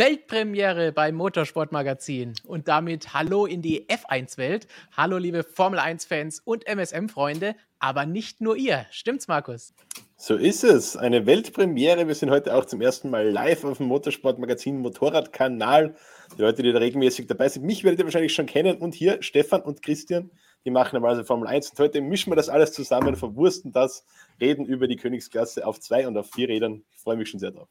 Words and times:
Weltpremiere 0.00 0.92
beim 0.92 1.14
Motorsportmagazin 1.16 2.32
und 2.46 2.68
damit 2.68 3.12
Hallo 3.12 3.44
in 3.44 3.60
die 3.60 3.86
F1-Welt. 3.86 4.66
Hallo, 4.96 5.18
liebe 5.18 5.42
Formel 5.42 5.78
1-Fans 5.78 6.40
und 6.42 6.66
MSM-Freunde, 6.66 7.54
aber 7.80 8.06
nicht 8.06 8.40
nur 8.40 8.56
ihr. 8.56 8.86
Stimmt's, 8.90 9.28
Markus? 9.28 9.74
So 10.16 10.36
ist 10.36 10.64
es. 10.64 10.96
Eine 10.96 11.26
Weltpremiere. 11.26 12.08
Wir 12.08 12.14
sind 12.14 12.30
heute 12.30 12.54
auch 12.54 12.64
zum 12.64 12.80
ersten 12.80 13.10
Mal 13.10 13.28
live 13.28 13.62
auf 13.64 13.76
dem 13.76 13.88
Motorsportmagazin 13.88 14.78
Motorradkanal. 14.78 15.94
Die 16.34 16.40
Leute, 16.40 16.62
die 16.62 16.72
da 16.72 16.78
regelmäßig 16.78 17.26
dabei 17.26 17.50
sind, 17.50 17.66
mich 17.66 17.84
werdet 17.84 18.00
ihr 18.00 18.06
wahrscheinlich 18.06 18.32
schon 18.32 18.46
kennen. 18.46 18.78
Und 18.78 18.94
hier 18.94 19.22
Stefan 19.22 19.60
und 19.60 19.82
Christian, 19.82 20.30
die 20.64 20.70
machen 20.70 20.94
normalerweise 20.94 21.26
Formel 21.26 21.46
1. 21.46 21.72
Und 21.72 21.78
heute 21.78 22.00
mischen 22.00 22.32
wir 22.32 22.36
das 22.36 22.48
alles 22.48 22.72
zusammen, 22.72 23.16
verwursten 23.16 23.70
das, 23.70 24.06
reden 24.40 24.64
über 24.64 24.88
die 24.88 24.96
Königsklasse 24.96 25.66
auf 25.66 25.78
zwei 25.78 26.08
und 26.08 26.16
auf 26.16 26.30
vier 26.30 26.48
Rädern. 26.48 26.84
Ich 26.90 27.02
freue 27.02 27.18
mich 27.18 27.28
schon 27.28 27.38
sehr 27.38 27.50
drauf. 27.50 27.68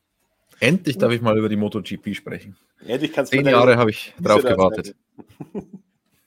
Endlich 0.59 0.97
darf 0.97 1.11
ich 1.11 1.21
mal 1.21 1.37
über 1.37 1.49
die 1.49 1.55
MotoGP 1.55 2.15
sprechen. 2.15 2.57
Endlich 2.85 3.13
kannst 3.13 3.31
Zehn 3.31 3.45
Jahre 3.45 3.77
habe 3.77 3.91
ich 3.91 4.13
drauf 4.21 4.43
gewartet. 4.43 4.95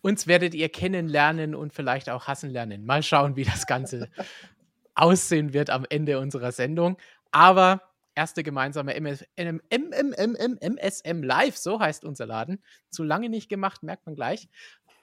Uns 0.01 0.27
werdet 0.27 0.55
ihr 0.55 0.69
kennenlernen 0.69 1.55
und 1.55 1.73
vielleicht 1.73 2.11
auch 2.11 2.27
hassen 2.27 2.51
lernen. 2.51 2.85
Mal 2.85 3.03
schauen, 3.03 3.37
wie 3.37 3.45
das 3.45 3.67
Ganze 3.67 4.09
aussehen 4.95 5.53
wird 5.53 5.71
am 5.71 5.87
Ende 5.89 6.19
unserer 6.19 6.53
Sendung. 6.53 6.97
Aber 7.31 7.83
erste 8.15 8.43
gemeinsame 8.43 8.95
MSM 8.97 9.63
Live, 11.23 11.57
so 11.57 11.81
heißt 11.81 12.05
unser 12.05 12.27
Laden. 12.27 12.63
Zu 12.91 13.05
lange 13.05 13.29
nicht 13.29 13.49
gemacht, 13.49 13.83
merkt 13.83 14.07
man 14.07 14.15
gleich 14.15 14.49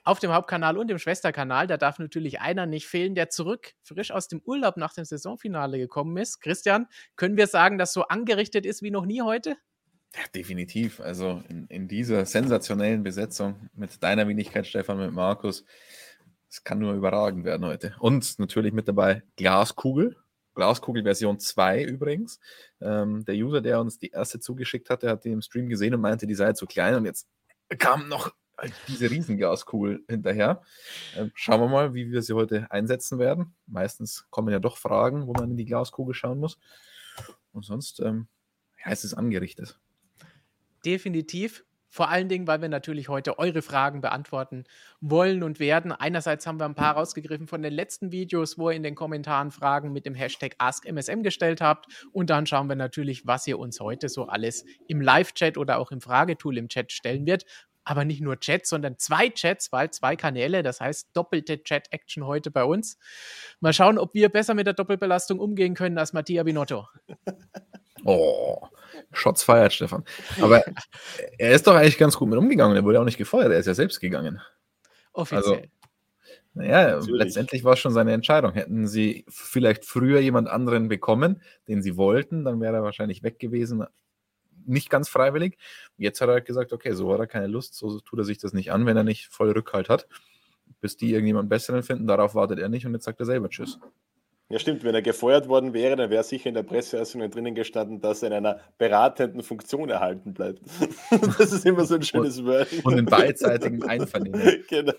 auf 0.04 0.18
dem 0.18 0.32
Hauptkanal 0.32 0.78
und 0.78 0.88
dem 0.88 0.98
Schwesterkanal. 0.98 1.66
Da 1.66 1.76
darf 1.76 1.98
natürlich 1.98 2.40
einer 2.40 2.66
nicht 2.66 2.86
fehlen, 2.86 3.14
der 3.14 3.28
zurück 3.28 3.72
frisch 3.82 4.10
aus 4.10 4.28
dem 4.28 4.40
Urlaub 4.44 4.76
nach 4.76 4.94
dem 4.94 5.04
Saisonfinale 5.04 5.78
gekommen 5.78 6.16
ist. 6.16 6.40
Christian, 6.40 6.86
können 7.16 7.36
wir 7.36 7.46
sagen, 7.46 7.78
dass 7.78 7.92
so 7.92 8.04
angerichtet 8.04 8.66
ist 8.66 8.82
wie 8.82 8.90
noch 8.90 9.06
nie 9.06 9.22
heute? 9.22 9.56
Ja, 10.14 10.22
definitiv. 10.34 11.00
Also 11.00 11.42
in, 11.48 11.66
in 11.66 11.86
dieser 11.86 12.24
sensationellen 12.26 13.02
Besetzung 13.02 13.68
mit 13.74 14.02
deiner 14.02 14.26
Wenigkeit, 14.26 14.66
Stefan, 14.66 14.98
mit 14.98 15.12
Markus. 15.12 15.64
Es 16.48 16.64
kann 16.64 16.80
nur 16.80 16.94
überragend 16.94 17.44
werden 17.44 17.64
heute. 17.64 17.94
Und 18.00 18.38
natürlich 18.38 18.72
mit 18.72 18.88
dabei 18.88 19.22
Glaskugel. 19.36 20.16
Glaskugel 20.54 21.04
Version 21.04 21.38
2 21.38 21.84
übrigens. 21.84 22.40
Ähm, 22.80 23.24
der 23.24 23.36
User, 23.36 23.60
der 23.60 23.80
uns 23.80 23.98
die 23.98 24.10
erste 24.10 24.40
zugeschickt 24.40 24.90
hat, 24.90 25.04
der 25.04 25.10
hat 25.12 25.24
die 25.24 25.30
im 25.30 25.42
Stream 25.42 25.68
gesehen 25.68 25.94
und 25.94 26.00
meinte, 26.00 26.26
die 26.26 26.34
sei 26.34 26.52
zu 26.54 26.66
klein. 26.66 26.96
Und 26.96 27.04
jetzt 27.04 27.28
kam 27.78 28.08
noch 28.08 28.34
diese 28.88 29.10
Riesengaskugel 29.10 30.04
hinterher. 30.08 30.62
Ähm, 31.16 31.30
schauen 31.34 31.60
wir 31.60 31.68
mal, 31.68 31.94
wie 31.94 32.10
wir 32.10 32.22
sie 32.22 32.34
heute 32.34 32.70
einsetzen 32.70 33.18
werden. 33.18 33.54
Meistens 33.66 34.26
kommen 34.30 34.52
ja 34.52 34.58
doch 34.58 34.76
Fragen, 34.76 35.26
wo 35.26 35.32
man 35.32 35.50
in 35.50 35.56
die 35.56 35.64
Glaskugel 35.64 36.14
schauen 36.14 36.38
muss. 36.38 36.58
Und 37.52 37.64
sonst 37.64 38.00
ähm, 38.00 38.28
ja, 38.84 38.92
ist 38.92 39.04
es 39.04 39.14
angerichtet. 39.14 39.78
Definitiv. 40.84 41.64
Vor 41.92 42.08
allen 42.08 42.28
Dingen, 42.28 42.46
weil 42.46 42.62
wir 42.62 42.68
natürlich 42.68 43.08
heute 43.08 43.40
eure 43.40 43.62
Fragen 43.62 44.00
beantworten 44.00 44.62
wollen 45.00 45.42
und 45.42 45.58
werden. 45.58 45.90
Einerseits 45.90 46.46
haben 46.46 46.60
wir 46.60 46.66
ein 46.66 46.76
paar 46.76 46.94
rausgegriffen 46.94 47.48
von 47.48 47.62
den 47.62 47.72
letzten 47.72 48.12
Videos, 48.12 48.58
wo 48.58 48.70
ihr 48.70 48.76
in 48.76 48.84
den 48.84 48.94
Kommentaren 48.94 49.50
Fragen 49.50 49.92
mit 49.92 50.06
dem 50.06 50.14
Hashtag 50.14 50.54
AskMSM 50.58 51.24
gestellt 51.24 51.60
habt. 51.60 52.06
Und 52.12 52.30
dann 52.30 52.46
schauen 52.46 52.68
wir 52.68 52.76
natürlich, 52.76 53.26
was 53.26 53.44
ihr 53.48 53.58
uns 53.58 53.80
heute 53.80 54.08
so 54.08 54.26
alles 54.26 54.64
im 54.86 55.00
Live-Chat 55.00 55.58
oder 55.58 55.78
auch 55.78 55.90
im 55.90 56.00
Fragetool 56.00 56.58
im 56.58 56.68
Chat 56.68 56.92
stellen 56.92 57.26
wird 57.26 57.44
aber 57.90 58.04
nicht 58.04 58.20
nur 58.20 58.38
Chats, 58.38 58.68
sondern 58.68 58.98
zwei 58.98 59.30
Chats, 59.30 59.72
weil 59.72 59.90
zwei 59.90 60.14
Kanäle, 60.14 60.62
das 60.62 60.80
heißt 60.80 61.08
doppelte 61.12 61.60
Chat-Action 61.60 62.24
heute 62.24 62.52
bei 62.52 62.62
uns. 62.62 62.98
Mal 63.58 63.72
schauen, 63.72 63.98
ob 63.98 64.14
wir 64.14 64.28
besser 64.28 64.54
mit 64.54 64.68
der 64.68 64.74
Doppelbelastung 64.74 65.40
umgehen 65.40 65.74
können 65.74 65.98
als 65.98 66.12
Mattia 66.12 66.44
Binotto. 66.44 66.86
Oh, 68.04 68.60
Shots 69.10 69.42
feiert, 69.42 69.72
Stefan. 69.72 70.04
Aber 70.40 70.62
er 71.38 71.50
ist 71.50 71.66
doch 71.66 71.74
eigentlich 71.74 71.98
ganz 71.98 72.16
gut 72.16 72.28
mit 72.28 72.38
umgegangen. 72.38 72.76
Er 72.76 72.84
wurde 72.84 73.00
auch 73.00 73.04
nicht 73.04 73.18
gefeuert, 73.18 73.50
er 73.50 73.58
ist 73.58 73.66
ja 73.66 73.74
selbst 73.74 73.98
gegangen. 73.98 74.40
Offiziell. 75.12 75.42
Also, 75.42 75.62
naja, 76.54 77.00
letztendlich 77.08 77.64
war 77.64 77.72
es 77.72 77.80
schon 77.80 77.92
seine 77.92 78.12
Entscheidung. 78.12 78.52
Hätten 78.52 78.86
sie 78.86 79.24
vielleicht 79.28 79.84
früher 79.84 80.20
jemand 80.20 80.48
anderen 80.48 80.86
bekommen, 80.86 81.42
den 81.66 81.82
sie 81.82 81.96
wollten, 81.96 82.44
dann 82.44 82.60
wäre 82.60 82.76
er 82.76 82.82
wahrscheinlich 82.84 83.24
weg 83.24 83.40
gewesen 83.40 83.84
nicht 84.66 84.90
ganz 84.90 85.08
freiwillig. 85.08 85.58
Jetzt 85.96 86.20
hat 86.20 86.28
er 86.28 86.34
halt 86.34 86.46
gesagt, 86.46 86.72
okay, 86.72 86.92
so 86.92 87.12
hat 87.12 87.20
er 87.20 87.26
keine 87.26 87.46
Lust, 87.46 87.74
so 87.74 88.00
tut 88.00 88.18
er 88.18 88.24
sich 88.24 88.38
das 88.38 88.52
nicht 88.52 88.72
an, 88.72 88.86
wenn 88.86 88.96
er 88.96 89.04
nicht 89.04 89.28
voll 89.28 89.50
Rückhalt 89.50 89.88
hat. 89.88 90.06
Bis 90.80 90.96
die 90.96 91.12
irgendjemand 91.12 91.48
Besseren 91.48 91.82
finden, 91.82 92.06
darauf 92.06 92.34
wartet 92.34 92.58
er 92.58 92.68
nicht 92.68 92.86
und 92.86 92.94
jetzt 92.94 93.04
sagt 93.04 93.20
er 93.20 93.26
selber 93.26 93.48
Tschüss. 93.48 93.78
Ja, 94.50 94.58
stimmt. 94.58 94.82
Wenn 94.82 94.96
er 94.96 95.02
gefeuert 95.02 95.46
worden 95.46 95.72
wäre, 95.74 95.94
dann 95.94 96.10
wäre 96.10 96.24
sicher 96.24 96.48
in 96.48 96.54
der 96.54 96.64
Presseeröffnung 96.64 97.30
drinnen 97.30 97.54
gestanden, 97.54 98.00
dass 98.00 98.22
er 98.22 98.28
in 98.28 98.34
einer 98.34 98.58
beratenden 98.78 99.44
Funktion 99.44 99.88
erhalten 99.88 100.34
bleibt. 100.34 100.60
das 101.38 101.52
ist 101.52 101.64
immer 101.64 101.84
so 101.84 101.94
ein 101.94 102.02
schönes 102.02 102.44
Wort. 102.44 102.68
Und 102.82 102.98
in 102.98 103.04
beidseitigem 103.04 103.84
Einvernehmen. 103.84 104.64
genau. 104.68 104.92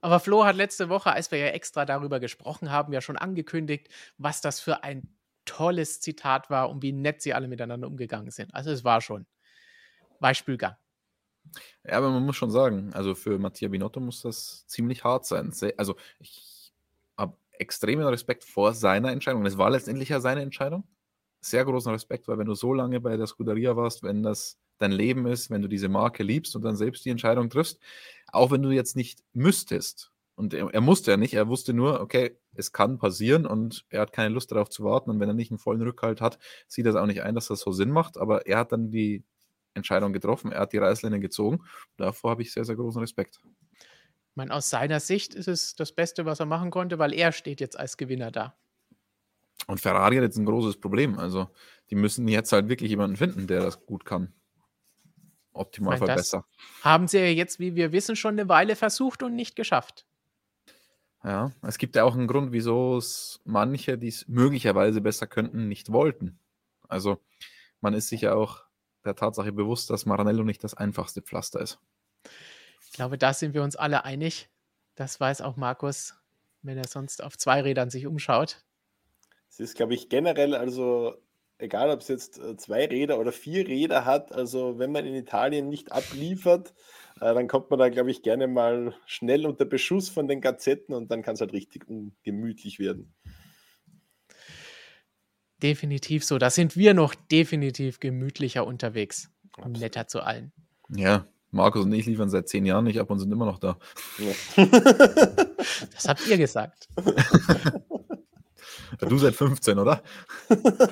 Aber 0.00 0.18
Flo 0.18 0.44
hat 0.44 0.56
letzte 0.56 0.88
Woche, 0.88 1.12
als 1.12 1.30
wir 1.30 1.38
ja 1.38 1.46
extra 1.46 1.84
darüber 1.84 2.18
gesprochen 2.18 2.72
haben, 2.72 2.92
ja 2.92 3.00
schon 3.00 3.16
angekündigt, 3.16 3.88
was 4.18 4.40
das 4.40 4.58
für 4.58 4.82
ein 4.82 5.08
tolles 5.46 6.00
Zitat 6.00 6.50
war 6.50 6.68
und 6.68 6.82
wie 6.82 6.92
nett 6.92 7.22
sie 7.22 7.32
alle 7.32 7.48
miteinander 7.48 7.86
umgegangen 7.86 8.30
sind. 8.30 8.54
Also 8.54 8.70
es 8.70 8.84
war 8.84 9.00
schon 9.00 9.26
Beispielgang. 10.20 10.76
Ja, 11.84 11.98
aber 11.98 12.10
man 12.10 12.24
muss 12.24 12.36
schon 12.36 12.50
sagen, 12.50 12.92
also 12.92 13.14
für 13.14 13.38
Mattia 13.38 13.68
Binotto 13.68 14.00
muss 14.00 14.22
das 14.22 14.66
ziemlich 14.66 15.04
hart 15.04 15.24
sein. 15.24 15.52
Also 15.76 15.96
ich 16.18 16.74
habe 17.16 17.36
extremen 17.52 18.06
Respekt 18.06 18.44
vor 18.44 18.74
seiner 18.74 19.12
Entscheidung. 19.12 19.46
Es 19.46 19.56
war 19.56 19.70
letztendlich 19.70 20.08
ja 20.08 20.20
seine 20.20 20.42
Entscheidung. 20.42 20.84
Sehr 21.40 21.64
großen 21.64 21.92
Respekt, 21.92 22.26
weil 22.28 22.38
wenn 22.38 22.46
du 22.46 22.54
so 22.54 22.74
lange 22.74 23.00
bei 23.00 23.16
der 23.16 23.26
Scuderia 23.26 23.76
warst, 23.76 24.02
wenn 24.02 24.22
das 24.22 24.58
dein 24.78 24.92
Leben 24.92 25.26
ist, 25.26 25.50
wenn 25.50 25.62
du 25.62 25.68
diese 25.68 25.88
Marke 25.88 26.22
liebst 26.22 26.56
und 26.56 26.62
dann 26.62 26.76
selbst 26.76 27.04
die 27.04 27.10
Entscheidung 27.10 27.48
triffst, 27.48 27.78
auch 28.32 28.50
wenn 28.50 28.62
du 28.62 28.70
jetzt 28.70 28.96
nicht 28.96 29.22
müsstest, 29.32 30.12
und 30.34 30.52
er, 30.52 30.72
er, 30.72 30.82
musste 30.82 31.12
ja 31.12 31.16
nicht, 31.16 31.32
er 31.32 31.48
wusste 31.48 31.72
nur, 31.72 32.00
okay, 32.00 32.38
es 32.58 32.72
kann 32.72 32.98
passieren 32.98 33.46
und 33.46 33.84
er 33.88 34.00
hat 34.00 34.12
keine 34.12 34.34
Lust 34.34 34.50
darauf 34.52 34.68
zu 34.68 34.84
warten. 34.84 35.10
Und 35.10 35.20
wenn 35.20 35.28
er 35.28 35.34
nicht 35.34 35.50
einen 35.50 35.58
vollen 35.58 35.82
Rückhalt 35.82 36.20
hat, 36.20 36.38
sieht 36.66 36.86
er 36.86 36.90
es 36.90 36.96
auch 36.96 37.06
nicht 37.06 37.22
ein, 37.22 37.34
dass 37.34 37.48
das 37.48 37.60
so 37.60 37.72
Sinn 37.72 37.90
macht. 37.90 38.16
Aber 38.16 38.46
er 38.46 38.58
hat 38.58 38.72
dann 38.72 38.90
die 38.90 39.24
Entscheidung 39.74 40.12
getroffen, 40.12 40.52
er 40.52 40.60
hat 40.60 40.72
die 40.72 40.78
Reißleine 40.78 41.20
gezogen. 41.20 41.64
Davor 41.96 42.30
habe 42.30 42.42
ich 42.42 42.52
sehr, 42.52 42.64
sehr 42.64 42.76
großen 42.76 43.00
Respekt. 43.00 43.40
Ich 43.80 44.36
meine, 44.36 44.52
aus 44.52 44.68
seiner 44.68 45.00
Sicht 45.00 45.34
ist 45.34 45.48
es 45.48 45.74
das 45.76 45.92
Beste, 45.92 46.26
was 46.26 46.40
er 46.40 46.46
machen 46.46 46.70
konnte, 46.70 46.98
weil 46.98 47.14
er 47.14 47.32
steht 47.32 47.60
jetzt 47.60 47.78
als 47.78 47.96
Gewinner 47.96 48.30
da. 48.30 48.56
Und 49.66 49.80
Ferrari 49.80 50.16
hat 50.16 50.24
jetzt 50.24 50.36
ein 50.36 50.44
großes 50.44 50.78
Problem. 50.78 51.18
Also, 51.18 51.48
die 51.90 51.94
müssen 51.94 52.28
jetzt 52.28 52.52
halt 52.52 52.68
wirklich 52.68 52.90
jemanden 52.90 53.16
finden, 53.16 53.46
der 53.46 53.60
das 53.60 53.84
gut 53.86 54.04
kann. 54.04 54.32
Optimalfall 55.52 56.14
besser. 56.14 56.46
Haben 56.82 57.08
sie 57.08 57.18
ja 57.18 57.26
jetzt, 57.26 57.58
wie 57.58 57.74
wir 57.74 57.92
wissen, 57.92 58.14
schon 58.14 58.38
eine 58.38 58.48
Weile 58.48 58.76
versucht 58.76 59.22
und 59.22 59.34
nicht 59.34 59.56
geschafft. 59.56 60.06
Ja, 61.26 61.50
es 61.62 61.78
gibt 61.78 61.96
ja 61.96 62.04
auch 62.04 62.14
einen 62.14 62.28
Grund, 62.28 62.52
wieso 62.52 62.98
es 62.98 63.40
manche, 63.44 63.98
die 63.98 64.06
es 64.06 64.28
möglicherweise 64.28 65.00
besser 65.00 65.26
könnten, 65.26 65.66
nicht 65.66 65.90
wollten. 65.90 66.38
Also 66.88 67.20
man 67.80 67.94
ist 67.94 68.08
sich 68.08 68.20
ja 68.20 68.34
auch 68.34 68.62
der 69.04 69.16
Tatsache 69.16 69.50
bewusst, 69.50 69.90
dass 69.90 70.06
Maranello 70.06 70.44
nicht 70.44 70.62
das 70.62 70.74
einfachste 70.74 71.22
Pflaster 71.22 71.60
ist. 71.60 71.80
Ich 72.84 72.92
glaube, 72.92 73.18
da 73.18 73.34
sind 73.34 73.54
wir 73.54 73.64
uns 73.64 73.74
alle 73.74 74.04
einig. 74.04 74.48
Das 74.94 75.18
weiß 75.18 75.40
auch 75.40 75.56
Markus, 75.56 76.14
wenn 76.62 76.78
er 76.78 76.86
sonst 76.86 77.20
auf 77.20 77.36
zwei 77.36 77.60
Rädern 77.60 77.90
sich 77.90 78.06
umschaut. 78.06 78.64
Es 79.50 79.58
ist, 79.58 79.74
glaube 79.74 79.94
ich, 79.94 80.08
generell, 80.08 80.54
also 80.54 81.16
egal 81.58 81.90
ob 81.90 82.00
es 82.00 82.08
jetzt 82.08 82.38
äh, 82.38 82.56
zwei 82.56 82.86
Räder 82.86 83.18
oder 83.18 83.32
vier 83.32 83.66
Räder 83.66 84.04
hat, 84.04 84.32
also 84.32 84.78
wenn 84.78 84.92
man 84.92 85.06
in 85.06 85.14
Italien 85.14 85.68
nicht 85.68 85.92
abliefert, 85.92 86.74
äh, 87.20 87.34
dann 87.34 87.48
kommt 87.48 87.70
man 87.70 87.78
da, 87.78 87.88
glaube 87.88 88.10
ich, 88.10 88.22
gerne 88.22 88.46
mal 88.46 88.94
schnell 89.06 89.46
unter 89.46 89.64
Beschuss 89.64 90.08
von 90.08 90.28
den 90.28 90.40
Gazetten 90.40 90.94
und 90.94 91.10
dann 91.10 91.22
kann 91.22 91.34
es 91.34 91.40
halt 91.40 91.52
richtig 91.52 91.88
ungemütlich 91.88 92.78
werden. 92.78 93.14
Definitiv 95.62 96.24
so. 96.24 96.38
Da 96.38 96.50
sind 96.50 96.76
wir 96.76 96.92
noch 96.92 97.14
definitiv 97.14 98.00
gemütlicher 98.00 98.66
unterwegs. 98.66 99.30
Absolut. 99.56 99.78
Netter 99.78 100.06
zu 100.06 100.20
allen. 100.20 100.52
Ja, 100.90 101.26
Markus 101.50 101.84
und 101.84 101.92
ich 101.92 102.04
liefern 102.04 102.28
seit 102.28 102.48
zehn 102.48 102.66
Jahren 102.66 102.84
nicht 102.84 103.00
ab 103.00 103.10
und 103.10 103.18
sind 103.18 103.32
immer 103.32 103.46
noch 103.46 103.58
da. 103.58 103.78
Ja. 104.18 104.64
das 105.94 106.06
habt 106.06 106.26
ihr 106.28 106.36
gesagt. 106.36 106.88
du 108.98 109.18
seit 109.18 109.34
15, 109.34 109.78
oder? 109.78 110.02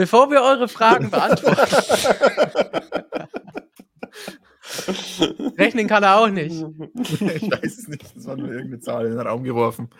Bevor 0.00 0.30
wir 0.30 0.40
eure 0.40 0.66
Fragen 0.66 1.10
beantworten. 1.10 1.76
Rechnen 5.58 5.88
kann 5.88 6.02
er 6.02 6.16
auch 6.16 6.28
nicht. 6.30 6.54
ich 6.54 7.20
weiß 7.20 7.78
es 7.80 7.86
nicht. 7.86 8.16
Das 8.16 8.26
war 8.26 8.34
nur 8.34 8.48
irgendeine 8.48 8.80
Zahl 8.80 9.04
in 9.04 9.10
den 9.10 9.20
Raum 9.20 9.44
geworfen. 9.44 9.90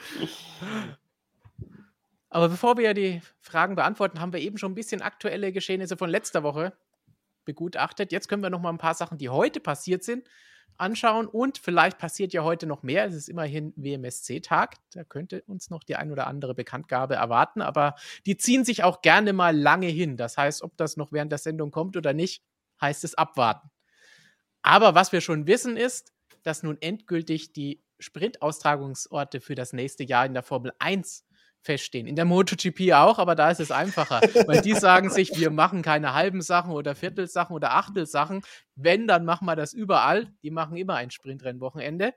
Aber 2.30 2.48
bevor 2.48 2.78
wir 2.78 2.94
die 2.94 3.20
Fragen 3.42 3.74
beantworten, 3.74 4.22
haben 4.22 4.32
wir 4.32 4.40
eben 4.40 4.56
schon 4.56 4.72
ein 4.72 4.74
bisschen 4.74 5.02
aktuelle 5.02 5.52
Geschehnisse 5.52 5.98
von 5.98 6.08
letzter 6.08 6.42
Woche 6.42 6.72
begutachtet. 7.44 8.10
Jetzt 8.10 8.30
können 8.30 8.42
wir 8.42 8.48
noch 8.48 8.62
mal 8.62 8.70
ein 8.70 8.78
paar 8.78 8.94
Sachen, 8.94 9.18
die 9.18 9.28
heute 9.28 9.60
passiert 9.60 10.02
sind, 10.02 10.26
anschauen. 10.80 11.26
Und 11.26 11.58
vielleicht 11.58 11.98
passiert 11.98 12.32
ja 12.32 12.42
heute 12.42 12.66
noch 12.66 12.82
mehr. 12.82 13.04
Es 13.04 13.14
ist 13.14 13.28
immerhin 13.28 13.72
WMSC-Tag. 13.76 14.76
Da 14.92 15.04
könnte 15.04 15.42
uns 15.46 15.70
noch 15.70 15.84
die 15.84 15.96
ein 15.96 16.10
oder 16.10 16.26
andere 16.26 16.54
Bekanntgabe 16.54 17.14
erwarten. 17.14 17.62
Aber 17.62 17.94
die 18.26 18.36
ziehen 18.36 18.64
sich 18.64 18.82
auch 18.82 19.02
gerne 19.02 19.32
mal 19.32 19.56
lange 19.56 19.88
hin. 19.88 20.16
Das 20.16 20.36
heißt, 20.36 20.62
ob 20.62 20.76
das 20.76 20.96
noch 20.96 21.12
während 21.12 21.32
der 21.32 21.38
Sendung 21.38 21.70
kommt 21.70 21.96
oder 21.96 22.12
nicht, 22.12 22.42
heißt 22.80 23.04
es 23.04 23.14
abwarten. 23.14 23.70
Aber 24.62 24.94
was 24.94 25.12
wir 25.12 25.20
schon 25.20 25.46
wissen 25.46 25.76
ist, 25.76 26.12
dass 26.42 26.62
nun 26.62 26.78
endgültig 26.80 27.52
die 27.52 27.82
Sprintaustragungsorte 27.98 29.40
für 29.40 29.54
das 29.54 29.72
nächste 29.72 30.04
Jahr 30.04 30.26
in 30.26 30.34
der 30.34 30.42
Formel 30.42 30.72
1 30.78 31.24
feststehen. 31.62 32.06
In 32.06 32.16
der 32.16 32.24
MotoGP 32.24 32.92
auch, 32.92 33.18
aber 33.18 33.34
da 33.34 33.50
ist 33.50 33.60
es 33.60 33.70
einfacher, 33.70 34.20
weil 34.46 34.62
die 34.62 34.74
sagen 34.74 35.10
sich, 35.10 35.36
wir 35.36 35.50
machen 35.50 35.82
keine 35.82 36.14
halben 36.14 36.42
Sachen 36.42 36.72
oder 36.72 36.94
Viertelsachen 36.94 37.54
oder 37.54 37.74
Achtelsachen. 37.74 38.42
Wenn, 38.76 39.06
dann 39.06 39.24
machen 39.24 39.46
wir 39.46 39.56
das 39.56 39.72
überall. 39.72 40.32
Die 40.42 40.50
machen 40.50 40.76
immer 40.76 40.94
ein 40.94 41.10
Sprintrennwochenende. 41.10 42.14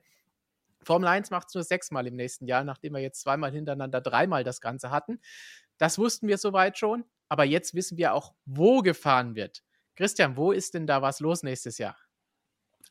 Formel 0.83 1.07
1 1.07 1.31
macht 1.31 1.47
es 1.47 1.55
nur 1.55 1.63
sechsmal 1.63 2.07
im 2.07 2.15
nächsten 2.15 2.45
Jahr, 2.45 2.63
nachdem 2.63 2.93
wir 2.93 3.01
jetzt 3.01 3.21
zweimal 3.21 3.51
hintereinander 3.51 4.01
dreimal 4.01 4.43
das 4.43 4.61
Ganze 4.61 4.91
hatten. 4.91 5.19
Das 5.77 5.97
wussten 5.97 6.27
wir 6.27 6.37
soweit 6.37 6.77
schon, 6.77 7.05
aber 7.29 7.45
jetzt 7.45 7.73
wissen 7.73 7.97
wir 7.97 8.13
auch, 8.13 8.33
wo 8.45 8.81
gefahren 8.81 9.35
wird. 9.35 9.63
Christian, 9.95 10.37
wo 10.37 10.51
ist 10.51 10.73
denn 10.73 10.87
da 10.87 11.01
was 11.01 11.19
los 11.19 11.43
nächstes 11.43 11.77
Jahr? 11.77 11.95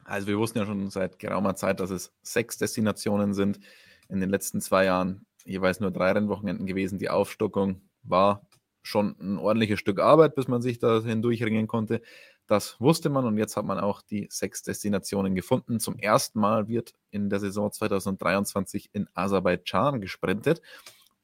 Also 0.05 0.27
wir 0.27 0.39
wussten 0.39 0.59
ja 0.59 0.67
schon 0.67 0.91
seit 0.91 1.19
geraumer 1.19 1.55
Zeit, 1.55 1.81
dass 1.81 1.91
es 1.91 2.13
sechs 2.23 2.59
Destinationen 2.59 3.35
sind. 3.35 3.61
In 4.09 4.21
den 4.21 4.31
letzten 4.31 4.61
zwei 4.61 4.85
Jahren 4.85 5.25
jeweils 5.45 5.81
nur 5.81 5.91
drei 5.91 6.13
Rennwochenenden 6.13 6.67
gewesen. 6.67 6.99
Die 6.99 7.11
Aufstockung 7.11 7.83
war 8.03 8.47
schon 8.83 9.17
ein 9.21 9.39
ordentliches 9.39 9.79
Stück 9.79 10.01
Arbeit, 10.01 10.35
bis 10.35 10.49
man 10.49 10.63
sich 10.63 10.79
da 10.79 11.01
hindurchringen 11.01 11.69
konnte. 11.69 12.03
Das 12.47 12.81
wusste 12.81 13.09
man 13.09 13.25
und 13.25 13.39
jetzt 13.39 13.57
hat 13.57 13.65
man 13.65 13.79
auch 13.79 14.03
die 14.03 14.27
sechs 14.31 14.63
Destinationen 14.63 15.35
gefunden. 15.35 15.81
Zum 15.81 15.97
ersten 15.99 16.41
Mal 16.41 16.69
wird 16.69 16.93
in 17.11 17.31
der 17.31 17.39
Saison 17.39 17.71
2023 17.71 18.91
in 18.93 19.09
Aserbaidschan 19.15 20.01
gesprintet. 20.01 20.61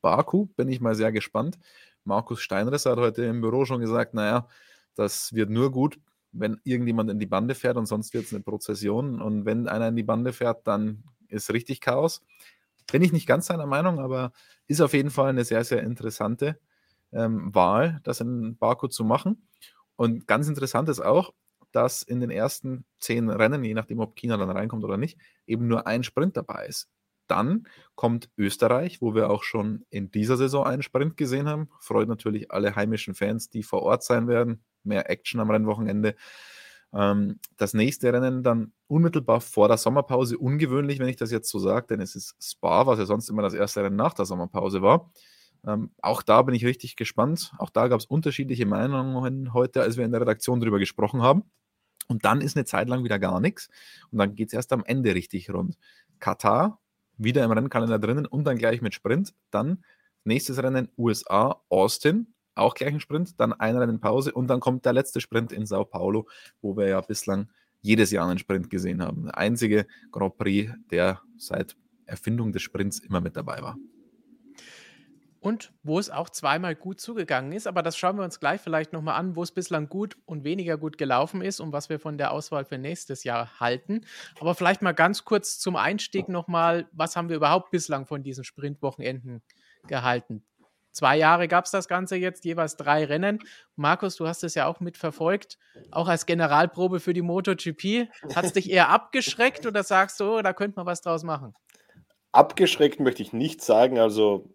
Baku 0.00 0.47
bin 0.56 0.69
ich 0.69 0.81
mal 0.81 0.94
sehr 0.94 1.12
gespannt. 1.12 1.59
Markus 2.05 2.41
Steinriss 2.41 2.87
hat 2.87 2.99
heute 2.99 3.25
im 3.25 3.41
Büro 3.41 3.65
schon 3.65 3.81
gesagt, 3.81 4.15
naja, 4.15 4.49
das 4.94 5.32
wird 5.35 5.50
nur 5.50 5.73
gut, 5.73 5.99
wenn 6.32 6.61
irgendjemand 6.65 7.11
in 7.11 7.19
die 7.19 7.26
Bande 7.26 7.55
fährt 7.55 7.76
und 7.76 7.87
sonst 7.87 8.15
wird 8.15 8.26
es 8.26 8.32
eine 8.32 8.43
Prozession. 8.43 9.20
Und 9.20 9.44
wenn 9.44 9.69
einer 9.69 9.88
in 9.88 9.97
die 9.97 10.03
Bande 10.05 10.32
fährt, 10.32 10.67
dann 10.67 11.03
ist 11.29 11.53
richtig 11.53 11.81
Chaos. 11.81 12.23
Bin 12.90 13.02
ich 13.02 13.12
nicht 13.12 13.26
ganz 13.26 13.46
seiner 13.46 13.67
Meinung, 13.67 13.99
aber 13.99 14.32
ist 14.67 14.81
auf 14.81 14.94
jeden 14.94 15.11
Fall 15.11 15.31
eine 15.31 15.44
sehr, 15.44 15.64
sehr 15.64 15.82
interessante 15.82 16.58
ähm, 17.12 17.55
Wahl, 17.55 18.00
das 18.05 18.20
in 18.20 18.56
Baku 18.56 18.88
zu 18.88 19.05
machen. 19.05 19.49
Und 19.96 20.26
ganz 20.26 20.49
interessant 20.49 20.88
ist 20.88 21.00
auch, 21.00 21.32
dass 21.73 22.02
in 22.02 22.20
den 22.20 22.31
ersten 22.31 22.85
zehn 22.99 23.29
Rennen, 23.29 23.64
je 23.64 23.75
nachdem, 23.75 24.00
ob 24.00 24.17
China 24.17 24.37
dann 24.37 24.50
reinkommt 24.50 24.85
oder 24.85 24.96
nicht, 24.96 25.19
eben 25.46 25.69
nur 25.69 25.87
ein 25.87 26.02
Sprint 26.02 26.37
dabei 26.37 26.67
ist. 26.67 26.88
Dann 27.26 27.67
kommt 27.94 28.31
Österreich, 28.38 29.02
wo 29.02 29.14
wir 29.14 29.29
auch 29.29 29.43
schon 29.43 29.84
in 29.91 30.11
dieser 30.11 30.38
Saison 30.38 30.64
einen 30.64 30.82
Sprint 30.82 31.19
gesehen 31.19 31.46
haben. 31.46 31.69
Freut 31.79 32.08
natürlich 32.08 32.50
alle 32.50 32.75
heimischen 32.75 33.14
Fans, 33.14 33.50
die 33.50 33.62
vor 33.62 33.82
Ort 33.82 34.02
sein 34.02 34.29
werden 34.29 34.64
mehr 34.88 35.08
Action 35.11 35.41
am 35.41 35.50
Rennwochenende. 35.50 36.17
Ähm, 36.93 37.38
das 37.56 37.75
nächste 37.75 38.12
Rennen 38.12 38.43
dann 38.43 38.73
unmittelbar 38.87 39.40
vor 39.40 39.69
der 39.69 39.76
Sommerpause, 39.76 40.38
ungewöhnlich, 40.38 40.99
wenn 40.99 41.08
ich 41.08 41.17
das 41.17 41.31
jetzt 41.31 41.50
so 41.50 41.58
sage, 41.58 41.87
denn 41.88 42.00
es 42.00 42.14
ist 42.14 42.35
Spa, 42.43 42.87
was 42.87 42.99
ja 42.99 43.05
sonst 43.05 43.29
immer 43.29 43.43
das 43.43 43.55
erste 43.55 43.82
Rennen 43.82 43.96
nach 43.96 44.14
der 44.14 44.25
Sommerpause 44.25 44.82
war. 44.82 45.11
Ähm, 45.67 45.90
auch 46.00 46.23
da 46.23 46.43
bin 46.43 46.55
ich 46.55 46.64
richtig 46.64 46.96
gespannt. 46.96 47.52
Auch 47.58 47.70
da 47.70 47.88
gab 47.88 48.00
es 48.00 48.06
unterschiedliche 48.06 48.67
Meinungen 48.67 49.52
heute, 49.52 49.82
als 49.82 49.96
wir 49.96 50.05
in 50.05 50.12
der 50.12 50.20
Redaktion 50.20 50.61
darüber 50.61 50.79
gesprochen 50.79 51.23
haben. 51.23 51.44
Und 52.06 52.25
dann 52.25 52.40
ist 52.40 52.56
eine 52.56 52.64
Zeit 52.64 52.88
lang 52.88 53.05
wieder 53.05 53.19
gar 53.19 53.41
nichts. 53.41 53.69
Und 54.11 54.19
dann 54.19 54.34
geht 54.34 54.49
es 54.49 54.55
erst 54.55 54.73
am 54.73 54.84
Ende 54.84 55.14
richtig 55.14 55.50
rund. 55.50 55.76
Katar, 56.20 56.81
wieder 57.19 57.44
im 57.44 57.50
Rennkalender 57.50 57.99
drinnen 57.99 58.25
und 58.25 58.44
dann 58.44 58.56
gleich 58.56 58.81
mit 58.81 58.94
Sprint. 58.94 59.34
Dann 59.50 59.84
nächstes 60.25 60.62
Rennen 60.62 60.88
USA, 60.96 61.61
Austin 61.69 62.32
auch 62.58 62.75
gleich 62.75 62.93
ein 62.93 63.00
Sprint, 63.00 63.38
dann 63.40 63.52
ein 63.52 63.76
Rennen 63.76 64.00
Pause 64.00 64.32
und 64.32 64.49
dann 64.49 64.60
kommt 64.60 64.84
der 64.84 64.93
letzte 64.93 65.20
Sprint 65.20 65.52
in 65.52 65.66
Sao 65.66 65.84
Paulo, 65.84 66.28
wo 66.60 66.76
wir 66.76 66.88
ja 66.88 67.00
bislang 67.00 67.49
jedes 67.81 68.10
Jahr 68.10 68.28
einen 68.28 68.38
Sprint 68.38 68.70
gesehen 68.70 69.02
haben. 69.02 69.26
Der 69.26 69.38
einzige 69.38 69.87
Grand 70.10 70.37
Prix, 70.37 70.72
der 70.90 71.20
seit 71.37 71.76
Erfindung 72.06 72.52
des 72.52 72.62
Sprints 72.62 72.99
immer 72.99 73.20
mit 73.20 73.37
dabei 73.37 73.62
war. 73.62 73.76
Und 75.40 75.72
wo 75.84 76.00
es 76.00 76.10
auch 76.10 76.28
zweimal 76.31 76.75
gut 76.75 77.00
zugegangen 77.00 77.52
ist, 77.52 77.69
aber 77.69 77.82
das 77.82 77.96
schauen 77.96 78.16
wir 78.16 78.25
uns 78.25 78.40
gleich 78.40 78.60
vielleicht 78.60 78.93
nochmal 78.93 79.14
an, 79.14 79.37
wo 79.37 79.43
es 79.44 79.52
bislang 79.52 79.88
gut 79.88 80.16
und 80.26 80.43
weniger 80.43 80.76
gut 80.76 80.99
gelaufen 80.99 81.43
ist 81.43 81.60
und 81.60 81.72
was 81.72 81.88
wir 81.88 82.00
von 82.00 82.19
der 82.19 82.32
Auswahl 82.32 82.64
für 82.64 82.76
nächstes 82.76 83.22
Jahr 83.22 83.60
halten. 83.60 84.00
Aber 84.40 84.56
vielleicht 84.56 84.82
mal 84.82 84.93
ganz 84.93 85.25
kurz 85.25 85.60
zum 85.60 85.76
Einstieg 85.76 86.28
nochmal, 86.28 86.88
was 86.90 87.14
haben 87.14 87.28
wir 87.28 87.37
überhaupt 87.37 87.70
bislang 87.70 88.05
von 88.06 88.25
diesen 88.25 88.43
Sprintwochenenden 88.43 89.43
gehalten? 89.87 90.43
Zwei 90.99 91.17
Jahre 91.17 91.47
gab 91.47 91.65
es 91.65 91.71
das 91.71 91.87
Ganze 91.87 92.17
jetzt, 92.17 92.45
jeweils 92.45 92.77
drei 92.77 93.05
Rennen. 93.05 93.39
Markus, 93.77 94.17
du 94.17 94.27
hast 94.27 94.43
es 94.43 94.56
ja 94.56 94.67
auch 94.67 94.81
mitverfolgt, 94.81 95.56
auch 95.93 96.09
als 96.09 96.27
Generalprobe 96.27 96.99
für 96.99 97.12
die 97.12 97.23
MotoGP. 97.23 98.09
Hat 98.35 98.45
es 98.45 98.53
dich 98.55 98.69
eher 98.69 98.89
abgeschreckt 98.89 99.65
oder 99.65 99.85
sagst 99.85 100.19
du, 100.19 100.39
oh, 100.39 100.43
da 100.43 100.53
könnte 100.53 100.75
man 100.75 100.87
was 100.87 101.00
draus 101.00 101.23
machen? 101.23 101.55
Abgeschreckt 102.33 102.99
möchte 102.99 103.23
ich 103.23 103.33
nicht 103.33 103.62
sagen. 103.62 104.00
Also, 104.00 104.53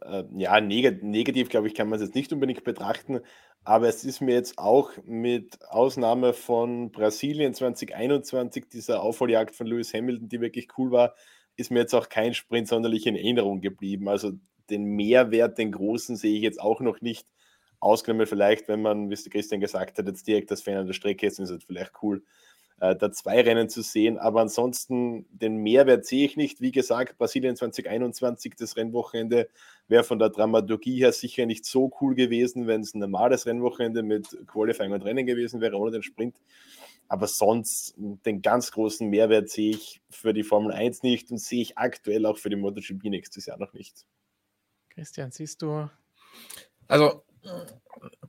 äh, 0.00 0.24
ja, 0.34 0.60
neg 0.60 1.00
negativ, 1.04 1.48
glaube 1.48 1.68
ich, 1.68 1.76
kann 1.76 1.88
man 1.88 2.00
es 2.00 2.06
jetzt 2.06 2.16
nicht 2.16 2.32
unbedingt 2.32 2.64
betrachten. 2.64 3.20
Aber 3.62 3.86
es 3.86 4.02
ist 4.02 4.20
mir 4.20 4.34
jetzt 4.34 4.58
auch 4.58 4.90
mit 5.04 5.60
Ausnahme 5.68 6.32
von 6.32 6.90
Brasilien 6.90 7.54
2021, 7.54 8.68
dieser 8.68 9.00
Aufholjagd 9.00 9.54
von 9.54 9.68
Lewis 9.68 9.94
Hamilton, 9.94 10.28
die 10.28 10.40
wirklich 10.40 10.66
cool 10.76 10.90
war, 10.90 11.14
ist 11.54 11.70
mir 11.70 11.78
jetzt 11.78 11.94
auch 11.94 12.08
kein 12.08 12.34
Sprint 12.34 12.66
sonderlich 12.66 13.06
in 13.06 13.14
Erinnerung 13.14 13.60
geblieben. 13.60 14.08
Also 14.08 14.32
den 14.72 14.84
Mehrwert, 14.84 15.58
den 15.58 15.72
großen, 15.72 16.16
sehe 16.16 16.36
ich 16.36 16.42
jetzt 16.42 16.60
auch 16.60 16.80
noch 16.80 17.00
nicht. 17.00 17.26
Ausgenommen 17.80 18.26
vielleicht, 18.26 18.68
wenn 18.68 18.82
man, 18.82 19.10
wie 19.10 19.14
es 19.14 19.28
Christian 19.28 19.60
gesagt 19.60 19.98
hat, 19.98 20.06
jetzt 20.06 20.26
direkt 20.26 20.50
das 20.50 20.62
Fan 20.62 20.76
an 20.76 20.86
der 20.86 20.94
Strecke 20.94 21.26
ist, 21.26 21.40
ist 21.40 21.50
es 21.50 21.64
vielleicht 21.64 21.92
cool, 22.02 22.22
äh, 22.80 22.96
da 22.96 23.12
zwei 23.12 23.40
Rennen 23.40 23.68
zu 23.68 23.82
sehen. 23.82 24.18
Aber 24.18 24.40
ansonsten 24.40 25.26
den 25.30 25.56
Mehrwert 25.56 26.06
sehe 26.06 26.24
ich 26.24 26.36
nicht. 26.36 26.60
Wie 26.60 26.72
gesagt, 26.72 27.18
Brasilien 27.18 27.56
2021, 27.56 28.54
das 28.56 28.76
Rennwochenende, 28.76 29.48
wäre 29.88 30.04
von 30.04 30.18
der 30.18 30.30
Dramaturgie 30.30 31.00
her 31.00 31.12
sicher 31.12 31.46
nicht 31.46 31.64
so 31.64 31.92
cool 32.00 32.14
gewesen, 32.14 32.66
wenn 32.66 32.82
es 32.82 32.94
ein 32.94 33.00
normales 33.00 33.46
Rennwochenende 33.46 34.02
mit 34.02 34.28
Qualifying 34.46 34.92
und 34.92 35.04
Rennen 35.04 35.26
gewesen 35.26 35.60
wäre, 35.60 35.76
ohne 35.76 35.92
den 35.92 36.02
Sprint. 36.02 36.36
Aber 37.08 37.26
sonst 37.26 37.94
den 37.98 38.42
ganz 38.42 38.72
großen 38.72 39.08
Mehrwert 39.08 39.50
sehe 39.50 39.72
ich 39.72 40.00
für 40.08 40.32
die 40.32 40.44
Formel 40.44 40.72
1 40.72 41.02
nicht 41.02 41.30
und 41.30 41.38
sehe 41.38 41.62
ich 41.62 41.76
aktuell 41.76 42.26
auch 42.26 42.38
für 42.38 42.48
die 42.48 42.56
MotoGP 42.56 43.04
nächstes 43.04 43.46
Jahr 43.46 43.58
noch 43.58 43.74
nicht. 43.74 44.06
Christian, 44.94 45.30
siehst 45.30 45.62
du? 45.62 45.88
Also, 46.88 47.24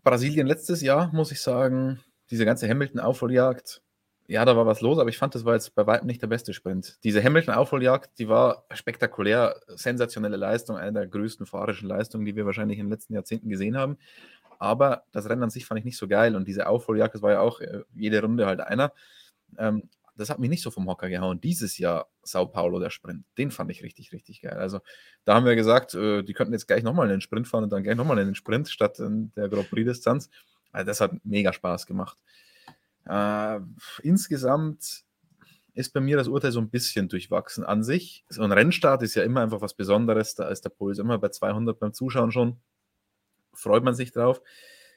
Brasilien 0.03 0.48
letztes 0.48 0.82
Jahr, 0.82 1.12
muss 1.13 1.32
ich 1.32 1.41
sagen, 1.41 2.00
diese 2.32 2.46
ganze 2.46 2.70
Hamilton-Aufholjagd, 2.70 3.82
ja, 4.27 4.46
da 4.46 4.55
war 4.55 4.65
was 4.65 4.79
los, 4.79 5.00
aber 5.00 5.10
ich 5.10 5.17
fand, 5.17 5.36
das 5.36 5.43
war 5.43 5.53
jetzt 5.53 5.75
bei 5.75 5.86
weitem 5.86 6.08
nicht 6.08 6.22
der 6.22 6.27
beste 6.27 6.53
Sprint. 6.53 6.98
Diese 7.03 7.22
Hamilton-Aufholjagd, 7.22 8.17
die 8.17 8.29
war 8.29 8.65
spektakulär, 8.72 9.60
sensationelle 9.67 10.38
Leistung, 10.38 10.77
eine 10.77 10.93
der 10.93 11.08
größten 11.08 11.46
fahrischen 11.46 11.89
Leistungen, 11.89 12.25
die 12.25 12.36
wir 12.36 12.46
wahrscheinlich 12.46 12.79
in 12.79 12.86
den 12.86 12.91
letzten 12.91 13.13
Jahrzehnten 13.13 13.50
gesehen 13.50 13.77
haben. 13.77 13.98
Aber 14.60 15.03
das 15.12 15.27
Rennen 15.27 15.43
an 15.43 15.50
sich 15.50 15.65
fand 15.65 15.79
ich 15.79 15.86
nicht 15.86 15.98
so 15.98 16.08
geil 16.08 16.38
und 16.38 16.48
diese 16.48 16.67
Aufholjagd, 16.67 17.15
das 17.15 17.22
war 17.22 17.32
ja 17.32 17.39
auch 17.41 17.60
äh, 17.60 17.82
jede 17.93 18.22
Runde 18.22 18.46
halt 18.46 18.62
einer. 18.62 18.93
Ähm, 19.58 19.89
das 20.15 20.29
hat 20.29 20.39
mich 20.39 20.50
nicht 20.50 20.62
so 20.62 20.72
vom 20.72 20.88
Hocker 20.88 21.10
gehauen. 21.10 21.41
Dieses 21.41 21.77
Jahr 21.77 22.08
Sao 22.22 22.46
Paulo, 22.48 22.79
der 22.79 22.89
Sprint, 22.89 23.25
den 23.38 23.51
fand 23.51 23.72
ich 23.72 23.84
richtig, 23.84 24.12
richtig 24.12 24.41
geil. 24.41 24.58
Also 24.58 24.79
da 25.25 25.36
haben 25.36 25.46
wir 25.46 25.55
gesagt, 25.55 25.96
äh, 25.96 26.24
die 26.24 26.34
könnten 26.34 26.53
jetzt 26.53 26.67
gleich 26.67 26.84
nochmal 26.84 27.08
in 27.08 27.12
den 27.12 27.22
Sprint 27.22 27.48
fahren 27.48 27.63
und 27.63 27.72
dann 27.72 27.84
gleich 27.84 27.96
nochmal 27.96 28.20
in 28.20 28.27
den 28.27 28.36
Sprint 28.36 28.70
statt 28.70 29.00
in 29.00 29.32
der 29.36 29.50
Grand 29.50 29.70
Prix-Distanz. 29.70 30.29
Also 30.72 30.86
das 30.86 31.01
hat 31.01 31.13
mega 31.24 31.53
Spaß 31.53 31.88
gemacht. 31.88 32.17
Äh, 33.05 33.60
insgesamt 34.01 35.03
ist 35.74 35.93
bei 35.93 36.00
mir 36.00 36.17
das 36.17 36.27
Urteil 36.27 36.51
so 36.51 36.60
ein 36.60 36.70
bisschen 36.70 37.10
durchwachsen 37.10 37.63
an 37.63 37.84
sich. 37.84 38.25
So 38.29 38.43
ein 38.43 38.51
Rennstart 38.51 39.01
ist 39.01 39.15
ja 39.15 39.24
immer 39.24 39.41
einfach 39.41 39.62
was 39.62 39.74
Besonderes. 39.74 40.36
Da 40.36 40.48
ist 40.50 40.62
der 40.62 40.70
Puls 40.70 41.00
immer 41.00 41.17
bei 41.17 41.29
200 41.29 41.79
beim 41.79 41.93
Zuschauen 41.93 42.32
schon. 42.32 42.58
Freut 43.53 43.84
man 43.84 43.96
sich 43.96 44.12
drauf. 44.12 44.41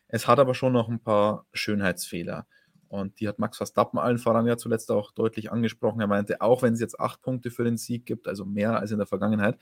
Es 0.08 0.28
hat 0.28 0.38
aber 0.38 0.54
schon 0.54 0.72
noch 0.72 0.88
ein 0.88 1.00
paar 1.00 1.46
Schönheitsfehler. 1.52 2.46
Und 2.88 3.20
die 3.20 3.28
hat 3.28 3.38
Max 3.38 3.56
Verstappen 3.56 3.98
allen 3.98 4.18
voran 4.18 4.46
ja 4.46 4.56
zuletzt 4.56 4.90
auch 4.90 5.12
deutlich 5.12 5.52
angesprochen. 5.52 6.00
Er 6.00 6.06
meinte, 6.06 6.40
auch 6.40 6.62
wenn 6.62 6.74
es 6.74 6.80
jetzt 6.80 7.00
acht 7.00 7.22
Punkte 7.22 7.50
für 7.50 7.64
den 7.64 7.76
Sieg 7.76 8.06
gibt, 8.06 8.28
also 8.28 8.44
mehr 8.44 8.78
als 8.78 8.90
in 8.90 8.98
der 8.98 9.06
Vergangenheit, 9.06 9.58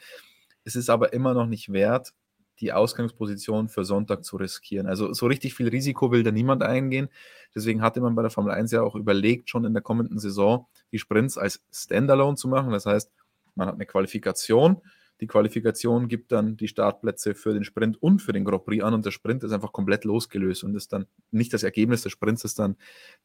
es 0.64 0.76
ist 0.76 0.90
aber 0.90 1.12
immer 1.12 1.34
noch 1.34 1.46
nicht 1.46 1.72
wert, 1.72 2.14
die 2.60 2.72
Ausgangsposition 2.72 3.68
für 3.68 3.84
Sonntag 3.84 4.24
zu 4.24 4.36
riskieren. 4.36 4.86
Also 4.86 5.12
so 5.12 5.26
richtig 5.26 5.54
viel 5.54 5.68
Risiko 5.68 6.12
will 6.12 6.22
da 6.22 6.30
niemand 6.30 6.62
eingehen. 6.62 7.08
Deswegen 7.54 7.82
hatte 7.82 8.00
man 8.00 8.14
bei 8.14 8.22
der 8.22 8.30
Formel 8.30 8.52
1 8.52 8.70
ja 8.70 8.82
auch 8.82 8.94
überlegt, 8.94 9.50
schon 9.50 9.64
in 9.64 9.74
der 9.74 9.82
kommenden 9.82 10.18
Saison 10.18 10.66
die 10.92 10.98
Sprints 10.98 11.36
als 11.36 11.64
Standalone 11.72 12.36
zu 12.36 12.48
machen. 12.48 12.70
Das 12.70 12.86
heißt, 12.86 13.10
man 13.54 13.68
hat 13.68 13.74
eine 13.74 13.86
Qualifikation, 13.86 14.80
die 15.20 15.26
Qualifikation 15.26 16.08
gibt 16.08 16.32
dann 16.32 16.56
die 16.56 16.68
Startplätze 16.68 17.34
für 17.34 17.54
den 17.54 17.64
Sprint 17.64 18.02
und 18.02 18.20
für 18.20 18.32
den 18.32 18.44
Grand 18.44 18.64
Prix 18.64 18.82
an 18.82 18.94
und 18.94 19.06
der 19.06 19.10
Sprint 19.10 19.44
ist 19.44 19.52
einfach 19.52 19.72
komplett 19.72 20.04
losgelöst 20.04 20.64
und 20.64 20.74
ist 20.74 20.92
dann 20.92 21.06
nicht 21.30 21.52
das 21.52 21.62
Ergebnis 21.62 22.02
des 22.02 22.12
Sprints, 22.12 22.44
ist 22.44 22.58
dann 22.58 22.76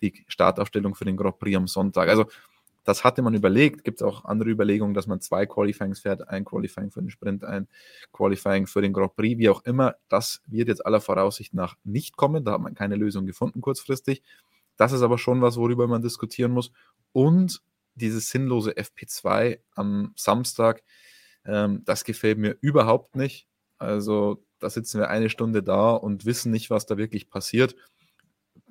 die 0.02 0.24
Startaufstellung 0.28 0.96
für 0.96 1.06
den 1.06 1.18
Grand 1.18 1.40
Prix 1.40 1.58
am 1.58 1.68
Sonntag. 1.68 2.10
Also 2.10 2.26
das 2.84 3.04
hatte 3.04 3.22
man 3.22 3.34
überlegt. 3.34 3.84
Gibt 3.84 4.02
es 4.02 4.08
auch 4.08 4.26
andere 4.26 4.50
Überlegungen, 4.50 4.94
dass 4.94 5.08
man 5.08 5.22
zwei 5.22 5.46
Qualifyings 5.46 6.00
fährt, 6.00 6.28
ein 6.28 6.46
Qualifying 6.46 6.92
für 6.92 7.02
den 7.02 7.10
Sprint, 7.10 7.44
ein 7.44 7.68
Qualifying 8.14 8.68
für 8.68 8.82
den 8.82 8.94
Grand 8.94 9.16
Prix, 9.16 9.38
wie 9.38 9.50
auch 9.50 9.64
immer. 9.64 9.96
Das 10.08 10.42
wird 10.48 10.70
jetzt 10.70 10.86
aller 10.86 11.02
Voraussicht 11.02 11.54
nach 11.54 11.76
nicht 11.84 12.18
kommen. 12.18 12.46
Da 12.46 12.54
hat 12.54 12.62
man 12.62 12.76
keine 12.76 12.96
Lösung 12.96 13.26
gefunden 13.26 13.62
kurzfristig. 13.62 14.24
Das 14.78 14.92
ist 14.92 15.02
aber 15.02 15.18
schon 15.18 15.42
was, 15.42 15.58
worüber 15.58 15.88
man 15.88 16.02
diskutieren 16.02 16.52
muss. 16.52 16.72
Und 17.12 17.62
dieses 17.96 18.30
sinnlose 18.30 18.72
FP2 18.72 19.60
am 19.76 20.14
Samstag, 20.16 20.84
ähm, 21.46 21.84
das 21.86 22.04
gefällt 22.04 22.38
mir 22.38 22.58
überhaupt 22.62 23.16
nicht. 23.16 23.48
Also 23.78 24.44
da 24.60 24.70
sitzen 24.70 25.00
wir 25.00 25.10
eine 25.10 25.30
Stunde 25.30 25.64
da 25.64 25.92
und 25.92 26.26
wissen 26.26 26.52
nicht, 26.52 26.70
was 26.70 26.86
da 26.86 26.98
wirklich 26.98 27.30
passiert. 27.30 27.76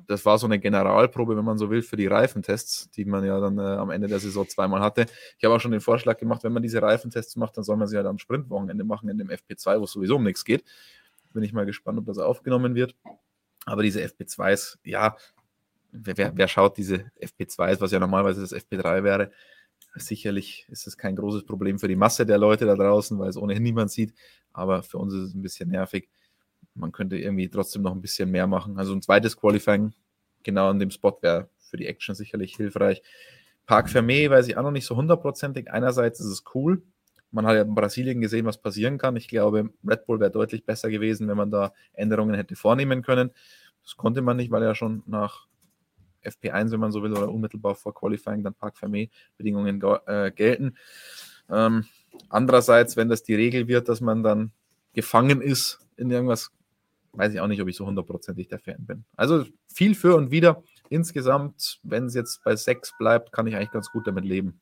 Das 0.07 0.25
war 0.25 0.39
so 0.39 0.47
eine 0.47 0.59
Generalprobe, 0.59 1.37
wenn 1.37 1.45
man 1.45 1.59
so 1.59 1.71
will, 1.71 1.83
für 1.83 1.97
die 1.97 2.07
Reifentests, 2.07 2.91
die 2.91 3.05
man 3.05 3.25
ja 3.25 3.41
dann 3.41 3.59
äh, 3.59 3.63
am 3.63 3.91
Ende 3.91 4.09
der 4.09 4.21
Saison 4.21 4.49
zweimal 4.49 4.81
hatte. 4.81 5.07
Ich 5.39 5.45
habe 5.45 5.55
auch 5.55 5.61
schon 5.61 5.73
den 5.73 5.81
Vorschlag 5.81 6.19
gemacht, 6.19 6.45
wenn 6.45 6.53
man 6.53 6.63
diese 6.63 6.81
Reifentests 6.81 7.37
macht, 7.37 7.57
dann 7.57 7.65
soll 7.65 7.77
man 7.77 7.89
sie 7.89 7.97
halt 7.97 8.07
am 8.07 8.19
Sprintwochenende 8.19 8.85
machen 8.85 9.09
in 9.09 9.19
dem 9.19 9.29
FP2, 9.29 9.81
wo 9.81 9.85
es 9.85 9.93
sowieso 9.93 10.17
um 10.17 10.25
nichts 10.25 10.45
geht. 10.45 10.65
Bin 11.33 11.43
ich 11.43 11.53
mal 11.53 11.67
gespannt, 11.67 11.99
ob 11.99 12.07
das 12.07 12.19
aufgenommen 12.19 12.75
wird. 12.75 12.97
Aber 13.67 13.83
diese 13.83 14.01
FP2s, 14.01 14.79
ja, 14.83 15.17
wer, 15.93 16.37
wer 16.37 16.49
schaut 16.49 16.79
diese 16.79 17.11
FP2s, 17.21 17.81
was 17.81 17.93
ja 17.93 17.99
normalerweise 17.99 18.41
das 18.41 18.55
FP3 18.55 19.03
wäre, 19.03 19.31
Sicherlich 20.01 20.67
ist 20.71 20.87
es 20.87 20.97
kein 20.97 21.17
großes 21.17 21.45
Problem 21.45 21.79
für 21.79 21.89
die 21.89 21.97
Masse 21.97 22.27
der 22.27 22.39
Leute 22.39 22.67
da 22.67 22.75
draußen, 22.75 23.19
weil 23.19 23.29
es 23.29 23.37
ohnehin 23.37 23.63
niemand 23.63 23.91
sieht. 23.91 24.15
Aber 24.53 24.83
für 24.83 24.99
uns 24.99 25.15
ist 25.15 25.23
es 25.23 25.35
ein 25.35 25.43
bisschen 25.43 25.71
nervig. 25.71 26.09
Man 26.75 26.93
könnte 26.93 27.17
irgendwie 27.17 27.49
trotzdem 27.49 27.83
noch 27.83 27.93
ein 27.93 28.01
bisschen 28.01 28.31
mehr 28.31 28.47
machen. 28.47 28.79
Also 28.79 28.95
ein 28.95 29.03
zweites 29.03 29.37
Qualifying 29.37 29.93
genau 30.43 30.71
an 30.71 30.79
dem 30.79 30.91
Spot 30.91 31.17
wäre 31.21 31.49
für 31.59 31.77
die 31.77 31.87
Action 31.87 32.15
sicherlich 32.15 32.57
hilfreich. 32.57 33.03
Park 33.67 33.89
Fermé 33.89 34.31
weiß 34.31 34.49
ich 34.49 34.57
auch 34.57 34.63
noch 34.63 34.71
nicht 34.71 34.87
so 34.87 34.97
hundertprozentig. 34.97 35.71
Einerseits 35.71 36.21
ist 36.21 36.27
es 36.27 36.45
cool. 36.55 36.83
Man 37.31 37.45
hat 37.47 37.57
ja 37.57 37.63
in 37.63 37.75
Brasilien 37.75 38.23
gesehen, 38.23 38.47
was 38.47 38.57
passieren 38.57 38.97
kann. 38.97 39.17
Ich 39.17 39.29
glaube, 39.29 39.71
Red 39.87 40.07
Bull 40.07 40.21
wäre 40.21 40.31
deutlich 40.31 40.65
besser 40.65 40.89
gewesen, 40.89 41.29
wenn 41.29 41.37
man 41.37 41.51
da 41.51 41.75
Änderungen 41.93 42.35
hätte 42.35 42.57
vornehmen 42.57 43.03
können. 43.03 43.31
Das 43.83 43.97
konnte 43.97 44.23
man 44.23 44.39
nicht, 44.39 44.51
weil 44.51 44.63
er 44.63 44.75
schon 44.75 45.03
nach 45.07 45.48
FP1, 46.29 46.71
wenn 46.71 46.81
man 46.81 46.93
so 46.93 47.03
will, 47.03 47.13
oder 47.13 47.31
unmittelbar 47.31 47.75
vor 47.75 47.95
Qualifying 47.95 48.43
dann 48.43 48.55
Park 48.55 48.77
Fermé-Bedingungen 48.77 49.83
äh, 50.07 50.31
gelten. 50.31 50.77
Ähm, 51.51 51.85
andererseits, 52.29 52.97
wenn 52.97 53.09
das 53.09 53.23
die 53.23 53.35
Regel 53.35 53.69
wird, 53.69 53.89
dass 53.89 54.01
man 54.01 54.23
dann 54.23 54.53
gefangen 54.93 55.41
ist 55.41 55.81
in 55.97 56.11
irgendwas, 56.11 56.51
weiß 57.13 57.33
ich 57.33 57.41
auch 57.41 57.47
nicht, 57.47 57.63
ob 57.63 57.69
ich 57.69 57.77
so 57.77 57.87
hundertprozentig 57.87 58.49
der 58.49 58.59
Fan 58.59 58.85
bin. 58.87 59.05
Also 59.17 59.45
viel 59.67 59.95
für 59.95 60.17
und 60.17 60.31
wieder. 60.31 60.63
Insgesamt, 60.89 61.81
wenn 61.83 62.07
es 62.07 62.15
jetzt 62.15 62.43
bei 62.45 62.57
6 62.57 62.95
bleibt, 62.99 63.33
kann 63.33 63.47
ich 63.47 63.57
eigentlich 63.57 63.71
ganz 63.71 63.91
gut 63.91 64.07
damit 64.07 64.25
leben. 64.25 64.61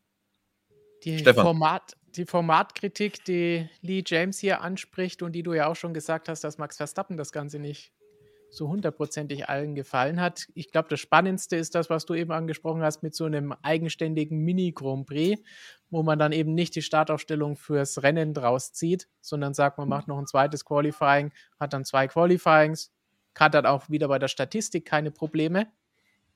Die, 1.05 1.23
Format, 1.25 1.97
die 2.17 2.25
Formatkritik, 2.25 3.25
die 3.25 3.69
Lee 3.81 4.03
James 4.05 4.39
hier 4.39 4.63
anspricht 4.63 5.23
und 5.23 5.33
die 5.33 5.43
du 5.43 5.53
ja 5.53 5.67
auch 5.69 5.77
schon 5.77 5.95
gesagt 5.95 6.29
hast, 6.29 6.43
dass 6.43 6.59
Max 6.59 6.79
Verstappen 6.79 7.17
das 7.17 7.33
Ganze 7.33 7.59
nicht 7.59 7.93
so 8.51 8.69
hundertprozentig 8.69 9.49
allen 9.49 9.75
gefallen 9.75 10.21
hat. 10.21 10.49
Ich 10.55 10.71
glaube, 10.71 10.89
das 10.89 11.01
Spannendste 11.01 11.57
ist 11.57 11.75
das, 11.75 11.91
was 11.91 12.07
du 12.07 12.15
eben 12.15 12.33
angesprochen 12.33 12.83
hast, 12.83 13.03
mit 13.03 13.15
so 13.15 13.25
einem 13.25 13.53
eigenständigen 13.63 14.39
Mini-Grand 14.39 15.07
Prix, 15.07 15.43
wo 15.91 16.03
man 16.03 16.19
dann 16.19 16.33
eben 16.33 16.55
nicht 16.55 16.75
die 16.75 16.83
Startaufstellung 16.83 17.57
fürs 17.57 18.03
Rennen 18.03 18.35
draus 18.35 18.73
zieht, 18.73 19.09
sondern 19.21 19.55
sagt, 19.55 19.79
man 19.79 19.89
macht 19.89 20.09
noch 20.09 20.19
ein 20.19 20.27
zweites 20.27 20.65
Qualifying, 20.65 21.33
hat 21.61 21.73
dann 21.73 21.85
zwei 21.85 22.09
Qualifyings, 22.09 22.93
hat 23.35 23.55
dann 23.55 23.67
auch 23.67 23.89
wieder 23.89 24.09
bei 24.09 24.19
der 24.19 24.29
Statistik 24.29 24.87
keine 24.87 25.11
Probleme, 25.11 25.67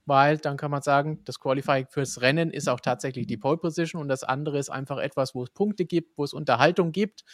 weil 0.07 0.38
dann 0.38 0.57
kann 0.57 0.71
man 0.71 0.83
sagen, 0.83 1.23
das 1.25 1.40
Qualifying 1.40 1.87
fürs 1.88 2.21
Rennen 2.21 2.50
ist 2.50 2.69
auch 2.69 2.81
tatsächlich 2.81 3.26
die 3.26 3.37
Pole 3.37 3.59
Position 3.59 4.02
und 4.02 4.09
das 4.09 4.25
andere 4.25 4.59
ist 4.59 4.71
einfach 4.71 4.99
etwas, 4.99 5.35
wo 5.35 5.43
es 5.43 5.50
Punkte 5.50 5.85
gibt, 5.85 6.19
wo 6.19 6.25
es 6.25 6.33
Unterhaltung 6.33 6.93
gibt 6.93 7.25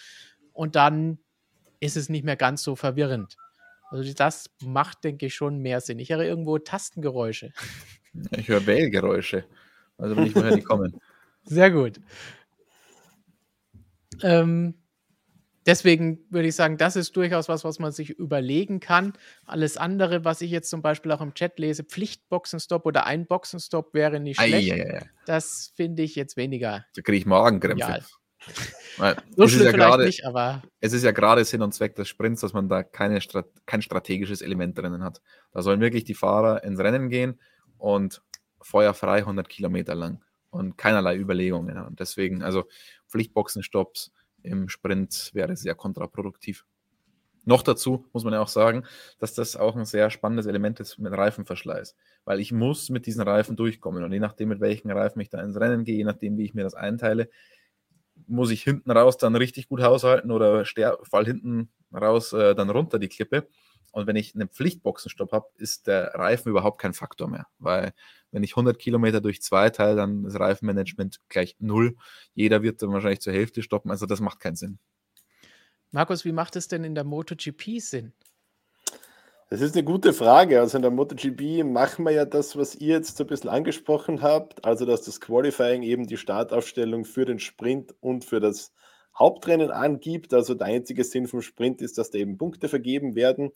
und 0.52 0.76
dann 0.76 1.18
ist 1.80 1.97
es 1.97 2.09
nicht 2.09 2.25
mehr 2.25 2.37
ganz 2.37 2.62
so 2.62 2.76
verwirrend. 2.76 3.37
Also 3.96 4.12
das 4.12 4.50
macht, 4.62 5.04
denke 5.04 5.26
ich, 5.26 5.34
schon 5.34 5.58
mehr 5.58 5.80
Sinn. 5.80 5.98
Ich 5.98 6.10
höre 6.10 6.24
irgendwo 6.24 6.58
Tastengeräusche. 6.58 7.52
Ich 8.36 8.48
höre 8.48 8.66
Wählgeräusche. 8.66 9.44
Also 9.98 10.16
wenn 10.16 10.26
ich 10.26 10.34
woher 10.34 10.54
die 10.54 10.62
kommen. 10.62 11.00
Sehr 11.44 11.70
gut. 11.70 12.00
Ähm, 14.22 14.74
deswegen 15.64 16.20
würde 16.30 16.48
ich 16.48 16.56
sagen, 16.56 16.76
das 16.76 16.96
ist 16.96 17.16
durchaus 17.16 17.48
was, 17.48 17.64
was 17.64 17.78
man 17.78 17.92
sich 17.92 18.10
überlegen 18.10 18.80
kann. 18.80 19.12
Alles 19.44 19.76
andere, 19.76 20.24
was 20.24 20.40
ich 20.40 20.50
jetzt 20.50 20.70
zum 20.70 20.82
Beispiel 20.82 21.12
auch 21.12 21.20
im 21.20 21.34
Chat 21.34 21.58
lese, 21.58 21.84
Pflichtboxenstopp 21.84 22.84
oder 22.84 23.06
ein 23.06 23.26
Boxenstopp 23.26 23.94
wäre 23.94 24.20
nicht 24.20 24.40
schlecht. 24.40 24.72
Ei, 24.72 24.82
ei, 24.82 24.96
ei. 24.98 25.10
Das 25.26 25.72
finde 25.74 26.02
ich 26.02 26.16
jetzt 26.16 26.36
weniger. 26.36 26.84
Da 26.94 27.02
kriege 27.02 27.18
ich 27.18 27.26
Magenkrämpfe. 27.26 27.80
Ja. 27.80 27.98
So 29.37 29.49
schlimm 29.49 29.66
ja 29.66 29.73
vielleicht 29.73 29.76
grade, 29.76 30.05
nicht, 30.07 30.25
aber. 30.25 30.62
Es 30.81 30.93
ist 30.93 31.02
ja 31.02 31.11
gerade 31.11 31.45
Sinn 31.45 31.62
und 31.62 31.73
Zweck 31.73 31.97
des 31.97 32.09
Sprints, 32.09 32.40
dass 32.40 32.52
man 32.52 32.69
da 32.69 32.83
keine, 32.83 33.19
kein 33.66 33.83
strategisches 33.83 34.40
Element 34.40 34.78
drinnen 34.78 35.02
hat. 35.02 35.21
Da 35.52 35.62
sollen 35.62 35.81
wirklich 35.81 36.05
die 36.05 36.14
Fahrer 36.14 36.64
ins 36.64 36.78
Rennen 36.81 37.09
gehen 37.09 37.40
und 37.78 38.23
feuerfrei 38.61 39.19
100 39.19 39.49
Kilometer 39.49 39.95
lang 39.95 40.23
und 40.50 40.78
keinerlei 40.78 41.16
Überlegungen. 41.16 41.78
Und 41.78 42.00
deswegen, 42.00 42.43
also 42.43 42.64
Pflichtboxenstopps 43.09 44.12
im 44.43 44.69
Sprint 44.69 45.31
wäre 45.35 45.57
sehr 45.57 45.75
kontraproduktiv. 45.75 46.64
Noch 47.45 47.62
dazu 47.62 48.05
muss 48.12 48.25
man 48.25 48.33
ja 48.33 48.40
auch 48.40 48.49
sagen, 48.49 48.85
dass 49.21 49.33
das 49.33 49.55
auch 49.55 49.76
ein 49.76 49.85
sehr 49.85 50.11
spannendes 50.11 50.47
Element 50.47 50.81
ist 50.81 50.99
mit 50.99 51.12
Reifenverschleiß, 51.12 51.95
weil 52.25 52.40
ich 52.40 52.50
muss 52.50 52.90
mit 52.90 53.07
diesen 53.07 53.23
Reifen 53.23 53.55
durchkommen 53.55 54.02
und 54.02 54.12
je 54.12 54.19
nachdem, 54.19 54.49
mit 54.49 54.61
welchen 54.61 54.90
Reifen 54.90 55.21
ich 55.21 55.31
da 55.31 55.40
ins 55.40 55.59
Rennen 55.59 55.85
gehe, 55.85 55.97
je 55.97 56.05
nachdem, 56.05 56.37
wie 56.38 56.45
ich 56.45 56.55
mir 56.55 56.64
das 56.64 56.75
einteile, 56.75 57.28
muss 58.26 58.50
ich 58.50 58.62
hinten 58.62 58.90
raus 58.90 59.18
dann 59.18 59.37
richtig 59.37 59.68
gut 59.68 59.82
haushalten 59.82 60.30
oder 60.30 60.64
fall 61.02 61.25
hinten 61.25 61.70
raus 61.92 62.32
äh, 62.32 62.54
dann 62.54 62.70
runter 62.70 62.99
die 62.99 63.08
Klippe. 63.08 63.49
Und 63.92 64.06
wenn 64.06 64.16
ich 64.16 64.35
einen 64.35 64.49
Pflichtboxenstopp 64.49 65.32
habe, 65.32 65.46
ist 65.56 65.87
der 65.87 66.14
Reifen 66.14 66.50
überhaupt 66.50 66.80
kein 66.80 66.92
Faktor 66.92 67.28
mehr. 67.28 67.46
Weil 67.58 67.94
wenn 68.30 68.42
ich 68.42 68.52
100 68.52 68.78
Kilometer 68.78 69.20
durch 69.23 69.40
zwei 69.40 69.70
teile, 69.70 69.96
dann 69.96 70.26
ist 70.26 70.38
Reifenmanagement 70.38 71.20
gleich 71.28 71.56
null. 71.61 71.96
Jeder 72.35 72.62
wird 72.62 72.82
dann 72.82 72.92
wahrscheinlich 72.92 73.20
zur 73.20 73.32
Hälfte 73.32 73.62
stoppen. 73.62 73.90
Also 73.90 74.04
das 74.04 74.20
macht 74.20 74.40
keinen 74.40 74.56
Sinn. 74.56 74.78
Markus, 75.92 76.25
wie 76.26 76.32
macht 76.32 76.56
es 76.56 76.68
denn 76.68 76.85
in 76.85 76.94
der 76.94 77.04
MotoGP 77.04 77.80
Sinn? 77.80 78.12
Das 79.48 79.60
ist 79.60 79.76
eine 79.76 79.84
gute 79.84 80.12
Frage. 80.12 80.58
Also 80.58 80.76
in 80.76 80.82
der 80.82 80.90
MotoGP 80.90 81.62
machen 81.64 82.04
wir 82.04 82.10
ja 82.10 82.24
das, 82.24 82.56
was 82.56 82.74
ihr 82.74 82.96
jetzt 82.96 83.16
so 83.16 83.22
ein 83.22 83.28
bisschen 83.28 83.48
angesprochen 83.48 84.20
habt, 84.20 84.64
also 84.64 84.84
dass 84.84 85.02
das 85.02 85.20
Qualifying 85.20 85.84
eben 85.84 86.08
die 86.08 86.16
Startaufstellung 86.16 87.04
für 87.04 87.24
den 87.24 87.38
Sprint 87.38 87.94
und 88.00 88.24
für 88.24 88.40
das 88.40 88.72
Hauptrennen 89.16 89.70
angibt. 89.70 90.34
Also 90.34 90.54
der 90.54 90.66
einzige 90.66 91.04
Sinn 91.04 91.28
vom 91.28 91.42
Sprint 91.42 91.80
ist, 91.80 91.96
dass 91.96 92.10
da 92.10 92.18
eben 92.18 92.38
Punkte 92.38 92.68
vergeben 92.68 93.14
werden. 93.14 93.52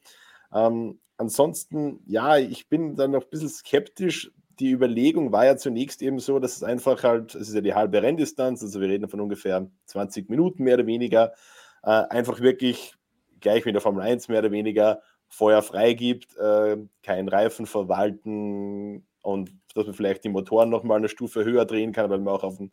Ähm, 0.55 1.01
ansonsten, 1.17 2.05
ja, 2.07 2.39
ich 2.39 2.69
bin 2.69 2.95
da 2.95 3.09
noch 3.09 3.25
ein 3.25 3.31
bisschen 3.31 3.49
skeptisch. 3.49 4.31
Die 4.61 4.71
Überlegung 4.71 5.33
war 5.33 5.45
ja 5.45 5.57
zunächst 5.57 6.03
eben 6.03 6.21
so, 6.21 6.39
dass 6.39 6.55
es 6.55 6.63
einfach 6.63 7.03
halt, 7.03 7.35
es 7.35 7.49
ist 7.49 7.55
ja 7.55 7.63
die 7.63 7.75
halbe 7.75 8.01
Renndistanz, 8.01 8.63
also 8.63 8.81
wir 8.81 8.89
reden 8.89 9.09
von 9.09 9.21
ungefähr 9.21 9.69
20 9.87 10.31
Minuten 10.31 10.63
mehr 10.63 10.75
oder 10.75 10.87
weniger, 10.87 11.33
äh, 11.83 11.91
einfach 11.91 12.41
wirklich 12.41 12.95
gleich 13.41 13.67
in 13.67 13.73
der 13.73 13.81
Formel 13.81 14.03
1 14.03 14.29
mehr 14.29 14.39
oder 14.39 14.53
weniger 14.53 15.01
Feuer 15.31 15.63
freigibt, 15.63 16.37
äh, 16.37 16.77
kein 17.03 17.29
Reifen 17.29 17.65
verwalten 17.65 19.07
und 19.23 19.53
dass 19.75 19.87
man 19.87 19.95
vielleicht 19.95 20.25
die 20.25 20.29
Motoren 20.29 20.69
nochmal 20.69 20.99
eine 20.99 21.09
Stufe 21.09 21.45
höher 21.45 21.65
drehen 21.65 21.93
kann, 21.93 22.11
weil 22.11 22.19
man 22.19 22.35
auch 22.35 22.43
auf 22.43 22.57
den, 22.57 22.73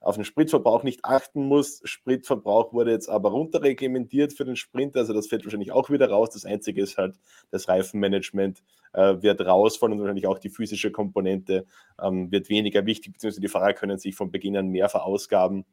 auf 0.00 0.14
den 0.14 0.24
Spritverbrauch 0.24 0.82
nicht 0.82 1.04
achten 1.04 1.44
muss. 1.44 1.82
Spritverbrauch 1.84 2.72
wurde 2.72 2.90
jetzt 2.90 3.10
aber 3.10 3.30
runterreglementiert 3.30 4.32
für 4.32 4.46
den 4.46 4.56
Sprint, 4.56 4.96
also 4.96 5.12
das 5.12 5.26
fällt 5.26 5.44
wahrscheinlich 5.44 5.72
auch 5.72 5.90
wieder 5.90 6.08
raus. 6.08 6.30
Das 6.30 6.46
Einzige 6.46 6.80
ist 6.82 6.96
halt, 6.96 7.16
das 7.50 7.68
Reifenmanagement 7.68 8.62
äh, 8.94 9.20
wird 9.20 9.42
rausfallen 9.42 9.92
und 9.92 10.00
wahrscheinlich 10.00 10.26
auch 10.26 10.38
die 10.38 10.48
physische 10.48 10.90
Komponente 10.90 11.66
ähm, 12.00 12.32
wird 12.32 12.48
weniger 12.48 12.86
wichtig, 12.86 13.12
beziehungsweise 13.12 13.42
die 13.42 13.48
Fahrer 13.48 13.74
können 13.74 13.98
sich 13.98 14.14
von 14.14 14.30
Beginn 14.30 14.56
an 14.56 14.68
mehr 14.68 14.88
verausgaben, 14.88 15.66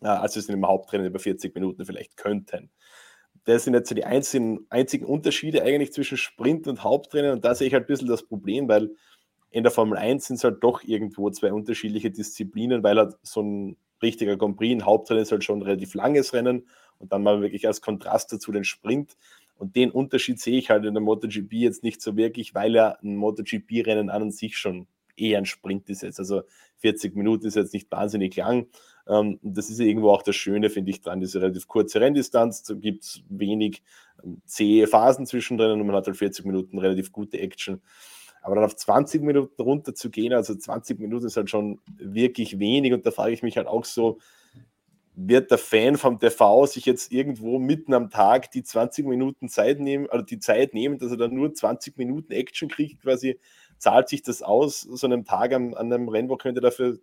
äh, 0.00 0.06
als 0.06 0.32
sie 0.32 0.40
es 0.40 0.48
in 0.48 0.54
einem 0.54 0.66
Hauptrennen 0.66 1.06
über 1.06 1.18
40 1.18 1.54
Minuten 1.54 1.84
vielleicht 1.84 2.16
könnten 2.16 2.70
das 3.46 3.64
sind 3.64 3.74
jetzt 3.74 3.88
so 3.88 3.94
die 3.94 4.04
einzigen, 4.04 4.66
einzigen 4.70 5.06
Unterschiede 5.06 5.62
eigentlich 5.62 5.92
zwischen 5.92 6.18
Sprint 6.18 6.66
und 6.66 6.82
Hauptrennen. 6.82 7.32
Und 7.32 7.44
da 7.44 7.54
sehe 7.54 7.68
ich 7.68 7.74
halt 7.74 7.84
ein 7.84 7.86
bisschen 7.86 8.08
das 8.08 8.24
Problem, 8.24 8.68
weil 8.68 8.90
in 9.50 9.62
der 9.62 9.70
Formel 9.70 9.96
1 9.96 10.26
sind 10.26 10.36
es 10.36 10.44
halt 10.44 10.62
doch 10.62 10.82
irgendwo 10.82 11.30
zwei 11.30 11.52
unterschiedliche 11.52 12.10
Disziplinen, 12.10 12.82
weil 12.82 12.98
halt 12.98 13.14
so 13.22 13.42
ein 13.42 13.76
richtiger 14.02 14.36
Grand 14.36 14.56
Prix, 14.56 14.74
ein 14.74 14.84
Hauptrennen 14.84 15.22
ist 15.22 15.30
halt 15.30 15.44
schon 15.44 15.60
ein 15.60 15.62
relativ 15.62 15.94
langes 15.94 16.34
Rennen 16.34 16.66
und 16.98 17.12
dann 17.12 17.22
mal 17.22 17.40
wirklich 17.40 17.66
als 17.66 17.80
Kontrast 17.80 18.32
dazu 18.32 18.50
den 18.50 18.64
Sprint. 18.64 19.16
Und 19.58 19.76
den 19.76 19.92
Unterschied 19.92 20.40
sehe 20.40 20.58
ich 20.58 20.68
halt 20.68 20.84
in 20.84 20.94
der 20.94 21.02
MotoGP 21.02 21.52
jetzt 21.52 21.84
nicht 21.84 22.02
so 22.02 22.16
wirklich, 22.16 22.54
weil 22.54 22.74
ja 22.74 22.98
ein 23.02 23.16
MotoGP-Rennen 23.16 24.10
an 24.10 24.22
und 24.22 24.34
sich 24.34 24.58
schon 24.58 24.88
eher 25.16 25.38
ein 25.38 25.46
Sprint 25.46 25.88
ist 25.88 26.02
jetzt. 26.02 26.18
Also 26.18 26.42
40 26.78 27.14
Minuten 27.14 27.46
ist 27.46 27.54
jetzt 27.54 27.72
nicht 27.72 27.90
wahnsinnig 27.90 28.34
lang. 28.36 28.66
Ähm, 29.08 29.38
das 29.42 29.70
ist 29.70 29.80
irgendwo 29.80 30.10
auch 30.10 30.22
das 30.22 30.36
Schöne, 30.36 30.70
finde 30.70 30.90
ich, 30.90 31.00
dran, 31.00 31.20
diese 31.20 31.40
relativ 31.40 31.68
kurze 31.68 32.00
Renndistanz. 32.00 32.62
Da 32.62 32.74
gibt 32.74 33.04
es 33.04 33.22
wenig 33.28 33.82
ähm, 34.24 34.42
zähe 34.46 34.86
Phasen 34.86 35.26
zwischendrin 35.26 35.80
und 35.80 35.86
man 35.86 35.96
hat 35.96 36.06
halt 36.06 36.16
40 36.16 36.44
Minuten 36.44 36.78
relativ 36.78 37.12
gute 37.12 37.38
Action. 37.38 37.80
Aber 38.42 38.54
dann 38.54 38.64
auf 38.64 38.76
20 38.76 39.22
Minuten 39.22 39.60
runter 39.60 39.94
zu 39.94 40.10
gehen, 40.10 40.32
also 40.32 40.54
20 40.54 41.00
Minuten 41.00 41.26
ist 41.26 41.36
halt 41.36 41.50
schon 41.50 41.80
wirklich 41.96 42.58
wenig 42.58 42.92
und 42.92 43.04
da 43.04 43.10
frage 43.10 43.32
ich 43.32 43.42
mich 43.42 43.56
halt 43.56 43.66
auch 43.66 43.84
so, 43.84 44.18
wird 45.16 45.50
der 45.50 45.58
Fan 45.58 45.96
vom 45.96 46.18
TV 46.20 46.66
sich 46.66 46.84
jetzt 46.84 47.10
irgendwo 47.10 47.58
mitten 47.58 47.94
am 47.94 48.10
Tag 48.10 48.50
die 48.50 48.62
20 48.62 49.06
Minuten 49.06 49.48
Zeit 49.48 49.80
nehmen, 49.80 50.06
oder 50.06 50.22
die 50.22 50.38
Zeit 50.38 50.74
nehmen, 50.74 50.98
dass 50.98 51.10
er 51.10 51.16
dann 51.16 51.34
nur 51.34 51.54
20 51.54 51.96
Minuten 51.96 52.32
Action 52.32 52.68
kriegt, 52.68 53.02
quasi 53.02 53.40
zahlt 53.78 54.08
sich 54.08 54.22
das 54.22 54.42
aus, 54.42 54.82
so 54.82 55.06
einem 55.06 55.24
Tag 55.24 55.54
an, 55.54 55.74
an 55.74 55.92
einem 55.92 56.08
Rennwochenende 56.08 56.60
dafür 56.60 56.98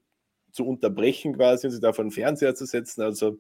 zu 0.53 0.65
unterbrechen 0.65 1.35
quasi 1.35 1.67
und 1.67 1.71
sich 1.71 1.81
da 1.81 1.93
vor 1.93 2.05
den 2.05 2.11
Fernseher 2.11 2.55
zu 2.55 2.65
setzen. 2.65 3.01
Also 3.01 3.39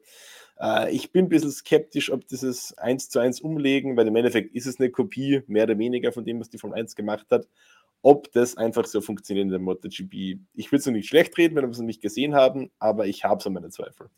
äh, 0.59 0.93
ich 0.93 1.11
bin 1.11 1.25
ein 1.25 1.29
bisschen 1.29 1.51
skeptisch, 1.51 2.11
ob 2.11 2.27
dieses 2.27 2.77
1 2.77 3.09
zu 3.09 3.19
1 3.19 3.41
umlegen, 3.41 3.95
weil 3.95 4.07
im 4.07 4.15
Endeffekt 4.15 4.53
ist 4.55 4.65
es 4.65 4.79
eine 4.79 4.89
Kopie, 4.89 5.43
mehr 5.47 5.63
oder 5.63 5.77
weniger 5.77 6.11
von 6.11 6.25
dem, 6.25 6.39
was 6.39 6.49
die 6.49 6.57
Formel 6.57 6.79
1 6.79 6.95
gemacht 6.95 7.27
hat. 7.31 7.47
Ob 8.01 8.31
das 8.33 8.57
einfach 8.57 8.85
so 8.85 8.99
funktioniert 8.99 9.45
in 9.45 9.51
der 9.51 9.59
MotoGP. 9.59 10.39
Ich 10.53 10.71
will 10.71 10.79
es 10.79 10.85
noch 10.85 10.93
nicht 10.93 11.07
schlecht 11.07 11.37
reden, 11.37 11.55
wenn 11.55 11.63
wir 11.63 11.69
es 11.69 11.79
noch 11.79 11.85
nicht 11.85 12.01
gesehen 12.01 12.35
haben, 12.35 12.69
aber 12.77 13.05
ich 13.05 13.23
habe 13.23 13.41
so 13.41 13.49
meine 13.49 13.69
Zweifel. 13.69 14.09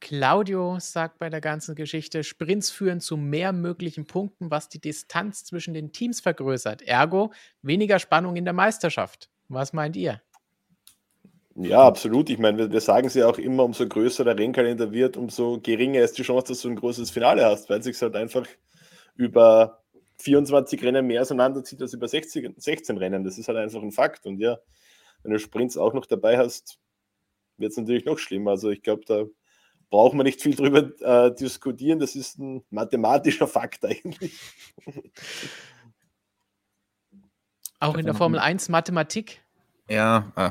Claudio 0.00 0.78
sagt 0.80 1.18
bei 1.18 1.30
der 1.30 1.40
ganzen 1.40 1.74
Geschichte, 1.74 2.24
Sprints 2.24 2.70
führen 2.70 3.00
zu 3.00 3.16
mehr 3.16 3.52
möglichen 3.52 4.04
Punkten, 4.06 4.50
was 4.50 4.68
die 4.68 4.78
Distanz 4.78 5.44
zwischen 5.44 5.72
den 5.72 5.92
Teams 5.92 6.20
vergrößert. 6.20 6.82
Ergo 6.82 7.32
weniger 7.62 7.98
Spannung 7.98 8.36
in 8.36 8.44
der 8.44 8.52
Meisterschaft. 8.52 9.30
Was 9.48 9.72
meint 9.72 9.96
ihr? 9.96 10.20
Ja, 11.56 11.84
absolut. 11.84 12.30
Ich 12.30 12.38
meine, 12.38 12.58
wir, 12.58 12.72
wir 12.72 12.80
sagen 12.80 13.06
es 13.06 13.14
ja 13.14 13.28
auch 13.28 13.38
immer, 13.38 13.64
umso 13.64 13.86
größer 13.86 14.24
der 14.24 14.36
Rennkalender 14.36 14.90
wird, 14.92 15.16
umso 15.16 15.60
geringer 15.60 16.00
ist 16.00 16.18
die 16.18 16.22
Chance, 16.22 16.48
dass 16.48 16.62
du 16.62 16.68
ein 16.68 16.76
großes 16.76 17.10
Finale 17.10 17.44
hast, 17.44 17.70
weil 17.70 17.78
es 17.78 17.84
sich 17.84 18.00
halt 18.02 18.16
einfach 18.16 18.46
über 19.14 19.84
24 20.18 20.82
Rennen 20.82 21.06
mehr 21.06 21.22
auseinanderzieht 21.22 21.80
als 21.80 21.94
über 21.94 22.08
60, 22.08 22.54
16 22.56 22.98
Rennen. 22.98 23.24
Das 23.24 23.38
ist 23.38 23.46
halt 23.46 23.58
einfach 23.58 23.82
ein 23.82 23.92
Fakt. 23.92 24.26
Und 24.26 24.40
ja, 24.40 24.58
wenn 25.22 25.32
du 25.32 25.38
Sprints 25.38 25.76
auch 25.76 25.94
noch 25.94 26.06
dabei 26.06 26.38
hast, 26.38 26.78
wird 27.56 27.70
es 27.70 27.76
natürlich 27.76 28.04
noch 28.04 28.18
schlimmer. 28.18 28.52
Also 28.52 28.70
ich 28.70 28.82
glaube, 28.82 29.04
da 29.06 29.24
braucht 29.90 30.14
man 30.14 30.24
nicht 30.24 30.42
viel 30.42 30.56
drüber 30.56 30.90
äh, 31.00 31.32
diskutieren. 31.34 32.00
Das 32.00 32.16
ist 32.16 32.38
ein 32.38 32.64
mathematischer 32.70 33.46
Fakt 33.46 33.84
eigentlich. 33.84 34.40
Auch 37.78 37.96
in 37.96 38.06
der 38.06 38.14
Formel 38.14 38.40
1 38.40 38.70
Mathematik? 38.70 39.40
Ja, 39.88 40.32
äh, 40.36 40.50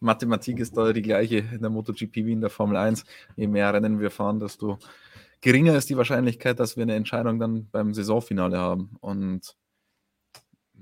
Mathematik 0.00 0.58
ist 0.58 0.76
da 0.76 0.92
die 0.92 1.02
gleiche 1.02 1.38
in 1.38 1.60
der 1.60 1.70
MotoGP 1.70 2.16
wie 2.16 2.32
in 2.32 2.40
der 2.40 2.50
Formel 2.50 2.76
1. 2.76 3.04
Je 3.36 3.46
mehr 3.46 3.72
Rennen 3.72 4.00
wir 4.00 4.10
fahren, 4.10 4.40
desto 4.40 4.78
geringer 5.40 5.76
ist 5.76 5.90
die 5.90 5.96
Wahrscheinlichkeit, 5.96 6.58
dass 6.58 6.76
wir 6.76 6.82
eine 6.82 6.94
Entscheidung 6.94 7.38
dann 7.38 7.68
beim 7.70 7.94
Saisonfinale 7.94 8.58
haben. 8.58 8.96
Und 9.00 9.56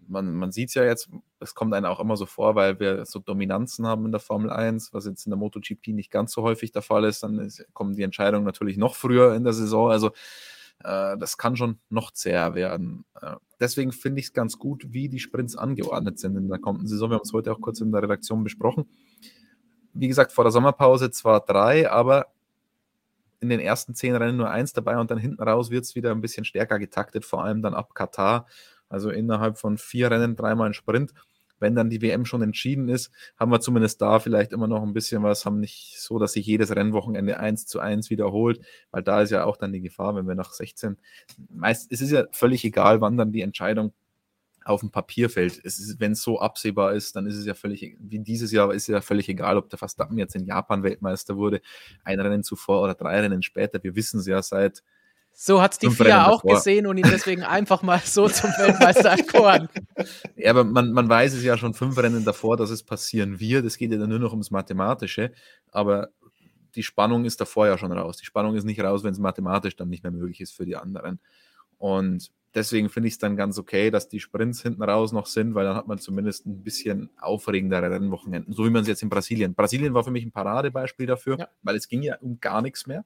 man, 0.07 0.35
man 0.35 0.53
sieht 0.53 0.69
es 0.69 0.75
ja 0.75 0.85
jetzt, 0.85 1.11
es 1.41 1.55
kommt 1.55 1.75
einem 1.75 1.87
auch 1.87 2.01
immer 2.01 2.17
so 2.17 2.27
vor, 2.27 2.55
weil 2.55 2.81
wir 2.81 3.05
so 3.05 3.19
Dominanzen 3.19 3.87
haben 3.87 4.07
in 4.07 4.13
der 4.13 4.21
Formel 4.21 4.51
1, 4.51 4.93
was 4.93 5.07
jetzt 5.07 5.27
in 5.27 5.31
der 5.31 5.39
MotoGP 5.39 5.89
nicht 5.89 6.11
ganz 6.11 6.33
so 6.33 6.43
häufig 6.43 6.73
der 6.73 6.83
Fall 6.83 7.05
ist. 7.05 7.23
Dann 7.23 7.39
ist, 7.39 7.67
kommen 7.75 7.95
die 7.95 8.03
Entscheidungen 8.03 8.45
natürlich 8.45 8.77
noch 8.77 8.95
früher 8.95 9.35
in 9.35 9.45
der 9.45 9.53
Saison. 9.53 9.91
Also 9.91 10.09
äh, 10.85 11.17
das 11.19 11.37
kann 11.37 11.57
schon 11.57 11.79
noch 11.89 12.13
zäher 12.13 12.55
werden. 12.55 13.05
Äh, 13.21 13.37
deswegen 13.61 13.93
finde 13.93 14.21
ich 14.21 14.27
es 14.27 14.33
ganz 14.33 14.59
gut, 14.59 14.87
wie 14.89 15.09
die 15.09 15.19
Sprints 15.21 15.57
angeordnet 15.57 16.19
sind 16.19 16.37
in 16.37 16.49
der 16.49 16.59
kommenden 16.59 16.89
Saison. 16.89 17.11
Wir 17.11 17.17
haben 17.17 17.25
es 17.25 17.33
heute 17.33 17.53
auch 17.53 17.61
kurz 17.61 17.81
in 17.81 17.93
der 17.93 18.03
Redaktion 18.03 18.45
besprochen. 18.45 18.87
Wie 19.99 20.09
gesagt, 20.09 20.33
vor 20.33 20.45
der 20.45 20.53
Sommerpause 20.53 21.11
zwar 21.11 21.45
drei, 21.45 21.91
aber 21.91 22.27
in 23.41 23.49
den 23.49 23.61
ersten 23.61 23.95
zehn 23.95 24.15
Rennen 24.15 24.37
nur 24.37 24.51
eins 24.51 24.73
dabei 24.73 24.99
und 24.99 25.11
dann 25.11 25.19
hinten 25.19 25.43
raus 25.43 25.71
wird 25.71 25.85
es 25.85 25.95
wieder 25.95 26.13
ein 26.13 26.21
bisschen 26.21 26.45
stärker 26.45 26.79
getaktet, 26.79 27.25
vor 27.25 27.45
allem 27.45 27.63
dann 27.63 27.75
ab 27.75 27.95
Katar. 27.95 28.47
Also 28.89 29.11
innerhalb 29.11 29.59
von 29.59 29.77
vier 29.77 30.11
Rennen 30.11 30.37
dreimal 30.37 30.69
ein 30.69 30.75
Sprint. 30.75 31.13
Wenn 31.61 31.75
dann 31.75 31.91
die 31.91 32.01
WM 32.01 32.25
schon 32.25 32.43
entschieden 32.43 32.89
ist, 32.89 33.11
haben 33.37 33.51
wir 33.51 33.61
zumindest 33.61 34.01
da 34.01 34.21
vielleicht 34.21 34.53
immer 34.53 34.69
noch 34.69 34.85
ein 34.85 34.93
bisschen 34.93 35.25
was, 35.25 35.45
haben 35.45 35.59
nicht 35.59 35.97
so, 35.99 36.21
dass 36.21 36.35
sich 36.35 36.47
jedes 36.47 36.75
Rennwochenende 36.75 37.41
eins 37.41 37.67
zu 37.67 37.81
eins 37.81 38.11
wiederholt, 38.11 38.61
weil 38.93 39.03
da 39.03 39.23
ist 39.23 39.31
ja 39.31 39.45
auch 39.45 39.57
dann 39.57 39.73
die 39.73 39.81
Gefahr, 39.81 40.15
wenn 40.15 40.29
wir 40.29 40.37
nach 40.37 40.53
16, 40.53 40.97
meist, 41.51 41.91
es 41.91 42.01
ist 42.01 42.13
ja 42.13 42.27
völlig 42.31 42.65
egal, 42.65 43.01
wann 43.01 43.17
dann 43.17 43.33
die 43.33 43.43
Entscheidung 43.43 43.93
auf 44.69 44.81
dem 44.81 44.91
Papier 44.91 45.31
fällt. 45.31 45.63
Wenn 45.99 46.13
es 46.13 46.23
so 46.23 46.41
absehbar 46.41 46.93
ist, 46.93 47.17
dann 47.17 47.27
ist 47.27 47.37
es 47.37 47.47
ja 47.47 47.55
völlig, 47.55 47.97
wie 47.99 48.19
dieses 48.19 48.53
Jahr 48.53 48.73
ist 48.73 48.83
es 48.83 48.89
ja 48.89 49.01
völlig 49.01 49.29
egal, 49.29 49.57
ob 49.57 49.71
der 49.71 49.79
Verstappen 49.79 50.19
jetzt 50.19 50.37
in 50.37 50.45
Japan 50.45 50.83
Weltmeister 50.83 51.37
wurde, 51.37 51.61
ein 52.05 52.21
Rennen 52.21 52.43
zuvor 52.43 52.83
oder 52.83 52.95
drei 52.95 53.21
Rennen 53.21 53.43
später. 53.43 53.83
Wir 53.83 53.97
wissen 53.97 54.21
es 54.21 54.27
ja 54.27 54.43
seit 54.43 54.83
so 55.41 55.63
hat 55.63 55.75
es 55.75 55.79
die 55.79 55.89
FIA 55.89 56.27
auch 56.27 56.43
davor. 56.43 56.57
gesehen 56.57 56.89
und 56.89 56.99
ihn 56.99 57.07
deswegen 57.09 57.45
einfach 57.45 57.83
mal 57.83 58.01
so 58.05 58.29
zum 58.29 58.51
Weltmeister 58.51 59.11
erkoren. 59.11 59.69
Ja, 60.37 60.51
aber 60.51 60.65
man, 60.65 60.93
man 60.93 61.09
weiß 61.09 61.35
es 61.35 61.45
ja 61.45 61.57
schon 61.57 61.75
fünf 61.75 61.97
Rennen 61.97 62.25
davor, 62.25 62.57
dass 62.57 62.71
es 62.71 62.83
passieren 62.83 63.39
wird. 63.39 63.65
Es 63.65 63.79
geht 63.79 63.93
ja 63.93 63.99
dann 63.99 64.09
nur 64.09 64.19
noch 64.19 64.33
ums 64.33 64.51
Mathematische. 64.51 65.33
Aber 65.71 66.09
die 66.75 66.83
Spannung 66.83 67.25
ist 67.25 67.41
davor 67.41 67.67
ja 67.67 67.79
schon 67.79 67.93
raus. 67.93 68.17
Die 68.17 68.25
Spannung 68.25 68.57
ist 68.57 68.65
nicht 68.65 68.81
raus, 68.81 69.05
wenn 69.05 69.13
es 69.13 69.19
mathematisch 69.19 69.77
dann 69.77 69.89
nicht 69.89 70.03
mehr 70.03 70.13
möglich 70.13 70.41
ist 70.41 70.55
für 70.55 70.65
die 70.65 70.77
anderen. 70.77 71.21
Und 71.79 72.33
deswegen 72.55 72.89
finde 72.89 73.09
ich 73.09 73.15
es 73.15 73.19
dann 73.19 73.37
ganz 73.37 73.59
okay, 73.59 73.91
dass 73.91 74.09
die 74.09 74.21
Sprints 74.21 74.63
hinten 74.63 74.83
raus 74.83 75.13
noch 75.13 75.27
sind, 75.27 75.55
weil 75.55 75.65
dann 75.65 75.77
hat 75.77 75.87
man 75.87 75.99
zumindest 75.99 76.47
ein 76.47 76.63
bisschen 76.63 77.11
aufregendere 77.21 77.91
Rennwochenenden, 77.91 78.53
so 78.53 78.65
wie 78.65 78.71
man 78.71 78.83
es 78.83 78.89
jetzt 78.89 79.03
in 79.03 79.09
Brasilien. 79.09 79.55
Brasilien 79.55 79.95
war 79.95 80.05
für 80.05 80.11
mich 80.11 80.25
ein 80.25 80.33
Paradebeispiel 80.33 81.07
dafür, 81.07 81.39
ja. 81.39 81.49
weil 81.63 81.77
es 81.77 81.89
ging 81.89 82.03
ja 82.03 82.17
um 82.21 82.41
gar 82.41 82.63
nichts 82.63 82.87
mehr. 82.87 83.05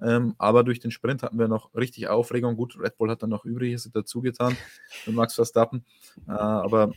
Ähm, 0.00 0.34
aber 0.38 0.64
durch 0.64 0.80
den 0.80 0.90
Sprint 0.90 1.22
hatten 1.22 1.38
wir 1.38 1.48
noch 1.48 1.72
richtig 1.74 2.08
Aufregung. 2.08 2.56
Gut, 2.56 2.76
Red 2.78 2.96
Bull 2.96 3.10
hat 3.10 3.22
dann 3.22 3.30
noch 3.30 3.44
Übriges 3.44 3.88
dazu 3.92 4.20
getan 4.20 4.56
mit 5.06 5.14
Max 5.14 5.34
Verstappen. 5.34 5.84
Äh, 6.26 6.32
aber 6.32 6.92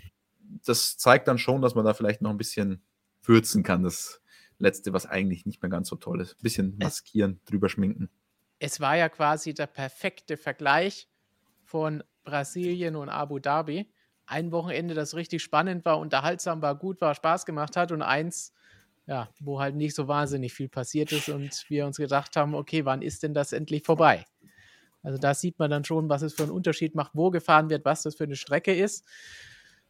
das 0.65 0.97
zeigt 0.97 1.27
dann 1.27 1.37
schon, 1.37 1.61
dass 1.61 1.75
man 1.75 1.85
da 1.85 1.93
vielleicht 1.93 2.21
noch 2.21 2.31
ein 2.31 2.37
bisschen 2.37 2.81
würzen 3.23 3.63
kann. 3.63 3.83
Das 3.83 4.21
letzte, 4.57 4.93
was 4.93 5.05
eigentlich 5.05 5.45
nicht 5.45 5.61
mehr 5.61 5.69
ganz 5.69 5.89
so 5.89 5.97
toll 5.97 6.21
ist. 6.21 6.33
Ein 6.33 6.43
bisschen 6.43 6.77
maskieren, 6.77 7.41
drüber 7.45 7.69
schminken. 7.69 8.09
Es 8.57 8.79
war 8.79 8.95
ja 8.95 9.09
quasi 9.09 9.53
der 9.53 9.67
perfekte 9.67 10.37
Vergleich 10.37 11.09
von 11.75 12.05
Brasilien 12.23 12.95
und 12.95 13.09
Abu 13.09 13.37
Dhabi. 13.37 13.91
Ein 14.27 14.53
Wochenende, 14.53 14.93
das 14.93 15.13
richtig 15.13 15.43
spannend 15.43 15.83
war, 15.83 15.99
unterhaltsam 15.99 16.61
war, 16.61 16.73
gut 16.73 17.01
war, 17.01 17.13
Spaß 17.13 17.45
gemacht 17.45 17.75
hat 17.75 17.91
und 17.91 18.01
eins, 18.01 18.53
ja, 19.07 19.27
wo 19.41 19.59
halt 19.59 19.75
nicht 19.75 19.93
so 19.93 20.07
wahnsinnig 20.07 20.53
viel 20.53 20.69
passiert 20.69 21.11
ist 21.11 21.27
und 21.27 21.65
wir 21.67 21.85
uns 21.85 21.97
gedacht 21.97 22.37
haben, 22.37 22.55
okay, 22.55 22.85
wann 22.85 23.01
ist 23.01 23.23
denn 23.23 23.33
das 23.33 23.51
endlich 23.51 23.83
vorbei? 23.83 24.23
Also 25.03 25.17
da 25.17 25.33
sieht 25.33 25.59
man 25.59 25.69
dann 25.69 25.83
schon, 25.83 26.07
was 26.07 26.21
es 26.21 26.33
für 26.33 26.43
einen 26.43 26.53
Unterschied 26.53 26.95
macht, 26.95 27.11
wo 27.13 27.29
gefahren 27.29 27.69
wird, 27.69 27.83
was 27.83 28.03
das 28.03 28.15
für 28.15 28.23
eine 28.23 28.37
Strecke 28.37 28.73
ist. 28.73 29.03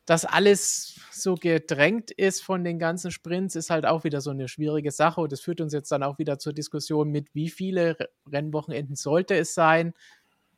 Dass 0.08 0.26
alles 0.26 1.00
so 1.12 1.36
gedrängt 1.36 2.10
ist 2.10 2.42
von 2.42 2.64
den 2.64 2.80
ganzen 2.80 3.12
Sprints, 3.12 3.56
ist 3.56 3.70
halt 3.70 3.86
auch 3.86 4.04
wieder 4.04 4.22
so 4.22 4.32
eine 4.32 4.48
schwierige 4.48 4.90
Sache. 4.90 5.22
Und 5.22 5.32
das 5.32 5.42
führt 5.42 5.62
uns 5.62 5.72
jetzt 5.72 5.92
dann 5.92 6.02
auch 6.02 6.18
wieder 6.18 6.40
zur 6.40 6.54
Diskussion 6.54 7.12
mit, 7.12 7.36
wie 7.36 7.52
viele 7.52 7.96
Rennwochenenden 8.28 8.96
sollte 8.96 9.36
es 9.36 9.54
sein? 9.54 9.94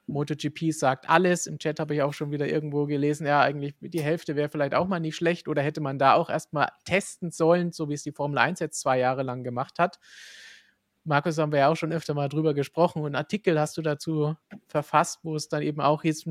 MotoGP 0.08 0.72
sagt 0.72 1.10
alles. 1.10 1.48
Im 1.48 1.60
Chat 1.60 1.80
habe 1.80 1.96
ich 1.96 2.02
auch 2.02 2.14
schon 2.14 2.32
wieder 2.32 2.48
irgendwo 2.48 2.86
gelesen, 2.86 3.28
ja, 3.28 3.42
eigentlich 3.42 3.76
die 3.80 4.02
Hälfte 4.02 4.36
wäre 4.36 4.50
vielleicht 4.50 4.74
auch 4.74 4.88
mal 4.88 5.00
nicht 5.00 5.16
schlecht 5.16 5.48
oder 5.48 5.62
hätte 5.62 5.82
man 5.82 6.00
da 6.00 6.14
auch 6.14 6.30
erstmal 6.30 6.70
testen 6.86 7.32
sollen, 7.32 7.72
so 7.72 7.90
wie 7.90 7.94
es 7.94 8.04
die 8.04 8.12
Formel 8.12 8.38
1 8.38 8.60
jetzt 8.60 8.80
zwei 8.80 8.98
Jahre 9.00 9.24
lang 9.24 9.44
gemacht 9.44 9.80
hat. 9.80 10.00
Markus, 11.04 11.38
haben 11.38 11.54
wir 11.54 11.60
ja 11.60 11.70
auch 11.70 11.78
schon 11.78 11.94
öfter 11.94 12.14
mal 12.14 12.28
drüber 12.28 12.54
gesprochen 12.54 13.00
und 13.00 13.08
einen 13.08 13.16
Artikel 13.16 13.60
hast 13.60 13.78
du 13.78 13.82
dazu 13.82 14.36
verfasst, 14.68 15.20
wo 15.24 15.36
es 15.36 15.48
dann 15.48 15.62
eben 15.62 15.80
auch 15.80 16.02
hieß, 16.02 16.26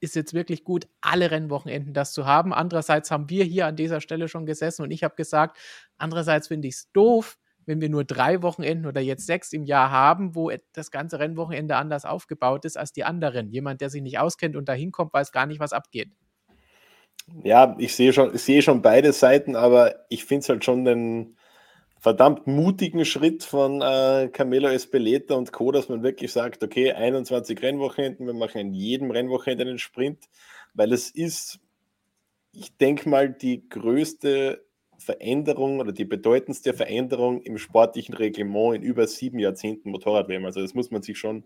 ist 0.00 0.14
jetzt 0.14 0.32
wirklich 0.34 0.64
gut, 0.64 0.88
alle 1.00 1.30
Rennwochenenden 1.30 1.92
das 1.92 2.12
zu 2.12 2.26
haben. 2.26 2.54
Andererseits 2.54 3.10
haben 3.10 3.28
wir 3.28 3.44
hier 3.44 3.66
an 3.66 3.76
dieser 3.76 4.00
Stelle 4.00 4.28
schon 4.28 4.46
gesessen 4.46 4.82
und 4.82 4.90
ich 4.90 5.04
habe 5.04 5.14
gesagt, 5.16 5.58
andererseits 5.98 6.48
finde 6.48 6.68
ich 6.68 6.74
es 6.74 6.92
doof, 6.92 7.38
wenn 7.66 7.80
wir 7.80 7.88
nur 7.88 8.04
drei 8.04 8.42
Wochenenden 8.42 8.86
oder 8.86 9.00
jetzt 9.00 9.26
sechs 9.26 9.52
im 9.52 9.64
Jahr 9.64 9.90
haben, 9.90 10.34
wo 10.34 10.50
das 10.72 10.90
ganze 10.90 11.18
Rennwochenende 11.18 11.76
anders 11.76 12.04
aufgebaut 12.04 12.64
ist 12.64 12.78
als 12.78 12.92
die 12.92 13.04
anderen. 13.04 13.50
Jemand, 13.50 13.80
der 13.80 13.90
sich 13.90 14.02
nicht 14.02 14.18
auskennt 14.18 14.56
und 14.56 14.68
da 14.68 14.72
hinkommt, 14.72 15.12
weiß 15.12 15.32
gar 15.32 15.46
nicht, 15.46 15.60
was 15.60 15.72
abgeht. 15.72 16.10
Ja, 17.42 17.74
ich 17.78 17.94
sehe 17.94 18.12
schon, 18.12 18.34
ich 18.34 18.42
sehe 18.42 18.62
schon 18.62 18.82
beide 18.82 19.12
Seiten, 19.12 19.56
aber 19.56 20.06
ich 20.08 20.24
finde 20.24 20.42
es 20.42 20.48
halt 20.48 20.64
schon 20.64 20.86
einen 20.86 21.36
verdammt 21.98 22.46
mutigen 22.46 23.04
Schritt 23.04 23.42
von 23.42 23.82
äh, 23.82 24.28
Camelo 24.32 24.68
Espeleta 24.68 25.34
und 25.34 25.52
Co., 25.52 25.72
dass 25.72 25.88
man 25.88 26.04
wirklich 26.04 26.32
sagt, 26.32 26.62
okay, 26.62 26.92
21 26.92 27.60
Rennwochenenden, 27.60 28.26
wir 28.26 28.34
machen 28.34 28.58
in 28.60 28.74
jedem 28.74 29.10
Rennwochenende 29.10 29.64
einen 29.64 29.78
Sprint, 29.80 30.26
weil 30.74 30.92
es 30.92 31.10
ist, 31.10 31.58
ich 32.52 32.76
denke 32.76 33.08
mal, 33.08 33.28
die 33.28 33.68
größte 33.68 34.65
Veränderung 35.06 35.78
oder 35.78 35.92
die 35.92 36.04
bedeutendste 36.04 36.74
Veränderung 36.74 37.40
im 37.42 37.58
sportlichen 37.58 38.14
Reglement 38.14 38.74
in 38.74 38.82
über 38.82 39.06
sieben 39.06 39.38
Jahrzehnten 39.38 39.90
Motorrad-WM. 39.90 40.44
Also 40.44 40.60
das 40.60 40.74
muss 40.74 40.90
man 40.90 41.02
sich 41.02 41.16
schon 41.16 41.44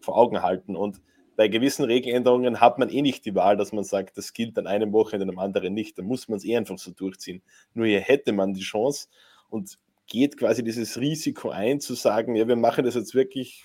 vor 0.00 0.16
Augen 0.16 0.42
halten. 0.42 0.74
Und 0.74 1.00
bei 1.36 1.48
gewissen 1.48 1.84
Regeländerungen 1.84 2.60
hat 2.60 2.78
man 2.78 2.88
eh 2.88 3.02
nicht 3.02 3.26
die 3.26 3.34
Wahl, 3.34 3.58
dass 3.58 3.72
man 3.72 3.84
sagt, 3.84 4.16
das 4.16 4.32
gilt 4.32 4.58
an 4.58 4.66
einem 4.66 4.92
Wochenende, 4.92 5.24
an 5.24 5.30
einem 5.30 5.38
anderen 5.38 5.74
nicht. 5.74 5.98
Da 5.98 6.02
muss 6.02 6.28
man 6.28 6.38
es 6.38 6.44
eh 6.44 6.56
einfach 6.56 6.78
so 6.78 6.90
durchziehen. 6.90 7.42
Nur 7.74 7.86
hier 7.86 8.00
hätte 8.00 8.32
man 8.32 8.54
die 8.54 8.62
Chance 8.62 9.08
und 9.50 9.78
geht 10.06 10.38
quasi 10.38 10.64
dieses 10.64 10.98
Risiko 10.98 11.50
ein, 11.50 11.80
zu 11.80 11.94
sagen, 11.94 12.34
ja, 12.34 12.48
wir 12.48 12.56
machen 12.56 12.84
das 12.84 12.94
jetzt 12.94 13.14
wirklich 13.14 13.64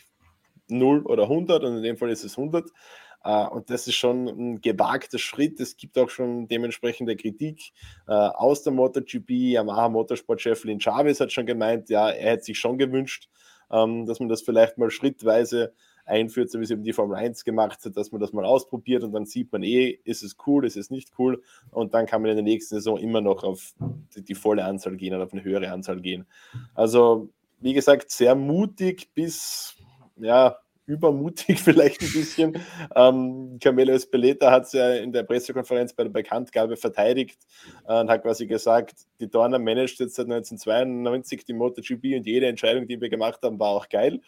0 0.67 1.05
oder 1.05 1.23
100 1.23 1.63
und 1.63 1.77
in 1.77 1.83
dem 1.83 1.97
Fall 1.97 2.09
ist 2.09 2.25
es 2.25 2.37
100 2.37 2.69
Uh, 2.69 3.06
und 3.23 3.69
das 3.69 3.87
ist 3.87 3.95
schon 3.95 4.27
ein 4.27 4.61
gewagter 4.61 5.17
Schritt. 5.17 5.59
Es 5.59 5.75
gibt 5.75 5.97
auch 5.97 6.09
schon 6.09 6.47
dementsprechende 6.47 7.15
Kritik 7.15 7.73
uh, 8.07 8.11
aus 8.11 8.63
der 8.63 8.73
MotoGP. 8.73 9.29
Yamaha 9.29 9.89
Motorsport-Chef 9.89 10.63
Lin 10.63 10.79
Chavez 10.79 11.19
hat 11.19 11.31
schon 11.31 11.45
gemeint, 11.45 11.89
ja, 11.89 12.09
er 12.09 12.31
hätte 12.31 12.45
sich 12.45 12.59
schon 12.59 12.77
gewünscht, 12.77 13.27
ähm, 13.71 14.05
dass 14.05 14.19
man 14.19 14.29
das 14.29 14.41
vielleicht 14.41 14.77
mal 14.77 14.91
schrittweise 14.91 15.73
einführt, 16.07 16.49
so 16.49 16.59
wie 16.59 16.63
es 16.63 16.71
eben 16.71 16.83
die 16.83 16.93
Formel 16.93 17.17
1 17.17 17.43
gemacht 17.43 17.83
hat, 17.83 17.97
dass 17.97 18.11
man 18.11 18.21
das 18.21 18.33
mal 18.33 18.45
ausprobiert 18.45 19.03
und 19.03 19.11
dann 19.11 19.25
sieht 19.25 19.51
man 19.51 19.61
eh, 19.63 19.99
ist 20.05 20.23
es 20.23 20.37
cool, 20.47 20.65
ist 20.65 20.77
es 20.77 20.89
nicht 20.89 21.11
cool 21.19 21.43
und 21.69 21.93
dann 21.93 22.05
kann 22.05 22.21
man 22.21 22.31
in 22.31 22.37
der 22.37 22.43
nächsten 22.43 22.75
Saison 22.75 22.97
immer 22.97 23.21
noch 23.21 23.43
auf 23.43 23.73
die, 24.15 24.23
die 24.23 24.35
volle 24.35 24.63
Anzahl 24.63 24.95
gehen 24.95 25.13
oder 25.13 25.25
auf 25.25 25.33
eine 25.33 25.43
höhere 25.43 25.69
Anzahl 25.71 25.99
gehen. 25.99 26.25
Also, 26.73 27.29
wie 27.59 27.73
gesagt, 27.73 28.09
sehr 28.11 28.35
mutig 28.35 29.09
bis, 29.13 29.75
ja, 30.15 30.57
übermutig 30.87 31.59
vielleicht 31.61 32.01
ein 32.01 32.11
bisschen. 32.11 32.57
Ähm, 32.95 33.59
Camelo 33.61 33.93
Espeleta 33.93 34.49
hat 34.49 34.63
es 34.63 34.71
ja 34.71 34.95
in 34.95 35.11
der 35.11 35.23
Pressekonferenz 35.23 35.93
bei 35.93 36.03
der 36.03 36.09
Bekanntgabe 36.09 36.77
verteidigt 36.77 37.39
äh, 37.87 37.99
und 37.99 38.09
hat 38.09 38.23
quasi 38.23 38.47
gesagt, 38.47 38.95
die 39.19 39.29
Dorner 39.29 39.59
managt 39.59 39.99
jetzt 39.99 40.15
seit 40.15 40.25
1992 40.25 41.45
die 41.45 41.53
MotoGP 41.53 42.15
und 42.17 42.25
jede 42.25 42.47
Entscheidung, 42.47 42.87
die 42.87 42.99
wir 42.99 43.09
gemacht 43.09 43.41
haben, 43.43 43.59
war 43.59 43.69
auch 43.69 43.89
geil. 43.89 44.21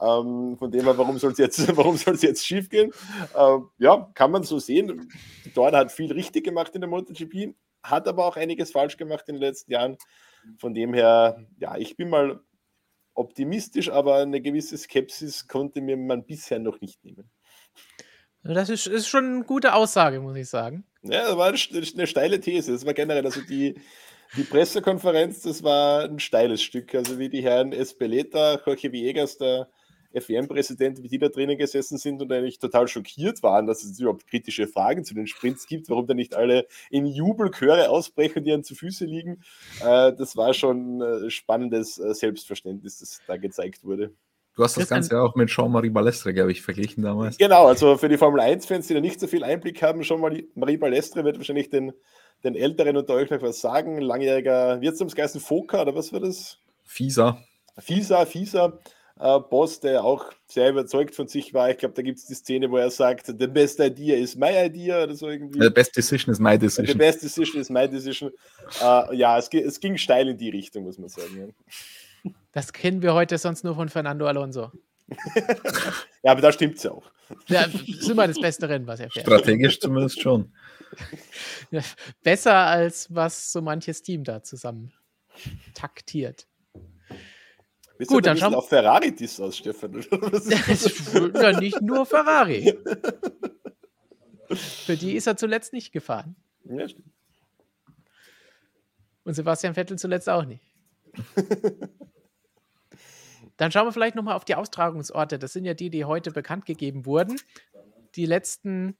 Ähm, 0.00 0.56
von 0.58 0.70
dem 0.70 0.84
her, 0.84 0.96
warum 0.96 1.18
soll 1.18 1.32
es 1.32 1.38
jetzt, 1.38 1.58
jetzt 2.22 2.46
schief 2.46 2.68
gehen? 2.68 2.92
Ähm, 3.36 3.68
ja, 3.78 4.10
kann 4.14 4.30
man 4.30 4.42
so 4.44 4.58
sehen. 4.58 5.10
Die 5.44 5.52
Dorner 5.52 5.78
hat 5.78 5.92
viel 5.92 6.12
richtig 6.12 6.44
gemacht 6.44 6.74
in 6.74 6.80
der 6.80 6.90
MotoGP, 6.90 7.54
hat 7.82 8.08
aber 8.08 8.26
auch 8.26 8.36
einiges 8.36 8.72
falsch 8.72 8.96
gemacht 8.96 9.28
in 9.28 9.34
den 9.34 9.42
letzten 9.42 9.72
Jahren. 9.72 9.96
Von 10.58 10.74
dem 10.74 10.94
her, 10.94 11.44
ja, 11.58 11.76
ich 11.76 11.96
bin 11.96 12.10
mal 12.10 12.40
optimistisch, 13.14 13.90
aber 13.90 14.16
eine 14.16 14.40
gewisse 14.40 14.76
Skepsis 14.76 15.48
konnte 15.48 15.80
mir 15.80 15.96
man 15.96 16.24
bisher 16.24 16.58
noch 16.58 16.80
nicht 16.80 17.04
nehmen. 17.04 17.30
Das 18.42 18.68
ist, 18.68 18.86
ist 18.86 19.08
schon 19.08 19.24
eine 19.24 19.44
gute 19.44 19.72
Aussage, 19.72 20.20
muss 20.20 20.36
ich 20.36 20.48
sagen. 20.48 20.84
Ja, 21.02 21.24
das 21.24 21.36
war 21.36 21.46
eine, 21.48 22.06
steile 22.06 22.40
These. 22.40 22.72
Das 22.72 22.84
war 22.84 22.92
generell, 22.92 23.24
also 23.24 23.40
die, 23.40 23.74
die 24.36 24.42
Pressekonferenz, 24.42 25.40
das 25.42 25.62
war 25.62 26.04
ein 26.04 26.18
steiles 26.18 26.62
Stück. 26.62 26.94
Also 26.94 27.18
wie 27.18 27.30
die 27.30 27.42
Herren 27.42 27.72
Espeleta, 27.72 28.60
Jorge 28.66 28.92
Viegas, 28.92 29.38
der 29.38 29.70
FWM-Präsident, 30.14 31.02
wie 31.02 31.08
die 31.08 31.18
da 31.18 31.28
drinnen 31.28 31.58
gesessen 31.58 31.98
sind 31.98 32.22
und 32.22 32.32
eigentlich 32.32 32.58
total 32.58 32.88
schockiert 32.88 33.42
waren, 33.42 33.66
dass 33.66 33.84
es 33.84 33.98
überhaupt 33.98 34.26
kritische 34.26 34.66
Fragen 34.66 35.04
zu 35.04 35.14
den 35.14 35.26
Sprints 35.26 35.66
gibt, 35.66 35.88
warum 35.90 36.06
da 36.06 36.14
nicht 36.14 36.34
alle 36.34 36.66
in 36.90 37.06
Jubelchöre 37.06 37.90
ausbrechen, 37.90 38.44
die 38.44 38.50
ihnen 38.50 38.64
zu 38.64 38.74
Füße 38.74 39.04
liegen. 39.04 39.42
Äh, 39.80 40.12
das 40.14 40.36
war 40.36 40.54
schon 40.54 41.02
ein 41.02 41.30
spannendes 41.30 41.98
äh, 41.98 42.14
Selbstverständnis, 42.14 42.98
das 42.98 43.20
da 43.26 43.36
gezeigt 43.36 43.84
wurde. 43.84 44.12
Du 44.56 44.62
hast 44.62 44.76
das 44.76 44.88
Ganze 44.88 45.16
ja 45.16 45.22
auch 45.22 45.34
mit 45.34 45.48
Jean-Marie 45.48 45.90
Balestre, 45.90 46.32
glaube 46.32 46.52
ich, 46.52 46.62
verglichen 46.62 47.02
damals. 47.02 47.38
Genau, 47.38 47.66
also 47.66 47.96
für 47.96 48.08
die 48.08 48.16
Formel 48.16 48.40
1-Fans, 48.40 48.86
die 48.86 48.94
da 48.94 49.00
nicht 49.00 49.18
so 49.18 49.26
viel 49.26 49.42
Einblick 49.42 49.82
haben, 49.82 50.02
Jean-Marie 50.02 50.76
Balestre 50.76 51.24
wird 51.24 51.38
wahrscheinlich 51.38 51.70
den, 51.70 51.92
den 52.44 52.54
Älteren 52.54 52.96
unter 52.96 53.14
euch 53.14 53.30
noch 53.30 53.42
was 53.42 53.60
sagen. 53.60 54.00
Langjähriger 54.00 54.80
Wirtsamsgeisten 54.80 55.40
Foka, 55.40 55.82
oder 55.82 55.96
was 55.96 56.12
war 56.12 56.20
das? 56.20 56.58
Fisa. 56.84 57.42
Fisa, 57.78 58.24
Fisa 58.26 58.78
äh, 59.20 59.38
Boss, 59.38 59.80
der 59.80 60.04
auch 60.04 60.32
sehr 60.46 60.70
überzeugt 60.70 61.14
von 61.14 61.28
sich 61.28 61.54
war. 61.54 61.70
Ich 61.70 61.78
glaube, 61.78 61.94
da 61.94 62.02
gibt 62.02 62.18
es 62.18 62.26
die 62.26 62.34
Szene, 62.34 62.70
wo 62.70 62.76
er 62.76 62.90
sagt, 62.90 63.26
the 63.26 63.46
best 63.46 63.80
idea 63.80 64.16
is 64.16 64.36
my 64.36 64.50
idea 64.66 65.02
oder 65.04 65.14
so 65.14 65.28
irgendwie. 65.28 65.60
The 65.60 65.70
best 65.70 65.96
decision 65.96 66.32
is 66.32 66.40
my 66.40 66.58
decision. 66.58 66.86
The 66.92 66.98
best 66.98 67.22
decision 67.22 67.60
is 67.60 67.70
my 67.70 67.88
decision. 67.88 68.30
Äh, 68.80 69.16
ja, 69.16 69.38
es, 69.38 69.48
es, 69.52 69.80
ging 69.80 69.96
steil 69.96 70.28
in 70.28 70.38
die 70.38 70.50
Richtung, 70.50 70.84
muss 70.84 70.98
man 70.98 71.08
sagen. 71.08 71.54
Das 72.52 72.72
kennen 72.72 73.02
wir 73.02 73.14
heute 73.14 73.38
sonst 73.38 73.64
nur 73.64 73.74
von 73.74 73.88
Fernando 73.88 74.26
Alonso. 74.26 74.72
ja, 76.22 76.32
aber 76.32 76.40
da 76.40 76.50
stimmt 76.50 76.76
es 76.76 76.82
ja 76.84 76.92
auch. 76.92 77.10
Ja, 77.46 77.66
ist 77.86 78.08
immer 78.08 78.26
das 78.26 78.40
beste 78.40 78.68
Rennen, 78.68 78.86
was 78.86 79.00
er 79.00 79.10
fährt. 79.10 79.26
Strategisch 79.26 79.80
zumindest 79.80 80.20
schon. 80.20 80.52
Besser 82.22 82.54
als 82.54 83.14
was 83.14 83.52
so 83.52 83.60
manches 83.60 84.02
Team 84.02 84.24
da 84.24 84.42
zusammen 84.42 84.92
taktiert. 85.74 86.46
Bist 88.04 88.12
Gut, 88.12 88.26
dann 88.26 88.36
schauen 88.36 88.54
auf 88.54 88.68
Ferrari 88.68 89.14
dies 89.14 89.40
aus, 89.40 89.56
Stefan. 89.56 89.94
ja, 91.34 91.58
nicht 91.58 91.80
nur 91.80 92.04
Ferrari. 92.04 92.78
Für 94.54 94.94
die 94.94 95.16
ist 95.16 95.26
er 95.26 95.38
zuletzt 95.38 95.72
nicht 95.72 95.90
gefahren. 95.90 96.36
Ja, 96.64 96.86
stimmt. 96.86 97.08
Und 99.24 99.32
Sebastian 99.32 99.72
Vettel 99.72 99.98
zuletzt 99.98 100.28
auch 100.28 100.44
nicht. 100.44 100.62
Dann 103.56 103.72
schauen 103.72 103.86
wir 103.86 103.92
vielleicht 103.92 104.16
nochmal 104.16 104.36
auf 104.36 104.44
die 104.44 104.54
Austragungsorte. 104.54 105.38
Das 105.38 105.54
sind 105.54 105.64
ja 105.64 105.72
die, 105.72 105.88
die 105.88 106.04
heute 106.04 106.30
bekannt 106.30 106.66
gegeben 106.66 107.06
wurden. 107.06 107.40
Die 108.16 108.26
letzten 108.26 108.98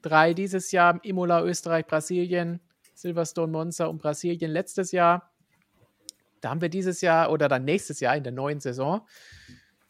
drei 0.00 0.34
dieses 0.34 0.72
Jahr: 0.72 0.98
Imola, 1.04 1.44
Österreich, 1.44 1.86
Brasilien, 1.86 2.58
Silverstone, 2.94 3.52
Monza 3.52 3.86
und 3.86 3.98
Brasilien 3.98 4.50
letztes 4.50 4.90
Jahr. 4.90 5.31
Da 6.42 6.50
haben 6.50 6.60
wir 6.60 6.68
dieses 6.68 7.00
Jahr 7.00 7.30
oder 7.30 7.48
dann 7.48 7.64
nächstes 7.64 8.00
Jahr 8.00 8.16
in 8.16 8.24
der 8.24 8.32
neuen 8.32 8.60
Saison 8.60 9.06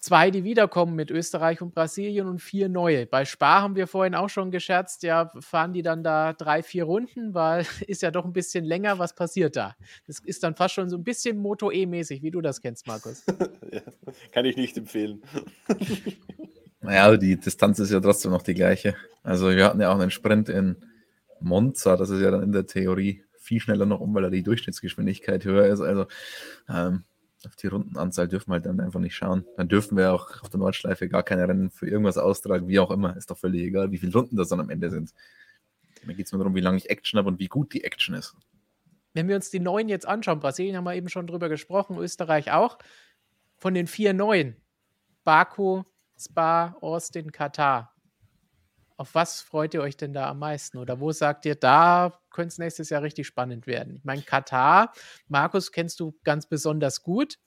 zwei, 0.02 0.32
die 0.32 0.42
wiederkommen 0.42 0.96
mit 0.96 1.10
Österreich 1.10 1.62
und 1.62 1.74
Brasilien 1.74 2.26
und 2.26 2.40
vier 2.40 2.68
neue. 2.68 3.06
Bei 3.06 3.24
Spa 3.24 3.62
haben 3.62 3.76
wir 3.76 3.86
vorhin 3.86 4.14
auch 4.14 4.28
schon 4.28 4.50
gescherzt, 4.50 5.04
ja, 5.04 5.30
fahren 5.40 5.72
die 5.72 5.82
dann 5.82 6.02
da 6.02 6.32
drei, 6.32 6.62
vier 6.62 6.84
Runden, 6.84 7.34
weil 7.34 7.64
ist 7.86 8.02
ja 8.02 8.10
doch 8.10 8.24
ein 8.24 8.32
bisschen 8.32 8.64
länger, 8.64 8.98
was 8.98 9.14
passiert 9.14 9.56
da? 9.56 9.76
Das 10.06 10.18
ist 10.18 10.42
dann 10.42 10.56
fast 10.56 10.74
schon 10.74 10.90
so 10.90 10.96
ein 10.96 11.04
bisschen 11.04 11.38
Moto 11.38 11.70
E-mäßig, 11.70 12.22
wie 12.22 12.32
du 12.32 12.40
das 12.40 12.60
kennst, 12.60 12.86
Markus. 12.86 13.24
ja, 13.72 13.80
kann 14.32 14.44
ich 14.44 14.56
nicht 14.56 14.76
empfehlen. 14.76 15.22
naja, 16.80 17.16
die 17.16 17.38
Distanz 17.38 17.78
ist 17.78 17.92
ja 17.92 18.00
trotzdem 18.00 18.32
noch 18.32 18.42
die 18.42 18.54
gleiche. 18.54 18.96
Also 19.22 19.50
wir 19.50 19.64
hatten 19.64 19.80
ja 19.80 19.94
auch 19.94 20.00
einen 20.00 20.10
Sprint 20.10 20.48
in 20.48 20.76
Monza, 21.40 21.96
das 21.96 22.10
ist 22.10 22.20
ja 22.20 22.32
dann 22.32 22.42
in 22.42 22.52
der 22.52 22.66
Theorie 22.66 23.22
viel 23.42 23.60
schneller 23.60 23.86
noch 23.86 24.00
um, 24.00 24.14
weil 24.14 24.22
da 24.22 24.30
die 24.30 24.42
Durchschnittsgeschwindigkeit 24.42 25.44
höher 25.44 25.66
ist. 25.66 25.80
Also 25.80 26.06
ähm, 26.68 27.04
auf 27.44 27.56
die 27.56 27.66
Rundenanzahl 27.66 28.28
dürfen 28.28 28.50
wir 28.50 28.54
halt 28.54 28.66
dann 28.66 28.80
einfach 28.80 29.00
nicht 29.00 29.14
schauen. 29.14 29.44
Dann 29.56 29.68
dürfen 29.68 29.96
wir 29.96 30.12
auch 30.12 30.42
auf 30.42 30.48
der 30.48 30.60
Nordschleife 30.60 31.08
gar 31.08 31.22
keine 31.22 31.48
Rennen 31.48 31.70
für 31.70 31.88
irgendwas 31.88 32.18
austragen, 32.18 32.68
wie 32.68 32.78
auch 32.78 32.90
immer. 32.90 33.16
Ist 33.16 33.30
doch 33.30 33.38
völlig 33.38 33.62
egal, 33.62 33.90
wie 33.90 33.98
viele 33.98 34.12
Runden 34.12 34.36
das 34.36 34.48
dann 34.48 34.60
am 34.60 34.70
Ende 34.70 34.90
sind. 34.90 35.12
Mir 36.04 36.14
geht 36.14 36.26
es 36.26 36.32
nur 36.32 36.38
darum, 36.38 36.54
wie 36.54 36.60
lange 36.60 36.78
ich 36.78 36.90
Action 36.90 37.18
habe 37.18 37.28
und 37.28 37.38
wie 37.38 37.48
gut 37.48 37.72
die 37.72 37.84
Action 37.84 38.14
ist. 38.14 38.36
Wenn 39.14 39.28
wir 39.28 39.36
uns 39.36 39.50
die 39.50 39.60
neuen 39.60 39.88
jetzt 39.88 40.06
anschauen, 40.06 40.40
Brasilien 40.40 40.76
haben 40.76 40.84
wir 40.84 40.94
eben 40.94 41.08
schon 41.08 41.26
drüber 41.26 41.48
gesprochen, 41.48 41.98
Österreich 41.98 42.52
auch. 42.52 42.78
Von 43.58 43.74
den 43.74 43.86
vier 43.86 44.14
neuen, 44.14 44.56
Baku, 45.24 45.82
Spa, 46.18 46.76
Austin, 46.80 47.30
Katar. 47.30 47.91
Auf 48.96 49.14
was 49.14 49.40
freut 49.40 49.74
ihr 49.74 49.82
euch 49.82 49.96
denn 49.96 50.12
da 50.12 50.28
am 50.28 50.38
meisten? 50.38 50.78
Oder 50.78 51.00
wo 51.00 51.12
sagt 51.12 51.46
ihr, 51.46 51.54
da 51.54 52.18
könnte 52.30 52.48
es 52.48 52.58
nächstes 52.58 52.90
Jahr 52.90 53.02
richtig 53.02 53.26
spannend 53.26 53.66
werden? 53.66 53.96
Ich 53.96 54.04
meine, 54.04 54.22
Katar, 54.22 54.92
Markus, 55.28 55.72
kennst 55.72 56.00
du 56.00 56.14
ganz 56.24 56.46
besonders 56.46 57.02
gut. 57.02 57.38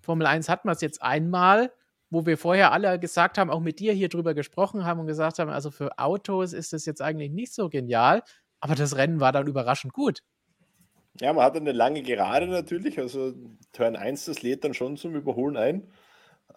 Formel 0.00 0.26
1 0.26 0.48
hatten 0.48 0.68
wir 0.68 0.72
es 0.72 0.80
jetzt 0.80 1.02
einmal, 1.02 1.72
wo 2.10 2.26
wir 2.26 2.36
vorher 2.36 2.72
alle 2.72 2.98
gesagt 2.98 3.38
haben, 3.38 3.50
auch 3.50 3.60
mit 3.60 3.80
dir 3.80 3.92
hier 3.92 4.08
drüber 4.08 4.34
gesprochen 4.34 4.84
haben 4.84 5.00
und 5.00 5.06
gesagt 5.06 5.38
haben, 5.38 5.50
also 5.50 5.70
für 5.70 5.98
Autos 5.98 6.52
ist 6.52 6.72
das 6.72 6.84
jetzt 6.84 7.00
eigentlich 7.00 7.30
nicht 7.30 7.54
so 7.54 7.68
genial, 7.68 8.22
aber 8.60 8.74
das 8.74 8.96
Rennen 8.96 9.20
war 9.20 9.32
dann 9.32 9.46
überraschend 9.46 9.92
gut. 9.92 10.22
Ja, 11.20 11.32
man 11.32 11.44
hat 11.44 11.56
eine 11.56 11.72
lange 11.72 12.02
Gerade 12.02 12.46
natürlich, 12.46 12.98
also 12.98 13.32
Turn 13.72 13.96
1, 13.96 14.26
das 14.26 14.42
lädt 14.42 14.64
dann 14.64 14.74
schon 14.74 14.96
zum 14.96 15.14
Überholen 15.14 15.56
ein. 15.56 15.88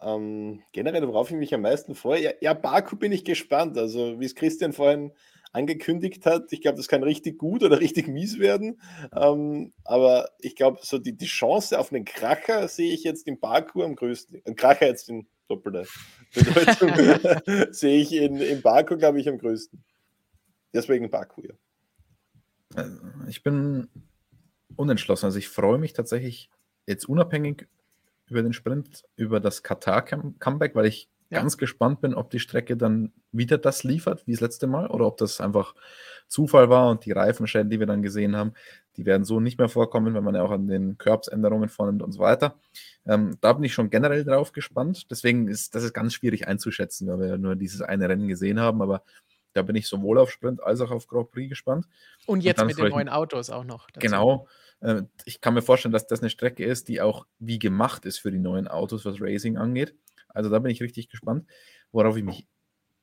Ähm, 0.01 0.61
generell, 0.71 1.07
worauf 1.07 1.31
ich 1.31 1.37
mich 1.37 1.53
am 1.53 1.61
meisten 1.61 1.95
freue, 1.95 2.21
ja, 2.21 2.31
ja, 2.41 2.53
Baku 2.53 2.95
bin 2.95 3.11
ich 3.11 3.25
gespannt. 3.25 3.77
Also, 3.77 4.19
wie 4.19 4.25
es 4.25 4.35
Christian 4.35 4.73
vorhin 4.73 5.11
angekündigt 5.55 6.25
hat, 6.25 6.51
ich 6.51 6.61
glaube, 6.61 6.77
das 6.77 6.87
kann 6.87 7.03
richtig 7.03 7.37
gut 7.37 7.63
oder 7.63 7.79
richtig 7.79 8.07
mies 8.07 8.39
werden. 8.39 8.81
Ähm, 9.15 9.73
aber 9.83 10.29
ich 10.39 10.55
glaube, 10.55 10.79
so 10.81 10.97
die, 10.97 11.15
die 11.15 11.25
Chance 11.25 11.79
auf 11.79 11.91
einen 11.91 12.05
Kracher 12.05 12.67
sehe 12.67 12.93
ich 12.93 13.03
jetzt 13.03 13.27
in 13.27 13.39
Baku 13.39 13.83
am 13.83 13.95
größten. 13.95 14.41
Ein 14.45 14.55
Kracher 14.55 14.87
jetzt 14.87 15.09
in 15.09 15.27
doppelter 15.47 15.85
Bedeutung 16.33 16.91
sehe 17.71 18.01
ich 18.01 18.13
in, 18.13 18.37
in 18.37 18.61
Baku, 18.61 18.97
glaube 18.97 19.19
ich, 19.19 19.29
am 19.29 19.37
größten. 19.37 19.83
Deswegen 20.73 21.09
Baku, 21.09 21.41
ja. 21.43 22.83
Äh, 22.83 22.89
ich 23.29 23.43
bin 23.43 23.87
unentschlossen. 24.75 25.25
Also 25.25 25.39
ich 25.39 25.47
freue 25.47 25.77
mich 25.77 25.93
tatsächlich 25.93 26.49
jetzt 26.85 27.07
unabhängig 27.07 27.67
über 28.27 28.41
den 28.41 28.53
Sprint, 28.53 29.03
über 29.15 29.39
das 29.39 29.63
Katar-Comeback, 29.63 30.75
weil 30.75 30.85
ich 30.85 31.09
ja. 31.29 31.39
ganz 31.39 31.57
gespannt 31.57 32.01
bin, 32.01 32.13
ob 32.13 32.29
die 32.29 32.39
Strecke 32.39 32.77
dann 32.77 33.11
wieder 33.31 33.57
das 33.57 33.83
liefert, 33.83 34.25
wie 34.25 34.31
das 34.31 34.41
letzte 34.41 34.67
Mal, 34.67 34.87
oder 34.87 35.05
ob 35.05 35.17
das 35.17 35.41
einfach 35.41 35.75
Zufall 36.27 36.69
war 36.69 36.89
und 36.89 37.05
die 37.05 37.11
Reifenschäden, 37.11 37.69
die 37.69 37.79
wir 37.79 37.87
dann 37.87 38.01
gesehen 38.01 38.35
haben, 38.35 38.53
die 38.97 39.05
werden 39.05 39.25
so 39.25 39.39
nicht 39.39 39.59
mehr 39.59 39.69
vorkommen, 39.69 40.13
wenn 40.13 40.23
man 40.23 40.35
ja 40.35 40.43
auch 40.43 40.51
an 40.51 40.67
den 40.67 40.97
Curbsänderungen 40.97 41.69
vornimmt 41.69 42.01
und 42.01 42.11
so 42.13 42.19
weiter. 42.19 42.55
Ähm, 43.05 43.37
da 43.41 43.53
bin 43.53 43.63
ich 43.63 43.73
schon 43.73 43.89
generell 43.89 44.23
drauf 44.23 44.51
gespannt. 44.51 45.11
Deswegen 45.11 45.47
ist 45.47 45.75
das 45.75 45.83
ist 45.83 45.93
ganz 45.93 46.13
schwierig 46.13 46.47
einzuschätzen, 46.47 47.07
weil 47.07 47.19
wir 47.19 47.27
ja 47.27 47.37
nur 47.37 47.55
dieses 47.55 47.81
eine 47.81 48.09
Rennen 48.09 48.27
gesehen 48.27 48.59
haben, 48.59 48.81
aber 48.81 49.03
da 49.53 49.61
bin 49.61 49.75
ich 49.75 49.87
sowohl 49.87 50.17
auf 50.17 50.31
Sprint 50.31 50.61
als 50.63 50.81
auch 50.81 50.91
auf 50.91 51.07
Grand 51.07 51.31
Prix 51.31 51.49
gespannt. 51.49 51.87
Und 52.25 52.43
jetzt 52.43 52.61
und 52.61 52.67
mit 52.67 52.77
den 52.77 52.89
neuen 52.89 53.09
Autos 53.09 53.49
auch 53.49 53.63
noch. 53.63 53.89
Dazu. 53.91 53.99
Genau. 53.99 54.47
Äh, 54.81 55.03
ich 55.25 55.41
kann 55.41 55.53
mir 55.53 55.61
vorstellen, 55.61 55.93
dass 55.93 56.07
das 56.07 56.21
eine 56.21 56.29
Strecke 56.29 56.65
ist, 56.65 56.87
die 56.87 57.01
auch 57.01 57.25
wie 57.39 57.59
gemacht 57.59 58.05
ist 58.05 58.19
für 58.19 58.31
die 58.31 58.39
neuen 58.39 58.67
Autos, 58.67 59.05
was 59.05 59.21
Racing 59.21 59.57
angeht. 59.57 59.95
Also 60.29 60.49
da 60.49 60.59
bin 60.59 60.71
ich 60.71 60.81
richtig 60.81 61.09
gespannt. 61.09 61.47
Worauf 61.91 62.17
ich 62.17 62.23
mich 62.23 62.47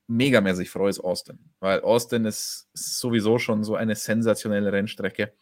megamäßig 0.06 0.70
freue, 0.70 0.90
ist 0.90 1.00
Austin. 1.00 1.38
Weil 1.60 1.80
Austin 1.80 2.24
ist 2.24 2.68
sowieso 2.74 3.38
schon 3.38 3.64
so 3.64 3.74
eine 3.74 3.94
sensationelle 3.94 4.72
Rennstrecke. 4.72 5.32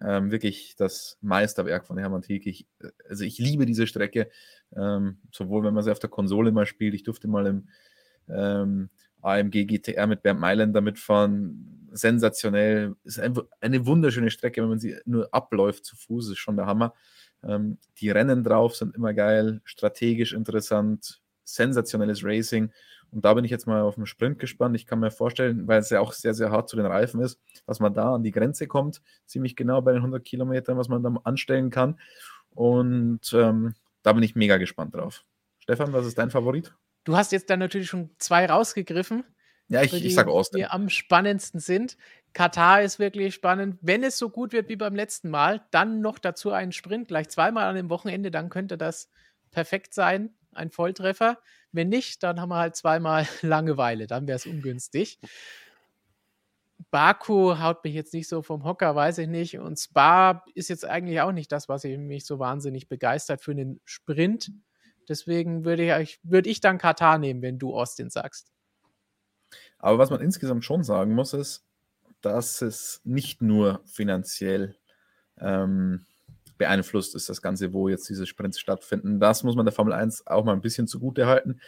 Ähm, 0.00 0.30
wirklich 0.30 0.76
das 0.76 1.18
Meisterwerk 1.20 1.86
von 1.86 1.98
Hermann 1.98 2.22
Tilke. 2.22 2.50
Ich, 2.50 2.66
also 3.08 3.24
ich 3.24 3.38
liebe 3.38 3.66
diese 3.66 3.86
Strecke, 3.86 4.30
ähm, 4.76 5.18
sowohl 5.32 5.64
wenn 5.64 5.74
man 5.74 5.82
sie 5.82 5.90
auf 5.90 5.98
der 5.98 6.10
Konsole 6.10 6.52
mal 6.52 6.66
spielt. 6.66 6.94
Ich 6.94 7.02
durfte 7.02 7.26
mal 7.26 7.46
im 7.46 7.68
ähm, 8.28 8.90
AMG 9.22 9.66
GTR 9.66 10.06
mit 10.06 10.22
Bernd 10.22 10.40
Mailänder 10.40 10.80
mitfahren. 10.80 11.88
Sensationell. 11.92 12.94
Ist 13.04 13.18
einfach 13.18 13.44
eine 13.60 13.86
wunderschöne 13.86 14.30
Strecke, 14.30 14.62
wenn 14.62 14.68
man 14.68 14.78
sie 14.78 14.96
nur 15.04 15.28
abläuft 15.32 15.84
zu 15.84 15.96
Fuß, 15.96 16.30
ist 16.30 16.38
schon 16.38 16.56
der 16.56 16.66
Hammer. 16.66 16.94
Ähm, 17.42 17.78
die 17.98 18.10
Rennen 18.10 18.44
drauf 18.44 18.76
sind 18.76 18.94
immer 18.94 19.14
geil, 19.14 19.60
strategisch 19.64 20.32
interessant, 20.32 21.20
sensationelles 21.44 22.24
Racing. 22.24 22.70
Und 23.10 23.24
da 23.24 23.32
bin 23.34 23.44
ich 23.44 23.50
jetzt 23.50 23.66
mal 23.66 23.80
auf 23.80 23.94
den 23.94 24.06
Sprint 24.06 24.38
gespannt. 24.38 24.76
Ich 24.76 24.86
kann 24.86 25.00
mir 25.00 25.10
vorstellen, 25.10 25.66
weil 25.66 25.80
es 25.80 25.90
ja 25.90 26.00
auch 26.00 26.12
sehr, 26.12 26.34
sehr 26.34 26.50
hart 26.50 26.68
zu 26.68 26.76
den 26.76 26.86
Reifen 26.86 27.20
ist, 27.20 27.40
dass 27.66 27.80
man 27.80 27.94
da 27.94 28.14
an 28.14 28.22
die 28.22 28.32
Grenze 28.32 28.66
kommt, 28.66 29.00
ziemlich 29.24 29.56
genau 29.56 29.80
bei 29.80 29.92
den 29.92 30.00
100 30.02 30.22
Kilometern, 30.22 30.76
was 30.76 30.88
man 30.88 31.02
da 31.02 31.14
anstellen 31.24 31.70
kann. 31.70 31.98
Und 32.50 33.32
ähm, 33.32 33.74
da 34.02 34.12
bin 34.12 34.22
ich 34.22 34.34
mega 34.34 34.58
gespannt 34.58 34.94
drauf. 34.94 35.24
Stefan, 35.58 35.92
was 35.92 36.06
ist 36.06 36.18
dein 36.18 36.30
Favorit? 36.30 36.74
Du 37.08 37.16
hast 37.16 37.32
jetzt 37.32 37.48
dann 37.48 37.58
natürlich 37.58 37.88
schon 37.88 38.10
zwei 38.18 38.44
rausgegriffen. 38.44 39.24
Ja, 39.68 39.80
ich, 39.80 39.92
die, 39.92 40.06
ich 40.06 40.14
sage 40.14 40.30
Austin. 40.30 40.58
Die 40.58 40.66
am 40.66 40.90
spannendsten 40.90 41.58
sind. 41.58 41.96
Katar 42.34 42.82
ist 42.82 42.98
wirklich 42.98 43.34
spannend. 43.34 43.78
Wenn 43.80 44.02
es 44.02 44.18
so 44.18 44.28
gut 44.28 44.52
wird 44.52 44.68
wie 44.68 44.76
beim 44.76 44.94
letzten 44.94 45.30
Mal, 45.30 45.66
dann 45.70 46.02
noch 46.02 46.18
dazu 46.18 46.52
einen 46.52 46.70
Sprint, 46.70 47.08
gleich 47.08 47.30
zweimal 47.30 47.66
an 47.66 47.76
dem 47.76 47.88
Wochenende, 47.88 48.30
dann 48.30 48.50
könnte 48.50 48.76
das 48.76 49.10
perfekt 49.50 49.94
sein, 49.94 50.34
ein 50.52 50.70
Volltreffer. 50.70 51.38
Wenn 51.72 51.88
nicht, 51.88 52.22
dann 52.22 52.42
haben 52.42 52.50
wir 52.50 52.58
halt 52.58 52.76
zweimal 52.76 53.26
Langeweile, 53.40 54.06
dann 54.06 54.28
wäre 54.28 54.36
es 54.36 54.44
ungünstig. 54.44 55.18
Baku 56.90 57.58
haut 57.58 57.84
mich 57.84 57.94
jetzt 57.94 58.12
nicht 58.12 58.28
so 58.28 58.42
vom 58.42 58.64
Hocker, 58.64 58.94
weiß 58.94 59.16
ich 59.16 59.28
nicht. 59.28 59.58
Und 59.58 59.78
Spa 59.78 60.44
ist 60.54 60.68
jetzt 60.68 60.84
eigentlich 60.84 61.22
auch 61.22 61.32
nicht 61.32 61.50
das, 61.52 61.70
was 61.70 61.84
mich 61.84 62.26
so 62.26 62.38
wahnsinnig 62.38 62.86
begeistert 62.86 63.40
für 63.40 63.52
einen 63.52 63.80
Sprint. 63.86 64.52
Deswegen 65.08 65.64
würde 65.64 66.00
ich, 66.02 66.20
würde 66.22 66.50
ich 66.50 66.60
dann 66.60 66.78
Katar 66.78 67.18
nehmen, 67.18 67.42
wenn 67.42 67.58
du 67.58 67.74
Austin 67.74 68.10
sagst. 68.10 68.52
Aber 69.78 69.98
was 69.98 70.10
man 70.10 70.20
insgesamt 70.20 70.64
schon 70.64 70.82
sagen 70.82 71.14
muss, 71.14 71.32
ist, 71.32 71.64
dass 72.20 72.62
es 72.62 73.00
nicht 73.04 73.42
nur 73.42 73.80
finanziell 73.84 74.76
ähm, 75.38 76.04
beeinflusst 76.58 77.14
ist, 77.14 77.28
das 77.28 77.40
Ganze, 77.40 77.72
wo 77.72 77.88
jetzt 77.88 78.08
diese 78.08 78.26
Sprints 78.26 78.58
stattfinden. 78.58 79.20
Das 79.20 79.44
muss 79.44 79.54
man 79.54 79.64
der 79.64 79.72
Formel 79.72 79.92
1 79.92 80.26
auch 80.26 80.44
mal 80.44 80.52
ein 80.52 80.60
bisschen 80.60 80.88
zugute 80.88 81.26
halten, 81.26 81.60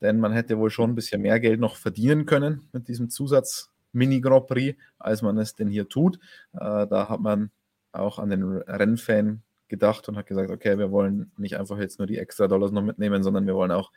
denn 0.00 0.20
man 0.20 0.32
hätte 0.32 0.58
wohl 0.58 0.70
schon 0.70 0.90
ein 0.90 0.94
bisschen 0.94 1.22
mehr 1.22 1.40
Geld 1.40 1.58
noch 1.58 1.76
verdienen 1.76 2.26
können 2.26 2.68
mit 2.72 2.88
diesem 2.88 3.08
Zusatz 3.08 3.70
Mini 3.92 4.20
Grand 4.20 4.46
Prix, 4.46 4.78
als 4.98 5.22
man 5.22 5.38
es 5.38 5.54
denn 5.54 5.68
hier 5.68 5.88
tut. 5.88 6.18
Äh, 6.52 6.86
da 6.86 7.08
hat 7.08 7.20
man 7.20 7.50
auch 7.92 8.18
an 8.18 8.28
den 8.28 8.44
Rennfan 8.44 9.42
gedacht 9.68 10.08
und 10.08 10.16
hat 10.16 10.26
gesagt, 10.26 10.50
okay, 10.50 10.78
wir 10.78 10.90
wollen 10.90 11.30
nicht 11.36 11.58
einfach 11.58 11.78
jetzt 11.78 11.98
nur 11.98 12.06
die 12.06 12.18
extra 12.18 12.48
Dollars 12.48 12.72
noch 12.72 12.82
mitnehmen, 12.82 13.22
sondern 13.22 13.46
wir 13.46 13.54
wollen 13.54 13.70
auch, 13.70 13.92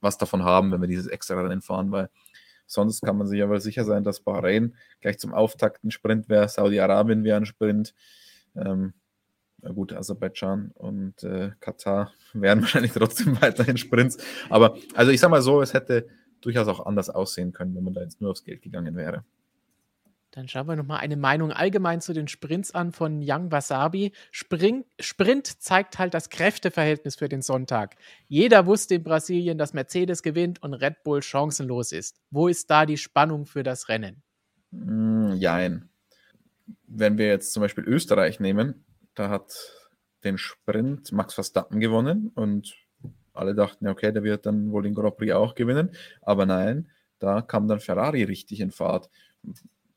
was 0.00 0.18
davon 0.18 0.44
haben, 0.44 0.72
wenn 0.72 0.80
wir 0.80 0.88
dieses 0.88 1.06
extra 1.06 1.40
Rennen 1.40 1.62
fahren, 1.62 1.90
weil 1.90 2.10
sonst 2.66 3.02
kann 3.02 3.16
man 3.16 3.26
sich 3.26 3.42
aber 3.42 3.60
sicher 3.60 3.84
sein, 3.84 4.04
dass 4.04 4.20
Bahrain 4.20 4.74
gleich 5.00 5.18
zum 5.18 5.32
Auftakt 5.32 5.84
ein 5.84 5.90
Sprint 5.90 6.28
wäre, 6.28 6.48
Saudi-Arabien 6.48 7.24
wäre 7.24 7.38
ein 7.38 7.46
Sprint, 7.46 7.94
ähm, 8.56 8.92
na 9.62 9.72
gut, 9.72 9.92
Aserbaidschan 9.92 10.72
und 10.74 11.22
äh, 11.22 11.52
Katar 11.60 12.12
wären 12.32 12.60
wahrscheinlich 12.60 12.92
trotzdem 12.92 13.40
weiterhin 13.40 13.76
Sprints, 13.76 14.18
aber 14.48 14.76
also 14.94 15.10
ich 15.12 15.20
sag 15.20 15.30
mal 15.30 15.42
so, 15.42 15.62
es 15.62 15.74
hätte 15.74 16.08
durchaus 16.40 16.68
auch 16.68 16.86
anders 16.86 17.10
aussehen 17.10 17.52
können, 17.52 17.74
wenn 17.74 17.84
man 17.84 17.94
da 17.94 18.02
jetzt 18.02 18.20
nur 18.20 18.30
aufs 18.30 18.44
Geld 18.44 18.62
gegangen 18.62 18.96
wäre. 18.96 19.24
Dann 20.32 20.46
schauen 20.46 20.68
wir 20.68 20.76
nochmal 20.76 21.00
eine 21.00 21.16
Meinung 21.16 21.50
allgemein 21.50 22.00
zu 22.00 22.12
den 22.12 22.28
Sprints 22.28 22.72
an 22.72 22.92
von 22.92 23.20
Young 23.20 23.50
Wasabi. 23.50 24.12
Spring, 24.30 24.84
Sprint 25.00 25.60
zeigt 25.60 25.98
halt 25.98 26.14
das 26.14 26.30
Kräfteverhältnis 26.30 27.16
für 27.16 27.28
den 27.28 27.42
Sonntag. 27.42 27.96
Jeder 28.28 28.64
wusste 28.66 28.94
in 28.94 29.02
Brasilien, 29.02 29.58
dass 29.58 29.74
Mercedes 29.74 30.22
gewinnt 30.22 30.62
und 30.62 30.74
Red 30.74 31.02
Bull 31.02 31.22
chancenlos 31.22 31.90
ist. 31.90 32.20
Wo 32.30 32.46
ist 32.46 32.70
da 32.70 32.86
die 32.86 32.96
Spannung 32.96 33.44
für 33.44 33.64
das 33.64 33.88
Rennen? 33.88 34.22
Mm, 34.70 35.32
jein. 35.32 35.88
Wenn 36.86 37.18
wir 37.18 37.26
jetzt 37.26 37.52
zum 37.52 37.62
Beispiel 37.62 37.84
Österreich 37.84 38.38
nehmen, 38.38 38.84
da 39.14 39.30
hat 39.30 39.52
den 40.22 40.38
Sprint 40.38 41.10
Max 41.10 41.34
Verstappen 41.34 41.80
gewonnen 41.80 42.30
und 42.34 42.76
alle 43.32 43.56
dachten, 43.56 43.88
okay, 43.88 44.12
der 44.12 44.22
wird 44.22 44.46
dann 44.46 44.70
wohl 44.70 44.84
den 44.84 44.94
Grand 44.94 45.16
Prix 45.16 45.32
auch 45.32 45.56
gewinnen. 45.56 45.90
Aber 46.22 46.46
nein, 46.46 46.88
da 47.18 47.42
kam 47.42 47.66
dann 47.66 47.80
Ferrari 47.80 48.22
richtig 48.22 48.60
in 48.60 48.70
Fahrt 48.70 49.10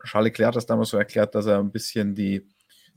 Charles 0.06 0.32
Leclerc 0.32 0.50
hat 0.50 0.56
das 0.56 0.66
damals 0.66 0.89
so 0.89 0.98
erklärt, 0.98 1.36
dass 1.36 1.46
er 1.46 1.60
ein 1.60 1.72
bisschen 1.72 2.16
die, 2.16 2.48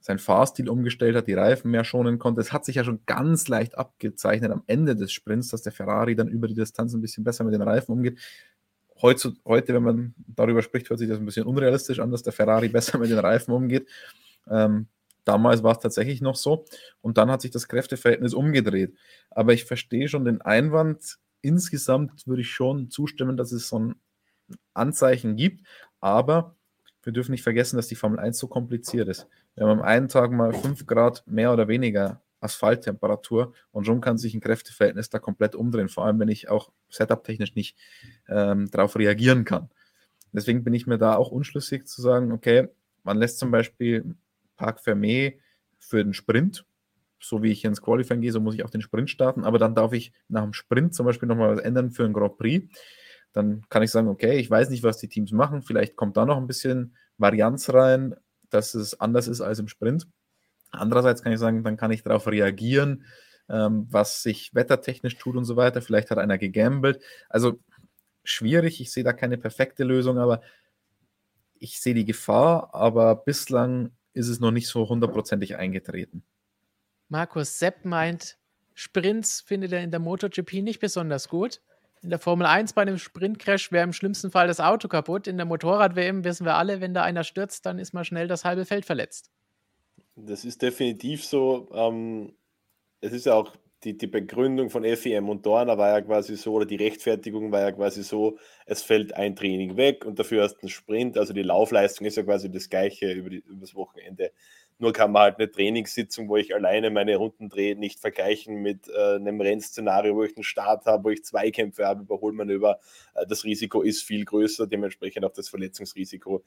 seinen 0.00 0.18
Fahrstil 0.18 0.68
umgestellt 0.68 1.16
hat, 1.16 1.26
die 1.26 1.34
Reifen 1.34 1.70
mehr 1.70 1.84
schonen 1.84 2.18
konnte. 2.18 2.40
Es 2.40 2.52
hat 2.52 2.64
sich 2.64 2.76
ja 2.76 2.84
schon 2.84 3.00
ganz 3.06 3.48
leicht 3.48 3.76
abgezeichnet 3.76 4.52
am 4.52 4.62
Ende 4.66 4.96
des 4.96 5.12
Sprints, 5.12 5.48
dass 5.48 5.62
der 5.62 5.72
Ferrari 5.72 6.14
dann 6.14 6.28
über 6.28 6.48
die 6.48 6.54
Distanz 6.54 6.94
ein 6.94 7.00
bisschen 7.00 7.24
besser 7.24 7.44
mit 7.44 7.54
den 7.54 7.62
Reifen 7.62 7.92
umgeht. 7.92 8.18
Heute, 9.02 9.34
heute, 9.44 9.74
wenn 9.74 9.82
man 9.82 10.14
darüber 10.16 10.62
spricht, 10.62 10.88
hört 10.88 10.98
sich 10.98 11.08
das 11.08 11.18
ein 11.18 11.26
bisschen 11.26 11.46
unrealistisch 11.46 11.98
an, 11.98 12.10
dass 12.10 12.22
der 12.22 12.32
Ferrari 12.32 12.68
besser 12.70 12.98
mit 12.98 13.10
den 13.10 13.18
Reifen 13.18 13.52
umgeht. 13.52 13.88
Ähm, 14.48 14.88
damals 15.24 15.62
war 15.62 15.72
es 15.72 15.80
tatsächlich 15.80 16.20
noch 16.20 16.36
so. 16.36 16.64
Und 17.00 17.18
dann 17.18 17.30
hat 17.30 17.42
sich 17.42 17.50
das 17.50 17.68
Kräfteverhältnis 17.68 18.32
umgedreht. 18.32 18.96
Aber 19.30 19.52
ich 19.52 19.64
verstehe 19.64 20.08
schon 20.08 20.24
den 20.24 20.40
Einwand. 20.40 21.18
Insgesamt 21.42 22.26
würde 22.26 22.42
ich 22.42 22.50
schon 22.50 22.90
zustimmen, 22.90 23.36
dass 23.36 23.52
es 23.52 23.68
so 23.68 23.78
ein 23.78 23.94
Anzeichen 24.72 25.36
gibt. 25.36 25.66
Aber 26.00 26.56
wir 27.06 27.12
dürfen 27.12 27.30
nicht 27.30 27.44
vergessen, 27.44 27.76
dass 27.76 27.86
die 27.86 27.94
Formel 27.94 28.18
1 28.18 28.36
so 28.36 28.48
kompliziert 28.48 29.08
ist. 29.08 29.28
Wir 29.54 29.64
haben 29.64 29.78
am 29.78 29.84
einen 29.84 30.08
Tag 30.08 30.32
mal 30.32 30.52
5 30.52 30.86
Grad 30.86 31.22
mehr 31.26 31.52
oder 31.52 31.68
weniger 31.68 32.20
Asphalttemperatur 32.40 33.54
und 33.70 33.86
schon 33.86 34.00
kann 34.00 34.18
sich 34.18 34.34
ein 34.34 34.40
Kräfteverhältnis 34.40 35.08
da 35.08 35.20
komplett 35.20 35.54
umdrehen, 35.54 35.88
vor 35.88 36.04
allem 36.04 36.18
wenn 36.18 36.28
ich 36.28 36.48
auch 36.48 36.72
setup-technisch 36.90 37.54
nicht 37.54 37.76
ähm, 38.28 38.68
darauf 38.72 38.96
reagieren 38.96 39.44
kann. 39.44 39.70
Deswegen 40.32 40.64
bin 40.64 40.74
ich 40.74 40.88
mir 40.88 40.98
da 40.98 41.14
auch 41.14 41.30
unschlüssig 41.30 41.86
zu 41.86 42.02
sagen, 42.02 42.32
okay, 42.32 42.68
man 43.04 43.18
lässt 43.18 43.38
zum 43.38 43.52
Beispiel 43.52 44.16
Park 44.56 44.80
Fermé 44.80 45.38
für 45.78 46.02
den 46.02 46.12
Sprint, 46.12 46.66
so 47.20 47.40
wie 47.40 47.52
ich 47.52 47.64
ins 47.64 47.82
Qualifying 47.82 48.20
gehe, 48.20 48.32
so 48.32 48.40
muss 48.40 48.56
ich 48.56 48.64
auch 48.64 48.70
den 48.70 48.82
Sprint 48.82 49.10
starten, 49.10 49.44
aber 49.44 49.58
dann 49.58 49.76
darf 49.76 49.92
ich 49.92 50.12
nach 50.28 50.42
dem 50.42 50.52
Sprint 50.52 50.92
zum 50.92 51.06
Beispiel 51.06 51.28
nochmal 51.28 51.56
was 51.56 51.62
ändern 51.62 51.92
für 51.92 52.04
einen 52.04 52.12
Grand 52.12 52.36
Prix 52.36 52.66
dann 53.32 53.62
kann 53.68 53.82
ich 53.82 53.90
sagen, 53.90 54.08
okay, 54.08 54.38
ich 54.38 54.50
weiß 54.50 54.70
nicht, 54.70 54.82
was 54.82 54.98
die 54.98 55.08
Teams 55.08 55.32
machen. 55.32 55.62
Vielleicht 55.62 55.96
kommt 55.96 56.16
da 56.16 56.24
noch 56.24 56.36
ein 56.36 56.46
bisschen 56.46 56.96
Varianz 57.18 57.70
rein, 57.72 58.14
dass 58.50 58.74
es 58.74 58.98
anders 59.00 59.28
ist 59.28 59.40
als 59.40 59.58
im 59.58 59.68
Sprint. 59.68 60.06
Andererseits 60.70 61.22
kann 61.22 61.32
ich 61.32 61.38
sagen, 61.38 61.64
dann 61.64 61.76
kann 61.76 61.90
ich 61.90 62.02
darauf 62.02 62.26
reagieren, 62.26 63.04
ähm, 63.48 63.86
was 63.90 64.22
sich 64.22 64.54
wettertechnisch 64.54 65.16
tut 65.16 65.36
und 65.36 65.44
so 65.44 65.56
weiter. 65.56 65.82
Vielleicht 65.82 66.10
hat 66.10 66.18
einer 66.18 66.38
gegambelt. 66.38 67.02
Also 67.28 67.60
schwierig, 68.24 68.80
ich 68.80 68.92
sehe 68.92 69.04
da 69.04 69.12
keine 69.12 69.38
perfekte 69.38 69.84
Lösung, 69.84 70.18
aber 70.18 70.42
ich 71.58 71.80
sehe 71.80 71.94
die 71.94 72.04
Gefahr, 72.04 72.74
aber 72.74 73.16
bislang 73.16 73.90
ist 74.12 74.28
es 74.28 74.40
noch 74.40 74.50
nicht 74.50 74.68
so 74.68 74.88
hundertprozentig 74.88 75.56
eingetreten. 75.56 76.22
Markus 77.08 77.58
Sepp 77.58 77.84
meint, 77.84 78.38
Sprints 78.74 79.40
findet 79.40 79.72
er 79.72 79.82
in 79.82 79.90
der 79.90 80.00
MotoGP 80.00 80.54
nicht 80.62 80.80
besonders 80.80 81.28
gut. 81.28 81.62
In 82.02 82.10
der 82.10 82.18
Formel 82.18 82.46
1 82.46 82.72
bei 82.74 82.82
einem 82.82 82.98
Sprintcrash 82.98 83.72
wäre 83.72 83.84
im 83.84 83.92
schlimmsten 83.92 84.30
Fall 84.30 84.46
das 84.46 84.60
Auto 84.60 84.88
kaputt. 84.88 85.26
In 85.26 85.36
der 85.36 85.46
Motorrad-WM 85.46 86.24
wissen 86.24 86.44
wir 86.44 86.54
alle, 86.54 86.80
wenn 86.80 86.94
da 86.94 87.02
einer 87.02 87.24
stürzt, 87.24 87.66
dann 87.66 87.78
ist 87.78 87.94
mal 87.94 88.04
schnell 88.04 88.28
das 88.28 88.44
halbe 88.44 88.64
Feld 88.64 88.84
verletzt. 88.84 89.30
Das 90.14 90.44
ist 90.44 90.62
definitiv 90.62 91.24
so. 91.24 91.68
Ähm, 91.72 92.34
es 93.00 93.12
ist 93.12 93.26
ja 93.26 93.34
auch 93.34 93.52
die, 93.84 93.96
die 93.96 94.06
Begründung 94.06 94.70
von 94.70 94.84
FEM 94.84 95.28
und 95.28 95.44
Dorner 95.44 95.78
war 95.78 95.90
ja 95.90 96.00
quasi 96.00 96.36
so, 96.36 96.54
oder 96.54 96.66
die 96.66 96.76
Rechtfertigung 96.76 97.52
war 97.52 97.60
ja 97.60 97.72
quasi 97.72 98.02
so, 98.02 98.38
es 98.64 98.82
fällt 98.82 99.14
ein 99.14 99.36
Training 99.36 99.76
weg 99.76 100.04
und 100.04 100.18
dafür 100.18 100.42
hast 100.42 100.56
du 100.56 100.62
einen 100.62 100.70
Sprint. 100.70 101.18
Also 101.18 101.32
die 101.32 101.42
Laufleistung 101.42 102.06
ist 102.06 102.16
ja 102.16 102.22
quasi 102.22 102.50
das 102.50 102.68
gleiche 102.68 103.12
über, 103.12 103.30
die, 103.30 103.38
über 103.38 103.60
das 103.60 103.74
Wochenende. 103.74 104.32
Nur 104.78 104.92
kann 104.92 105.12
man 105.12 105.22
halt 105.22 105.38
eine 105.38 105.50
Trainingssitzung, 105.50 106.28
wo 106.28 106.36
ich 106.36 106.54
alleine 106.54 106.90
meine 106.90 107.16
Runden 107.16 107.48
drehe, 107.48 107.76
nicht 107.76 107.98
vergleichen 107.98 108.56
mit 108.60 108.88
äh, 108.88 109.14
einem 109.14 109.40
Rennszenario, 109.40 110.14
wo 110.14 110.24
ich 110.24 110.36
einen 110.36 110.44
Start 110.44 110.84
habe, 110.84 111.04
wo 111.04 111.10
ich 111.10 111.24
Zweikämpfe 111.24 111.86
habe, 111.86 112.02
Überholmanöver. 112.02 112.78
Äh, 113.14 113.26
das 113.26 113.44
Risiko 113.44 113.80
ist 113.80 114.02
viel 114.02 114.24
größer, 114.24 114.66
dementsprechend 114.66 115.24
auch 115.24 115.32
das 115.32 115.48
Verletzungsrisiko 115.48 116.44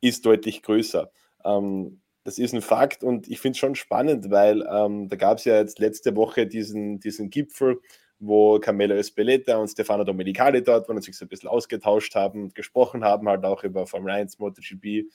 ist 0.00 0.24
deutlich 0.24 0.62
größer. 0.62 1.10
Ähm, 1.44 2.00
das 2.24 2.38
ist 2.38 2.52
ein 2.52 2.62
Fakt 2.62 3.04
und 3.04 3.28
ich 3.28 3.40
finde 3.40 3.52
es 3.52 3.58
schon 3.58 3.74
spannend, 3.74 4.30
weil 4.30 4.62
ähm, 4.70 5.08
da 5.08 5.16
gab 5.16 5.38
es 5.38 5.44
ja 5.44 5.58
jetzt 5.58 5.78
letzte 5.78 6.14
Woche 6.16 6.46
diesen, 6.46 7.00
diesen 7.00 7.30
Gipfel, 7.30 7.80
wo 8.18 8.58
Carmelo 8.58 8.94
Espeleta 8.94 9.56
und 9.56 9.68
Stefano 9.68 10.04
Domenicali 10.04 10.62
dort 10.62 10.88
waren 10.88 10.96
und 10.96 11.02
sich 11.02 11.16
so 11.16 11.24
ein 11.24 11.28
bisschen 11.28 11.48
ausgetauscht 11.48 12.14
haben 12.14 12.44
und 12.44 12.54
gesprochen 12.54 13.04
haben, 13.04 13.28
halt 13.28 13.44
auch 13.44 13.62
über 13.64 13.86
Formel 13.86 14.12
1, 14.12 14.38
MotoGP 14.38 15.06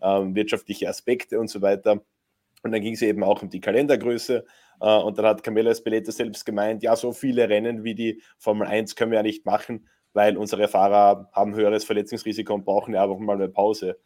wirtschaftliche 0.00 0.88
Aspekte 0.88 1.40
und 1.40 1.48
so 1.48 1.62
weiter. 1.62 2.00
Und 2.62 2.72
dann 2.72 2.80
ging 2.80 2.94
es 2.94 3.02
eben 3.02 3.22
auch 3.22 3.42
um 3.42 3.50
die 3.50 3.60
Kalendergröße. 3.60 4.44
Äh, 4.80 4.98
und 4.98 5.18
dann 5.18 5.26
hat 5.26 5.42
Camilla 5.42 5.70
Espeleta 5.70 6.12
selbst 6.12 6.44
gemeint, 6.44 6.82
ja, 6.82 6.96
so 6.96 7.12
viele 7.12 7.48
Rennen 7.48 7.84
wie 7.84 7.94
die 7.94 8.22
Formel 8.38 8.66
1 8.66 8.96
können 8.96 9.12
wir 9.12 9.18
ja 9.18 9.22
nicht 9.22 9.46
machen, 9.46 9.88
weil 10.12 10.36
unsere 10.36 10.68
Fahrer 10.68 11.30
haben 11.32 11.54
höheres 11.54 11.84
Verletzungsrisiko 11.84 12.54
und 12.54 12.64
brauchen 12.64 12.94
ja 12.94 13.04
einfach 13.04 13.18
mal 13.18 13.36
eine 13.36 13.48
Pause. 13.48 13.98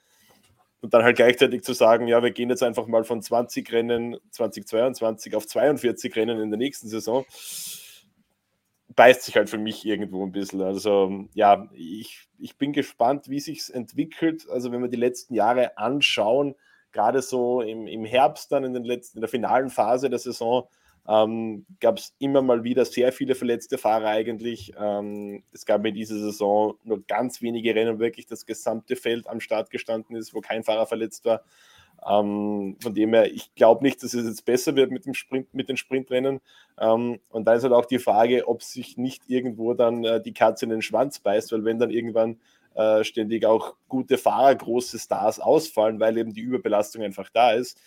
Und 0.83 0.95
dann 0.95 1.05
halt 1.05 1.17
gleichzeitig 1.17 1.63
zu 1.63 1.75
sagen, 1.75 2.09
ja, 2.09 2.23
wir 2.23 2.31
gehen 2.31 2.49
jetzt 2.49 2.63
einfach 2.63 2.87
mal 2.87 3.05
von 3.05 3.21
20 3.21 3.71
Rennen 3.73 4.17
2022 4.31 5.37
auf 5.37 5.47
42 5.47 6.17
Rennen 6.17 6.41
in 6.41 6.51
der 6.51 6.59
nächsten 6.59 6.89
Saison. 6.89 7.25
Beißt 8.97 9.23
sich 9.23 9.37
halt 9.37 9.49
für 9.51 9.59
mich 9.59 9.85
irgendwo 9.85 10.25
ein 10.25 10.33
bisschen. 10.33 10.61
Also 10.63 11.27
ja, 11.35 11.69
ich, 11.73 12.29
ich 12.39 12.57
bin 12.57 12.73
gespannt, 12.73 13.29
wie 13.29 13.41
sich 13.41 13.73
entwickelt. 13.73 14.49
Also 14.51 14.73
wenn 14.73 14.83
wir 14.83 14.89
die 14.89 14.97
letzten 14.97 15.35
Jahre 15.35 15.79
anschauen, 15.79 16.55
gerade 16.93 17.23
so 17.23 17.61
im, 17.61 17.87
im 17.87 18.05
Herbst 18.05 18.51
dann 18.53 18.65
in, 18.65 18.75
den 18.75 18.85
letzten, 18.85 19.19
in 19.19 19.23
der 19.23 19.31
finalen 19.31 19.71
Phase 19.71 20.11
der 20.11 20.19
Saison, 20.19 20.69
ähm, 21.09 21.67
gab 21.81 21.99
es 21.99 22.15
immer 22.19 22.43
mal 22.43 22.63
wieder 22.65 22.85
sehr 22.85 23.13
viele 23.13 23.35
verletzte 23.35 23.79
Fahrer 23.79 24.09
eigentlich. 24.09 24.73
Ähm, 24.79 25.43
es 25.53 25.65
gab 25.65 25.85
in 25.87 25.95
dieser 25.95 26.19
Saison 26.19 26.75
nur 26.85 27.05
ganz 27.07 27.41
wenige 27.43 27.75
Rennen, 27.75 27.99
wirklich 27.99 28.27
das 28.27 28.45
gesamte 28.45 28.97
Feld 28.97 29.27
am 29.29 29.41
Start 29.41 29.71
gestanden 29.71 30.17
ist, 30.17 30.35
wo 30.35 30.41
kein 30.41 30.63
Fahrer 30.63 30.87
verletzt 30.87 31.25
war. 31.25 31.43
Ähm, 32.09 32.77
von 32.81 32.95
dem 32.95 33.13
her, 33.13 33.31
ich 33.33 33.55
glaube 33.55 33.85
nicht, 33.85 34.03
dass 34.03 34.15
es 34.15 34.27
jetzt 34.27 34.45
besser 34.45 34.75
wird 34.75 34.91
mit, 34.91 35.05
dem 35.05 35.15
Sprint, 35.15 35.53
mit 35.53 35.69
den 35.69 35.77
Sprintrennen. 35.77 36.41
Ähm, 36.79 37.21
und 37.29 37.45
da 37.45 37.55
ist 37.55 37.63
halt 37.63 37.75
auch 37.75 37.85
die 37.85 37.99
Frage, 37.99 38.49
ob 38.49 38.63
sich 38.63 38.97
nicht 38.97 39.25
irgendwo 39.29 39.75
dann 39.75 40.05
äh, 40.05 40.23
die 40.23 40.33
Katze 40.33 40.65
in 40.65 40.71
den 40.71 40.83
Schwanz 40.83 41.21
beißt, 41.21 41.53
weil 41.53 41.65
wenn 41.65 41.79
dann 41.79 41.91
irgendwann 41.91 42.41
äh, 42.75 43.05
ständig 43.05 43.45
auch 43.45 43.75
gute 43.89 44.17
Fahrer, 44.17 44.55
große 44.55 44.99
Stars 44.99 45.41
ausfallen, 45.41 46.01
weil 46.01 46.17
eben 46.17 46.33
die 46.33 46.41
Überbelastung 46.41 47.03
einfach 47.03 47.29
da 47.31 47.53
ist, 47.53 47.79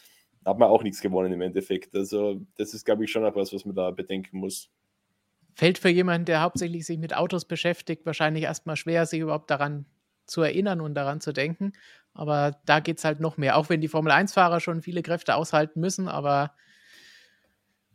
hat 0.45 0.59
man 0.59 0.69
auch 0.69 0.83
nichts 0.83 1.01
gewonnen 1.01 1.31
im 1.31 1.41
Endeffekt. 1.41 1.95
Also 1.95 2.41
das 2.57 2.73
ist, 2.73 2.85
glaube 2.85 3.05
ich, 3.05 3.11
schon 3.11 3.25
auch 3.25 3.35
was, 3.35 3.53
was 3.53 3.65
man 3.65 3.75
da 3.75 3.91
bedenken 3.91 4.37
muss. 4.37 4.69
Fällt 5.55 5.77
für 5.77 5.89
jemanden, 5.89 6.25
der 6.25 6.41
hauptsächlich 6.41 6.85
sich 6.85 6.97
mit 6.97 7.15
Autos 7.15 7.45
beschäftigt, 7.45 8.05
wahrscheinlich 8.05 8.43
erstmal 8.43 8.75
schwer, 8.75 9.05
sich 9.05 9.19
überhaupt 9.19 9.49
daran 9.51 9.85
zu 10.25 10.41
erinnern 10.41 10.81
und 10.81 10.95
daran 10.95 11.21
zu 11.21 11.31
denken. 11.31 11.73
Aber 12.13 12.57
da 12.65 12.79
geht 12.79 12.99
es 12.99 13.05
halt 13.05 13.19
noch 13.19 13.37
mehr. 13.37 13.57
Auch 13.57 13.69
wenn 13.69 13.81
die 13.81 13.87
Formel-1-Fahrer 13.87 14.59
schon 14.59 14.81
viele 14.81 15.01
Kräfte 15.01 15.35
aushalten 15.35 15.79
müssen, 15.79 16.07
aber 16.07 16.51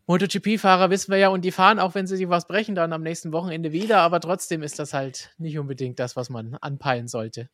MotoGP-Fahrer 0.09 0.89
wissen 0.89 1.13
wir 1.13 1.19
ja 1.19 1.29
und 1.29 1.45
die 1.45 1.53
fahren, 1.53 1.79
auch 1.79 1.95
wenn 1.95 2.07
sie 2.07 2.17
sich 2.17 2.29
was 2.29 2.47
brechen, 2.47 2.75
dann 2.75 2.95
am 2.95 3.03
nächsten 3.03 3.31
Wochenende 3.33 3.73
wieder. 3.73 3.99
Aber 3.99 4.21
trotzdem 4.21 4.63
ist 4.63 4.79
das 4.79 4.95
halt 4.95 5.35
nicht 5.39 5.59
unbedingt 5.59 5.99
das, 5.99 6.17
was 6.17 6.31
man 6.31 6.55
anpeilen 6.55 7.09
sollte. 7.09 7.51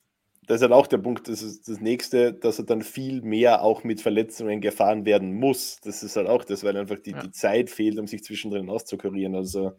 Das 0.46 0.56
ist 0.56 0.62
halt 0.62 0.72
auch 0.72 0.86
der 0.86 0.98
Punkt, 0.98 1.26
das 1.26 1.42
ist 1.42 1.68
das 1.68 1.80
nächste, 1.80 2.32
dass 2.32 2.58
er 2.58 2.66
dann 2.66 2.82
viel 2.82 3.22
mehr 3.22 3.62
auch 3.62 3.82
mit 3.82 4.00
Verletzungen 4.00 4.60
gefahren 4.60 5.04
werden 5.04 5.34
muss. 5.34 5.80
Das 5.82 6.02
ist 6.02 6.16
halt 6.16 6.28
auch 6.28 6.44
das, 6.44 6.62
weil 6.62 6.76
einfach 6.76 6.98
die, 6.98 7.12
ja. 7.12 7.22
die 7.22 7.32
Zeit 7.32 7.70
fehlt, 7.70 7.98
um 7.98 8.06
sich 8.06 8.22
zwischendrin 8.22 8.70
auszukurieren. 8.70 9.34
Also 9.34 9.72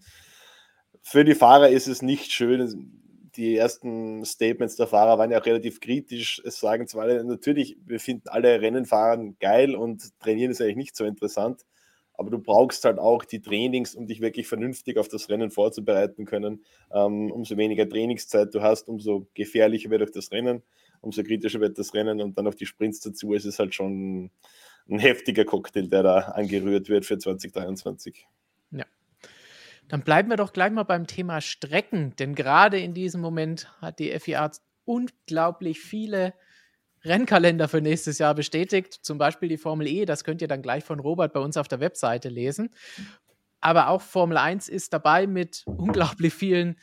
für 1.02 1.24
die 1.24 1.36
Fahrer 1.36 1.70
ist 1.70 1.88
es 1.88 2.02
nicht 2.02 2.32
schön 2.32 3.04
die 3.38 3.56
ersten 3.56 4.26
Statements 4.26 4.76
der 4.76 4.88
Fahrer 4.88 5.18
waren 5.18 5.32
ja 5.32 5.40
auch 5.40 5.46
relativ 5.46 5.80
kritisch. 5.80 6.42
Es 6.46 6.60
sagen 6.60 6.88
zwar 6.88 7.04
alle, 7.04 7.24
natürlich, 7.24 7.78
wir 7.86 8.00
finden 8.00 8.30
alle 8.30 8.62
Rennenfahren 8.62 9.38
geil 9.40 9.76
und 9.76 10.18
trainieren 10.20 10.52
ist 10.52 10.62
eigentlich 10.62 10.76
nicht 10.76 10.96
so 10.96 11.06
interessant, 11.06 11.66
aber 12.14 12.30
du 12.30 12.40
brauchst 12.40 12.86
halt 12.86 13.00
auch 13.00 13.26
die 13.26 13.42
Trainings, 13.42 13.96
um 13.96 14.08
dich 14.08 14.22
wirklich 14.22 14.48
vernünftig 14.48 14.98
auf 14.98 15.08
das 15.08 15.30
Rennen 15.30 15.52
vorzubereiten 15.52 16.26
können. 16.26 16.64
Ähm, 16.92 17.32
umso 17.32 17.58
weniger 17.58 17.88
Trainingszeit 17.88 18.54
du 18.54 18.62
hast, 18.62 18.88
umso 18.90 19.28
gefährlicher 19.34 19.90
wird 19.90 20.04
auch 20.04 20.14
das 20.14 20.32
Rennen, 20.32 20.64
umso 21.02 21.24
kritischer 21.24 21.60
wird 21.60 21.78
das 21.78 21.94
Rennen 21.94 22.22
und 22.22 22.38
dann 22.38 22.48
auf 22.48 22.56
die 22.56 22.66
Sprints 22.66 23.02
dazu. 23.02 23.34
Es 23.34 23.46
ist 23.46 23.60
halt 23.60 23.76
schon 23.76 24.32
ein 24.90 25.00
heftiger 25.00 25.46
Cocktail, 25.46 25.88
der 25.88 26.04
da 26.04 26.20
angerührt 26.20 26.90
wird 26.90 27.06
für 27.06 27.18
2023. 27.18 28.28
Dann 29.88 30.02
bleiben 30.02 30.30
wir 30.30 30.38
doch 30.38 30.54
gleich 30.54 30.72
mal 30.72 30.84
beim 30.84 31.08
Thema 31.08 31.42
Strecken, 31.42 32.16
denn 32.18 32.34
gerade 32.36 32.80
in 32.80 32.94
diesem 32.94 33.22
Moment 33.22 33.70
hat 33.82 34.00
die 34.00 34.18
FIA 34.20 34.52
unglaublich 34.86 35.80
viele 35.80 36.34
Rennkalender 37.04 37.68
für 37.68 37.82
nächstes 37.82 38.18
Jahr 38.18 38.34
bestätigt. 38.34 38.94
Zum 38.94 39.18
Beispiel 39.18 39.48
die 39.48 39.58
Formel 39.58 39.88
E, 39.88 40.06
das 40.06 40.24
könnt 40.24 40.42
ihr 40.42 40.48
dann 40.48 40.64
gleich 40.64 40.84
von 40.84 41.00
Robert 41.00 41.34
bei 41.34 41.40
uns 41.40 41.56
auf 41.56 41.68
der 41.68 41.80
Webseite 41.80 42.30
lesen. 42.30 42.72
Aber 43.62 43.90
auch 43.90 44.02
Formel 44.02 44.38
1 44.38 44.70
ist 44.70 44.92
dabei 44.92 45.28
mit 45.28 45.64
unglaublich 45.68 46.34
vielen 46.34 46.78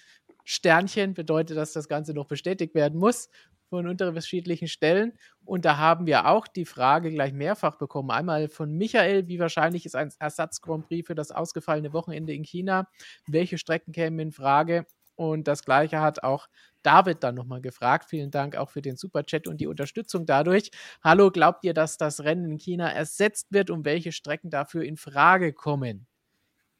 Sternchen, 0.44 1.14
bedeutet, 1.14 1.56
dass 1.56 1.72
das 1.72 1.88
Ganze 1.88 2.14
noch 2.14 2.26
bestätigt 2.26 2.74
werden 2.74 2.98
muss 2.98 3.28
von 3.72 3.87
unterschiedlichen 3.87 4.68
Stellen. 4.68 5.14
Und 5.46 5.64
da 5.64 5.78
haben 5.78 6.04
wir 6.04 6.26
auch 6.26 6.46
die 6.46 6.66
Frage 6.66 7.11
gleich 7.11 7.32
mehrfach 7.32 7.76
bekommen. 7.76 8.11
Einmal 8.11 8.48
von 8.48 8.76
Michael, 8.76 9.28
wie 9.28 9.38
wahrscheinlich 9.38 9.87
ist 9.87 9.96
ein 9.96 10.12
Ersatz-Grand 10.18 10.87
Prix 10.87 11.06
für 11.06 11.14
das 11.14 11.30
ausgefallene 11.30 11.94
Wochenende 11.94 12.35
in 12.35 12.44
China? 12.44 12.87
Welche 13.26 13.56
Strecken 13.56 13.94
kämen 13.94 14.18
in 14.18 14.30
Frage? 14.30 14.85
Und 15.14 15.48
das 15.48 15.64
gleiche 15.64 16.02
hat 16.02 16.22
auch 16.22 16.48
David 16.82 17.24
dann 17.24 17.35
nochmal 17.35 17.62
gefragt. 17.62 18.11
Vielen 18.11 18.30
Dank 18.30 18.56
auch 18.56 18.68
für 18.68 18.82
den 18.82 18.98
Superchat 18.98 19.46
und 19.46 19.58
die 19.58 19.66
Unterstützung 19.66 20.26
dadurch. 20.26 20.70
Hallo, 21.02 21.30
glaubt 21.30 21.64
ihr, 21.64 21.72
dass 21.72 21.96
das 21.96 22.20
Rennen 22.20 22.50
in 22.50 22.58
China 22.58 22.92
ersetzt 22.92 23.54
wird 23.54 23.70
und 23.70 23.87
welche 23.87 24.12
Strecken 24.12 24.50
dafür 24.50 24.82
in 24.82 24.98
Frage 24.98 25.54
kommen? 25.54 26.06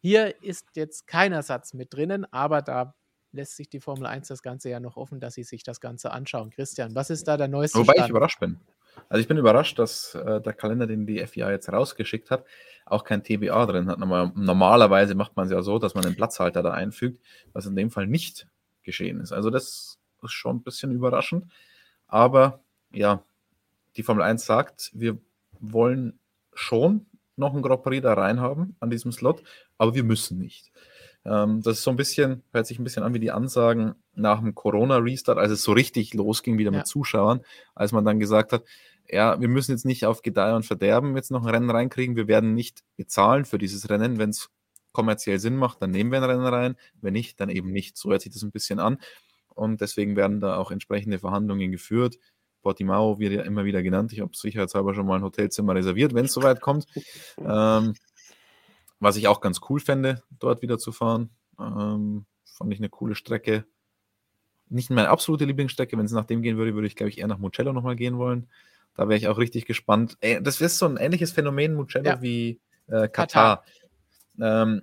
Hier 0.02 0.42
ist 0.42 0.66
jetzt 0.74 1.07
kein 1.07 1.33
Ersatz 1.33 1.72
mit 1.72 1.94
drinnen, 1.94 2.31
aber 2.31 2.61
da 2.61 2.94
lässt 3.33 3.57
sich 3.57 3.68
die 3.68 3.81
Formel 3.81 4.07
1 4.07 4.29
das 4.29 4.42
Ganze 4.42 4.71
ja 4.71 4.81
noch 4.81 4.97
offen, 4.97 5.21
dass 5.21 5.35
sie 5.35 5.42
sich 5.42 5.62
das 5.62 5.81
Ganze 5.81 6.12
anschauen. 6.12 6.51
Christian, 6.51 6.95
was 6.95 7.11
ist 7.11 7.27
da 7.27 7.37
der 7.37 7.49
neueste 7.49 7.79
Wobei 7.79 7.95
Stand? 7.95 8.07
ich 8.07 8.11
überrascht 8.11 8.40
bin. 8.40 8.61
Also 9.09 9.21
ich 9.21 9.29
bin 9.29 9.38
überrascht, 9.38 9.79
dass 9.79 10.14
äh, 10.14 10.40
der 10.40 10.53
Kalender, 10.53 10.87
den 10.87 11.07
die 11.07 11.27
FIA 11.27 11.51
jetzt 11.51 11.73
rausgeschickt 11.73 12.31
hat, 12.31 12.45
auch 12.85 13.05
kein 13.05 13.23
TBA 13.23 13.66
drin 13.66 13.88
hat. 13.88 13.99
Normalerweise 13.99 15.14
macht 15.14 15.37
man 15.37 15.47
es 15.47 15.53
ja 15.53 15.62
so, 15.62 15.79
dass 15.79 15.95
man 15.95 16.05
einen 16.05 16.16
Platzhalter 16.16 16.62
da 16.62 16.73
einfügt, 16.73 17.23
was 17.53 17.66
in 17.66 17.75
dem 17.75 17.90
Fall 17.90 18.07
nicht 18.07 18.47
geschehen 18.83 19.21
ist. 19.21 19.33
Also 19.33 19.51
das 19.51 19.99
ist 20.23 20.33
schon 20.33 20.57
ein 20.57 20.62
bisschen 20.62 20.92
überraschend. 20.92 21.47
Aber 22.07 22.61
ja, 22.92 23.25
die 23.97 24.03
Formel 24.03 24.23
1 24.23 24.45
sagt, 24.45 24.90
wir 24.95 25.18
wollen 25.61 26.18
schon 26.53 27.07
noch 27.37 27.55
ein 27.55 27.62
Grand 27.62 27.83
Prix 27.83 28.03
da 28.03 28.12
reinhaben 28.12 28.77
an 28.81 28.90
diesem 28.90 29.12
Slot, 29.12 29.42
aber 29.79 29.95
wir 29.95 30.05
müssen 30.05 30.38
nicht. 30.38 30.71
Ähm, 31.24 31.62
das 31.62 31.78
ist 31.78 31.85
so 31.85 31.90
ein 31.90 31.96
bisschen, 31.96 32.42
hört 32.52 32.66
sich 32.66 32.78
ein 32.78 32.85
bisschen 32.85 33.02
an 33.02 33.14
wie 33.14 33.20
die 33.20 33.30
Ansagen 33.30 33.94
nach 34.14 34.40
dem 34.40 34.54
Corona-Restart, 34.54 35.38
als 35.38 35.52
es 35.52 35.62
so 35.62 35.72
richtig 35.72 36.14
losging 36.14 36.58
wieder 36.58 36.72
ja. 36.72 36.78
mit 36.78 36.87
Zuschauern, 36.87 37.40
als 37.74 37.92
man 37.92 38.04
dann 38.04 38.18
gesagt 38.18 38.52
hat, 38.52 38.64
ja, 39.08 39.40
wir 39.40 39.48
müssen 39.48 39.72
jetzt 39.72 39.85
nicht 39.85 40.06
auf 40.06 40.22
Gedeih 40.22 40.54
und 40.54 40.64
Verderben 40.64 41.16
jetzt 41.16 41.30
noch 41.30 41.42
ein 41.42 41.48
Rennen 41.48 41.70
reinkriegen, 41.70 42.16
wir 42.16 42.28
werden 42.28 42.54
nicht 42.54 42.82
bezahlen 42.96 43.44
für 43.44 43.58
dieses 43.58 43.88
Rennen, 43.90 44.18
wenn 44.18 44.30
es 44.30 44.48
kommerziell 44.92 45.38
Sinn 45.38 45.56
macht, 45.56 45.80
dann 45.82 45.90
nehmen 45.90 46.11
wir 46.11 46.18
ein 46.18 46.24
Rennen 46.24 46.46
rein, 46.46 46.76
wenn 47.00 47.12
nicht, 47.12 47.40
dann 47.40 47.48
eben 47.48 47.72
nicht. 47.72 47.96
So 47.96 48.11
hört 48.11 48.22
sich 48.22 48.32
das 48.32 48.42
ein 48.42 48.52
bisschen 48.52 48.78
an 48.78 48.98
und 49.48 49.80
deswegen 49.80 50.16
werden 50.16 50.40
da 50.40 50.56
auch 50.56 50.70
entsprechende 50.70 51.18
Verhandlungen 51.18 51.72
geführt. 51.72 52.18
Portimao 52.62 53.18
wird 53.18 53.32
ja 53.32 53.42
immer 53.42 53.64
wieder 53.64 53.82
genannt. 53.82 54.12
Ich 54.12 54.20
habe 54.20 54.30
sicherheitshalber 54.35 54.94
schon 54.94 55.06
mal 55.06 55.16
ein 55.16 55.24
Hotelzimmer 55.24 55.74
reserviert, 55.74 56.14
wenn 56.14 56.26
es 56.26 56.32
soweit 56.32 56.61
kommt. 56.61 56.87
Ähm, 57.38 57.94
was 59.03 59.17
ich 59.17 59.27
auch 59.27 59.41
ganz 59.41 59.61
cool 59.69 59.81
fände, 59.81 60.23
dort 60.38 60.62
wieder 60.62 60.79
zu 60.79 60.93
fahren. 60.93 61.31
Ähm, 61.59 62.25
fand 62.45 62.73
ich 62.73 62.79
eine 62.79 62.88
coole 62.88 63.17
Strecke. 63.17 63.65
Nicht 64.69 64.91
meine 64.91 65.09
absolute 65.09 65.45
Lieblingsstrecke. 65.45 65.99
Wenn 65.99 66.07
es 66.07 66.12
nach 66.12 66.25
dem 66.25 66.41
gehen 66.41 66.57
würde, 66.57 66.75
würde 66.75 66.87
ich, 66.87 66.95
glaube 66.95 67.11
ich, 67.11 67.19
eher 67.19 67.27
nach 67.27 67.38
Mugello 67.38 67.73
nochmal 67.73 67.97
gehen 67.97 68.17
wollen. 68.17 68.49
Da 68.95 69.09
wäre 69.09 69.19
ich 69.19 69.27
auch 69.27 69.38
richtig 69.38 69.67
gespannt. 69.67 70.17
Ey, 70.21 70.41
das 70.41 70.61
ist 70.61 70.79
so 70.79 70.87
ein 70.87 70.99
ähnliches 70.99 71.33
Phänomen 71.33 71.75
Mugello 71.75 72.11
ja. 72.11 72.23
wie 72.23 72.61
äh, 72.87 73.09
Katar. 73.09 73.65
Katar. 73.65 73.65
Ähm, 74.41 74.83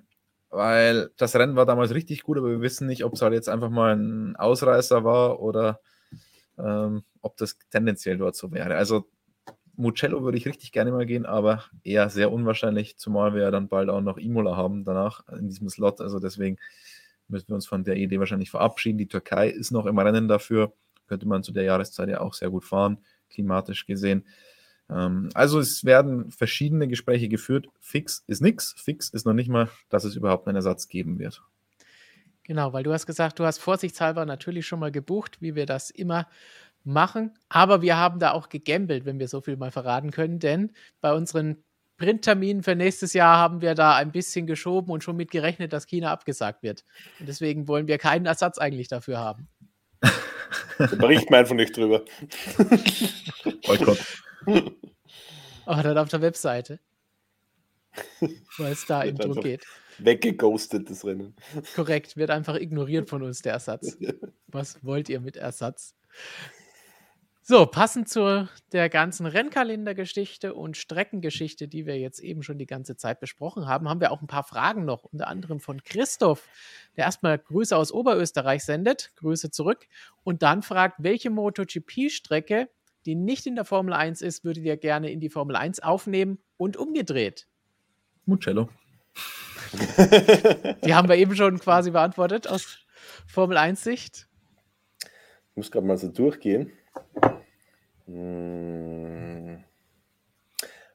weil 0.50 1.10
das 1.16 1.34
Rennen 1.34 1.56
war 1.56 1.64
damals 1.64 1.94
richtig 1.94 2.22
gut, 2.22 2.36
aber 2.36 2.50
wir 2.50 2.60
wissen 2.60 2.88
nicht, 2.88 3.04
ob 3.04 3.14
es 3.14 3.22
halt 3.22 3.32
jetzt 3.32 3.48
einfach 3.48 3.70
mal 3.70 3.96
ein 3.96 4.36
Ausreißer 4.36 5.02
war 5.02 5.40
oder 5.40 5.80
ähm, 6.58 7.04
ob 7.22 7.38
das 7.38 7.56
tendenziell 7.70 8.18
dort 8.18 8.36
so 8.36 8.52
wäre. 8.52 8.74
Also 8.74 9.08
Mugello 9.80 10.22
würde 10.22 10.38
ich 10.38 10.46
richtig 10.46 10.72
gerne 10.72 10.92
mal 10.92 11.06
gehen, 11.06 11.26
aber 11.26 11.64
eher 11.82 12.08
sehr 12.10 12.30
unwahrscheinlich, 12.30 12.98
zumal 12.98 13.34
wir 13.34 13.42
ja 13.42 13.50
dann 13.50 13.68
bald 13.68 13.88
auch 13.88 14.00
noch 14.00 14.18
Imola 14.18 14.56
haben 14.56 14.84
danach 14.84 15.26
in 15.28 15.48
diesem 15.48 15.68
Slot. 15.68 16.00
Also 16.00 16.18
deswegen 16.18 16.58
müssen 17.28 17.48
wir 17.48 17.54
uns 17.54 17.66
von 17.66 17.84
der 17.84 17.96
Idee 17.96 18.18
wahrscheinlich 18.18 18.50
verabschieden. 18.50 18.98
Die 18.98 19.08
Türkei 19.08 19.48
ist 19.48 19.70
noch 19.70 19.86
im 19.86 19.98
Rennen 19.98 20.28
dafür. 20.28 20.72
Könnte 21.06 21.26
man 21.26 21.42
zu 21.42 21.52
der 21.52 21.64
Jahreszeit 21.64 22.08
ja 22.08 22.20
auch 22.20 22.34
sehr 22.34 22.50
gut 22.50 22.64
fahren, 22.64 22.98
klimatisch 23.30 23.86
gesehen. 23.86 24.24
Ähm, 24.90 25.30
also 25.34 25.58
es 25.58 25.84
werden 25.84 26.30
verschiedene 26.30 26.88
Gespräche 26.88 27.28
geführt. 27.28 27.68
Fix 27.80 28.24
ist 28.26 28.42
nichts. 28.42 28.74
Fix 28.76 29.08
ist 29.08 29.26
noch 29.26 29.34
nicht 29.34 29.48
mal, 29.48 29.68
dass 29.88 30.04
es 30.04 30.16
überhaupt 30.16 30.46
einen 30.46 30.56
Ersatz 30.56 30.88
geben 30.88 31.18
wird. 31.18 31.42
Genau, 32.44 32.72
weil 32.72 32.82
du 32.82 32.92
hast 32.92 33.06
gesagt, 33.06 33.38
du 33.38 33.44
hast 33.44 33.58
vorsichtshalber 33.58 34.26
natürlich 34.26 34.66
schon 34.66 34.80
mal 34.80 34.90
gebucht, 34.90 35.40
wie 35.40 35.54
wir 35.54 35.66
das 35.66 35.90
immer 35.90 36.26
machen. 36.84 37.34
Aber 37.48 37.82
wir 37.82 37.96
haben 37.96 38.18
da 38.18 38.32
auch 38.32 38.48
gegambelt, 38.48 39.04
wenn 39.04 39.18
wir 39.18 39.28
so 39.28 39.40
viel 39.40 39.56
mal 39.56 39.70
verraten 39.70 40.10
können, 40.10 40.38
denn 40.38 40.72
bei 41.00 41.12
unseren 41.12 41.62
Printterminen 41.96 42.62
für 42.62 42.74
nächstes 42.74 43.12
Jahr 43.12 43.36
haben 43.36 43.60
wir 43.60 43.74
da 43.74 43.94
ein 43.96 44.10
bisschen 44.10 44.46
geschoben 44.46 44.90
und 44.90 45.04
schon 45.04 45.16
mit 45.16 45.30
gerechnet, 45.30 45.74
dass 45.74 45.86
China 45.86 46.10
abgesagt 46.10 46.62
wird. 46.62 46.84
Und 47.18 47.28
deswegen 47.28 47.68
wollen 47.68 47.88
wir 47.88 47.98
keinen 47.98 48.24
Ersatz 48.24 48.56
eigentlich 48.56 48.88
dafür 48.88 49.18
haben. 49.18 49.48
Da 50.78 50.86
berichten 50.86 51.30
wir 51.30 51.38
einfach 51.38 51.54
nicht 51.54 51.76
drüber. 51.76 52.04
Boykott. 53.66 53.98
Aber 55.66 55.82
dann 55.82 55.98
auf 55.98 56.08
der 56.08 56.22
Webseite. 56.22 56.80
Weil 58.56 58.72
es 58.72 58.86
da 58.86 59.02
im 59.02 59.18
Druck 59.18 59.42
geht. 59.42 59.66
Weggeghostet, 59.98 60.88
das 60.88 61.04
Rennen. 61.04 61.36
Korrekt, 61.74 62.16
wird 62.16 62.30
einfach 62.30 62.54
ignoriert 62.54 63.10
von 63.10 63.22
uns 63.22 63.42
der 63.42 63.52
Ersatz. 63.52 63.98
Was 64.46 64.82
wollt 64.82 65.10
ihr 65.10 65.20
mit 65.20 65.36
Ersatz? 65.36 65.94
So, 67.50 67.66
passend 67.66 68.08
zu 68.08 68.48
der 68.70 68.88
ganzen 68.88 69.26
Rennkalendergeschichte 69.26 70.54
und 70.54 70.76
Streckengeschichte, 70.76 71.66
die 71.66 71.84
wir 71.84 71.98
jetzt 71.98 72.20
eben 72.20 72.44
schon 72.44 72.58
die 72.58 72.66
ganze 72.66 72.96
Zeit 72.96 73.18
besprochen 73.18 73.66
haben, 73.66 73.88
haben 73.88 74.00
wir 74.00 74.12
auch 74.12 74.22
ein 74.22 74.28
paar 74.28 74.44
Fragen 74.44 74.84
noch, 74.84 75.02
unter 75.02 75.26
anderem 75.26 75.58
von 75.58 75.82
Christoph, 75.82 76.46
der 76.96 77.06
erstmal 77.06 77.40
Grüße 77.40 77.76
aus 77.76 77.90
Oberösterreich 77.90 78.62
sendet, 78.62 79.10
Grüße 79.16 79.50
zurück, 79.50 79.88
und 80.22 80.44
dann 80.44 80.62
fragt, 80.62 81.02
welche 81.02 81.30
MotoGP-Strecke, 81.30 82.68
die 83.04 83.16
nicht 83.16 83.48
in 83.48 83.56
der 83.56 83.64
Formel 83.64 83.94
1 83.94 84.22
ist, 84.22 84.44
würdet 84.44 84.62
ihr 84.62 84.76
gerne 84.76 85.10
in 85.10 85.18
die 85.18 85.28
Formel 85.28 85.56
1 85.56 85.80
aufnehmen 85.80 86.38
und 86.56 86.76
umgedreht? 86.76 87.48
Mugello. 88.26 88.68
die 90.84 90.94
haben 90.94 91.08
wir 91.08 91.16
eben 91.16 91.34
schon 91.34 91.58
quasi 91.58 91.90
beantwortet 91.90 92.46
aus 92.46 92.78
Formel 93.26 93.56
1-Sicht. 93.56 94.28
Ich 95.02 95.56
muss 95.56 95.72
gerade 95.72 95.88
mal 95.88 95.98
so 95.98 96.06
durchgehen. 96.06 96.70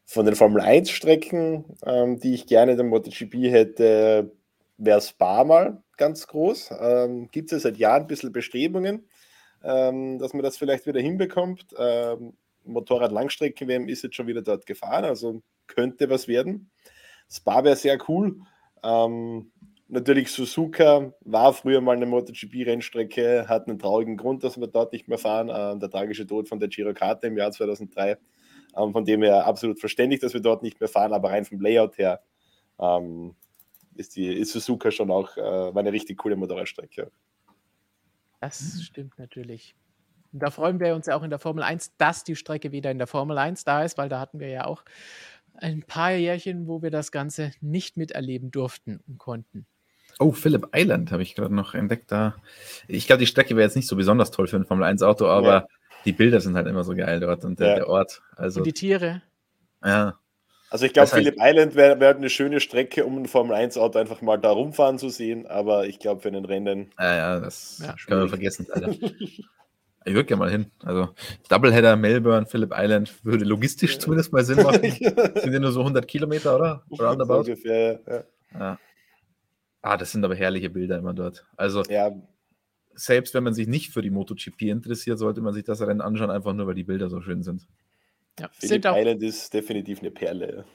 Von 0.05 0.25
den 0.25 0.35
Formel 0.35 0.61
1 0.61 0.89
Strecken, 0.89 1.65
ähm, 1.85 2.19
die 2.19 2.33
ich 2.33 2.47
gerne 2.47 2.71
in 2.71 2.77
der 2.77 2.85
MotoGP 2.85 3.33
hätte, 3.51 4.31
wäre 4.77 5.01
Spa 5.01 5.43
mal 5.43 5.81
ganz 5.97 6.27
groß. 6.27 6.71
Ähm, 6.79 7.29
Gibt 7.31 7.51
es 7.51 7.63
ja 7.63 7.69
seit 7.69 7.77
Jahren 7.77 8.01
ein 8.03 8.07
bisschen 8.07 8.31
Bestrebungen, 8.31 9.07
ähm, 9.63 10.19
dass 10.19 10.33
man 10.33 10.43
das 10.43 10.57
vielleicht 10.57 10.85
wieder 10.85 10.99
hinbekommt. 10.99 11.65
Ähm, 11.77 12.33
Motorrad-Langstrecken-WM 12.65 13.87
ist 13.87 14.03
jetzt 14.03 14.15
schon 14.15 14.27
wieder 14.27 14.41
dort 14.41 14.65
gefahren, 14.65 15.05
also 15.05 15.41
könnte 15.67 16.09
was 16.09 16.27
werden. 16.27 16.69
Spa 17.31 17.63
wäre 17.63 17.75
sehr 17.75 17.97
cool. 18.07 18.39
Ähm, 18.83 19.51
Natürlich 19.87 20.31
Suzuka 20.31 21.13
war 21.21 21.53
früher 21.53 21.79
mal 21.79 21.95
eine 21.95 22.07
MotoGP-Rennstrecke, 22.07 23.47
hat 23.47 23.67
einen 23.67 23.77
traurigen 23.77 24.17
Grund, 24.17 24.43
dass 24.43 24.59
wir 24.59 24.67
dort 24.67 24.91
nicht 24.93 25.07
mehr 25.07 25.19
fahren. 25.19 25.49
Äh, 25.49 25.79
der 25.79 25.89
tragische 25.89 26.25
Tod 26.25 26.49
von 26.49 26.59
der 26.59 26.69
Giro 26.69 26.93
Karte 26.93 27.27
im 27.27 27.37
Jahr 27.37 27.51
2003. 27.51 28.17
Ähm, 28.77 28.91
von 28.91 29.05
dem 29.05 29.21
her 29.21 29.45
absolut 29.45 29.79
verständlich, 29.79 30.21
dass 30.21 30.33
wir 30.33 30.41
dort 30.41 30.63
nicht 30.63 30.79
mehr 30.79 30.89
fahren, 30.89 31.13
aber 31.13 31.29
rein 31.29 31.45
vom 31.45 31.61
Layout 31.61 31.97
her 31.99 32.21
ähm, 32.79 33.35
ist, 33.95 34.15
die, 34.15 34.27
ist 34.27 34.53
Suzuka 34.53 34.89
schon 34.89 35.11
auch 35.11 35.37
äh, 35.37 35.71
eine 35.77 35.91
richtig 35.91 36.17
coole 36.17 36.35
Motorradstrecke. 36.35 37.11
Das 38.41 38.81
stimmt 38.81 39.17
natürlich. 39.19 39.75
Und 40.33 40.39
da 40.43 40.49
freuen 40.49 40.79
wir 40.79 40.95
uns 40.95 41.05
ja 41.05 41.15
auch 41.15 41.23
in 41.23 41.29
der 41.29 41.39
Formel 41.39 41.63
1, 41.63 41.95
dass 41.97 42.23
die 42.23 42.35
Strecke 42.35 42.71
wieder 42.71 42.91
in 42.91 42.97
der 42.97 43.07
Formel 43.07 43.37
1 43.37 43.63
da 43.63 43.83
ist, 43.83 43.97
weil 43.97 44.09
da 44.09 44.19
hatten 44.19 44.39
wir 44.39 44.49
ja 44.49 44.65
auch 44.65 44.83
ein 45.53 45.83
paar 45.83 46.11
Jährchen, 46.11 46.67
wo 46.67 46.81
wir 46.81 46.91
das 46.91 47.11
Ganze 47.11 47.51
nicht 47.61 47.97
miterleben 47.97 48.51
durften 48.51 48.99
und 49.07 49.17
konnten. 49.17 49.65
Oh, 50.19 50.31
Phillip 50.31 50.67
Island 50.73 51.11
habe 51.11 51.23
ich 51.23 51.35
gerade 51.35 51.53
noch 51.53 51.73
entdeckt 51.73 52.11
da. 52.11 52.35
Ich 52.87 53.07
glaube, 53.07 53.19
die 53.19 53.27
Strecke 53.27 53.55
wäre 53.55 53.65
jetzt 53.65 53.75
nicht 53.75 53.87
so 53.87 53.95
besonders 53.95 54.31
toll 54.31 54.47
für 54.47 54.55
ein 54.55 54.65
Formel 54.65 54.85
1 54.85 55.01
Auto, 55.03 55.27
aber 55.27 55.47
ja. 55.47 55.67
die 56.05 56.13
Bilder 56.13 56.39
sind 56.39 56.55
halt 56.55 56.67
immer 56.67 56.83
so 56.83 56.95
geil 56.95 57.19
dort 57.19 57.43
und 57.43 57.59
der, 57.59 57.67
ja. 57.67 57.75
der 57.75 57.87
Ort. 57.89 58.21
Also, 58.35 58.61
und 58.61 58.67
die 58.67 58.73
Tiere. 58.73 59.21
Ja. 59.83 60.17
Also 60.69 60.85
ich 60.85 60.93
glaube, 60.93 61.09
Phillip 61.09 61.35
Island 61.39 61.75
wäre 61.75 61.99
wär 61.99 62.15
eine 62.15 62.29
schöne 62.29 62.59
Strecke, 62.59 63.05
um 63.05 63.17
ein 63.17 63.27
Formel 63.27 63.55
1 63.55 63.77
Auto 63.77 63.99
einfach 63.99 64.21
mal 64.21 64.37
da 64.37 64.51
rumfahren 64.51 64.97
zu 64.97 65.09
sehen, 65.09 65.45
aber 65.45 65.85
ich 65.85 65.99
glaube, 65.99 66.21
für 66.21 66.27
einen 66.29 66.45
Rennen. 66.45 66.91
Ja, 66.99 67.15
ja, 67.15 67.39
das 67.39 67.81
ja, 67.83 67.95
können 68.07 68.21
wir 68.21 68.29
vergessen, 68.29 68.67
Alter. 68.71 68.93
Ich 70.07 70.13
würde 70.13 70.25
gerne 70.25 70.39
mal 70.39 70.51
hin. 70.51 70.67
Also 70.83 71.09
Doubleheader, 71.49 71.95
Melbourne, 71.95 72.45
Phillip 72.45 72.71
Island 72.77 73.11
würde 73.23 73.43
logistisch 73.43 73.93
ja. 73.93 73.99
zumindest 73.99 74.31
mal 74.31 74.45
Sinn 74.45 74.61
machen. 74.61 74.81
sind 74.91 75.51
ja 75.51 75.59
nur 75.59 75.71
so 75.71 75.79
100 75.79 76.07
Kilometer, 76.07 76.55
oder? 76.55 76.83
Roundabout. 76.91 77.43
So 77.43 77.51
ungefähr, 77.51 77.99
ja. 78.05 78.23
ja. 78.59 78.79
Ah, 79.85 79.97
das 79.97 80.11
sind 80.11 80.25
aber 80.25 80.33
herrliche 80.33 80.71
Bilder 80.71 80.97
immer 80.97 81.13
dort. 81.13 81.45
Also, 81.57 81.83
ja. 81.83 82.11
selbst 82.95 83.35
wenn 83.35 83.43
man 83.43 83.53
sich 83.53 83.67
nicht 83.67 83.93
für 83.93 84.01
die 84.01 84.09
MotoGP 84.09 84.63
interessiert, 84.63 85.19
sollte 85.19 85.41
man 85.41 85.53
sich 85.53 85.63
das 85.63 85.79
Rennen 85.79 86.01
anschauen, 86.01 86.31
einfach 86.31 86.53
nur, 86.53 86.65
weil 86.65 86.73
die 86.73 86.85
Bilder 86.85 87.07
so 87.07 87.21
schön 87.21 87.43
sind. 87.43 87.67
Ja, 88.39 88.49
Phillip 88.51 88.83
Island 88.83 89.21
ist 89.21 89.53
definitiv 89.53 89.99
eine 89.99 90.09
Perle. 90.09 90.65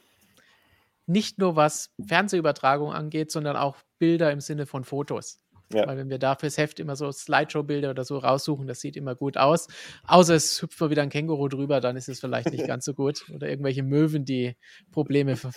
Nicht 1.06 1.38
nur 1.38 1.56
was 1.56 1.92
Fernsehübertragung 2.06 2.92
angeht, 2.92 3.32
sondern 3.32 3.56
auch 3.56 3.78
Bilder 3.98 4.30
im 4.30 4.38
Sinne 4.38 4.64
von 4.64 4.84
Fotos. 4.84 5.40
Ja. 5.72 5.88
Weil 5.88 5.96
wenn 5.96 6.08
wir 6.08 6.20
da 6.20 6.36
fürs 6.36 6.56
Heft 6.56 6.78
immer 6.78 6.94
so 6.94 7.10
Slideshow-Bilder 7.10 7.90
oder 7.90 8.04
so 8.04 8.16
raussuchen, 8.16 8.68
das 8.68 8.78
sieht 8.78 8.96
immer 8.96 9.16
gut 9.16 9.36
aus. 9.36 9.66
Außer 10.06 10.36
es 10.36 10.62
hüpft 10.62 10.80
mal 10.80 10.90
wieder 10.90 11.02
ein 11.02 11.10
Känguru 11.10 11.48
drüber, 11.48 11.80
dann 11.80 11.96
ist 11.96 12.08
es 12.08 12.20
vielleicht 12.20 12.52
nicht 12.52 12.64
ganz 12.68 12.84
so 12.84 12.94
gut. 12.94 13.28
Oder 13.34 13.48
irgendwelche 13.48 13.82
Möwen, 13.82 14.24
die 14.24 14.54
Probleme 14.92 15.34
ver 15.34 15.50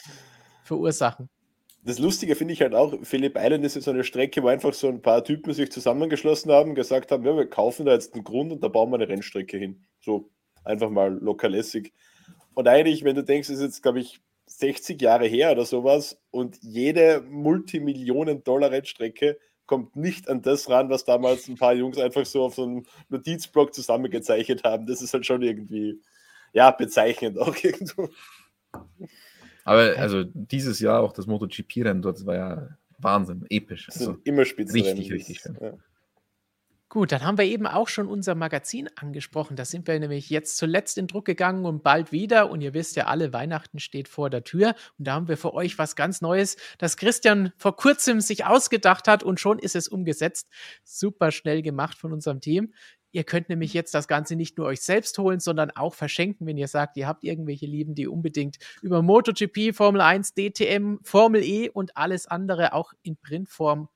verursachen 0.64 1.30
das 1.86 2.00
Lustige 2.00 2.36
finde 2.36 2.54
ich 2.54 2.62
halt 2.62 2.74
auch, 2.74 2.94
Philipp 3.04 3.38
Island 3.38 3.66
ist 3.66 3.82
so 3.82 3.92
eine 3.92 4.04
Strecke, 4.04 4.42
wo 4.42 4.48
einfach 4.48 4.74
so 4.74 4.88
ein 4.88 5.02
paar 5.02 5.24
Typen 5.24 5.54
sich 5.54 5.72
zusammengeschlossen 5.72 6.52
haben, 6.52 6.76
gesagt 6.76 7.12
haben, 7.12 7.26
ja, 7.26 7.36
wir 7.36 7.50
kaufen 7.50 7.86
da 7.86 7.94
jetzt 7.94 8.14
einen 8.14 8.24
Grund 8.24 8.54
und 8.54 8.64
da 8.64 8.70
bauen 8.70 8.90
wir 8.90 8.96
eine 8.96 9.10
Rennstrecke 9.10 9.58
hin. 9.58 9.84
So 10.00 10.30
einfach 10.64 10.90
mal 10.90 11.14
lokalässig. 11.14 11.94
Und 12.54 12.68
eigentlich, 12.68 13.04
wenn 13.04 13.16
du 13.16 13.24
denkst, 13.24 13.50
ist 13.50 13.62
jetzt, 13.62 13.84
glaube 13.84 14.00
ich, 14.00 14.22
60 14.46 15.02
Jahre 15.02 15.26
her 15.26 15.52
oder 15.52 15.66
sowas 15.66 16.22
und 16.32 16.58
jede 16.62 17.22
Multimillionen-Dollar-Rennstrecke 17.22 19.38
kommt 19.66 19.96
nicht 19.96 20.30
an 20.30 20.42
das 20.42 20.70
ran, 20.70 20.90
was 20.90 21.06
damals 21.06 21.48
ein 21.48 21.56
paar 21.56 21.74
Jungs 21.74 21.98
einfach 21.98 22.26
so 22.26 22.44
auf 22.44 22.56
so 22.56 22.64
einem 22.64 22.86
Notizblock 23.10 23.74
zusammengezeichnet 23.74 24.64
haben. 24.64 24.86
Das 24.86 25.02
ist 25.02 25.14
halt 25.14 25.26
schon 25.26 25.42
irgendwie, 25.42 26.02
ja, 26.54 26.72
bezeichnend 26.72 27.40
auch 27.40 27.56
irgendwo. 27.64 28.10
Aber 29.64 29.96
also 29.98 30.24
dieses 30.24 30.80
Jahr 30.80 31.02
auch 31.02 31.14
das 31.14 31.28
MotoGP-Rennen 31.28 32.02
dort 32.02 32.26
war 32.26 32.36
ja 32.36 32.78
Wahnsinn, 32.98 33.46
episch. 33.50 33.88
Das 33.88 34.00
also, 34.00 34.18
immer 34.24 34.46
Spitzenrennen. 34.46 34.98
Richtig, 34.98 35.14
richtig 35.14 35.40
schön. 35.40 35.58
Ja. 35.62 35.74
Gut, 36.94 37.12
dann 37.12 37.24
haben 37.24 37.40
wir 37.40 37.46
eben 37.46 37.66
auch 37.66 37.88
schon 37.88 38.08
unser 38.08 38.36
Magazin 38.36 38.88
angesprochen. 38.96 39.56
Da 39.56 39.66
sind 39.66 39.88
wir 39.88 40.00
nämlich 40.00 40.30
jetzt 40.30 40.58
zuletzt 40.58 41.00
in 41.00 41.08
Druck 41.08 41.26
gegangen 41.26 41.66
und 41.66 41.82
bald 41.82 42.12
wieder. 42.12 42.52
Und 42.52 42.62
ihr 42.62 42.76
wisst 42.76 42.96
ja 42.96 43.08
alle, 43.08 43.34
Weihnachten 43.34 43.80
steht 43.80 44.08
vor 44.08 44.30
der 44.30 44.44
Tür. 44.44 44.76
Und 45.00 45.08
da 45.08 45.14
haben 45.14 45.28
wir 45.28 45.38
für 45.38 45.56
euch 45.56 45.80
was 45.80 45.96
ganz 45.96 46.22
Neues, 46.22 46.56
das 46.78 46.96
Christian 46.96 47.52
vor 47.58 47.76
kurzem 47.78 48.22
sich 48.22 48.46
ausgedacht 48.46 49.08
hat 49.08 49.24
und 49.24 49.40
schon 49.40 49.58
ist 49.58 49.76
es 49.76 49.88
umgesetzt. 49.88 50.50
Super 50.84 51.32
schnell 51.32 51.64
gemacht 51.64 51.98
von 51.98 52.14
unserem 52.14 52.42
Team. 52.42 52.74
Ihr 53.14 53.24
könnt 53.24 53.48
nämlich 53.48 53.74
jetzt 53.76 53.94
das 53.94 54.08
Ganze 54.08 54.36
nicht 54.36 54.58
nur 54.58 54.66
euch 54.66 54.82
selbst 54.82 55.20
holen, 55.20 55.40
sondern 55.40 55.70
auch 55.70 55.94
verschenken, 55.94 56.48
wenn 56.48 56.58
ihr 56.58 56.68
sagt, 56.68 56.98
ihr 56.98 57.08
habt 57.08 57.24
irgendwelche 57.24 57.68
Lieben, 57.68 57.94
die 57.94 58.08
unbedingt 58.08 58.58
über 58.82 59.04
MotoGP, 59.04 59.76
Formel 59.76 60.02
1, 60.02 60.34
DTM, 60.34 60.98
Formel 61.04 61.44
E 61.44 61.70
und 61.70 61.96
alles 61.96 62.26
andere 62.26 62.74
auch 62.74 62.92
in 63.04 63.16
Printform 63.16 63.88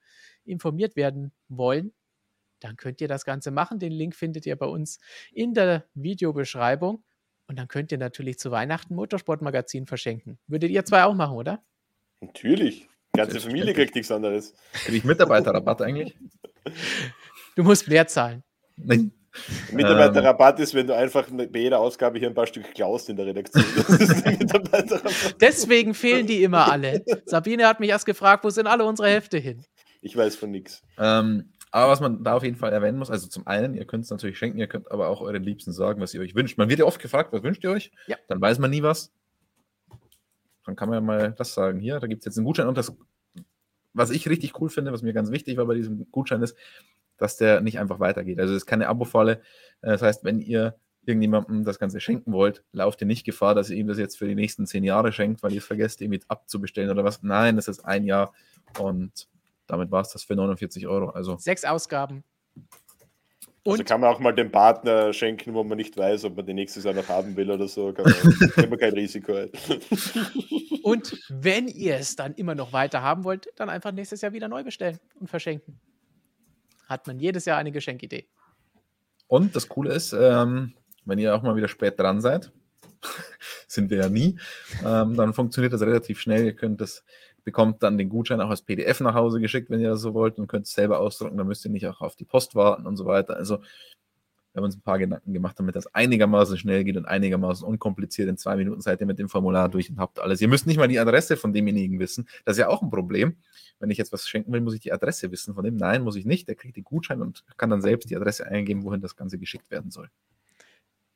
informiert 0.44 0.94
werden 0.94 1.32
wollen. 1.48 1.92
Dann 2.60 2.76
könnt 2.76 3.00
ihr 3.00 3.08
das 3.08 3.24
Ganze 3.24 3.50
machen. 3.50 3.80
Den 3.80 3.90
Link 3.90 4.14
findet 4.14 4.46
ihr 4.46 4.54
bei 4.54 4.66
uns 4.66 5.00
in 5.32 5.52
der 5.52 5.84
Videobeschreibung. 5.94 7.02
Und 7.48 7.58
dann 7.58 7.66
könnt 7.66 7.90
ihr 7.90 7.98
natürlich 7.98 8.38
zu 8.38 8.52
Weihnachten 8.52 8.94
Motorsportmagazin 8.94 9.86
verschenken. 9.86 10.38
Würdet 10.46 10.70
ihr 10.70 10.84
zwei 10.84 11.04
auch 11.04 11.14
machen, 11.14 11.36
oder? 11.36 11.64
Natürlich. 12.20 12.88
Die 13.14 13.18
ganze 13.18 13.40
Familie 13.40 13.74
kriegt 13.74 13.96
nichts 13.96 14.12
anderes. 14.12 14.54
Kriege 14.72 14.98
ich 14.98 15.04
Mitarbeiterrabatt 15.04 15.82
eigentlich? 15.82 16.16
Du 17.56 17.64
musst 17.64 17.88
mehr 17.88 18.06
zahlen. 18.06 18.44
Nein. 18.84 19.12
Mitarbeiterrabatt 19.72 20.58
ist, 20.60 20.74
wenn 20.74 20.86
du 20.86 20.96
einfach 20.96 21.28
bei 21.30 21.58
jeder 21.58 21.80
Ausgabe 21.80 22.18
hier 22.18 22.28
ein 22.28 22.34
paar 22.34 22.46
Stück 22.46 22.74
klaust 22.74 23.08
in 23.08 23.16
der 23.16 23.26
Redaktion. 23.26 23.64
Deswegen 25.40 25.94
fehlen 25.94 26.26
die 26.26 26.42
immer 26.42 26.70
alle. 26.70 27.04
Sabine 27.26 27.66
hat 27.66 27.80
mich 27.80 27.90
erst 27.90 28.06
gefragt, 28.06 28.44
wo 28.44 28.50
sind 28.50 28.66
alle 28.66 28.84
unsere 28.84 29.08
Hefte 29.08 29.38
hin? 29.38 29.64
Ich 30.00 30.16
weiß 30.16 30.36
von 30.36 30.50
nichts. 30.50 30.82
Ähm, 30.98 31.52
aber 31.70 31.92
was 31.92 32.00
man 32.00 32.24
da 32.24 32.34
auf 32.34 32.44
jeden 32.44 32.56
Fall 32.56 32.72
erwähnen 32.72 32.98
muss, 32.98 33.10
also 33.10 33.28
zum 33.28 33.46
einen, 33.46 33.74
ihr 33.74 33.84
könnt 33.84 34.04
es 34.04 34.10
natürlich 34.10 34.38
schenken, 34.38 34.58
ihr 34.58 34.68
könnt 34.68 34.90
aber 34.90 35.08
auch 35.08 35.20
euren 35.20 35.42
Liebsten 35.42 35.72
sagen, 35.72 36.00
was 36.00 36.14
ihr 36.14 36.20
euch 36.20 36.34
wünscht. 36.34 36.56
Man 36.56 36.68
wird 36.68 36.78
ja 36.78 36.86
oft 36.86 37.00
gefragt, 37.00 37.32
was 37.32 37.42
wünscht 37.42 37.64
ihr 37.64 37.70
euch? 37.70 37.90
Ja. 38.06 38.16
Dann 38.28 38.40
weiß 38.40 38.58
man 38.58 38.70
nie 38.70 38.82
was. 38.82 39.12
Dann 40.64 40.76
kann 40.76 40.88
man 40.88 40.96
ja 40.96 41.00
mal 41.00 41.34
das 41.36 41.54
sagen. 41.54 41.80
Hier, 41.80 42.00
da 42.00 42.06
gibt 42.06 42.20
es 42.20 42.26
jetzt 42.26 42.38
einen 42.38 42.46
Gutschein 42.46 42.68
und 42.68 42.78
das, 42.78 42.92
was 43.92 44.10
ich 44.10 44.28
richtig 44.28 44.60
cool 44.60 44.70
finde, 44.70 44.92
was 44.92 45.02
mir 45.02 45.12
ganz 45.12 45.30
wichtig 45.30 45.56
war 45.56 45.66
bei 45.66 45.74
diesem 45.74 46.10
Gutschein 46.10 46.42
ist, 46.42 46.56
dass 47.18 47.36
der 47.36 47.60
nicht 47.60 47.78
einfach 47.78 48.00
weitergeht. 48.00 48.40
Also 48.40 48.54
es 48.54 48.62
ist 48.62 48.66
keine 48.66 48.88
Abo-Falle. 48.88 49.42
Äh, 49.82 49.90
das 49.90 50.02
heißt, 50.02 50.24
wenn 50.24 50.40
ihr 50.40 50.76
irgendjemandem 51.04 51.64
das 51.64 51.78
Ganze 51.78 52.00
schenken 52.00 52.32
wollt, 52.32 52.62
lauft 52.72 53.00
ihr 53.00 53.06
nicht 53.06 53.24
Gefahr, 53.24 53.54
dass 53.54 53.70
ihr 53.70 53.76
ihm 53.76 53.88
das 53.88 53.98
jetzt 53.98 54.18
für 54.18 54.28
die 54.28 54.34
nächsten 54.34 54.66
zehn 54.66 54.84
Jahre 54.84 55.12
schenkt, 55.12 55.42
weil 55.42 55.52
ihr 55.52 55.58
es 55.58 55.66
vergesst, 55.66 56.00
ihm 56.00 56.10
mit 56.10 56.24
abzubestellen 56.28 56.90
oder 56.90 57.02
was. 57.02 57.22
Nein, 57.22 57.56
das 57.56 57.68
ist 57.68 57.84
ein 57.84 58.04
Jahr 58.04 58.32
und 58.78 59.28
damit 59.66 59.90
war 59.90 60.02
es 60.02 60.10
das 60.10 60.22
für 60.22 60.36
49 60.36 60.86
Euro. 60.86 61.10
Also 61.10 61.36
sechs 61.38 61.64
Ausgaben. 61.64 62.24
Also 62.56 62.66
und 63.64 63.80
also 63.80 63.84
kann 63.84 64.00
man 64.00 64.10
auch 64.10 64.18
mal 64.18 64.32
dem 64.32 64.50
Partner 64.50 65.12
schenken, 65.12 65.54
wo 65.54 65.64
man 65.64 65.76
nicht 65.76 65.96
weiß, 65.96 66.24
ob 66.24 66.36
man 66.36 66.46
den 66.46 66.56
nächstes 66.56 66.84
Jahr 66.84 66.94
noch 66.94 67.08
haben 67.08 67.36
will 67.36 67.50
oder 67.50 67.68
so. 67.68 67.92
Kann 67.92 68.04
man, 68.04 68.50
immer 68.64 68.76
kein 68.76 68.92
Risiko. 68.92 69.34
und 70.82 71.18
wenn 71.28 71.68
ihr 71.68 71.96
es 71.96 72.16
dann 72.16 72.34
immer 72.34 72.54
noch 72.54 72.72
weiter 72.72 73.02
haben 73.02 73.24
wollt, 73.24 73.48
dann 73.56 73.68
einfach 73.68 73.92
nächstes 73.92 74.20
Jahr 74.20 74.32
wieder 74.32 74.48
neu 74.48 74.62
bestellen 74.62 74.98
und 75.18 75.28
verschenken 75.28 75.80
hat 76.88 77.06
man 77.06 77.18
jedes 77.18 77.44
Jahr 77.44 77.58
eine 77.58 77.70
Geschenkidee. 77.70 78.26
Und 79.28 79.54
das 79.54 79.68
Coole 79.68 79.92
ist, 79.92 80.12
ähm, 80.12 80.74
wenn 81.04 81.18
ihr 81.18 81.34
auch 81.34 81.42
mal 81.42 81.54
wieder 81.54 81.68
spät 81.68 82.00
dran 82.00 82.20
seid, 82.20 82.50
sind 83.68 83.90
wir 83.90 83.98
ja 83.98 84.08
nie, 84.08 84.38
ähm, 84.84 85.14
dann 85.14 85.34
funktioniert 85.34 85.72
das 85.72 85.82
relativ 85.82 86.18
schnell. 86.20 86.44
Ihr 86.44 86.56
könnt 86.56 86.80
das, 86.80 87.04
bekommt 87.44 87.82
dann 87.82 87.98
den 87.98 88.08
Gutschein 88.08 88.40
auch 88.40 88.50
als 88.50 88.62
PDF 88.62 89.00
nach 89.00 89.14
Hause 89.14 89.40
geschickt, 89.40 89.70
wenn 89.70 89.80
ihr 89.80 89.90
das 89.90 90.00
so 90.00 90.14
wollt 90.14 90.38
und 90.38 90.48
könnt 90.48 90.66
es 90.66 90.72
selber 90.72 90.98
ausdrucken. 90.98 91.36
Dann 91.36 91.46
müsst 91.46 91.64
ihr 91.64 91.70
nicht 91.70 91.86
auch 91.86 92.00
auf 92.00 92.16
die 92.16 92.24
Post 92.24 92.54
warten 92.54 92.86
und 92.86 92.96
so 92.96 93.04
weiter. 93.04 93.36
Also 93.36 93.60
Wir 94.58 94.62
haben 94.62 94.64
uns 94.64 94.76
ein 94.76 94.82
paar 94.82 94.98
Gedanken 94.98 95.32
gemacht, 95.32 95.56
damit 95.60 95.76
das 95.76 95.86
einigermaßen 95.94 96.58
schnell 96.58 96.82
geht 96.82 96.96
und 96.96 97.06
einigermaßen 97.06 97.64
unkompliziert. 97.64 98.28
In 98.28 98.36
zwei 98.36 98.56
Minuten 98.56 98.80
seid 98.80 99.00
ihr 99.00 99.06
mit 99.06 99.20
dem 99.20 99.28
Formular 99.28 99.68
durch 99.68 99.88
und 99.88 100.00
habt 100.00 100.18
alles. 100.18 100.40
Ihr 100.40 100.48
müsst 100.48 100.66
nicht 100.66 100.78
mal 100.78 100.88
die 100.88 100.98
Adresse 100.98 101.36
von 101.36 101.52
demjenigen 101.52 102.00
wissen. 102.00 102.28
Das 102.44 102.56
ist 102.56 102.58
ja 102.58 102.66
auch 102.66 102.82
ein 102.82 102.90
Problem. 102.90 103.36
Wenn 103.78 103.88
ich 103.90 103.98
jetzt 103.98 104.12
was 104.12 104.28
schenken 104.28 104.52
will, 104.52 104.60
muss 104.60 104.74
ich 104.74 104.80
die 104.80 104.92
Adresse 104.92 105.30
wissen 105.30 105.54
von 105.54 105.64
dem. 105.64 105.76
Nein, 105.76 106.02
muss 106.02 106.16
ich 106.16 106.24
nicht. 106.24 106.48
Der 106.48 106.56
kriegt 106.56 106.76
den 106.76 106.82
Gutschein 106.82 107.22
und 107.22 107.44
kann 107.56 107.70
dann 107.70 107.80
selbst 107.82 108.10
die 108.10 108.16
Adresse 108.16 108.48
eingeben, 108.48 108.82
wohin 108.82 109.00
das 109.00 109.14
Ganze 109.14 109.38
geschickt 109.38 109.70
werden 109.70 109.92
soll. 109.92 110.10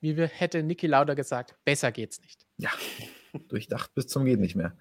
Wie 0.01 0.16
wir, 0.16 0.28
hätte 0.28 0.62
Niki 0.62 0.86
Lauder 0.86 1.16
gesagt, 1.16 1.57
besser 1.64 1.90
geht's 1.90 2.20
nicht. 2.22 2.47
Ja, 2.59 2.70
durchdacht 3.49 3.93
bis 3.97 4.07
zum 4.07 4.24
geht 4.24 4.38
nicht 4.38 4.55
mehr. 4.55 4.76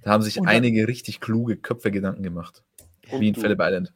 Da 0.00 0.12
haben 0.12 0.22
sich 0.22 0.36
dann, 0.36 0.46
einige 0.46 0.88
richtig 0.88 1.20
kluge 1.20 1.58
Köpfe 1.58 1.90
Gedanken 1.90 2.22
gemacht. 2.22 2.64
Wie 3.10 3.28
in 3.28 3.34
Phillip 3.34 3.60
Island. 3.60 3.92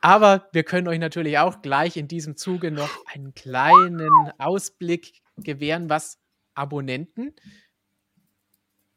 Aber 0.00 0.48
wir 0.52 0.62
können 0.62 0.88
euch 0.88 0.98
natürlich 0.98 1.38
auch 1.38 1.62
gleich 1.62 1.96
in 1.96 2.08
diesem 2.08 2.36
Zuge 2.36 2.70
noch 2.70 2.90
einen 3.12 3.34
kleinen 3.34 4.30
Ausblick 4.38 5.20
gewähren, 5.36 5.88
was 5.88 6.18
Abonnenten 6.54 7.34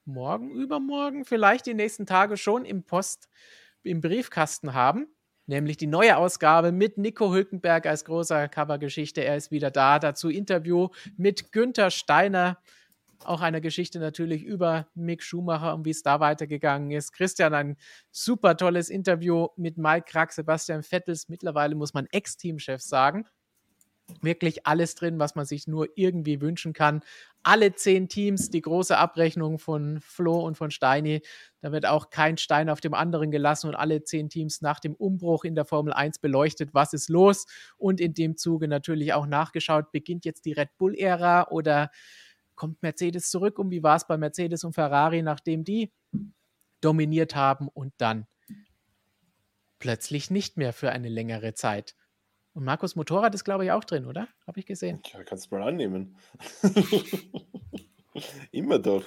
morgen, 0.09 0.51
übermorgen, 0.51 1.23
vielleicht 1.23 1.65
die 1.65 1.73
nächsten 1.73 2.05
Tage 2.05 2.35
schon 2.35 2.65
im 2.65 2.83
Post, 2.83 3.29
im 3.83 4.01
Briefkasten 4.01 4.73
haben. 4.73 5.07
Nämlich 5.45 5.77
die 5.77 5.87
neue 5.87 6.17
Ausgabe 6.17 6.71
mit 6.71 6.99
Nico 6.99 7.33
Hülkenberg 7.33 7.87
als 7.87 8.05
großer 8.05 8.47
Covergeschichte. 8.49 9.23
Er 9.23 9.35
ist 9.35 9.49
wieder 9.49 9.71
da. 9.71 9.97
Dazu 9.97 10.29
Interview 10.29 10.89
mit 11.17 11.51
Günther 11.51 11.89
Steiner 11.89 12.61
auch 13.25 13.41
eine 13.41 13.61
Geschichte 13.61 13.99
natürlich 13.99 14.43
über 14.43 14.87
Mick 14.95 15.23
Schumacher 15.23 15.73
und 15.73 15.85
wie 15.85 15.91
es 15.91 16.03
da 16.03 16.19
weitergegangen 16.19 16.91
ist. 16.91 17.11
Christian, 17.11 17.53
ein 17.53 17.77
super 18.11 18.57
tolles 18.57 18.89
Interview 18.89 19.47
mit 19.57 19.77
Mike 19.77 20.05
Krack, 20.09 20.31
Sebastian 20.31 20.83
Vettels, 20.83 21.29
mittlerweile 21.29 21.75
muss 21.75 21.93
man 21.93 22.07
Ex-Teamchef 22.11 22.81
sagen. 22.81 23.25
Wirklich 24.21 24.65
alles 24.65 24.95
drin, 24.95 25.19
was 25.19 25.35
man 25.35 25.45
sich 25.45 25.67
nur 25.67 25.87
irgendwie 25.95 26.41
wünschen 26.41 26.73
kann. 26.73 27.01
Alle 27.43 27.75
zehn 27.75 28.09
Teams, 28.09 28.49
die 28.49 28.61
große 28.61 28.97
Abrechnung 28.97 29.59
von 29.59 29.99
Flo 30.01 30.39
und 30.39 30.57
von 30.57 30.71
Steini. 30.71 31.21
Da 31.61 31.71
wird 31.71 31.85
auch 31.85 32.09
kein 32.09 32.37
Stein 32.37 32.69
auf 32.69 32.81
dem 32.81 32.95
anderen 32.95 33.29
gelassen 33.29 33.67
und 33.67 33.75
alle 33.75 34.03
zehn 34.03 34.29
Teams 34.29 34.61
nach 34.61 34.79
dem 34.79 34.95
Umbruch 34.95 35.43
in 35.43 35.53
der 35.53 35.65
Formel 35.65 35.93
1 35.93 36.19
beleuchtet, 36.19 36.73
was 36.73 36.93
ist 36.93 37.09
los. 37.09 37.45
Und 37.77 38.01
in 38.01 38.13
dem 38.13 38.35
Zuge 38.35 38.67
natürlich 38.67 39.13
auch 39.13 39.27
nachgeschaut, 39.27 39.91
beginnt 39.91 40.25
jetzt 40.25 40.45
die 40.45 40.53
Red 40.53 40.75
Bull-Ära 40.77 41.49
oder 41.49 41.91
kommt 42.59 42.83
Mercedes 42.83 43.31
zurück 43.31 43.57
und 43.57 43.71
wie 43.71 43.81
war 43.81 43.95
es 43.95 44.05
bei 44.05 44.17
Mercedes 44.17 44.63
und 44.63 44.73
Ferrari, 44.73 45.23
nachdem 45.23 45.63
die 45.63 45.91
dominiert 46.81 47.33
haben 47.33 47.67
und 47.69 47.93
dann 47.97 48.27
plötzlich 49.79 50.29
nicht 50.29 50.57
mehr 50.57 50.73
für 50.73 50.91
eine 50.91 51.09
längere 51.09 51.53
Zeit. 51.53 51.95
Und 52.53 52.65
Markus 52.65 52.95
Motorrad 52.95 53.33
ist, 53.33 53.45
glaube 53.45 53.63
ich, 53.65 53.71
auch 53.71 53.83
drin, 53.83 54.05
oder? 54.05 54.27
Habe 54.45 54.59
ich 54.59 54.65
gesehen. 54.65 55.01
Ja, 55.13 55.23
kannst 55.23 55.49
du 55.49 55.55
mal 55.55 55.67
annehmen. 55.67 56.17
Immer 58.51 58.79
doch. 58.79 59.05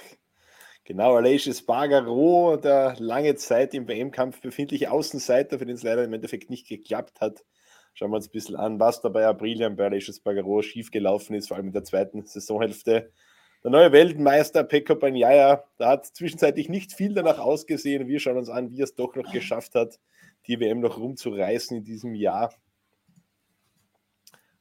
Genau, 0.85 1.15
Aleix 1.15 1.55
Spargaro, 1.57 2.57
der 2.57 2.95
lange 2.99 3.35
Zeit 3.35 3.73
im 3.73 3.87
WM-Kampf 3.87 4.41
befindliche 4.41 4.91
Außenseiter, 4.91 5.59
für 5.59 5.65
den 5.65 5.75
es 5.75 5.83
leider 5.83 6.03
im 6.03 6.13
Endeffekt 6.13 6.49
nicht 6.49 6.67
geklappt 6.67 7.21
hat. 7.21 7.45
Schauen 7.93 8.09
wir 8.09 8.15
uns 8.15 8.27
ein 8.27 8.31
bisschen 8.31 8.55
an, 8.55 8.79
was 8.79 9.01
da 9.01 9.09
bei 9.09 9.25
Aprilia 9.25 9.69
bei 9.69 9.85
Aleix 9.85 10.13
Spargaro 10.13 10.61
schiefgelaufen 10.63 11.35
ist, 11.35 11.49
vor 11.49 11.57
allem 11.57 11.67
in 11.67 11.73
der 11.73 11.83
zweiten 11.83 12.25
Saisonhälfte. 12.25 13.11
Der 13.63 13.71
neue 13.71 13.93
Weltmeister 13.93 14.65
Pekko 14.65 14.95
Banyaya, 14.95 15.63
da 15.77 15.87
hat 15.87 16.05
zwischenzeitlich 16.05 16.67
nicht 16.67 16.91
viel 16.91 17.13
danach 17.13 17.39
ausgesehen. 17.39 18.09
Wir 18.09 18.19
schauen 18.19 18.37
uns 18.37 18.49
an, 18.49 18.71
wie 18.71 18.81
er 18.81 18.83
es 18.83 18.95
doch 18.95 19.15
noch 19.15 19.31
geschafft 19.31 19.73
hat, 19.75 20.01
die 20.47 20.59
WM 20.59 20.81
noch 20.81 20.97
rumzureißen 20.97 21.77
in 21.77 21.85
diesem 21.85 22.13
Jahr. 22.13 22.53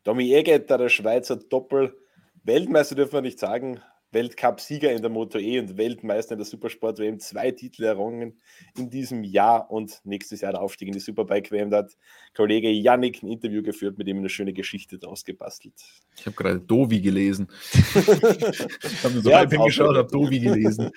Domi 0.05 0.33
Egetter, 0.33 0.79
der 0.79 0.89
Schweizer 0.89 1.35
Doppel-Weltmeister, 1.35 2.95
dürfen 2.95 3.15
wir 3.15 3.23
nicht 3.23 3.41
sagen, 3.41 3.81
Weltcup-Sieger 4.13 4.93
in 4.93 5.03
der 5.03 5.11
Moto 5.11 5.39
E 5.39 5.59
und 5.59 5.77
Weltmeister 5.77 6.33
in 6.33 6.39
der 6.39 6.47
Supersport 6.47 6.99
WM, 6.99 7.19
zwei 7.19 7.51
Titel 7.51 7.85
errungen 7.85 8.41
in 8.77 8.91
diesem 8.91 9.25
Jahr 9.25 9.71
und 9.71 10.01
nächstes 10.05 10.43
Jahr 10.43 10.53
der 10.53 10.61
Aufstieg 10.61 10.89
in 10.89 10.95
die 10.95 11.01
Superbike 11.01 11.51
WM. 11.51 11.71
Da 11.71 11.79
hat 11.79 11.97
Kollege 12.35 12.71
Yannick 12.71 13.23
ein 13.23 13.29
Interview 13.29 13.63
geführt, 13.63 13.99
mit 13.99 14.07
dem 14.07 14.19
eine 14.19 14.29
schöne 14.29 14.53
Geschichte 14.53 14.99
daraus 14.99 15.25
gebastelt. 15.25 15.75
Ich 16.17 16.27
habe 16.27 16.37
gerade 16.37 16.61
Dovi 16.61 17.01
gelesen. 17.01 17.49
ich 17.73 19.05
habe 19.05 19.15
mir 19.15 19.21
so 19.23 19.31
ja, 19.31 19.39
halb 19.39 19.51
hingeschaut, 19.51 19.97
habe 19.97 20.11
Dovi 20.11 20.39
gelesen. 20.41 20.91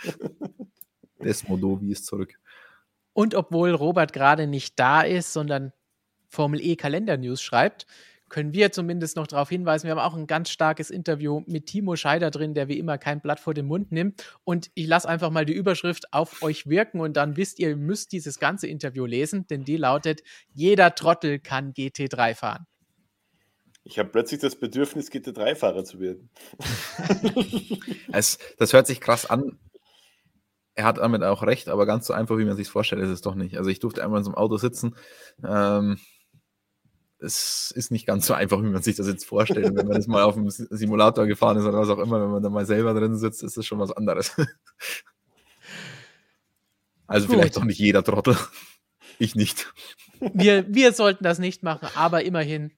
Desmo 1.23 1.57
Dovi 1.57 1.91
ist 1.91 2.05
zurück. 2.05 2.37
Und 3.13 3.33
obwohl 3.33 3.71
Robert 3.71 4.11
gerade 4.11 4.45
nicht 4.45 4.77
da 4.77 5.01
ist, 5.01 5.31
sondern 5.31 5.71
Formel 6.27 6.59
E 6.61 6.75
Kalender 6.75 7.17
News 7.17 7.41
schreibt, 7.41 7.87
können 8.35 8.53
wir 8.53 8.73
zumindest 8.73 9.15
noch 9.15 9.27
darauf 9.27 9.47
hinweisen. 9.47 9.85
Wir 9.85 9.91
haben 9.91 9.99
auch 9.99 10.13
ein 10.13 10.27
ganz 10.27 10.49
starkes 10.49 10.89
Interview 10.89 11.43
mit 11.47 11.67
Timo 11.67 11.95
Scheider 11.95 12.31
drin, 12.31 12.53
der 12.53 12.67
wie 12.67 12.77
immer 12.77 12.97
kein 12.97 13.21
Blatt 13.21 13.39
vor 13.39 13.53
den 13.53 13.65
Mund 13.65 13.93
nimmt. 13.93 14.25
Und 14.43 14.71
ich 14.73 14.87
lasse 14.87 15.07
einfach 15.07 15.29
mal 15.29 15.45
die 15.45 15.53
Überschrift 15.53 16.11
auf 16.11 16.43
euch 16.43 16.67
wirken 16.67 16.99
und 16.99 17.15
dann 17.15 17.37
wisst 17.37 17.59
ihr, 17.59 17.69
ihr 17.69 17.77
müsst 17.77 18.11
dieses 18.11 18.37
ganze 18.37 18.67
Interview 18.67 19.05
lesen, 19.05 19.47
denn 19.47 19.63
die 19.63 19.77
lautet: 19.77 20.21
Jeder 20.53 20.93
Trottel 20.95 21.39
kann 21.39 21.71
GT3 21.71 22.35
fahren. 22.35 22.67
Ich 23.85 23.99
habe 23.99 24.09
plötzlich 24.09 24.41
das 24.41 24.57
Bedürfnis, 24.57 25.11
GT3-Fahrer 25.11 25.85
zu 25.85 26.01
werden. 26.01 26.29
es, 28.11 28.37
das 28.57 28.73
hört 28.73 28.85
sich 28.85 28.99
krass 28.99 29.29
an. 29.29 29.59
Er 30.73 30.83
hat 30.83 30.97
damit 30.97 31.23
auch 31.23 31.41
recht, 31.41 31.69
aber 31.69 31.85
ganz 31.85 32.05
so 32.05 32.11
einfach, 32.13 32.37
wie 32.37 32.43
man 32.43 32.57
sich 32.57 32.67
vorstellt, 32.67 33.01
ist 33.01 33.11
es 33.11 33.21
doch 33.21 33.35
nicht. 33.35 33.57
Also 33.57 33.69
ich 33.69 33.79
durfte 33.79 34.03
einmal 34.03 34.17
in 34.17 34.25
so 34.25 34.31
einem 34.31 34.37
Auto 34.37 34.57
sitzen. 34.57 34.97
Ähm, 35.41 35.99
es 37.25 37.71
ist 37.71 37.91
nicht 37.91 38.05
ganz 38.05 38.27
so 38.27 38.33
einfach, 38.33 38.59
wie 38.61 38.69
man 38.69 38.81
sich 38.81 38.95
das 38.95 39.07
jetzt 39.07 39.25
vorstellt. 39.25 39.75
wenn 39.75 39.87
man 39.87 39.97
das 39.97 40.07
mal 40.07 40.23
auf 40.23 40.35
dem 40.35 40.49
Simulator 40.49 41.25
gefahren 41.25 41.57
ist 41.57 41.65
oder 41.65 41.79
was 41.79 41.89
auch 41.89 41.99
immer, 41.99 42.21
wenn 42.21 42.29
man 42.29 42.43
da 42.43 42.49
mal 42.49 42.65
selber 42.65 42.93
drin 42.93 43.17
sitzt, 43.17 43.43
ist 43.43 43.57
das 43.57 43.65
schon 43.65 43.79
was 43.79 43.91
anderes. 43.91 44.35
Also 47.07 47.27
Gut. 47.27 47.35
vielleicht 47.35 47.55
doch 47.55 47.63
nicht 47.63 47.77
jeder 47.79 48.03
Trottel. 48.03 48.35
Ich 49.19 49.35
nicht. 49.35 49.71
Wir, 50.19 50.65
wir 50.73 50.91
sollten 50.91 51.23
das 51.23 51.39
nicht 51.39 51.63
machen, 51.63 51.87
aber 51.95 52.23
immerhin 52.25 52.73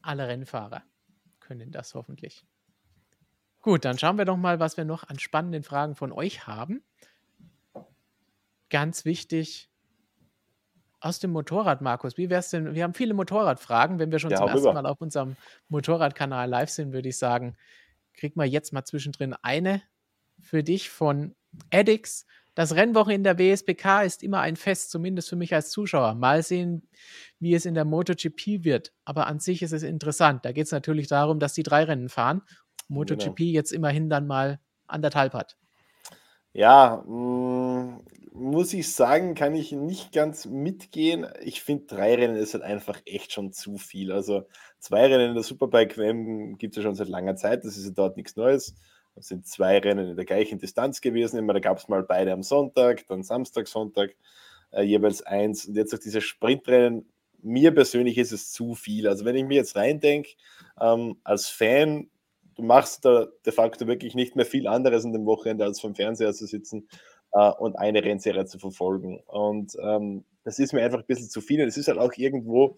alle 0.00 0.28
Rennfahrer 0.28 0.84
können 1.40 1.72
das 1.72 1.94
hoffentlich. 1.94 2.44
Gut, 3.60 3.84
dann 3.84 3.98
schauen 3.98 4.16
wir 4.16 4.26
doch 4.26 4.36
mal, 4.36 4.60
was 4.60 4.76
wir 4.76 4.84
noch 4.84 5.08
an 5.08 5.18
spannenden 5.18 5.64
Fragen 5.64 5.96
von 5.96 6.12
euch 6.12 6.46
haben. 6.46 6.84
Ganz 8.70 9.04
wichtig, 9.04 9.70
aus 11.04 11.18
dem 11.18 11.32
Motorrad, 11.32 11.82
Markus. 11.82 12.16
Wie 12.16 12.30
wär's 12.30 12.48
denn? 12.48 12.74
Wir 12.74 12.82
haben 12.82 12.94
viele 12.94 13.12
Motorradfragen. 13.12 13.98
Wenn 13.98 14.10
wir 14.10 14.18
schon 14.18 14.30
ja, 14.30 14.38
zum 14.38 14.48
ersten 14.48 14.72
Mal 14.72 14.86
auf 14.86 15.00
unserem 15.00 15.36
Motorradkanal 15.68 16.48
live 16.48 16.70
sind, 16.70 16.92
würde 16.92 17.10
ich 17.10 17.18
sagen, 17.18 17.56
krieg 18.14 18.36
mal 18.36 18.46
jetzt 18.46 18.72
mal 18.72 18.84
zwischendrin 18.84 19.34
eine 19.42 19.82
für 20.40 20.62
dich 20.62 20.88
von 20.88 21.34
Eddix. 21.70 22.24
Das 22.54 22.74
Rennwoche 22.74 23.12
in 23.12 23.22
der 23.22 23.38
WSBK 23.38 24.04
ist 24.04 24.22
immer 24.22 24.40
ein 24.40 24.56
Fest, 24.56 24.90
zumindest 24.90 25.28
für 25.28 25.36
mich 25.36 25.52
als 25.52 25.70
Zuschauer. 25.70 26.14
Mal 26.14 26.42
sehen, 26.42 26.88
wie 27.38 27.54
es 27.54 27.66
in 27.66 27.74
der 27.74 27.84
MotoGP 27.84 28.64
wird. 28.64 28.92
Aber 29.04 29.26
an 29.26 29.40
sich 29.40 29.60
ist 29.60 29.72
es 29.72 29.82
interessant. 29.82 30.44
Da 30.44 30.52
geht 30.52 30.66
es 30.66 30.72
natürlich 30.72 31.08
darum, 31.08 31.38
dass 31.38 31.52
die 31.52 31.64
drei 31.64 31.84
Rennen 31.84 32.08
fahren. 32.08 32.42
MotoGP 32.88 33.36
genau. 33.36 33.50
jetzt 33.50 33.72
immerhin 33.72 34.08
dann 34.08 34.26
mal 34.26 34.58
anderthalb 34.86 35.34
hat. 35.34 35.58
Ja, 36.54 37.02
mh, 37.06 37.12
mm, 37.12 38.04
muss 38.32 38.72
ich 38.74 38.92
sagen, 38.92 39.34
kann 39.34 39.54
ich 39.54 39.72
nicht 39.72 40.12
ganz 40.12 40.46
mitgehen. 40.46 41.26
Ich 41.42 41.62
finde, 41.62 41.86
drei 41.86 42.14
Rennen 42.14 42.36
ist 42.36 42.54
halt 42.54 42.64
einfach 42.64 43.00
echt 43.06 43.32
schon 43.32 43.52
zu 43.52 43.76
viel. 43.76 44.12
Also 44.12 44.46
zwei 44.78 45.06
Rennen 45.06 45.30
in 45.30 45.34
der 45.34 45.42
Superbike 45.42 45.98
WM 45.98 46.56
gibt 46.58 46.74
es 46.74 46.76
ja 46.78 46.82
schon 46.84 46.94
seit 46.94 47.08
langer 47.08 47.36
Zeit. 47.36 47.64
Das 47.64 47.76
ist 47.76 47.86
ja 47.86 47.90
dort 47.92 48.16
nichts 48.16 48.36
Neues. 48.36 48.76
Das 49.16 49.28
sind 49.28 49.46
zwei 49.46 49.78
Rennen 49.78 50.10
in 50.10 50.16
der 50.16 50.24
gleichen 50.24 50.58
Distanz 50.58 51.00
gewesen. 51.00 51.38
Immer, 51.38 51.54
da 51.54 51.60
gab 51.60 51.78
es 51.78 51.88
mal 51.88 52.02
beide 52.04 52.32
am 52.32 52.42
Sonntag, 52.44 53.06
dann 53.08 53.22
Samstag, 53.24 53.68
Sonntag, 53.68 54.14
äh, 54.70 54.82
jeweils 54.82 55.22
eins. 55.22 55.66
Und 55.66 55.76
jetzt 55.76 55.94
auch 55.94 55.98
diese 55.98 56.20
Sprintrennen. 56.20 57.08
Mir 57.42 57.74
persönlich 57.74 58.16
ist 58.18 58.32
es 58.32 58.52
zu 58.52 58.74
viel. 58.74 59.08
Also 59.08 59.24
wenn 59.24 59.36
ich 59.36 59.44
mir 59.44 59.56
jetzt 59.56 59.76
reindenke, 59.76 60.30
ähm, 60.80 61.18
als 61.24 61.48
Fan 61.48 62.10
du 62.54 62.62
machst 62.62 63.04
da 63.04 63.26
de 63.44 63.52
facto 63.52 63.86
wirklich 63.86 64.14
nicht 64.14 64.36
mehr 64.36 64.46
viel 64.46 64.66
anderes 64.66 65.04
in 65.04 65.12
dem 65.12 65.26
Wochenende, 65.26 65.64
als 65.64 65.80
vom 65.80 65.94
Fernseher 65.94 66.32
zu 66.32 66.46
sitzen 66.46 66.88
äh, 67.32 67.50
und 67.50 67.76
eine 67.76 68.04
Rennserie 68.04 68.46
zu 68.46 68.58
verfolgen. 68.58 69.20
Und 69.26 69.76
ähm, 69.82 70.24
das 70.44 70.58
ist 70.58 70.72
mir 70.72 70.84
einfach 70.84 71.00
ein 71.00 71.06
bisschen 71.06 71.30
zu 71.30 71.40
viel. 71.40 71.62
Und 71.62 71.68
es 71.68 71.76
ist 71.76 71.88
halt 71.88 71.98
auch 71.98 72.12
irgendwo, 72.16 72.76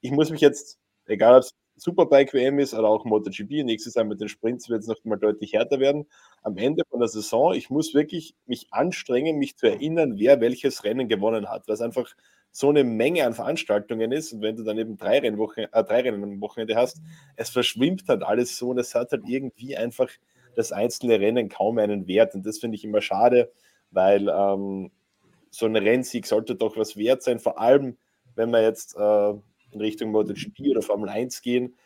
ich 0.00 0.10
muss 0.10 0.30
mich 0.30 0.40
jetzt, 0.40 0.78
egal 1.06 1.36
ob 1.36 1.42
es 1.42 1.54
Superbike 1.78 2.32
WM 2.32 2.58
ist 2.58 2.72
oder 2.72 2.88
auch 2.88 3.04
MotoGP, 3.04 3.64
nächstes 3.64 3.94
Jahr 3.94 4.06
mit 4.06 4.20
den 4.20 4.28
Sprints 4.28 4.68
wird 4.70 4.80
es 4.80 4.88
noch 4.88 4.96
mal 5.04 5.16
deutlich 5.18 5.52
härter 5.52 5.78
werden. 5.78 6.06
Am 6.42 6.56
Ende 6.56 6.84
von 6.88 7.00
der 7.00 7.08
Saison, 7.08 7.52
ich 7.52 7.68
muss 7.68 7.92
wirklich 7.92 8.34
mich 8.46 8.68
anstrengen, 8.70 9.38
mich 9.38 9.56
zu 9.56 9.66
erinnern, 9.66 10.18
wer 10.18 10.40
welches 10.40 10.84
Rennen 10.84 11.06
gewonnen 11.08 11.50
hat, 11.50 11.68
es 11.68 11.82
einfach 11.82 12.14
so 12.56 12.70
eine 12.70 12.84
Menge 12.84 13.26
an 13.26 13.34
Veranstaltungen 13.34 14.12
ist 14.12 14.32
und 14.32 14.40
wenn 14.40 14.56
du 14.56 14.62
dann 14.62 14.78
eben 14.78 14.96
drei, 14.96 15.18
Rennwochen, 15.18 15.66
äh, 15.70 15.84
drei 15.84 16.00
Rennen 16.00 16.24
am 16.24 16.40
Wochenende 16.40 16.74
hast, 16.74 17.02
es 17.36 17.50
verschwimmt 17.50 18.04
halt 18.08 18.22
alles 18.22 18.56
so 18.56 18.70
und 18.70 18.78
es 18.78 18.94
hat 18.94 19.12
halt 19.12 19.24
irgendwie 19.26 19.76
einfach 19.76 20.08
das 20.54 20.72
einzelne 20.72 21.20
Rennen 21.20 21.50
kaum 21.50 21.76
einen 21.76 22.08
Wert 22.08 22.34
und 22.34 22.46
das 22.46 22.58
finde 22.58 22.76
ich 22.76 22.84
immer 22.84 23.02
schade, 23.02 23.52
weil 23.90 24.30
ähm, 24.30 24.90
so 25.50 25.66
ein 25.66 25.76
Rennsieg 25.76 26.26
sollte 26.26 26.54
doch 26.54 26.78
was 26.78 26.96
wert 26.96 27.22
sein, 27.22 27.40
vor 27.40 27.60
allem 27.60 27.98
wenn 28.36 28.48
wir 28.48 28.62
jetzt 28.62 28.96
äh, 28.96 29.30
in 29.72 29.80
Richtung 29.82 30.10
MotoGP 30.12 30.70
oder 30.70 30.80
Formel 30.80 31.10
1 31.10 31.42
gehen, 31.42 31.76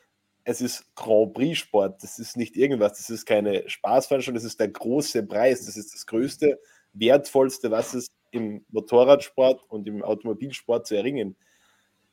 es 0.45 0.61
ist 0.61 0.95
Grand 0.95 1.35
Prix 1.35 1.59
Sport, 1.59 2.01
das 2.05 2.21
ist 2.21 2.37
nicht 2.37 2.57
irgendwas, 2.57 2.93
das 2.93 3.11
ist 3.11 3.27
keine 3.27 3.69
Spaßveranstaltung, 3.69 4.37
das 4.37 4.45
ist 4.45 4.61
der 4.61 4.69
große 4.69 5.25
Preis, 5.25 5.67
das 5.67 5.77
ist 5.77 5.95
das 5.95 6.07
größte, 6.07 6.61
wertvollste, 6.93 7.73
was 7.73 7.93
es 7.95 8.07
im 8.31 8.65
Motorradsport 8.71 9.63
und 9.69 9.87
im 9.87 10.03
Automobilsport 10.03 10.87
zu 10.87 10.97
erringen 10.97 11.37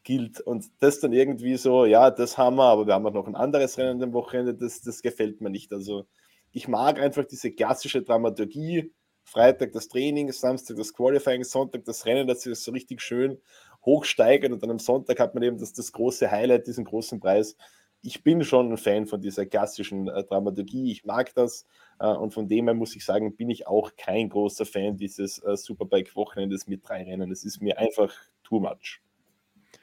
gilt. 0.04 0.40
Und 0.40 0.66
das 0.80 1.00
dann 1.00 1.14
irgendwie 1.14 1.58
so, 1.58 1.86
ja, 1.86 2.10
das 2.12 2.38
haben 2.38 2.56
wir, 2.56 2.64
aber 2.64 2.88
wir 2.88 2.94
haben 2.94 3.06
auch 3.06 3.14
noch 3.14 3.28
ein 3.28 3.36
anderes 3.36 3.78
Rennen 3.78 4.02
am 4.02 4.14
Wochenende, 4.14 4.56
das, 4.56 4.82
das 4.82 5.02
gefällt 5.02 5.42
mir 5.42 5.50
nicht. 5.50 5.74
Also 5.74 6.06
ich 6.52 6.68
mag 6.68 7.00
einfach 7.00 7.26
diese 7.26 7.52
klassische 7.52 8.02
Dramaturgie, 8.02 8.94
Freitag 9.24 9.74
das 9.74 9.90
Training, 9.90 10.32
Samstag 10.32 10.78
das 10.78 10.94
Qualifying, 10.94 11.44
Sonntag 11.44 11.84
das 11.84 12.06
Rennen, 12.06 12.26
dass 12.26 12.42
sich 12.42 12.52
das 12.54 12.64
so 12.64 12.72
richtig 12.72 13.02
schön 13.02 13.38
hochsteigert 13.86 14.54
und 14.54 14.64
dann 14.64 14.72
am 14.72 14.80
Sonntag 14.80 15.20
hat 15.20 15.34
man 15.34 15.44
eben 15.44 15.58
das, 15.58 15.74
das 15.74 15.92
große 15.92 16.32
Highlight, 16.32 16.68
diesen 16.68 16.86
großen 16.86 17.20
Preis 17.20 17.58
ich 18.08 18.24
bin 18.24 18.42
schon 18.46 18.72
ein 18.72 18.78
Fan 18.78 19.06
von 19.06 19.20
dieser 19.22 19.46
klassischen 19.46 20.08
äh, 20.08 20.24
Dramaturgie. 20.24 20.92
Ich 20.92 21.04
mag 21.04 21.34
das. 21.36 21.66
Äh, 22.00 22.08
und 22.08 22.34
von 22.34 22.48
dem 22.48 22.66
her 22.66 22.74
muss 22.74 22.96
ich 22.96 23.04
sagen, 23.04 23.36
bin 23.36 23.50
ich 23.50 23.68
auch 23.68 23.92
kein 23.98 24.30
großer 24.30 24.66
Fan 24.66 24.96
dieses 24.96 25.40
äh, 25.40 25.58
Superbike-Wochenendes 25.58 26.68
mit 26.68 26.88
drei 26.88 27.04
Rennen. 27.04 27.30
Es 27.34 27.44
ist 27.44 27.62
mir 27.62 27.78
einfach 27.78 28.14
too 28.46 28.62
much. 28.62 29.02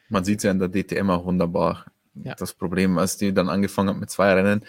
Man 0.09 0.25
sieht 0.25 0.39
es 0.39 0.45
ja 0.45 0.53
in 0.53 0.59
der 0.59 0.71
DTM 0.71 1.11
auch 1.11 1.27
wunderbar. 1.27 1.85
Ja. 2.15 2.35
Das 2.35 2.55
Problem, 2.55 2.97
als 2.97 3.19
die 3.19 3.35
dann 3.35 3.51
angefangen 3.51 3.91
hat 3.91 3.99
mit 3.99 4.09
zwei 4.09 4.33
Rennen 4.33 4.65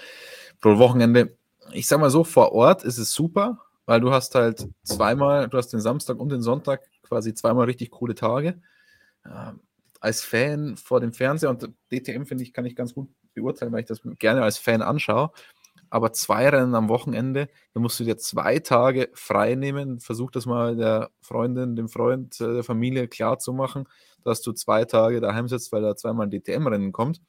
pro 0.60 0.78
Wochenende. 0.78 1.38
Ich 1.72 1.88
sag 1.88 2.01
mal 2.01 2.10
so, 2.10 2.26
vor 2.26 2.51
Ort 2.51 2.84
ist 2.84 2.97
es 2.97 3.14
super, 3.14 3.62
weil 3.86 4.01
du 4.01 4.12
hast 4.12 4.36
halt 4.36 4.68
zweimal, 4.84 5.47
du 5.47 5.58
hast 5.58 5.70
den 5.70 5.80
Samstag 5.80 6.20
und 6.20 6.30
den 6.30 6.41
Sonntag 6.41 6.82
quasi 7.03 7.34
zweimal 7.34 7.68
richtig 7.68 7.91
coole 7.91 8.16
Tage. 8.16 8.62
Ähm, 9.26 9.62
als 10.01 10.24
Fan 10.24 10.76
vor 10.76 10.99
dem 10.99 11.14
Fernseher 11.14 11.51
und 11.51 11.70
DTM 11.89 12.26
finde 12.26 12.43
ich, 12.43 12.51
kann 12.51 12.66
ich 12.66 12.76
ganz 12.76 12.93
gut 12.93 13.08
beurteilen, 13.36 13.72
weil 13.72 13.82
ich 13.82 13.86
das 13.86 14.02
gerne 14.20 14.44
als 14.44 14.58
Fan 14.58 14.82
anschaue. 14.82 15.32
Aber 15.90 16.12
zwei 16.14 16.50
Rennen 16.50 16.76
am 16.76 16.90
Wochenende, 16.90 17.48
da 17.74 17.80
musst 17.80 18.00
du 18.00 18.04
dir 18.04 18.18
zwei 18.18 18.60
Tage 18.60 19.10
frei 19.14 19.56
nehmen. 19.56 20.00
Versuch 20.00 20.32
das 20.32 20.46
mal 20.46 20.76
der 20.76 21.12
Freundin, 21.22 21.76
dem 21.76 21.90
Freund, 21.90 22.40
äh, 22.42 22.54
der 22.56 22.64
Familie 22.64 23.08
klar 23.08 23.40
zu 23.40 23.54
machen, 23.54 23.88
dass 24.24 24.42
du 24.42 24.52
zwei 24.52 24.86
Tage 24.86 25.22
daheim 25.22 25.48
sitzt, 25.48 25.72
weil 25.72 25.82
da 25.82 25.96
zweimal 25.96 26.28
ein 26.28 26.32
DTM-Rennen 26.32 26.92
kommt. 26.92 27.22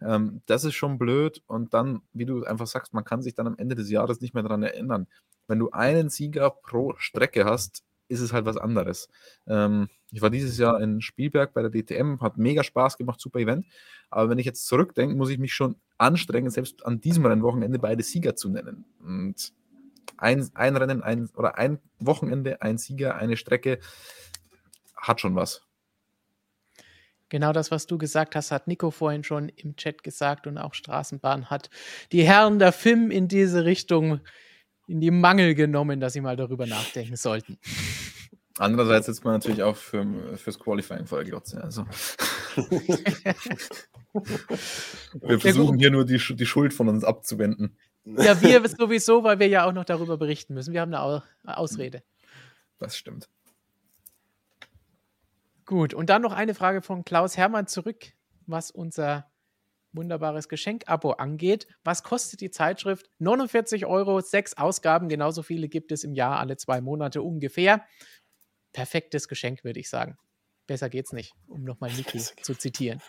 Ähm, 0.00 0.42
das 0.46 0.64
ist 0.64 0.74
schon 0.74 0.98
blöd. 0.98 1.42
Und 1.46 1.74
dann, 1.74 2.02
wie 2.12 2.26
du 2.26 2.44
einfach 2.44 2.66
sagst, 2.66 2.94
man 2.94 3.04
kann 3.04 3.22
sich 3.22 3.34
dann 3.34 3.46
am 3.46 3.56
Ende 3.58 3.74
des 3.74 3.90
Jahres 3.90 4.20
nicht 4.20 4.34
mehr 4.34 4.42
daran 4.42 4.62
erinnern. 4.62 5.06
Wenn 5.46 5.58
du 5.58 5.70
einen 5.70 6.10
Sieger 6.10 6.50
pro 6.50 6.94
Strecke 6.96 7.44
hast, 7.44 7.82
ist 8.08 8.20
es 8.20 8.32
halt 8.32 8.44
was 8.46 8.56
anderes. 8.56 9.08
Ähm, 9.46 9.88
ich 10.10 10.22
war 10.22 10.30
dieses 10.30 10.58
Jahr 10.58 10.80
in 10.80 11.00
Spielberg 11.00 11.52
bei 11.52 11.62
der 11.62 11.70
DTM, 11.70 12.20
hat 12.20 12.38
mega 12.38 12.64
Spaß 12.64 12.96
gemacht, 12.96 13.20
super 13.20 13.38
Event. 13.38 13.66
Aber 14.10 14.30
wenn 14.30 14.38
ich 14.38 14.46
jetzt 14.46 14.66
zurückdenke, 14.66 15.14
muss 15.14 15.30
ich 15.30 15.38
mich 15.38 15.52
schon 15.52 15.76
anstrengen, 15.98 16.50
selbst 16.50 16.84
an 16.86 17.00
diesem 17.00 17.26
Rennwochenende 17.26 17.78
beide 17.78 18.02
Sieger 18.02 18.34
zu 18.34 18.48
nennen. 18.48 18.84
Und 19.00 19.52
ein, 20.16 20.48
ein 20.54 20.76
Rennen 20.76 21.02
ein, 21.02 21.28
oder 21.36 21.58
ein 21.58 21.78
Wochenende, 21.98 22.62
ein 22.62 22.78
Sieger, 22.78 23.16
eine 23.16 23.36
Strecke 23.36 23.78
hat 24.96 25.20
schon 25.20 25.36
was. 25.36 25.62
Genau 27.28 27.52
das, 27.52 27.70
was 27.70 27.86
du 27.86 27.98
gesagt 27.98 28.34
hast, 28.34 28.50
hat 28.50 28.68
Nico 28.68 28.90
vorhin 28.90 29.22
schon 29.22 29.50
im 29.50 29.76
Chat 29.76 30.02
gesagt 30.02 30.46
und 30.46 30.56
auch 30.56 30.72
Straßenbahn 30.72 31.50
hat 31.50 31.68
die 32.10 32.24
Herren 32.24 32.58
der 32.58 32.72
FIM 32.72 33.10
in 33.10 33.28
diese 33.28 33.66
Richtung 33.66 34.20
in 34.88 35.00
die 35.00 35.10
Mangel 35.10 35.54
genommen, 35.54 36.00
dass 36.00 36.14
sie 36.14 36.20
mal 36.20 36.36
darüber 36.36 36.66
nachdenken 36.66 37.16
sollten. 37.16 37.58
Andererseits 38.58 39.06
sitzt 39.06 39.24
man 39.24 39.34
natürlich 39.34 39.62
auch 39.62 39.76
für, 39.76 40.04
fürs 40.36 40.58
Qualifying 40.58 41.06
vor 41.06 41.18
der 41.18 41.28
Glotze. 41.28 41.62
Also. 41.62 41.86
wir 45.12 45.38
versuchen 45.38 45.78
hier 45.78 45.90
nur 45.92 46.04
die, 46.04 46.18
die 46.18 46.46
Schuld 46.46 46.74
von 46.74 46.88
uns 46.88 47.04
abzuwenden. 47.04 47.76
Ja, 48.04 48.40
wir 48.42 48.68
sowieso, 48.76 49.22
weil 49.22 49.38
wir 49.38 49.46
ja 49.46 49.64
auch 49.64 49.72
noch 49.72 49.84
darüber 49.84 50.16
berichten 50.16 50.54
müssen. 50.54 50.72
Wir 50.72 50.80
haben 50.80 50.92
eine 50.92 51.22
Ausrede. 51.56 52.02
Das 52.78 52.96
stimmt. 52.96 53.28
Gut, 55.64 55.92
und 55.94 56.08
dann 56.08 56.22
noch 56.22 56.32
eine 56.32 56.54
Frage 56.54 56.80
von 56.82 57.04
Klaus 57.04 57.36
Hermann 57.36 57.66
zurück, 57.66 58.12
was 58.46 58.70
unser 58.70 59.30
wunderbares 59.92 60.48
Geschenk-Abo 60.48 61.12
angeht. 61.12 61.66
Was 61.84 62.02
kostet 62.02 62.40
die 62.40 62.50
Zeitschrift? 62.50 63.10
49 63.18 63.86
Euro, 63.86 64.20
sechs 64.20 64.54
Ausgaben, 64.54 65.08
genauso 65.08 65.42
viele 65.42 65.68
gibt 65.68 65.92
es 65.92 66.04
im 66.04 66.14
Jahr, 66.14 66.38
alle 66.38 66.56
zwei 66.56 66.80
Monate 66.80 67.22
ungefähr. 67.22 67.84
Perfektes 68.72 69.28
Geschenk, 69.28 69.64
würde 69.64 69.80
ich 69.80 69.88
sagen. 69.88 70.16
Besser 70.66 70.90
geht's 70.90 71.12
nicht, 71.12 71.34
um 71.46 71.64
nochmal 71.64 71.90
Niki 71.96 72.18
zu 72.18 72.54
zitieren. 72.54 73.00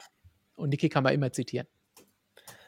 Und 0.56 0.70
Niki 0.70 0.90
kann 0.90 1.04
man 1.04 1.14
immer 1.14 1.32
zitieren. 1.32 1.68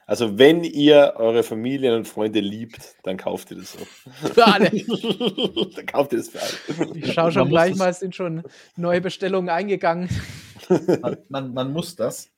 Also, 0.08 0.38
wenn 0.38 0.64
ihr 0.64 1.14
eure 1.18 1.42
Familien 1.42 1.94
und 1.94 2.08
Freunde 2.08 2.42
liebt, 2.42 2.96
dann 3.04 3.18
kauft 3.18 3.52
ihr 3.52 3.58
das 3.58 3.74
so. 3.74 3.80
Für 4.34 4.46
alle. 4.46 4.70
dann 5.76 5.86
kauft 5.86 6.12
ihr 6.12 6.18
das 6.18 6.30
für 6.30 6.42
alle. 6.42 6.98
Ich 6.98 7.14
schaue 7.14 7.32
schon 7.32 7.48
gleich 7.48 7.76
mal, 7.76 7.90
es 7.90 8.00
sind 8.00 8.16
schon 8.16 8.44
neue 8.76 9.00
Bestellungen 9.00 9.50
eingegangen. 9.50 10.10
Man, 11.02 11.18
man, 11.30 11.54
man 11.54 11.72
muss 11.72 11.96
das 11.96 12.31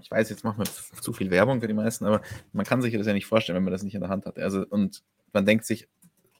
ich 0.00 0.10
weiß, 0.10 0.30
jetzt 0.30 0.44
machen 0.44 0.58
wir 0.58 1.00
zu 1.00 1.12
viel 1.12 1.30
Werbung 1.30 1.60
für 1.60 1.68
die 1.68 1.74
meisten, 1.74 2.04
aber 2.04 2.22
man 2.52 2.64
kann 2.64 2.82
sich 2.82 2.94
das 2.94 3.06
ja 3.06 3.12
nicht 3.12 3.26
vorstellen, 3.26 3.56
wenn 3.56 3.64
man 3.64 3.72
das 3.72 3.82
nicht 3.82 3.94
in 3.94 4.00
der 4.00 4.10
Hand 4.10 4.26
hat. 4.26 4.38
Also, 4.38 4.64
und 4.68 5.02
man 5.32 5.46
denkt 5.46 5.64
sich, 5.64 5.88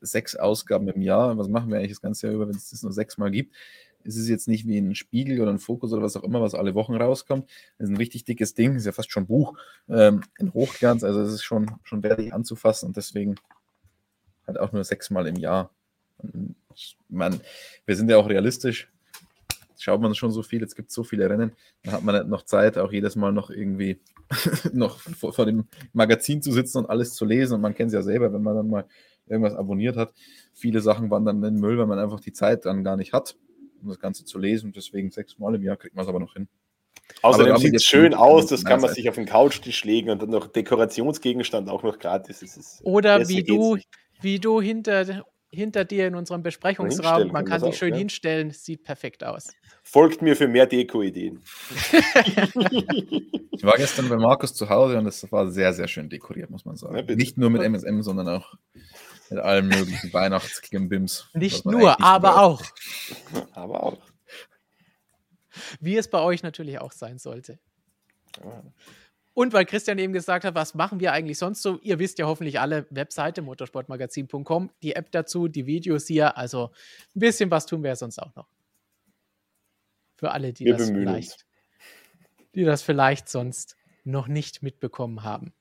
sechs 0.01 0.36
Ausgaben 0.36 0.88
im 0.88 1.03
Jahr, 1.03 1.36
was 1.36 1.48
machen 1.48 1.70
wir 1.70 1.78
eigentlich 1.78 1.92
das 1.92 2.01
ganze 2.01 2.26
Jahr 2.26 2.36
über, 2.36 2.48
wenn 2.48 2.57
es 2.57 2.70
das 2.70 2.82
nur 2.82 2.92
sechs 2.92 3.18
Mal 3.18 3.30
gibt? 3.30 3.55
Es 4.03 4.16
ist 4.16 4.28
jetzt 4.28 4.48
nicht 4.48 4.66
wie 4.66 4.78
ein 4.78 4.94
Spiegel 4.94 5.40
oder 5.40 5.51
ein 5.51 5.59
Fokus 5.59 5.92
oder 5.92 6.03
was 6.03 6.16
auch 6.16 6.22
immer, 6.22 6.40
was 6.40 6.55
alle 6.55 6.74
Wochen 6.74 6.94
rauskommt. 6.94 7.51
Das 7.78 7.88
ist 7.88 7.90
ein 7.90 7.98
richtig 7.98 8.24
dickes 8.24 8.55
Ding, 8.55 8.76
ist 8.76 8.86
ja 8.86 8.92
fast 8.92 9.12
schon 9.12 9.26
Buch 9.26 9.59
ähm, 9.90 10.22
in 10.38 10.55
Hochglanz, 10.55 11.05
also 11.05 11.20
es 11.20 11.32
ist 11.34 11.42
schon, 11.42 11.72
schon 11.82 12.03
wertig 12.03 12.32
anzufassen 12.32 12.86
und 12.86 12.96
deswegen 12.96 13.34
halt 14.46 14.59
auch 14.59 14.72
nur 14.72 14.84
sechsmal 14.84 15.26
im 15.26 15.36
Jahr. 15.36 15.70
Und 16.18 16.55
man, 17.09 17.40
wir 17.84 17.96
sind 17.96 18.09
ja 18.09 18.16
auch 18.16 18.28
realistisch, 18.28 18.90
schaut 19.81 20.01
man 20.01 20.14
schon 20.14 20.31
so 20.31 20.43
viel, 20.43 20.62
es 20.62 20.74
gibt 20.74 20.91
so 20.91 21.05
viele 21.05 21.28
Rennen, 21.28 21.53
dann 21.83 21.95
hat 21.95 22.03
man 22.03 22.14
nicht 22.14 22.28
noch 22.28 22.43
Zeit, 22.43 22.78
auch 22.78 22.93
jedes 22.93 23.16
Mal 23.16 23.33
noch 23.33 23.51
irgendwie 23.51 23.99
noch 24.72 25.01
vor, 25.01 25.33
vor, 25.33 25.47
dem 25.47 25.66
Magazin 25.93 26.43
zu 26.43 26.53
sitzen 26.53 26.78
und 26.78 26.91
alles 26.91 27.14
zu 27.14 27.24
lesen. 27.24 27.55
Und 27.55 27.61
man 27.62 27.74
kennt 27.74 27.89
es 27.89 27.95
ja 27.95 28.03
selber, 28.03 28.33
wenn 28.33 28.43
man 28.43 28.55
dann 28.55 28.68
mal 28.68 28.85
irgendwas 29.26 29.55
abonniert 29.55 29.97
hat. 29.97 30.12
Viele 30.53 30.81
Sachen 30.81 31.11
waren 31.11 31.24
dann 31.24 31.37
in 31.37 31.55
den 31.55 31.61
Müll, 31.61 31.78
weil 31.78 31.87
man 31.87 31.99
einfach 31.99 32.20
die 32.20 32.33
Zeit 32.33 32.64
dann 32.64 32.85
gar 32.85 32.97
nicht 32.97 33.12
hat, 33.12 33.37
um 33.83 33.89
das 33.89 33.99
Ganze 33.99 34.24
zu 34.24 34.39
lesen. 34.39 34.66
Und 34.66 34.76
deswegen 34.76 35.11
sechsmal 35.11 35.55
im 35.55 35.62
Jahr 35.62 35.76
kriegt 35.76 35.95
man 35.95 36.05
es 36.05 36.09
aber 36.09 36.20
noch 36.20 36.35
hin. 36.35 36.49
Außerdem 37.22 37.57
sieht 37.57 37.74
es 37.74 37.85
schön 37.85 38.14
aus, 38.14 38.47
das 38.47 38.64
kann 38.64 38.81
man 38.81 38.93
sich 38.95 39.09
auf 39.09 39.16
den 39.16 39.26
Couchtisch 39.26 39.85
legen 39.85 40.11
und 40.11 40.22
dann 40.22 40.31
noch 40.31 40.47
Dekorationsgegenstand 40.47 41.68
auch 41.68 41.83
noch 41.83 41.99
gratis. 41.99 42.81
Oder 42.85 43.28
wie 43.28 43.43
du, 43.43 43.78
wie 44.20 44.39
du 44.39 44.61
hinter 44.61 45.24
hinter 45.51 45.84
dir 45.84 46.07
in 46.07 46.14
unserem 46.14 46.42
Besprechungsraum. 46.42 47.28
Man 47.32 47.44
kann 47.44 47.61
sich 47.61 47.76
schön 47.76 47.92
ja. 47.92 47.98
hinstellen, 47.98 48.51
sieht 48.53 48.84
perfekt 48.84 49.24
aus. 49.24 49.48
Folgt 49.82 50.22
mir 50.22 50.36
für 50.36 50.46
mehr 50.46 50.66
Deko-Ideen. 50.66 51.42
ich 53.51 53.64
war 53.64 53.76
gestern 53.76 54.09
bei 54.09 54.16
Markus 54.16 54.55
zu 54.55 54.68
Hause 54.68 54.98
und 54.98 55.07
es 55.07 55.30
war 55.32 55.51
sehr, 55.51 55.72
sehr 55.72 55.88
schön 55.88 56.09
dekoriert, 56.09 56.51
muss 56.51 56.64
man 56.64 56.76
sagen. 56.76 56.96
Ja, 56.96 57.14
Nicht 57.14 57.36
nur 57.38 57.51
mit 57.51 57.62
MSM, 57.62 58.03
sondern 58.03 58.28
auch 58.28 58.55
mit 59.30 59.40
allen 59.40 59.66
möglichen 59.66 60.12
Weihnachtsgimbims. 60.12 61.28
Nicht 61.34 61.64
nur, 61.64 62.01
aber 62.01 62.42
auch. 62.42 62.62
aber 63.53 63.82
auch. 63.82 63.98
Wie 65.80 65.96
es 65.96 66.09
bei 66.09 66.20
euch 66.20 66.42
natürlich 66.42 66.80
auch 66.80 66.92
sein 66.92 67.18
sollte. 67.18 67.59
Und 69.33 69.53
weil 69.53 69.64
Christian 69.64 69.99
eben 69.99 70.12
gesagt 70.12 70.45
hat, 70.45 70.55
was 70.55 70.74
machen 70.74 71.01
wir 71.01 71.12
eigentlich 71.12 71.39
sonst 71.39 71.62
so? 71.62 71.78
Ihr 71.83 71.99
wisst 71.99 72.18
ja 72.18 72.26
hoffentlich 72.26 72.59
alle, 72.59 72.87
Webseite 72.91 73.43
motorsportmagazin.com, 73.43 74.70
die 74.83 74.97
App 74.97 75.12
dazu, 75.12 75.49
die 75.49 75.66
Videos 75.66 76.07
hier. 76.07 76.37
Also 76.37 76.70
ein 77.14 77.20
bisschen 77.20 77.51
was 77.51 77.66
tun 77.66 77.83
wir 77.83 77.91
ja 77.91 77.97
sonst 77.97 78.18
auch 78.18 78.35
noch. 78.35 78.49
Für 80.16 80.33
alle, 80.33 80.53
die 80.53 80.64
das 80.64 80.91
vielleicht, 80.91 81.47
die 82.55 82.64
das 82.64 82.83
vielleicht 82.83 83.28
sonst 83.28 83.76
noch 84.05 84.28
nicht 84.28 84.62
mitbekommen 84.62 85.22
haben. 85.22 85.53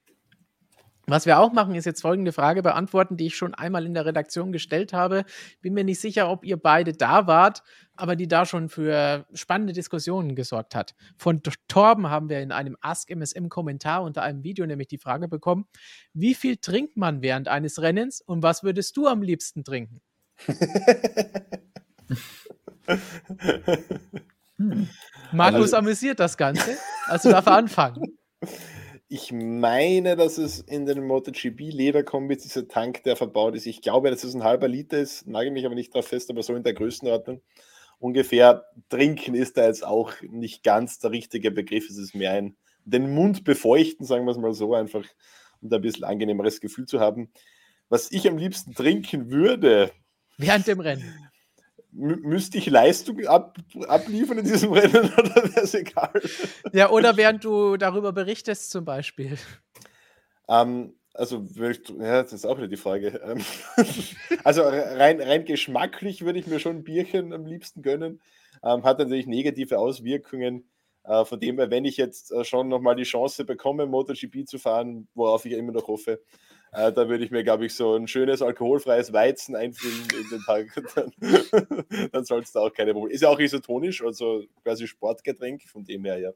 Was 1.10 1.26
wir 1.26 1.40
auch 1.40 1.52
machen, 1.52 1.74
ist 1.74 1.86
jetzt 1.86 2.02
folgende 2.02 2.32
Frage 2.32 2.62
beantworten, 2.62 3.18
die 3.18 3.26
ich 3.26 3.36
schon 3.36 3.56
einmal 3.56 3.86
in 3.86 3.96
der 3.96 4.06
Redaktion 4.06 4.52
gestellt 4.52 4.94
habe. 4.94 5.26
Bin 5.60 5.74
mir 5.74 5.84
nicht 5.84 6.00
sicher, 6.00 6.30
ob 6.30 6.46
ihr 6.46 6.58
beide 6.58 6.94
da 6.94 7.26
wart, 7.26 7.64
aber 7.96 8.16
die 8.16 8.28
da 8.28 8.46
schon 8.46 8.70
für 8.70 9.26
spannende 9.34 9.74
Diskussionen 9.74 10.36
gesorgt 10.36 10.76
hat. 10.76 10.94
Von 11.18 11.42
Torben 11.68 12.12
haben 12.12 12.30
wir 12.30 12.42
in 12.42 12.52
einem 12.52 12.78
Ask 12.82 13.10
MSM 13.10 13.50
Kommentar 13.50 14.04
unter 14.04 14.22
einem 14.22 14.44
Video 14.44 14.68
nämlich 14.68 14.88
die 14.88 15.00
Frage 15.00 15.28
bekommen, 15.28 15.66
wie 16.14 16.36
viel 16.36 16.58
trinkt 16.58 16.96
man 16.96 17.24
während 17.24 17.48
eines 17.48 17.82
Rennens 17.82 18.22
und 18.22 18.44
was 18.44 18.62
würdest 18.64 18.96
du 18.96 19.08
am 19.08 19.24
liebsten 19.24 19.64
trinken? 19.64 20.02
hm. 24.58 24.88
Markus 25.32 25.74
amüsiert 25.74 26.20
das 26.20 26.38
Ganze. 26.38 26.78
Also 27.08 27.32
darf 27.32 27.48
er 27.48 27.54
anfangen. 27.54 28.04
Ich 29.12 29.32
meine, 29.32 30.16
dass 30.16 30.38
es 30.38 30.60
in 30.60 30.86
den 30.86 31.04
MotoGP 31.04 31.60
Lederkombis 31.72 32.44
dieser 32.44 32.68
Tank, 32.68 33.04
der 33.04 33.16
verbaut 33.16 33.56
ist. 33.56 33.66
Ich 33.66 33.82
glaube, 33.82 34.12
dass 34.12 34.24
es 34.24 34.36
ein 34.36 34.44
halber 34.44 34.68
Liter 34.68 35.00
ist, 35.00 35.26
nagel 35.26 35.52
mich 35.52 35.66
aber 35.66 35.74
nicht 35.74 35.94
drauf 35.94 36.08
fest, 36.08 36.30
aber 36.30 36.44
so 36.44 36.54
in 36.54 36.62
der 36.62 36.76
Größenordnung. 36.76 37.42
ungefähr. 37.98 38.66
Trinken 38.90 39.34
ist 39.34 39.58
da 39.58 39.66
jetzt 39.66 39.84
auch 39.84 40.14
nicht 40.22 40.64
ganz 40.64 41.00
der 41.00 41.10
richtige 41.12 41.50
Begriff. 41.50 41.90
Es 41.90 41.98
ist 41.98 42.14
mehr 42.16 42.34
ein 42.34 42.56
den 42.86 43.14
Mund 43.14 43.44
befeuchten, 43.44 44.06
sagen 44.06 44.26
wir 44.26 44.32
es 44.32 44.38
mal 44.38 44.54
so, 44.54 44.74
einfach 44.74 45.04
um 45.62 45.70
da 45.70 45.78
ein 45.78 45.82
bisschen 45.82 46.06
angenehmeres 46.06 46.62
Gefühl 46.62 46.86
zu 46.86 47.00
haben. 47.00 47.32
Was 47.90 48.12
ich 48.12 48.28
am 48.28 48.38
liebsten 48.38 48.74
trinken 48.74 49.32
würde. 49.32 49.92
Während 50.38 50.68
dem 50.68 50.80
Rennen. 50.80 51.29
Müsste 51.92 52.60
ich 52.60 52.68
Leistung 52.68 53.26
ab, 53.26 53.58
abliefern 53.88 54.38
in 54.38 54.46
diesem 54.46 54.72
Rennen 54.72 55.12
oder 55.18 55.36
wäre 55.36 55.62
es 55.62 55.74
egal? 55.74 56.22
Ja, 56.72 56.92
oder 56.92 57.18
während 57.18 57.44
du 57.44 57.78
darüber 57.78 58.12
berichtest, 58.14 58.70
zum 58.70 58.86
Beispiel. 58.86 59.38
Ähm, 60.48 60.94
also, 61.14 61.46
ja, 61.58 62.22
das 62.24 62.34
ist 62.34 62.46
auch 62.46 62.58
wieder 62.58 62.68
die 62.68 62.78
Frage. 62.78 63.20
Ähm, 63.24 63.44
also, 64.44 64.62
rein, 64.64 65.20
rein 65.20 65.46
geschmacklich 65.46 66.24
würde 66.24 66.40
ich 66.40 66.48
mir 66.48 66.60
schon 66.60 66.78
ein 66.78 66.84
Bierchen 66.84 67.34
am 67.34 67.46
liebsten 67.46 67.82
gönnen. 67.82 68.22
Ähm, 68.64 68.84
hat 68.84 69.00
natürlich 69.00 69.28
negative 69.28 69.80
Auswirkungen. 69.80 70.70
Äh, 71.04 71.26
von 71.26 71.40
dem 71.40 71.58
her, 71.58 71.72
wenn 71.72 71.86
ich 71.86 71.98
jetzt 71.98 72.32
äh, 72.32 72.44
schon 72.44 72.68
nochmal 72.68 72.96
die 72.96 73.04
Chance 73.04 73.46
bekomme, 73.46 73.88
MotoGP 73.88 74.48
zu 74.48 74.60
fahren, 74.60 75.08
worauf 75.16 75.46
ich 75.46 75.54
immer 75.54 75.72
noch 75.72 75.88
hoffe, 75.88 76.22
äh, 76.72 76.92
da 76.92 77.10
würde 77.10 77.24
ich 77.24 77.32
mir, 77.32 77.44
glaube 77.44 77.66
ich, 77.66 77.74
so 77.74 77.96
ein 77.96 78.08
schönes 78.08 78.42
alkoholfreies 78.42 79.12
Weizen 79.12 79.56
einfüllen 79.56 80.08
in 80.22 80.30
den 80.30 80.42
Tag. 80.42 80.68
Dann, 80.96 81.12
dann 82.12 82.26
soll 82.26 82.42
es 82.42 82.52
da 82.52 82.62
auch 82.62 82.74
keine 82.74 82.94
Probleme. 82.94 83.14
Ist 83.14 83.22
ja 83.22 83.30
auch 83.30 83.40
isotonisch, 83.40 84.04
also 84.04 84.44
quasi 84.64 84.88
Sportgetränk, 84.88 85.64
von 85.64 85.84
dem 85.84 86.06
her 86.06 86.20
ja. 86.20 86.32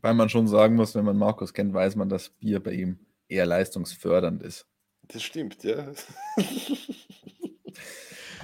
Weil 0.00 0.14
man 0.14 0.28
schon 0.28 0.46
sagen 0.48 0.76
muss, 0.76 0.94
wenn 0.94 1.04
man 1.04 1.16
Markus 1.16 1.52
kennt, 1.52 1.74
weiß 1.74 1.96
man, 1.96 2.08
dass 2.08 2.30
Bier 2.30 2.62
bei 2.62 2.72
ihm 2.72 3.00
eher 3.28 3.46
leistungsfördernd 3.46 4.42
ist. 4.42 4.66
Das 5.08 5.22
stimmt, 5.22 5.62
ja. 5.64 5.92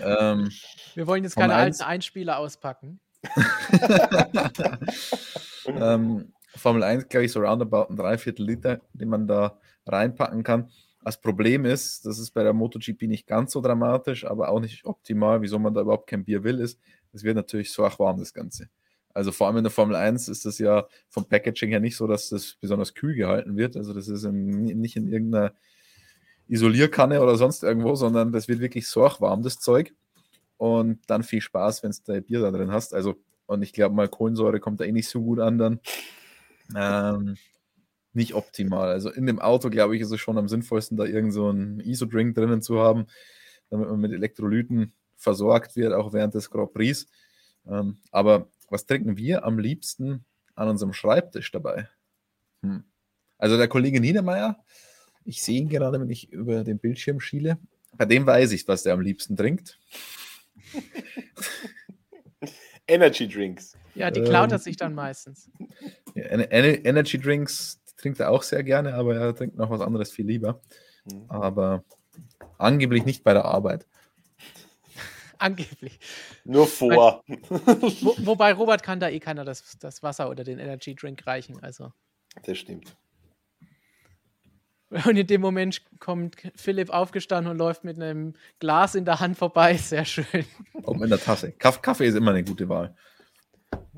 ähm, 0.03 0.51
Wir 0.95 1.07
wollen 1.07 1.25
jetzt 1.25 1.37
keine 1.37 1.55
alten 1.55 1.83
Einspieler 1.83 2.39
auspacken. 2.39 3.01
ähm, 5.67 6.33
Formel 6.57 6.83
1, 6.83 7.09
glaube 7.09 7.25
ich, 7.25 7.33
so 7.33 7.41
roundabout 7.41 7.91
ein 7.91 7.97
Dreiviertel 7.97 8.47
Liter, 8.47 8.81
den 8.93 9.09
man 9.09 9.27
da 9.27 9.59
reinpacken 9.87 10.43
kann. 10.43 10.71
Das 11.05 11.21
Problem 11.21 11.65
ist, 11.65 12.07
das 12.07 12.19
ist 12.19 12.31
bei 12.31 12.43
der 12.43 12.55
MotoGP 12.55 13.03
nicht 13.03 13.27
ganz 13.27 13.53
so 13.53 13.61
dramatisch, 13.61 14.25
aber 14.25 14.49
auch 14.49 14.61
nicht 14.61 14.85
optimal, 14.87 15.43
wieso 15.43 15.59
man 15.59 15.75
da 15.75 15.83
überhaupt 15.83 16.09
kein 16.09 16.25
Bier 16.25 16.45
will, 16.45 16.61
ist, 16.61 16.81
es 17.13 17.23
wird 17.23 17.37
natürlich 17.37 17.71
so 17.73 17.85
ach 17.85 17.99
warm, 17.99 18.19
das 18.19 18.33
Ganze. 18.33 18.69
Also 19.13 19.31
vor 19.31 19.47
allem 19.47 19.59
in 19.59 19.65
der 19.65 19.71
Formel 19.71 19.95
1 19.95 20.29
ist 20.29 20.45
das 20.45 20.59
ja 20.59 20.87
vom 21.09 21.27
Packaging 21.27 21.71
her 21.71 21.81
nicht 21.81 21.97
so, 21.97 22.07
dass 22.07 22.31
das 22.31 22.57
besonders 22.61 22.95
kühl 22.95 23.15
gehalten 23.15 23.57
wird. 23.57 23.77
Also 23.77 23.95
das 23.95 24.09
ist 24.09 24.25
in, 24.25 24.65
nicht 24.81 24.97
in 24.97 25.07
irgendeiner 25.07 25.53
Isolierkanne 26.49 27.23
oder 27.23 27.37
sonst 27.37 27.63
irgendwo, 27.63 27.95
sondern 27.95 28.33
das 28.33 28.49
wird 28.49 28.61
wirklich 28.61 28.89
so 28.89 29.03
warm, 29.03 29.43
das 29.43 29.59
Zeug. 29.59 29.95
Und 30.57 30.99
dann 31.07 31.23
viel 31.23 31.41
Spaß, 31.41 31.83
wenn 31.83 31.93
du 32.07 32.23
Bier 32.23 32.41
da 32.41 32.51
drin 32.51 32.73
hast. 32.73 32.95
Also, 32.95 33.17
und 33.47 33.63
ich 33.63 33.73
glaube 33.73 33.95
mal, 33.95 34.09
Kohlensäure 34.09 34.59
kommt 34.59 34.81
da 34.81 34.85
eh 34.85 34.93
nicht 34.93 35.09
so 35.09 35.23
gut 35.23 35.39
an 35.39 35.59
dann. 35.59 35.81
Ähm, 36.75 37.37
nicht 38.13 38.35
optimal. 38.35 38.91
Also 38.91 39.11
in 39.11 39.27
dem 39.27 39.41
Auto, 39.41 39.71
glaube 39.71 39.97
ich, 39.97 40.03
ist 40.03 40.11
es 40.11 40.21
schon 40.21 40.39
am 40.39 40.49
sinnvollsten, 40.49 40.97
da 40.97 41.05
irgend 41.05 41.33
so 41.33 41.49
einen 41.49 41.81
ISO-Drink 41.81 42.35
drinnen 42.35 42.63
zu 42.63 42.79
haben, 42.79 43.07
damit 43.71 43.89
man 43.89 44.01
mit 44.01 44.13
Elektrolyten 44.13 44.93
versorgt 45.17 45.77
wird, 45.77 45.93
auch 45.93 46.13
während 46.13 46.35
des 46.35 46.51
Grand 46.51 46.73
Prix. 46.73 47.07
Ähm, 47.67 47.99
aber 48.13 48.49
was 48.71 48.87
trinken 48.87 49.17
wir 49.17 49.45
am 49.45 49.59
liebsten 49.59 50.25
an 50.55 50.69
unserem 50.69 50.93
Schreibtisch 50.93 51.51
dabei? 51.51 51.89
Hm. 52.63 52.85
Also 53.39 53.57
der 53.57 53.69
Kollege 53.69 54.01
Niedermeyer, 54.01 54.65
ich 55.25 55.43
sehe 55.43 55.61
ihn 55.61 55.69
gerade, 55.69 56.01
wenn 56.01 56.11
ich 56.11 56.31
über 56.31 56.63
den 56.65 56.79
Bildschirm 56.79 57.21
schiele. 57.21 57.59
Bei 57.97 58.05
dem 58.05 58.27
weiß 58.27 58.53
ich, 58.53 58.67
was 58.69 58.83
der 58.83 58.95
am 58.95 59.01
liebsten 59.01 59.37
trinkt. 59.37 59.79
Energy 62.87 63.29
Drinks. 63.29 63.77
Ja, 63.95 64.11
die 64.11 64.23
klaut 64.23 64.51
er 64.51 64.57
ähm, 64.57 64.63
sich 64.63 64.77
dann 64.77 64.95
meistens. 64.95 65.51
Energy 66.15 67.19
Drinks 67.19 67.81
trinkt 67.97 68.21
er 68.21 68.31
auch 68.31 68.43
sehr 68.43 68.63
gerne, 68.63 68.95
aber 68.95 69.17
er 69.17 69.35
trinkt 69.35 69.57
noch 69.57 69.71
was 69.71 69.81
anderes 69.81 70.13
viel 70.13 70.27
lieber. 70.27 70.61
Mhm. 71.05 71.25
Aber 71.29 71.85
angeblich 72.59 73.05
nicht 73.05 73.25
bei 73.25 73.33
der 73.33 73.45
Arbeit. 73.45 73.87
Angeblich. 75.39 75.99
Nur 76.45 76.67
vor. 76.67 77.23
Wo, 77.27 78.15
wobei 78.19 78.53
Robert 78.53 78.83
kann 78.83 79.01
da 79.01 79.09
eh 79.09 79.21
keiner 79.21 79.45
das, 79.45 79.79
das 79.79 80.03
Wasser 80.03 80.31
oder 80.31 80.45
den 80.45 80.59
Energy 80.59 80.95
Drink 80.95 81.27
reichen. 81.27 81.63
Also. 81.63 81.93
Das 82.45 82.59
stimmt. 82.59 82.97
Und 84.91 85.17
in 85.17 85.27
dem 85.27 85.41
Moment 85.41 85.83
kommt 85.99 86.37
Philipp 86.55 86.91
aufgestanden 86.91 87.51
und 87.51 87.59
läuft 87.59 87.83
mit 87.83 87.97
einem 87.97 88.35
Glas 88.61 88.95
in 88.95 89.05
der 89.05 89.19
Hand 89.19 89.37
vorbei. 89.37 89.77
Sehr 89.77 90.05
schön. 90.05 90.45
Und 90.83 91.01
mit 91.01 91.11
der 91.11 91.19
Tasse. 91.19 91.53
Kaffee 91.53 92.07
ist 92.07 92.15
immer 92.15 92.31
eine 92.31 92.45
gute 92.45 92.69
Wahl. 92.69 92.95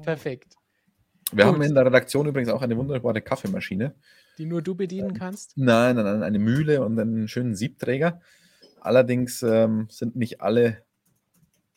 Perfekt. 0.02 0.56
Wir 1.32 1.44
Gut. 1.44 1.54
haben 1.54 1.62
in 1.62 1.74
der 1.74 1.86
Redaktion 1.86 2.26
übrigens 2.26 2.50
auch 2.50 2.62
eine 2.62 2.76
wunderbare 2.76 3.20
Kaffeemaschine. 3.20 3.94
Die 4.38 4.46
nur 4.46 4.62
du 4.62 4.74
bedienen 4.74 5.10
ähm, 5.10 5.14
kannst? 5.14 5.56
Nein, 5.56 5.96
nein, 5.96 6.04
nein, 6.04 6.22
eine 6.22 6.38
Mühle 6.38 6.84
und 6.84 6.98
einen 6.98 7.26
schönen 7.26 7.56
Siebträger. 7.56 8.20
Allerdings 8.80 9.42
ähm, 9.42 9.88
sind 9.90 10.14
nicht 10.14 10.40
alle 10.40 10.84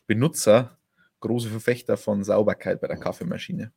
Benutzer 0.06 0.78
große 1.22 1.50
Verfechter 1.50 1.98
von 1.98 2.24
Sauberkeit 2.24 2.80
bei 2.82 2.88
der 2.88 2.98
Kaffeemaschine. 2.98 3.72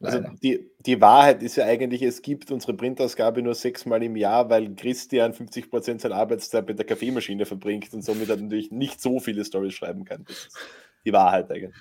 Also 0.00 0.20
die, 0.42 0.70
die 0.80 1.00
Wahrheit 1.00 1.42
ist 1.42 1.56
ja 1.56 1.64
eigentlich, 1.64 2.02
es 2.02 2.20
gibt 2.20 2.50
unsere 2.50 2.74
Printausgabe 2.74 3.40
nur 3.42 3.54
sechsmal 3.54 4.02
im 4.02 4.16
Jahr, 4.16 4.50
weil 4.50 4.74
Christian 4.74 5.32
50 5.32 5.70
Prozent 5.70 6.00
seiner 6.02 6.16
Arbeitszeit 6.16 6.66
mit 6.68 6.78
der 6.78 6.86
Kaffeemaschine 6.86 7.46
verbringt 7.46 7.92
und 7.94 8.02
somit 8.02 8.28
er 8.28 8.36
natürlich 8.36 8.70
nicht 8.70 9.00
so 9.00 9.20
viele 9.20 9.44
Stories 9.44 9.74
schreiben 9.74 10.04
kann. 10.04 10.24
Das 10.26 10.36
ist 10.36 10.56
die 11.04 11.12
Wahrheit 11.12 11.50
eigentlich. 11.50 11.74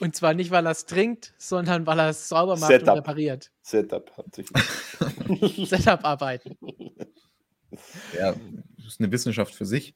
Und 0.00 0.14
zwar 0.14 0.34
nicht, 0.34 0.50
weil 0.50 0.66
er 0.66 0.72
es 0.72 0.86
trinkt, 0.86 1.34
sondern 1.38 1.86
weil 1.86 1.98
er 1.98 2.10
es 2.10 2.28
sauber 2.28 2.56
macht 2.56 2.70
Setup. 2.70 2.88
und 2.88 2.98
repariert. 2.98 3.50
Setup 3.62 4.16
hauptsächlich. 4.16 4.62
Setup-Arbeiten. 5.68 6.56
Ja, 8.16 8.34
das 8.76 8.86
ist 8.86 9.00
eine 9.00 9.10
Wissenschaft 9.10 9.54
für 9.54 9.66
sich. 9.66 9.94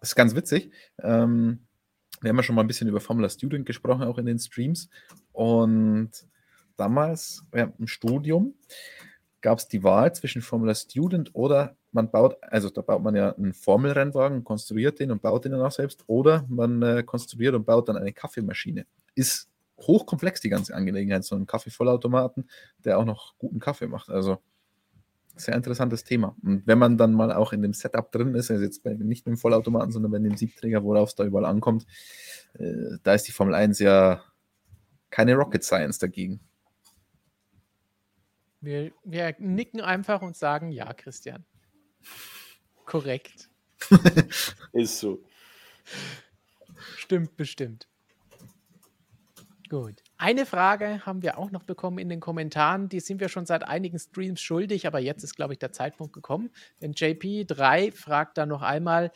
Das 0.00 0.10
ist 0.10 0.14
ganz 0.14 0.34
witzig. 0.34 0.70
Ähm, 1.02 1.66
wir 2.20 2.30
haben 2.30 2.36
ja 2.36 2.42
schon 2.42 2.54
mal 2.54 2.62
ein 2.62 2.68
bisschen 2.68 2.88
über 2.88 3.00
Formula 3.00 3.28
Student 3.28 3.66
gesprochen, 3.66 4.04
auch 4.04 4.18
in 4.18 4.26
den 4.26 4.38
Streams. 4.38 4.88
Und 5.32 6.10
damals 6.76 7.44
ja, 7.54 7.72
im 7.78 7.86
Studium 7.86 8.54
gab 9.40 9.58
es 9.58 9.68
die 9.68 9.82
Wahl 9.82 10.14
zwischen 10.14 10.42
Formula 10.42 10.74
Student 10.74 11.34
oder 11.34 11.76
man 11.94 12.10
baut, 12.10 12.36
also 12.42 12.70
da 12.70 12.82
baut 12.82 13.02
man 13.02 13.14
ja 13.14 13.32
einen 13.32 13.54
Formelrennwagen, 13.54 14.44
konstruiert 14.44 14.98
den 14.98 15.10
und 15.10 15.22
baut 15.22 15.44
den 15.44 15.52
dann 15.52 15.62
auch 15.62 15.72
selbst, 15.72 16.04
oder 16.06 16.44
man 16.48 16.82
äh, 16.82 17.02
konstruiert 17.02 17.54
und 17.54 17.64
baut 17.64 17.88
dann 17.88 17.96
eine 17.96 18.12
Kaffeemaschine. 18.12 18.86
Ist 19.14 19.48
hochkomplex 19.80 20.40
die 20.40 20.48
ganze 20.48 20.74
Angelegenheit, 20.74 21.24
so 21.24 21.36
ein 21.36 21.46
Kaffeevollautomaten, 21.46 22.48
der 22.84 22.98
auch 22.98 23.04
noch 23.04 23.36
guten 23.38 23.60
Kaffee 23.60 23.86
macht. 23.86 24.10
Also 24.10 24.38
sehr 25.36 25.54
interessantes 25.54 26.04
Thema. 26.04 26.36
Und 26.42 26.66
wenn 26.66 26.78
man 26.78 26.96
dann 26.96 27.12
mal 27.12 27.32
auch 27.32 27.52
in 27.52 27.62
dem 27.62 27.72
Setup 27.72 28.10
drin 28.12 28.34
ist, 28.34 28.50
also 28.50 28.62
jetzt 28.62 28.84
nicht 28.84 29.26
mit 29.26 29.34
dem 29.34 29.36
Vollautomaten, 29.36 29.90
sondern 29.90 30.12
bei 30.12 30.18
dem 30.18 30.36
Siebträger, 30.36 30.84
worauf 30.84 31.10
es 31.10 31.14
da 31.16 31.24
überall 31.24 31.44
ankommt, 31.44 31.86
äh, 32.54 32.98
da 33.02 33.14
ist 33.14 33.26
die 33.26 33.32
Formel 33.32 33.54
1 33.54 33.78
ja 33.80 34.22
keine 35.10 35.34
Rocket 35.34 35.64
Science 35.64 35.98
dagegen. 35.98 36.40
Wir, 38.60 38.92
wir 39.04 39.34
nicken 39.38 39.80
einfach 39.80 40.22
und 40.22 40.36
sagen 40.36 40.70
ja, 40.70 40.92
Christian. 40.94 41.44
Korrekt. 42.84 43.48
ist 44.72 44.98
so. 44.98 45.22
Stimmt 46.96 47.36
bestimmt. 47.36 47.88
Gut. 49.68 50.02
Eine 50.18 50.46
Frage 50.46 51.04
haben 51.04 51.22
wir 51.22 51.38
auch 51.38 51.50
noch 51.50 51.64
bekommen 51.64 51.98
in 51.98 52.08
den 52.08 52.20
Kommentaren. 52.20 52.88
Die 52.88 53.00
sind 53.00 53.20
wir 53.20 53.28
schon 53.28 53.46
seit 53.46 53.66
einigen 53.66 53.98
Streams 53.98 54.40
schuldig, 54.40 54.86
aber 54.86 55.00
jetzt 55.00 55.24
ist, 55.24 55.34
glaube 55.34 55.54
ich, 55.54 55.58
der 55.58 55.72
Zeitpunkt 55.72 56.12
gekommen. 56.12 56.50
Denn 56.80 56.92
JP3 56.92 57.92
fragt 57.92 58.38
dann 58.38 58.50
noch 58.50 58.62
einmal, 58.62 59.10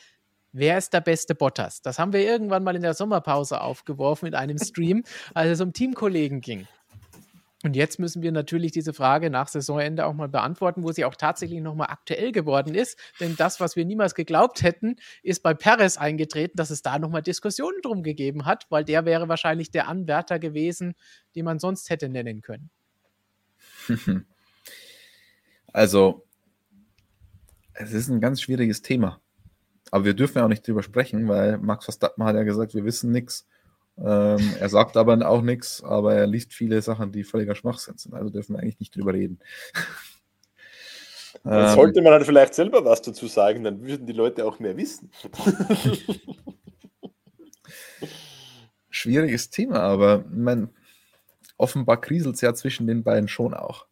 wer 0.53 0.78
ist 0.78 0.93
der 0.93 1.01
beste 1.01 1.34
Bottas? 1.34 1.82
Das 1.82 1.99
haben 1.99 2.12
wir 2.12 2.20
irgendwann 2.20 2.64
mal 2.64 2.76
in 2.76 2.82
der 2.82 2.95
Sommerpause 2.95 3.61
aufgeworfen 3.61 4.26
in 4.26 4.34
einem 4.34 4.59
Stream, 4.59 5.05
als 5.34 5.51
es 5.51 5.61
um 5.61 5.72
Teamkollegen 5.72 6.41
ging. 6.41 6.66
Und 7.64 7.74
jetzt 7.74 7.98
müssen 7.98 8.22
wir 8.22 8.30
natürlich 8.30 8.70
diese 8.70 8.92
Frage 8.92 9.30
nach 9.30 9.48
Saisonende 9.48 10.06
auch 10.06 10.14
mal 10.14 10.28
beantworten, 10.28 10.84
wo 10.84 10.92
sie 10.92 11.04
auch 11.04 11.16
tatsächlich 11.16 11.61
nochmal 11.61 11.88
aktuell 11.90 12.30
geworden 12.30 12.74
ist. 12.74 12.96
Denn 13.18 13.34
das, 13.36 13.59
was 13.59 13.74
wir 13.74 13.84
niemals 13.84 14.14
geglaubt 14.14 14.62
hätten, 14.62 14.96
ist 15.24 15.42
bei 15.42 15.54
Perez 15.54 15.96
eingetreten, 15.96 16.56
dass 16.56 16.70
es 16.70 16.82
da 16.82 17.00
nochmal 17.00 17.22
Diskussionen 17.22 17.80
drum 17.82 18.04
gegeben 18.04 18.46
hat, 18.46 18.66
weil 18.70 18.84
der 18.84 19.04
wäre 19.04 19.28
wahrscheinlich 19.28 19.72
der 19.72 19.88
Anwärter 19.88 20.38
gewesen, 20.38 20.94
den 21.34 21.44
man 21.44 21.59
sonst 21.59 21.90
hätte 21.90 22.09
nennen 22.09 22.42
können. 22.42 22.70
Also, 25.70 26.26
es 27.74 27.92
ist 27.92 28.09
ein 28.09 28.22
ganz 28.22 28.40
schwieriges 28.40 28.80
Thema. 28.80 29.20
Aber 29.90 30.04
wir 30.04 30.14
dürfen 30.14 30.38
ja 30.38 30.44
auch 30.44 30.48
nicht 30.48 30.66
drüber 30.66 30.82
sprechen, 30.82 31.28
weil 31.28 31.59
Max 31.59 31.84
Verstappen 31.84 32.24
hat 32.24 32.34
ja 32.34 32.42
gesagt, 32.42 32.74
wir 32.74 32.84
wissen 32.84 33.12
nichts. 33.12 33.46
Ähm, 34.01 34.55
er 34.61 34.68
sagt 34.68 34.96
aber 34.96 35.28
auch 35.28 35.42
nichts, 35.42 35.82
aber 35.82 36.14
er 36.14 36.26
liest 36.26 36.53
viele 36.53 36.80
Sachen, 36.82 37.11
die 37.12 37.24
völliger 37.24 37.55
Schwachsinn 37.55 37.99
sind. 37.99 38.14
Also 38.14 38.30
dürfen 38.30 38.55
wir 38.55 38.61
eigentlich 38.62 38.80
nicht 38.80 38.94
drüber 38.94 39.12
reden. 39.12 39.40
Dann 41.44 41.68
Ähm, 41.70 41.74
sollte 41.74 42.03
man 42.03 42.12
halt 42.12 42.24
vielleicht 42.24 42.55
selber 42.55 42.84
was 42.84 43.03
dazu 43.03 43.26
sagen, 43.26 43.64
dann 43.64 43.82
würden 43.82 44.07
die 44.07 44.12
Leute 44.12 44.44
auch 44.44 44.59
mehr 44.59 44.76
wissen. 44.76 45.11
schwieriges 48.90 49.51
Thema, 49.51 49.80
aber 49.80 50.24
mein, 50.30 50.70
offenbar 51.57 52.01
kriselt 52.01 52.34
es 52.36 52.40
ja 52.40 52.55
zwischen 52.55 52.86
den 52.86 53.03
beiden 53.03 53.28
schon 53.28 53.55
auch. 53.55 53.86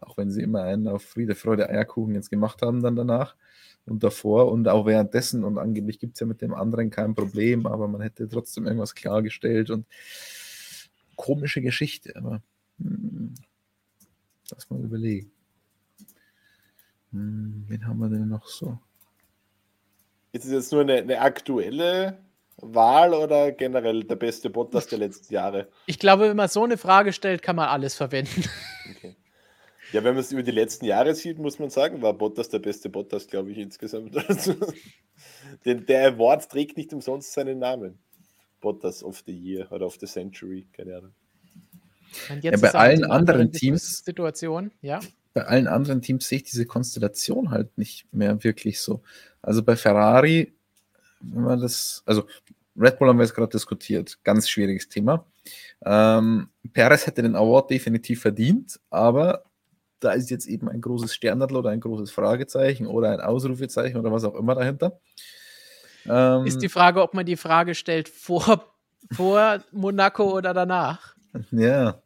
Auch 0.00 0.16
wenn 0.16 0.30
sie 0.30 0.42
immer 0.42 0.62
einen 0.62 0.88
auf 0.88 1.02
Friede, 1.02 1.34
Freude, 1.34 1.68
Eierkuchen 1.68 2.14
jetzt 2.14 2.30
gemacht 2.30 2.62
haben 2.62 2.82
dann 2.82 2.96
danach 2.96 3.34
und 3.86 4.02
davor 4.02 4.50
und 4.52 4.68
auch 4.68 4.84
währenddessen 4.84 5.44
und 5.44 5.58
angeblich 5.58 5.98
gibt 5.98 6.14
es 6.14 6.20
ja 6.20 6.26
mit 6.26 6.42
dem 6.42 6.54
anderen 6.54 6.90
kein 6.90 7.14
Problem, 7.14 7.66
aber 7.66 7.88
man 7.88 8.00
hätte 8.02 8.28
trotzdem 8.28 8.66
irgendwas 8.66 8.94
klargestellt 8.94 9.70
und 9.70 9.86
komische 11.16 11.62
Geschichte, 11.62 12.14
aber 12.16 12.42
hm, 12.78 13.34
lass 14.50 14.68
mal 14.68 14.80
überlegen. 14.80 15.30
Hm, 17.12 17.64
wen 17.68 17.86
haben 17.86 17.98
wir 17.98 18.08
denn 18.08 18.28
noch 18.28 18.46
so? 18.48 18.78
Ist 20.32 20.44
es 20.44 20.50
jetzt 20.50 20.72
nur 20.72 20.82
eine, 20.82 20.96
eine 20.96 21.20
aktuelle 21.20 22.18
Wahl 22.58 23.14
oder 23.14 23.52
generell 23.52 24.04
der 24.04 24.16
beste 24.16 24.50
Bottas 24.50 24.86
der 24.88 24.98
letzten 24.98 25.32
Jahre? 25.32 25.68
Ich 25.86 25.98
glaube, 25.98 26.28
wenn 26.28 26.36
man 26.36 26.48
so 26.48 26.64
eine 26.64 26.76
Frage 26.76 27.12
stellt, 27.12 27.40
kann 27.40 27.56
man 27.56 27.68
alles 27.68 27.94
verwenden. 27.94 28.44
Okay. 28.90 29.16
Ja, 29.92 30.02
wenn 30.04 30.14
man 30.14 30.18
es 30.18 30.32
über 30.32 30.42
die 30.42 30.50
letzten 30.50 30.84
Jahre 30.84 31.14
sieht, 31.14 31.38
muss 31.38 31.58
man 31.58 31.70
sagen, 31.70 32.02
war 32.02 32.12
Bottas 32.12 32.48
der 32.48 32.58
beste 32.58 32.88
Bottas, 32.88 33.26
glaube 33.26 33.50
ich, 33.52 33.58
insgesamt. 33.58 34.14
Also, 34.28 34.54
den, 35.64 35.86
der 35.86 36.08
Award 36.08 36.50
trägt 36.50 36.76
nicht 36.76 36.92
umsonst 36.92 37.32
seinen 37.32 37.58
Namen. 37.58 37.98
Bottas 38.60 39.02
of 39.02 39.22
the 39.26 39.32
Year 39.32 39.70
oder 39.70 39.86
of 39.86 39.96
the 40.00 40.06
Century, 40.06 40.66
keine 40.72 40.96
Ahnung. 40.96 41.12
Und 42.30 42.42
Ja, 42.44 42.50
jetzt 42.52 42.60
bei 42.62 42.68
ist 42.68 42.74
allen 42.74 43.04
anderen 43.04 43.52
Teams- 43.52 44.04
Situation, 44.04 44.72
ja. 44.82 45.00
bei 45.34 45.44
allen 45.44 45.66
anderen 45.68 46.02
Teams 46.02 46.26
sehe 46.28 46.38
ich 46.38 46.44
diese 46.44 46.66
Konstellation 46.66 47.50
halt 47.50 47.76
nicht 47.78 48.12
mehr 48.12 48.42
wirklich 48.42 48.80
so. 48.80 49.02
Also 49.42 49.62
bei 49.62 49.76
Ferrari, 49.76 50.52
wenn 51.20 51.42
man 51.44 51.60
das, 51.60 52.02
also 52.06 52.26
Red 52.76 52.98
Bull 52.98 53.08
haben 53.08 53.18
wir 53.18 53.24
jetzt 53.24 53.34
gerade 53.34 53.50
diskutiert, 53.52 54.18
ganz 54.24 54.48
schwieriges 54.48 54.88
Thema. 54.88 55.26
Ähm, 55.84 56.48
Perez 56.72 57.06
hätte 57.06 57.22
den 57.22 57.36
Award 57.36 57.70
definitiv 57.70 58.20
verdient, 58.22 58.80
aber 58.90 59.44
da 60.00 60.12
ist 60.12 60.30
jetzt 60.30 60.46
eben 60.46 60.68
ein 60.68 60.80
großes 60.80 61.14
Sternadler 61.14 61.60
oder 61.60 61.70
ein 61.70 61.80
großes 61.80 62.10
Fragezeichen 62.10 62.86
oder 62.86 63.10
ein 63.10 63.20
Ausrufezeichen 63.20 63.96
oder 63.98 64.12
was 64.12 64.24
auch 64.24 64.34
immer 64.34 64.54
dahinter. 64.54 65.00
Ähm, 66.06 66.46
Ist 66.46 66.62
die 66.62 66.68
Frage, 66.68 67.02
ob 67.02 67.14
man 67.14 67.26
die 67.26 67.36
Frage 67.36 67.74
stellt 67.74 68.08
vor, 68.08 68.64
vor 69.12 69.62
Monaco 69.72 70.36
oder 70.36 70.54
danach. 70.54 71.16
Ja, 71.50 72.02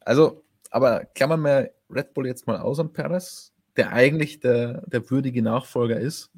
also, 0.00 0.44
aber 0.70 1.04
klammern 1.14 1.40
wir 1.42 1.70
Red 1.90 2.14
Bull 2.14 2.26
jetzt 2.26 2.46
mal 2.46 2.58
aus 2.58 2.78
und 2.78 2.92
Perez, 2.92 3.52
der 3.76 3.92
eigentlich 3.92 4.40
der, 4.40 4.82
der 4.86 5.08
würdige 5.10 5.42
Nachfolger 5.42 5.98
ist. 5.98 6.30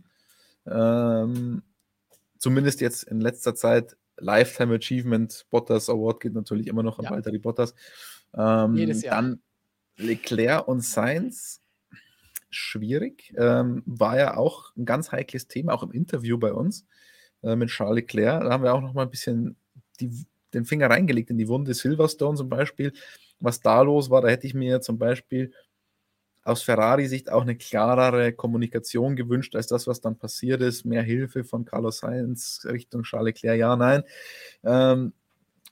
Ähm, 0.66 1.62
zumindest 2.38 2.80
jetzt 2.80 3.04
in 3.04 3.20
letzter 3.20 3.54
Zeit 3.54 3.96
Lifetime 4.18 4.74
Achievement 4.74 5.46
Bottas 5.50 5.88
Award 5.88 6.20
geht 6.20 6.34
natürlich 6.34 6.66
immer 6.66 6.82
noch 6.82 6.98
an 6.98 7.04
Ja. 7.04 7.10
Valtteri 7.12 7.38
Bottas. 7.38 7.74
Ähm, 8.36 8.74
Jedes 8.74 9.02
Jahr. 9.02 9.16
Dann 9.16 9.40
Leclerc 9.98 10.66
und 10.66 10.80
Sainz, 10.80 11.60
schwierig. 12.50 13.34
Ähm, 13.36 13.82
war 13.84 14.16
ja 14.16 14.36
auch 14.36 14.74
ein 14.76 14.84
ganz 14.84 15.12
heikles 15.12 15.48
Thema, 15.48 15.74
auch 15.74 15.82
im 15.82 15.92
Interview 15.92 16.38
bei 16.38 16.52
uns 16.52 16.86
äh, 17.42 17.56
mit 17.56 17.68
Charles 17.70 17.96
Leclerc. 17.96 18.42
Da 18.42 18.50
haben 18.50 18.64
wir 18.64 18.74
auch 18.74 18.80
noch 18.80 18.94
mal 18.94 19.02
ein 19.02 19.10
bisschen 19.10 19.56
die, 20.00 20.26
den 20.54 20.64
Finger 20.64 20.88
reingelegt 20.88 21.30
in 21.30 21.38
die 21.38 21.48
Wunde 21.48 21.74
Silverstone 21.74 22.36
zum 22.36 22.48
Beispiel. 22.48 22.92
Was 23.40 23.60
da 23.60 23.82
los 23.82 24.10
war, 24.10 24.22
da 24.22 24.28
hätte 24.28 24.46
ich 24.46 24.54
mir 24.54 24.80
zum 24.80 24.98
Beispiel 24.98 25.52
aus 26.42 26.62
Ferrari-Sicht 26.62 27.30
auch 27.30 27.42
eine 27.42 27.56
klarere 27.56 28.32
Kommunikation 28.32 29.16
gewünscht, 29.16 29.54
als 29.54 29.66
das, 29.66 29.86
was 29.86 30.00
dann 30.00 30.16
passiert 30.16 30.62
ist. 30.62 30.84
Mehr 30.84 31.02
Hilfe 31.02 31.44
von 31.44 31.64
Carlos 31.64 31.98
Sainz 31.98 32.62
Richtung 32.64 33.02
Charles 33.02 33.26
Leclerc, 33.26 33.58
ja, 33.58 33.76
nein. 33.76 34.02
Ähm, 34.64 35.12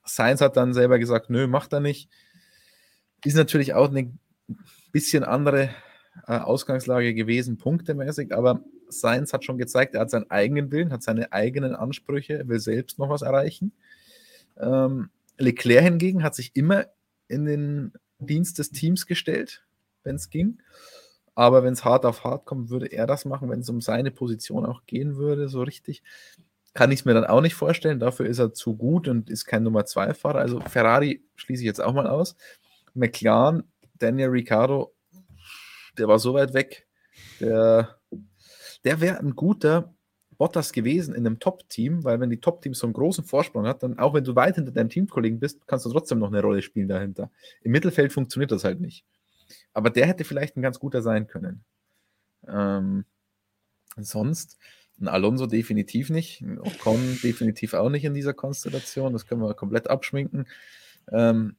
Sainz 0.05 0.41
hat 0.41 0.57
dann 0.57 0.75
selber 0.75 0.99
gesagt, 0.99 1.31
nö, 1.31 1.47
macht 1.47 1.73
er 1.73 1.81
nicht. 1.81 2.11
Ist 3.27 3.35
natürlich 3.35 3.75
auch 3.75 3.91
eine 3.91 4.13
bisschen 4.93 5.25
andere 5.25 5.71
äh, 6.29 6.39
Ausgangslage 6.39 7.13
gewesen, 7.13 7.59
punktemäßig, 7.59 8.33
aber 8.33 8.63
Sainz 8.89 9.33
hat 9.33 9.45
schon 9.45 9.59
gezeigt, 9.59 9.97
er 9.97 10.03
hat 10.03 10.11
seinen 10.11 10.31
eigenen 10.31 10.71
Willen, 10.71 10.93
hat 10.93 11.03
seine 11.03 11.33
eigenen 11.33 11.75
Ansprüche, 11.75 12.47
will 12.47 12.61
selbst 12.61 13.01
noch 13.01 13.09
was 13.09 13.23
erreichen. 13.23 13.73
Ähm, 14.59 15.11
Leclerc 15.39 15.83
hingegen 15.83 16.23
hat 16.23 16.37
sich 16.37 16.55
immer 16.55 16.87
in 17.27 17.47
den 17.47 17.95
Dienst 18.21 18.61
des 18.61 18.71
Teams 18.71 19.07
gestellt, 19.07 19.67
wenn 20.05 20.15
es 20.15 20.31
ging. 20.31 20.59
Aber 21.35 21.65
wenn 21.65 21.73
es 21.73 21.85
hart 21.85 22.07
auf 22.07 22.23
hart 22.23 22.47
kommt, 22.47 22.71
würde 22.71 22.87
er 22.87 23.09
das 23.09 23.25
machen, 23.25 23.51
wenn 23.51 23.59
es 23.59 23.69
um 23.69 23.81
seine 23.81 24.13
Position 24.13 24.65
auch 24.65 24.87
gehen 24.87 25.17
würde, 25.17 25.49
so 25.49 25.63
richtig. 25.63 26.05
Kann 26.75 26.93
ich 26.93 27.01
es 27.01 27.05
mir 27.05 27.15
dann 27.15 27.25
auch 27.25 27.41
nicht 27.41 27.57
vorstellen. 27.57 27.99
Dafür 27.99 28.27
ist 28.27 28.39
er 28.39 28.55
zu 28.55 28.77
gut 28.77 29.09
und 29.09 29.31
ist 29.31 29.47
kein 29.47 29.65
Nummer 29.65 29.81
2-Fahrer. 29.81 30.39
Also 30.39 30.61
Ferrari 30.61 31.25
schließe 31.35 31.63
ich 31.63 31.67
jetzt 31.67 31.83
auch 31.83 31.93
mal 31.93 32.07
aus. 32.07 32.37
McLaren, 32.97 33.65
Daniel 33.95 34.29
Ricciardo, 34.29 34.95
der 35.99 36.09
war 36.09 36.19
so 36.19 36.35
weit 36.35 36.55
weg. 36.55 36.87
Der, 37.41 37.99
der 38.85 39.01
wäre 39.01 39.19
ein 39.19 39.35
guter 39.35 39.95
Bottas 40.39 40.73
gewesen 40.73 41.15
in 41.15 41.27
einem 41.27 41.39
Top-Team, 41.39 42.05
weil 42.05 42.21
wenn 42.21 42.31
die 42.31 42.41
Top-Teams 42.41 42.79
so 42.79 42.87
einen 42.87 42.93
großen 42.95 43.25
Vorsprung 43.25 43.67
hat, 43.67 43.83
dann 43.83 43.99
auch 43.99 44.15
wenn 44.15 44.25
du 44.25 44.35
weit 44.35 44.57
hinter 44.57 44.73
deinem 44.73 44.91
Teamkollegen 44.91 45.41
bist, 45.41 45.67
kannst 45.67 45.87
du 45.87 45.91
trotzdem 45.91 46.19
noch 46.19 46.29
eine 46.29 46.43
Rolle 46.43 46.63
spielen 46.63 46.89
dahinter. 46.89 47.31
Im 47.63 47.73
Mittelfeld 47.73 48.13
funktioniert 48.13 48.53
das 48.53 48.65
halt 48.65 48.81
nicht. 48.81 49.05
Aber 49.73 49.91
der 49.91 50.07
hätte 50.07 50.25
vielleicht 50.25 50.57
ein 50.57 50.63
ganz 50.63 50.79
guter 50.79 51.03
sein 51.03 51.27
können. 51.27 51.65
Ähm, 52.47 53.05
sonst 53.97 54.59
ein 55.01 55.09
Alonso 55.09 55.47
definitiv 55.47 56.11
nicht, 56.11 56.41
ein 56.41 56.59
Ocon 56.59 57.19
definitiv 57.23 57.75
auch 57.75 57.91
nicht 57.91 58.05
in 58.05 58.15
dieser 58.15 58.35
Konstellation. 58.35 59.13
Das 59.13 59.27
können 59.27 59.43
wir 59.43 59.55
komplett 59.55 59.89
abschminken. 59.89 60.47
Ähm, 61.13 61.57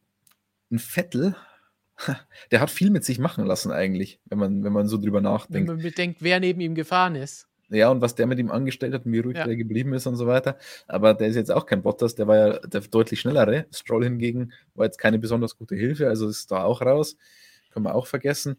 ein 0.72 0.80
Vettel, 0.80 1.36
der 2.52 2.62
hat 2.62 2.70
viel 2.70 2.90
mit 2.90 3.04
sich 3.04 3.20
machen 3.20 3.46
lassen 3.46 3.72
eigentlich, 3.72 4.20
wenn 4.26 4.38
man, 4.38 4.64
wenn 4.64 4.74
man 4.74 4.88
so 4.88 4.98
drüber 4.98 5.18
Wenn 5.18 5.24
nachdenkt. 5.24 5.68
man 5.68 5.78
bedenkt, 5.82 6.22
wer 6.22 6.40
neben 6.40 6.62
ihm 6.62 6.76
gefahren 6.76 7.16
ist. 7.16 7.48
Ja, 7.70 7.90
und 7.90 8.00
was 8.00 8.16
der 8.16 8.28
mit 8.28 8.40
ihm 8.40 8.50
angestellt 8.50 8.94
hat 8.94 9.06
und 9.06 9.12
wie 9.12 9.20
ruhig 9.20 9.36
Ja. 9.38 9.46
der 9.46 9.58
geblieben 9.58 9.94
ist 9.94 10.08
und 10.08 10.16
so 10.16 10.26
weiter. 10.26 10.58
Aber 10.88 11.14
der 11.14 11.28
ist 11.28 11.36
jetzt 11.36 11.52
auch 11.52 11.66
kein 11.66 11.82
Bottas, 11.82 12.16
der 12.16 12.28
war 12.28 12.38
ja 12.38 12.60
der 12.60 12.82
deutlich 12.82 13.20
schnellere. 13.20 13.66
Stroll 13.72 14.06
hingegen 14.06 14.54
war 14.74 14.86
jetzt 14.86 14.98
keine 15.00 15.20
besonders 15.20 15.58
gute 15.58 15.76
Hilfe, 15.76 16.08
also 16.08 16.30
ist 16.30 16.50
da 16.52 16.64
auch 16.64 16.82
raus. 16.82 17.18
Können 17.72 17.86
wir 17.86 17.96
auch 17.96 18.08
vergessen. 18.08 18.58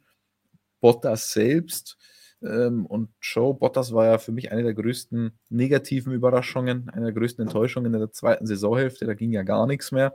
Bottas 0.81 1.33
selbst 1.33 1.97
ähm, 2.43 2.87
und 2.87 3.09
Joe 3.21 3.55
Bottas 3.55 3.93
war 3.93 4.07
ja 4.07 4.19
für 4.19 4.33
mich 4.33 4.53
eine 4.53 4.63
der 4.63 4.75
größten 4.75 5.33
negativen 5.49 6.13
Überraschungen, 6.13 6.89
eine 6.91 7.07
der 7.07 7.15
größten 7.15 7.43
Enttäuschungen 7.47 7.93
in 7.93 7.99
der 7.99 8.13
zweiten 8.13 8.47
Saisonhälfte. 8.47 9.07
Da 9.07 9.15
ging 9.15 9.33
ja 9.33 9.43
gar 9.43 9.67
nichts 9.67 9.91
mehr. 9.91 10.15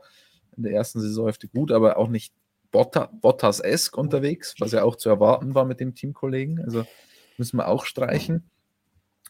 In 0.58 0.64
der 0.64 0.74
ersten 0.74 1.00
Saisonhälfte 1.00 1.48
gut, 1.48 1.72
aber 1.72 1.98
auch 1.98 2.08
nicht 2.08 2.34
Botta, 2.72 3.10
Bottas-esk 3.22 3.98
unterwegs, 3.98 4.56
was 4.60 4.72
ja 4.72 4.84
auch 4.84 4.96
zu 4.96 5.10
erwarten 5.10 5.54
war 5.56 5.66
mit 5.66 5.80
dem 5.80 5.94
Teamkollegen. 5.96 6.60
Also 6.60 6.86
müssen 7.38 7.58
wir 7.58 7.68
auch 7.68 7.86
streichen. 7.86 8.50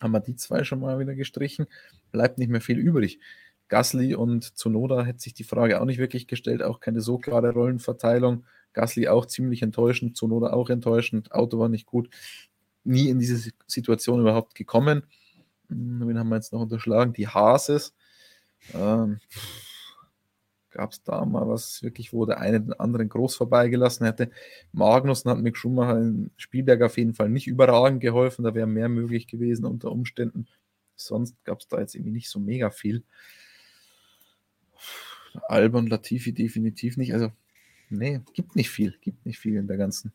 Haben 0.02 0.12
wir 0.12 0.20
die 0.22 0.36
zwei 0.36 0.64
schon 0.64 0.80
mal 0.80 1.00
wieder 1.00 1.14
gestrichen. 1.14 1.68
Bleibt 2.12 2.38
nicht 2.38 2.50
mehr 2.50 2.62
viel 2.62 2.78
übrig. 2.78 3.20
Gasly 3.68 4.16
und 4.16 4.58
Zunoda 4.58 5.04
hätte 5.04 5.20
sich 5.20 5.34
die 5.34 5.44
Frage 5.44 5.82
auch 5.82 5.86
nicht 5.86 5.98
wirklich 5.98 6.28
gestellt, 6.28 6.62
auch 6.62 6.80
keine 6.80 7.02
so 7.02 7.18
klare 7.18 7.52
Rollenverteilung. 7.52 8.46
Gasly 8.74 9.08
auch 9.08 9.26
ziemlich 9.26 9.62
enttäuschend, 9.62 10.18
Zunoda 10.18 10.52
auch 10.54 10.70
enttäuschend, 10.70 11.32
Auto 11.32 11.60
war 11.60 11.70
nicht 11.70 11.86
gut. 11.86 12.10
Nie 12.84 13.10
in 13.10 13.20
diese 13.20 13.52
Situation 13.68 14.20
überhaupt 14.20 14.56
gekommen. 14.56 15.04
Hm, 15.70 16.08
Wen 16.08 16.20
haben 16.20 16.30
wir 16.30 16.36
jetzt 16.36 16.54
noch 16.54 16.62
unterschlagen? 16.62 17.14
Die 17.14 17.28
Hases. 17.28 17.94
Ähm, 18.74 19.20
Gab 20.74 20.92
es 20.92 21.04
da 21.04 21.24
mal 21.24 21.48
was 21.48 21.84
wirklich, 21.84 22.14
wo 22.14 22.26
der 22.26 22.40
eine 22.40 22.60
den 22.60 22.74
anderen 22.74 23.08
groß 23.08 23.36
vorbeigelassen 23.36 24.08
hätte? 24.08 24.32
Magnussen 24.72 25.30
hat 25.30 25.38
Mick 25.38 25.56
Schumacher 25.56 26.00
in 26.00 26.32
Spielberg 26.36 26.82
auf 26.82 26.98
jeden 26.98 27.14
Fall 27.14 27.30
nicht 27.30 27.46
überragend 27.46 28.02
geholfen. 28.02 28.44
Da 28.44 28.56
wäre 28.56 28.66
mehr 28.66 28.90
möglich 28.90 29.28
gewesen 29.28 29.66
unter 29.66 29.92
Umständen. 29.92 30.48
Sonst 30.96 31.36
gab 31.46 31.60
es 31.60 31.68
da 31.68 31.80
jetzt 31.80 31.94
irgendwie 31.94 32.14
nicht 32.14 32.28
so 32.28 32.40
mega 32.40 32.72
viel. 32.72 33.04
Albon, 35.48 35.86
Latifi 35.86 36.34
definitiv 36.34 36.98
nicht. 36.98 37.14
Also, 37.14 37.32
nee, 37.92 38.22
gibt 38.34 38.56
nicht 38.56 38.72
viel. 38.72 38.98
Gibt 39.00 39.28
nicht 39.28 39.38
viel 39.38 39.58
in 39.58 39.68
der 39.68 39.78
ganzen. 39.78 40.12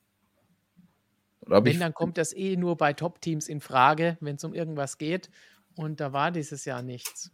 Wenn, 1.46 1.78
dann 1.78 1.94
kommt 1.94 2.18
das 2.18 2.32
eh 2.32 2.56
nur 2.56 2.76
bei 2.76 2.94
Top-Teams 2.94 3.48
in 3.48 3.60
Frage, 3.60 4.18
wenn 4.20 4.34
es 4.34 4.44
um 4.44 4.54
irgendwas 4.54 4.98
geht. 4.98 5.30
Und 5.76 6.00
da 6.00 6.12
war 6.12 6.32
dieses 6.32 6.64
Jahr 6.64 6.82
nichts. 6.82 7.30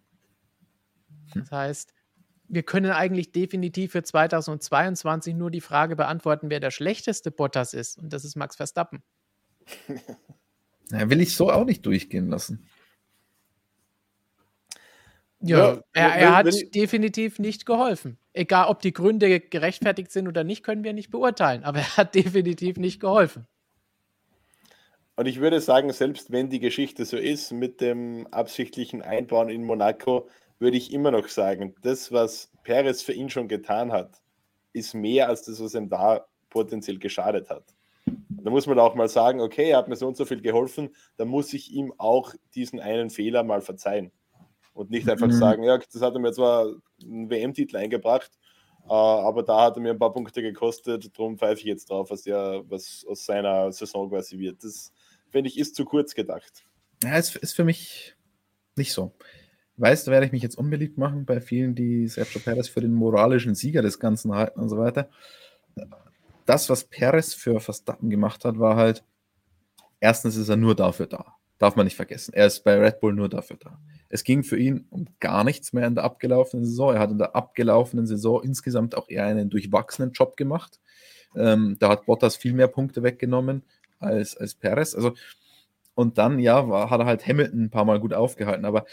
Hm. 1.33 1.41
Das 1.41 1.51
heißt, 1.51 1.94
wir 2.49 2.63
können 2.63 2.91
eigentlich 2.91 3.33
definitiv 3.33 3.93
für 3.93 4.03
2022 4.03 5.35
nur 5.35 5.51
die 5.51 5.61
Frage 5.61 5.97
beantworten, 5.97 6.51
wer 6.51 6.61
der 6.61 6.71
schlechteste 6.71 7.31
Bottas 7.31 7.73
ist. 7.75 7.99
Und 7.99 8.13
das 8.13 8.25
ist 8.25 8.37
Max 8.37 8.57
Verstappen. 8.57 9.03
Ja, 10.91 11.09
will 11.09 11.23
ich 11.23 11.35
so 11.35 11.51
auch 11.51 11.65
nicht 11.65 11.87
durchgehen 11.87 12.29
lassen. 12.29 12.69
Ja, 15.41 15.75
Ja, 15.75 15.83
er, 15.95 16.09
er 16.15 16.37
hat 16.37 16.47
wenn- 16.47 16.71
definitiv 16.73 17.39
nicht 17.39 17.67
geholfen. 17.67 18.19
Egal, 18.35 18.69
ob 18.69 18.81
die 18.83 18.93
Gründe 18.93 19.41
gerechtfertigt 19.41 20.11
sind 20.13 20.29
oder 20.29 20.45
nicht, 20.45 20.63
können 20.63 20.85
wir 20.85 20.93
nicht 20.93 21.11
beurteilen. 21.11 21.65
Aber 21.65 21.79
er 21.79 21.97
hat 21.97 22.15
definitiv 22.15 22.77
nicht 22.77 23.01
geholfen. 23.01 23.47
Und 25.17 25.27
ich 25.27 25.41
würde 25.41 25.61
sagen, 25.61 25.93
selbst 25.93 26.33
wenn 26.33 26.51
die 26.51 26.61
Geschichte 26.61 27.05
so 27.05 27.17
ist 27.17 27.53
mit 27.53 27.81
dem 27.81 28.27
absichtlichen 28.33 29.01
Einbauen 29.01 29.49
in 29.49 29.65
Monaco, 29.65 30.29
würde 30.65 30.79
ich 30.79 30.93
immer 30.93 31.11
noch 31.11 31.29
sagen, 31.29 31.75
das, 31.83 32.11
was 32.11 32.51
Perez 32.63 33.03
für 33.03 33.13
ihn 33.13 33.29
schon 33.29 33.49
getan 33.49 33.93
hat, 33.93 34.23
ist 34.73 34.95
mehr 34.95 35.29
als 35.29 35.43
das, 35.43 35.63
was 35.63 35.75
ihm 35.75 35.91
da 35.91 36.25
potenziell 36.49 36.99
geschadet 36.99 37.51
hat. 37.51 37.75
Da 38.07 38.51
muss 38.51 38.67
man 38.67 38.79
auch 38.79 38.95
mal 38.95 39.09
sagen, 39.09 39.41
okay, 39.41 39.71
er 39.71 39.79
hat 39.79 39.89
mir 39.89 39.97
so 39.97 40.09
und 40.09 40.17
so 40.17 40.25
viel 40.25 40.41
geholfen, 40.41 40.95
dann 41.19 41.29
muss 41.29 41.53
ich 41.53 41.71
ihm 41.71 41.93
auch 41.99 42.33
diesen 42.55 42.81
einen 42.81 43.11
Fehler 43.11 43.43
mal 43.45 43.61
verzeihen. 43.61 44.11
Und 44.73 44.91
nicht 44.91 45.09
einfach 45.09 45.27
mhm. 45.27 45.33
sagen, 45.33 45.63
ja, 45.65 45.79
das 45.79 46.01
hat 46.01 46.15
er 46.15 46.21
mir 46.21 46.33
zwar 46.33 46.67
einen 47.03 47.29
WM-Titel 47.29 47.77
eingebracht, 47.77 48.31
äh, 48.87 48.93
aber 48.93 49.43
da 49.43 49.67
hat 49.67 49.77
er 49.77 49.83
mir 49.83 49.91
ein 49.91 49.99
paar 49.99 50.15
Punkte 50.15 50.41
gekostet, 50.41 51.17
darum 51.17 51.37
pfeife 51.37 51.61
ich 51.61 51.67
jetzt 51.67 51.91
drauf, 51.91 52.11
was, 52.11 52.23
der, 52.23 52.65
was 52.69 53.05
aus 53.07 53.27
seiner 53.27 53.71
Saison 53.71 54.09
quasi 54.09 54.39
wird. 54.39 54.65
Das, 54.65 54.93
finde 55.31 55.51
ich, 55.51 55.59
ist 55.59 55.77
zu 55.77 55.85
kurz 55.85 56.15
gedacht. 56.15 56.65
Ja, 57.03 57.17
es 57.19 57.37
ist 57.37 57.53
für 57.55 57.65
mich 57.65 58.17
nicht 58.77 58.93
so. 58.93 59.13
Weißt 59.77 60.07
du, 60.07 60.13
werde 60.13 60.27
ich 60.27 60.33
mich 60.33 60.43
jetzt 60.43 60.57
unbeliebt 60.57 60.99
machen 60.99 61.25
bei 61.25 61.41
vielen, 61.41 61.75
die 61.75 62.07
Sergio 62.07 62.41
Perez 62.41 62.69
für 62.69 62.81
den 62.81 62.95
moralischen 62.95 63.55
Sieger 63.55 63.83
des 63.83 63.99
Ganzen 63.99 64.33
halten 64.35 64.61
und 64.61 64.69
so 64.69 64.79
weiter. 64.79 65.09
Das, 66.47 66.69
was 66.71 66.85
Perez 66.85 67.35
für 67.35 67.59
Verstappen 67.61 68.11
gemacht 68.11 68.45
hat, 68.45 68.59
war 68.59 68.77
halt, 68.77 69.03
erstens 69.99 70.37
ist 70.37 70.49
er 70.49 70.57
nur 70.57 70.77
dafür 70.77 71.07
da. 71.07 71.35
Darf 71.59 71.77
man 71.77 71.87
nicht 71.87 71.97
vergessen. 71.97 72.35
Er 72.35 72.47
ist 72.47 72.63
bei 72.63 72.79
Red 72.79 73.01
Bull 73.01 73.15
nur 73.15 73.29
dafür 73.29 73.57
da. 73.59 73.79
Es 74.09 74.23
ging 74.23 74.45
für 74.45 74.59
ihn 74.59 74.87
um 74.91 75.07
gar 75.19 75.45
nichts 75.45 75.73
mehr 75.73 75.87
in 75.87 75.95
der 75.95 76.05
abgelaufenen 76.05 76.65
Saison. 76.65 76.95
Er 76.95 77.01
hat 77.01 77.11
in 77.11 77.19
der 77.19 77.35
abgelaufenen 77.35 78.07
Saison 78.07 78.43
insgesamt 78.43 78.97
auch 78.97 79.09
eher 79.09 79.25
einen 79.25 79.51
durchwachsenen 79.51 80.13
Job 80.13 80.37
gemacht. 80.37 80.81
Ähm, 81.35 81.77
da 81.81 81.89
hat 81.89 82.07
Bottas 82.07 82.37
viel 82.37 82.53
mehr 82.53 82.69
Punkte 82.69 83.03
weggenommen 83.03 83.63
als, 83.99 84.37
als 84.37 84.55
Perez. 84.55 84.95
Also, 84.95 85.15
und 85.95 86.19
dann, 86.19 86.39
ja, 86.39 86.69
war, 86.69 86.91
hat 86.91 87.01
er 87.01 87.07
halt 87.07 87.27
Hamilton 87.27 87.65
ein 87.65 87.71
paar 87.71 87.85
Mal 87.85 88.01
gut 88.01 88.15
aufgehalten, 88.15 88.65
aber 88.65 88.85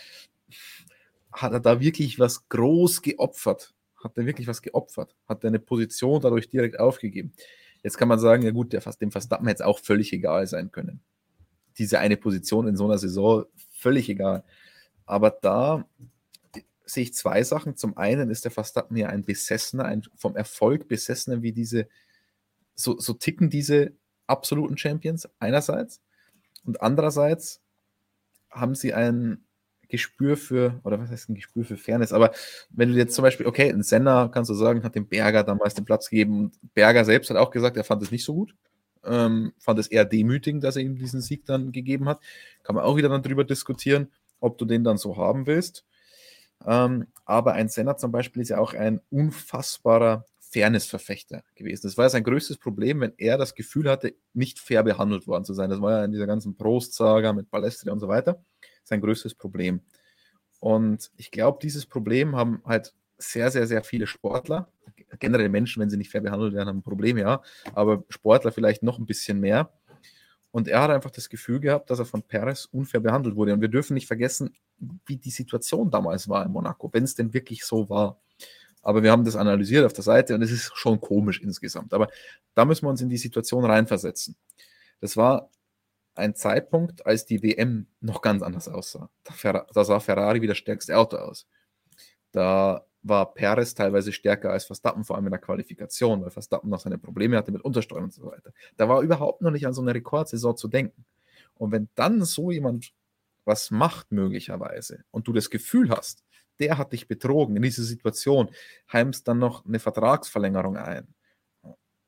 hat 1.32 1.54
er 1.54 1.60
da 1.60 1.80
wirklich 1.80 2.20
was 2.20 2.48
groß 2.50 3.02
geopfert? 3.02 3.74
Hat 4.04 4.18
er 4.18 4.26
wirklich 4.26 4.48
was 4.48 4.62
geopfert? 4.62 5.16
Hat 5.28 5.44
er 5.44 5.50
eine 5.50 5.60
Position 5.60 6.22
dadurch 6.22 6.50
direkt 6.50 6.80
aufgegeben? 6.80 7.34
Jetzt 7.84 7.98
kann 7.98 8.08
man 8.08 8.20
sagen, 8.20 8.44
ja 8.44 8.52
gut, 8.52 8.74
der, 8.74 8.82
dem 8.82 9.12
Verstappen 9.12 9.48
hätte 9.48 9.64
es 9.64 9.68
auch 9.68 9.80
völlig 9.80 10.14
egal 10.14 10.46
sein 10.48 10.72
können. 10.72 11.02
Diese 11.78 12.00
eine 12.00 12.18
Position 12.18 12.68
in 12.68 12.76
so 12.76 12.86
einer 12.86 12.98
Saison, 12.98 13.46
völlig 13.72 14.10
egal. 14.10 14.44
Aber 15.06 15.32
da 15.32 15.88
sehe 16.86 17.04
ich 17.04 17.14
zwei 17.14 17.44
Sachen. 17.44 17.76
Zum 17.78 17.98
einen 17.98 18.30
ist 18.30 18.44
der 18.44 18.52
Verstappen 18.52 18.98
ja 18.98 19.08
ein 19.08 19.24
Besessener, 19.24 19.86
ein 19.86 20.04
vom 20.16 20.36
Erfolg 20.36 20.88
Besessener, 20.88 21.42
wie 21.42 21.54
diese, 21.54 21.88
so, 22.76 23.00
so 23.00 23.14
ticken 23.14 23.50
diese 23.50 23.94
absoluten 24.28 24.78
Champions 24.78 25.28
einerseits. 25.40 26.02
Und 26.66 26.82
andererseits 26.82 27.62
haben 28.52 28.76
sie 28.76 28.94
ein 28.94 29.44
Gespür 29.92 30.38
für, 30.38 30.80
oder 30.84 31.00
was 31.00 31.12
heißt 31.12 31.30
ein 31.30 31.36
Gespür 31.36 31.64
für 31.64 31.78
Fairness, 31.78 32.14
aber 32.14 32.32
wenn 32.72 32.92
du 32.92 32.98
jetzt 32.98 33.14
zum 33.14 33.24
Beispiel, 33.24 33.46
okay, 33.46 33.70
ein 33.70 33.84
Senna, 33.84 34.30
kannst 34.30 34.50
du 34.50 34.56
sagen, 34.56 34.84
hat 34.84 34.96
dem 34.96 35.08
Berger 35.08 35.44
damals 35.44 35.76
den 35.76 35.86
Platz 35.86 36.10
gegeben 36.10 36.52
Berger 36.74 37.06
selbst 37.06 37.30
hat 37.30 37.38
auch 37.38 37.52
gesagt, 37.52 37.78
er 37.78 37.84
fand 37.84 38.02
es 38.02 38.12
nicht 38.12 38.24
so 38.24 38.34
gut, 38.34 38.56
ähm, 39.06 39.54
fand 39.60 39.78
es 39.78 39.88
eher 39.88 40.06
demütigend, 40.06 40.64
dass 40.64 40.76
er 40.76 40.82
ihm 40.82 40.98
diesen 40.98 41.22
Sieg 41.22 41.46
dann 41.46 41.72
gegeben 41.72 42.10
hat. 42.10 42.20
Kann 42.64 42.76
man 42.76 42.84
auch 42.84 42.98
wieder 42.98 43.10
dann 43.10 43.24
drüber 43.24 43.44
diskutieren 43.44 44.08
ob 44.42 44.58
du 44.58 44.66
den 44.66 44.84
dann 44.84 44.98
so 44.98 45.16
haben 45.16 45.48
willst. 45.48 45.86
Ähm, 46.66 47.08
aber 47.26 47.54
ein 47.54 47.70
Senna 47.70 47.96
zum 47.96 48.12
Beispiel 48.12 48.42
ist 48.42 48.50
ja 48.50 48.58
auch 48.58 48.74
ein 48.74 49.00
unfassbarer 49.10 50.26
Fairness-Verfechter 50.40 51.44
gewesen. 51.56 51.84
Das 51.84 51.98
war 51.98 52.06
ja 52.06 52.10
sein 52.10 52.26
größtes 52.26 52.58
Problem, 52.58 53.00
wenn 53.00 53.14
er 53.18 53.38
das 53.38 53.56
Gefühl 53.56 53.90
hatte, 53.90 54.14
nicht 54.34 54.60
fair 54.60 54.84
behandelt 54.84 55.26
worden 55.28 55.46
zu 55.46 55.54
sein. 55.54 55.70
Das 55.70 55.82
war 55.82 55.92
ja 56.00 56.06
in 56.06 56.12
dieser 56.12 56.28
ganzen 56.28 56.58
Prost-Saga 56.58 57.32
mit 57.32 57.50
Balestri 57.50 57.90
und 57.90 58.00
so 58.00 58.10
weiter 58.10 58.44
sein 58.84 59.02
größtes 59.02 59.36
Problem. 59.36 59.82
Und 60.60 61.12
ich 61.18 61.32
glaube, 61.32 61.60
dieses 61.62 61.86
Problem 61.86 62.36
haben 62.36 62.62
halt 62.66 62.94
sehr, 63.18 63.52
sehr, 63.52 63.68
sehr 63.68 63.84
viele 63.84 64.08
Sportler. 64.08 64.68
Generell 65.20 65.50
Menschen, 65.50 65.82
wenn 65.82 65.90
sie 65.90 65.98
nicht 65.98 66.10
fair 66.10 66.22
behandelt 66.22 66.54
werden, 66.54 66.70
haben 66.70 66.78
ein 66.80 66.84
Problem, 66.84 67.18
ja. 67.18 67.42
Aber 67.74 68.04
Sportler 68.10 68.52
vielleicht 68.52 68.84
noch 68.84 69.00
ein 69.00 69.06
bisschen 69.06 69.40
mehr. 69.40 69.72
Und 70.52 70.68
er 70.68 70.82
hat 70.82 70.92
einfach 70.92 71.12
das 71.12 71.30
Gefühl 71.30 71.60
gehabt, 71.60 71.90
dass 71.90 72.00
er 72.00 72.06
von 72.06 72.24
Perez 72.24 72.66
unfair 72.66 73.00
behandelt 73.00 73.36
wurde. 73.36 73.54
Und 73.54 73.62
wir 73.62 73.70
dürfen 73.70 73.94
nicht 73.94 74.08
vergessen, 74.08 74.54
wie 75.06 75.18
die 75.18 75.30
Situation 75.30 75.90
damals 75.90 76.28
war 76.28 76.46
in 76.46 76.52
Monaco, 76.52 76.90
wenn 76.92 77.04
es 77.04 77.16
denn 77.16 77.34
wirklich 77.34 77.64
so 77.64 77.90
war. 77.90 78.20
Aber 78.82 79.04
wir 79.04 79.12
haben 79.12 79.24
das 79.24 79.36
analysiert 79.36 79.86
auf 79.86 79.94
der 79.94 80.04
Seite 80.04 80.36
und 80.36 80.42
es 80.42 80.52
ist 80.52 80.72
schon 80.76 81.00
komisch 81.00 81.40
insgesamt. 81.40 81.94
Aber 81.94 82.10
da 82.56 82.66
müssen 82.66 82.86
wir 82.86 82.90
uns 82.90 83.02
in 83.02 83.10
die 83.10 83.18
Situation 83.18 83.64
reinversetzen. 83.64 84.36
Das 85.00 85.16
war 85.16 85.50
ein 86.16 86.36
Zeitpunkt, 86.36 87.06
als 87.06 87.26
die 87.26 87.42
WM 87.42 87.88
noch 88.00 88.22
ganz 88.22 88.42
anders 88.42 88.68
aussah. 88.68 89.10
Da, 89.44 89.66
sah 89.84 90.00
Ferrari 90.00 90.42
wie 90.42 90.48
das 90.48 90.58
stärkste 90.58 90.98
Auto 90.98 91.18
aus. 91.18 91.48
Da 92.32 92.86
war 93.04 93.34
Perez 93.34 93.74
teilweise 93.74 94.12
stärker 94.12 94.52
als 94.52 94.66
Verstappen, 94.66 95.04
vor 95.04 95.16
allem 95.16 95.26
in 95.26 95.32
der 95.32 95.40
Qualifikation, 95.40 96.22
weil 96.22 96.30
Verstappen 96.30 96.70
noch 96.70 96.80
seine 96.80 96.98
Probleme 96.98 97.38
hatte 97.38 97.52
mit 97.52 97.64
Untersteuern 97.64 98.06
und 98.06 98.14
so 98.14 98.26
weiter. 98.26 98.54
Da 98.78 98.88
war 98.88 99.02
überhaupt 99.02 99.42
noch 99.42 99.52
nicht 99.52 99.66
an 99.66 99.74
so 99.74 99.82
eine 99.82 99.94
Rekordsaison 99.94 100.56
zu 100.56 100.68
denken. 100.68 101.06
Und 101.56 101.72
wenn 101.72 101.90
dann 101.96 102.24
so 102.24 102.52
jemand 102.52 102.94
was 103.44 103.72
macht, 103.72 104.12
möglicherweise, 104.12 105.04
und 105.10 105.28
du 105.28 105.34
das 105.34 105.50
Gefühl 105.50 105.90
hast, 105.90 106.24
der 106.60 106.78
hat 106.78 106.94
dich 106.94 107.08
betrogen 107.08 107.56
in 107.56 107.62
dieser 107.64 107.84
Situation, 107.84 108.52
heimst 108.92 109.28
dann 109.28 109.40
noch 109.40 109.66
eine 109.66 109.80
Vertragsverlängerung 109.80 110.78
ein 110.78 111.08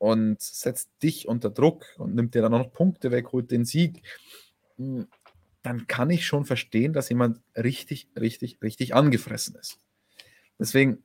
und 0.04 0.42
setzt 0.42 0.90
dich 1.02 1.28
unter 1.28 1.48
Druck 1.48 1.86
und 1.96 2.14
nimmt 2.14 2.34
dir 2.34 2.42
dann 2.42 2.52
noch 2.52 2.70
Punkte 2.70 3.10
weg, 3.10 3.32
holt 3.32 3.50
den 3.50 3.64
Sieg, 3.64 4.02
hm, 4.76 5.08
dann 5.62 5.86
kann 5.86 6.10
ich 6.10 6.26
schon 6.26 6.44
verstehen, 6.44 6.92
dass 6.92 7.08
jemand 7.08 7.40
richtig, 7.56 8.08
richtig, 8.14 8.58
richtig 8.62 8.94
angefressen 8.94 9.56
ist. 9.56 9.78
Deswegen. 10.58 11.02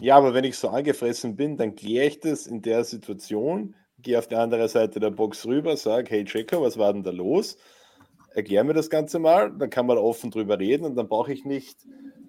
Ja, 0.00 0.16
aber 0.16 0.34
wenn 0.34 0.42
ich 0.42 0.58
so 0.58 0.70
angefressen 0.70 1.36
bin, 1.36 1.56
dann 1.56 1.76
kläre 1.76 2.06
ich 2.06 2.18
das 2.18 2.48
in 2.48 2.62
der 2.62 2.82
Situation, 2.82 3.76
gehe 4.00 4.18
auf 4.18 4.26
die 4.26 4.34
andere 4.34 4.68
Seite 4.68 4.98
der 4.98 5.10
Box 5.10 5.46
rüber, 5.46 5.76
sage, 5.76 6.10
hey 6.10 6.24
Checker, 6.24 6.60
was 6.60 6.76
war 6.76 6.92
denn 6.92 7.04
da 7.04 7.12
los? 7.12 7.58
Erklär 8.34 8.64
mir 8.64 8.74
das 8.74 8.90
Ganze 8.90 9.20
mal, 9.20 9.56
dann 9.56 9.70
kann 9.70 9.86
man 9.86 9.98
offen 9.98 10.32
drüber 10.32 10.58
reden 10.58 10.84
und 10.84 10.96
dann 10.96 11.06
brauche 11.06 11.32
ich 11.32 11.44
nicht 11.44 11.86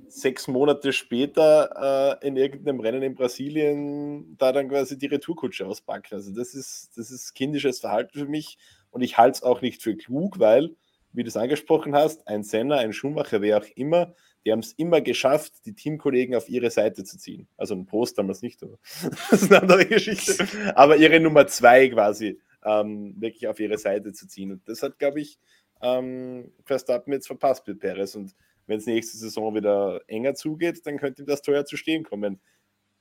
sechs 0.08 0.48
Monate 0.48 0.94
später 0.94 2.20
äh, 2.22 2.28
in 2.28 2.38
irgendeinem 2.38 2.80
Rennen 2.80 3.04
in 3.04 3.16
Brasilien 3.16 4.38
da 4.38 4.52
dann 4.52 4.70
quasi 4.70 4.98
die 4.98 5.08
Retourkutsche 5.08 5.66
auspacken. 5.66 6.16
Also 6.16 6.32
das 6.34 6.54
ist, 6.54 6.92
das 6.98 7.12
ist 7.12 7.34
kindisches 7.34 7.80
Verhalten 7.80 8.18
für 8.20 8.28
mich 8.28 8.58
und 8.92 9.02
ich 9.02 9.18
halte 9.18 9.38
es 9.38 9.44
auch 9.44 9.62
nicht 9.62 9.82
für 9.82 9.96
klug, 9.96 10.40
weil, 10.40 10.76
wie 11.14 11.24
du 11.24 11.30
es 11.30 11.38
angesprochen 11.38 11.96
hast, 11.96 12.28
ein 12.28 12.44
Senna, 12.44 12.78
ein 12.78 12.94
Schumacher, 12.94 13.42
wer 13.42 13.58
auch 13.58 13.68
immer, 13.76 14.14
die 14.46 14.52
haben 14.52 14.60
es 14.60 14.74
immer 14.74 15.02
geschafft, 15.02 15.66
die 15.66 15.74
Teamkollegen 15.74 16.36
auf 16.36 16.50
ihre 16.50 16.70
Seite 16.70 17.04
zu 17.04 17.18
ziehen. 17.18 17.48
Also 17.58 17.74
ein 17.74 17.88
Post 17.88 18.20
damals 18.20 18.42
nicht, 18.42 18.62
aber 18.62 18.78
das 19.32 19.42
ist 19.42 19.52
eine 19.52 19.64
andere 19.64 19.86
Geschichte. 19.86 20.48
Aber 20.76 20.98
ihre 20.98 21.20
Nummer 21.20 21.48
zwei 21.48 21.90
quasi 21.90 22.40
ähm, 22.64 23.16
wirklich 23.18 23.48
auf 23.48 23.60
ihre 23.60 23.78
Seite 23.78 24.14
zu 24.14 24.28
ziehen. 24.28 24.52
Und 24.52 24.70
das 24.70 24.84
hat, 24.84 25.00
glaube 25.00 25.22
ich, 25.22 25.40
ähm, 25.82 26.52
Verstappen 26.64 27.14
jetzt 27.14 27.28
verpasst 27.28 27.68
mit 27.68 27.80
Perez. 27.80 28.16
Und 28.16 28.36
wenn 28.68 28.80
es 28.80 28.86
nächste 28.86 29.18
Saison 29.18 29.54
wieder 29.56 30.02
enger 30.08 30.36
zugeht, 30.36 30.86
dann 30.86 30.98
könnte 30.98 31.24
ihm 31.24 31.28
das 31.28 31.42
teuer 31.42 31.66
zu 31.66 31.78
stehen 31.78 32.04
kommen. 32.04 32.40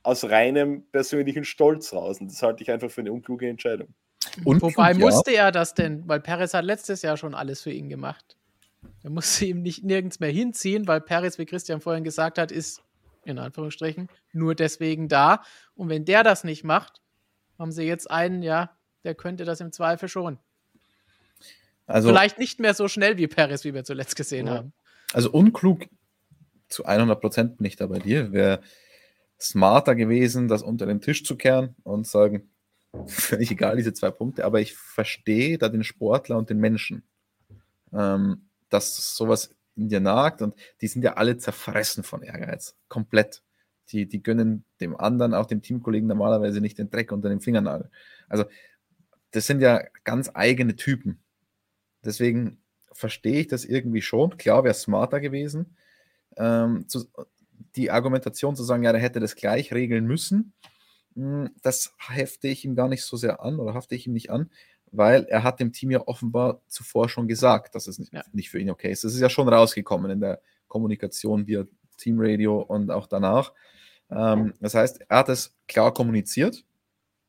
Aus 0.02 0.24
reinem 0.24 0.86
persönlichen 0.90 1.44
Stolz 1.44 1.92
raus. 1.92 2.20
Und 2.20 2.30
das 2.30 2.42
halte 2.42 2.62
ich 2.62 2.70
einfach 2.70 2.90
für 2.90 3.00
eine 3.00 3.12
unkluge 3.12 3.48
Entscheidung. 3.48 3.94
Und 4.44 4.60
Wobei 4.62 4.92
ja. 4.92 4.98
musste 4.98 5.32
er 5.32 5.52
das 5.52 5.74
denn? 5.74 6.06
Weil 6.06 6.20
Perez 6.20 6.54
hat 6.54 6.64
letztes 6.64 7.02
Jahr 7.02 7.16
schon 7.16 7.34
alles 7.34 7.62
für 7.62 7.72
ihn 7.72 7.88
gemacht. 7.88 8.36
Er 9.02 9.10
musste 9.10 9.46
ihm 9.46 9.62
nicht 9.62 9.84
nirgends 9.84 10.20
mehr 10.20 10.30
hinziehen, 10.30 10.86
weil 10.86 11.00
Perez, 11.00 11.38
wie 11.38 11.46
Christian 11.46 11.80
vorhin 11.80 12.04
gesagt 12.04 12.38
hat, 12.38 12.52
ist 12.52 12.82
in 13.24 13.38
Anführungsstrichen 13.38 14.08
nur 14.32 14.54
deswegen 14.54 15.08
da. 15.08 15.42
Und 15.74 15.88
wenn 15.88 16.04
der 16.04 16.22
das 16.22 16.44
nicht 16.44 16.64
macht, 16.64 17.00
haben 17.58 17.72
sie 17.72 17.84
jetzt 17.84 18.10
einen, 18.10 18.42
ja, 18.42 18.76
der 19.04 19.14
könnte 19.14 19.44
das 19.44 19.60
im 19.60 19.72
Zweifel 19.72 20.08
schon. 20.08 20.38
Also, 21.86 22.08
Vielleicht 22.08 22.38
nicht 22.38 22.60
mehr 22.60 22.74
so 22.74 22.88
schnell 22.88 23.18
wie 23.18 23.26
Perez, 23.26 23.64
wie 23.64 23.74
wir 23.74 23.84
zuletzt 23.84 24.16
gesehen 24.16 24.46
ja. 24.46 24.54
haben. 24.54 24.72
Also 25.14 25.30
unklug 25.30 25.86
zu 26.68 26.86
100 26.86 27.20
Prozent 27.20 27.56
bin 27.58 27.66
ich 27.66 27.76
da 27.76 27.86
bei 27.86 28.00
dir. 28.00 28.32
Wäre 28.32 28.60
smarter 29.40 29.94
gewesen, 29.94 30.48
das 30.48 30.62
unter 30.62 30.86
den 30.86 31.00
Tisch 31.00 31.24
zu 31.24 31.36
kehren 31.36 31.76
und 31.84 32.04
sagen, 32.06 32.50
völlig 33.06 33.52
egal, 33.52 33.76
diese 33.76 33.92
zwei 33.92 34.10
Punkte, 34.10 34.44
aber 34.44 34.60
ich 34.60 34.74
verstehe 34.74 35.56
da 35.56 35.68
den 35.68 35.84
Sportler 35.84 36.36
und 36.36 36.50
den 36.50 36.58
Menschen. 36.58 37.04
Ähm, 37.92 38.48
dass 38.70 39.16
sowas 39.16 39.50
in 39.76 39.88
dir 39.88 40.00
nagt 40.00 40.42
und 40.42 40.56
die 40.80 40.88
sind 40.88 41.02
ja 41.02 41.14
alle 41.14 41.38
zerfressen 41.38 42.02
von 42.02 42.22
Ehrgeiz. 42.22 42.76
Komplett. 42.88 43.42
Die, 43.90 44.08
die 44.08 44.22
gönnen 44.22 44.64
dem 44.80 44.96
anderen, 44.96 45.32
auch 45.32 45.46
dem 45.46 45.62
Teamkollegen 45.62 46.08
normalerweise 46.08 46.60
nicht 46.60 46.78
den 46.78 46.90
Dreck 46.90 47.12
unter 47.12 47.28
den 47.28 47.40
Fingernagel. 47.40 47.88
Also, 48.28 48.46
das 49.30 49.46
sind 49.46 49.60
ja 49.60 49.82
ganz 50.02 50.30
eigene 50.34 50.74
Typen. 50.74 51.20
Deswegen 52.02 52.63
verstehe 52.94 53.40
ich 53.40 53.48
das 53.48 53.64
irgendwie 53.64 54.02
schon. 54.02 54.36
Klar 54.36 54.64
wäre 54.64 54.72
es 54.72 54.82
smarter 54.82 55.20
gewesen, 55.20 55.76
ähm, 56.36 56.88
zu, 56.88 57.06
die 57.76 57.90
Argumentation 57.90 58.56
zu 58.56 58.64
sagen, 58.64 58.82
ja, 58.82 58.92
der 58.92 59.00
hätte 59.00 59.20
das 59.20 59.36
gleich 59.36 59.72
regeln 59.72 60.06
müssen. 60.06 60.52
Hm, 61.14 61.50
das 61.62 61.94
hefte 61.98 62.48
ich 62.48 62.64
ihm 62.64 62.74
gar 62.74 62.88
nicht 62.88 63.02
so 63.02 63.16
sehr 63.16 63.42
an 63.42 63.58
oder 63.58 63.74
hafte 63.74 63.94
ich 63.94 64.06
ihm 64.06 64.12
nicht 64.12 64.30
an, 64.30 64.50
weil 64.90 65.24
er 65.24 65.42
hat 65.42 65.60
dem 65.60 65.72
Team 65.72 65.90
ja 65.90 66.06
offenbar 66.06 66.62
zuvor 66.68 67.08
schon 67.08 67.28
gesagt, 67.28 67.74
dass 67.74 67.86
es 67.86 67.98
nicht, 67.98 68.12
ja. 68.12 68.22
nicht 68.32 68.50
für 68.50 68.58
ihn 68.58 68.70
okay 68.70 68.90
ist. 68.90 69.04
Das 69.04 69.14
ist 69.14 69.20
ja 69.20 69.28
schon 69.28 69.48
rausgekommen 69.48 70.10
in 70.10 70.20
der 70.20 70.40
Kommunikation 70.68 71.46
via 71.46 71.64
Teamradio 71.98 72.60
und 72.60 72.90
auch 72.90 73.06
danach. 73.06 73.52
Ähm, 74.10 74.54
das 74.60 74.74
heißt, 74.74 75.02
er 75.08 75.18
hat 75.18 75.28
es 75.28 75.54
klar 75.66 75.92
kommuniziert 75.92 76.64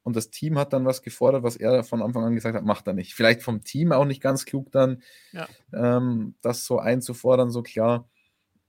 und 0.06 0.16
das 0.16 0.30
Team 0.30 0.60
hat 0.60 0.72
dann 0.72 0.86
was 0.86 1.02
gefordert, 1.02 1.42
was 1.42 1.56
er 1.56 1.84
von 1.84 2.04
Anfang 2.04 2.24
an 2.24 2.36
gesagt 2.36 2.56
hat, 2.56 2.64
macht 2.64 2.86
er 2.86 2.94
nicht. 2.94 3.16
Vielleicht 3.16 3.42
vom 3.42 3.64
Team 3.64 3.92
auch 3.92 4.06
nicht 4.06 4.22
ganz 4.22 4.46
klug 4.46 4.72
dann, 4.72 5.02
ja. 5.32 5.48
ähm, 5.74 6.36
das 6.44 6.64
so 6.66 6.78
einzufordern, 6.78 7.50
so 7.50 7.64
klar. 7.64 8.08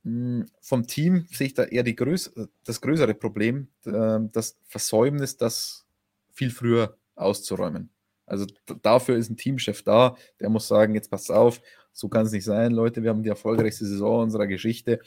Hm, 0.02 0.46
vom 0.62 0.86
Team 0.86 1.26
sehe 1.30 1.48
ich 1.48 1.54
da 1.54 1.64
eher 1.64 1.82
die 1.82 1.94
größ 1.94 2.32
das 2.64 2.80
größere 2.80 3.12
Problem, 3.12 3.68
äh, 3.84 4.18
das 4.32 4.56
Versäumnis, 4.64 5.36
das 5.36 5.84
viel 6.32 6.50
früher 6.50 6.96
auszuräumen. 7.16 7.90
Also 8.24 8.46
dafür 8.80 9.18
ist 9.18 9.28
ein 9.28 9.36
Teamchef 9.36 9.82
da, 9.82 10.16
der 10.40 10.48
muss 10.48 10.66
sagen, 10.66 10.94
jetzt 10.94 11.10
passt 11.10 11.30
auf, 11.30 11.60
so 11.92 12.08
kann 12.08 12.24
es 12.24 12.32
nicht 12.32 12.44
sein, 12.44 12.72
Leute, 12.72 13.02
wir 13.02 13.10
haben 13.10 13.22
die 13.22 13.28
erfolgreichste 13.28 13.84
Saison 13.84 14.22
unserer 14.22 14.46
Geschichte, 14.46 15.00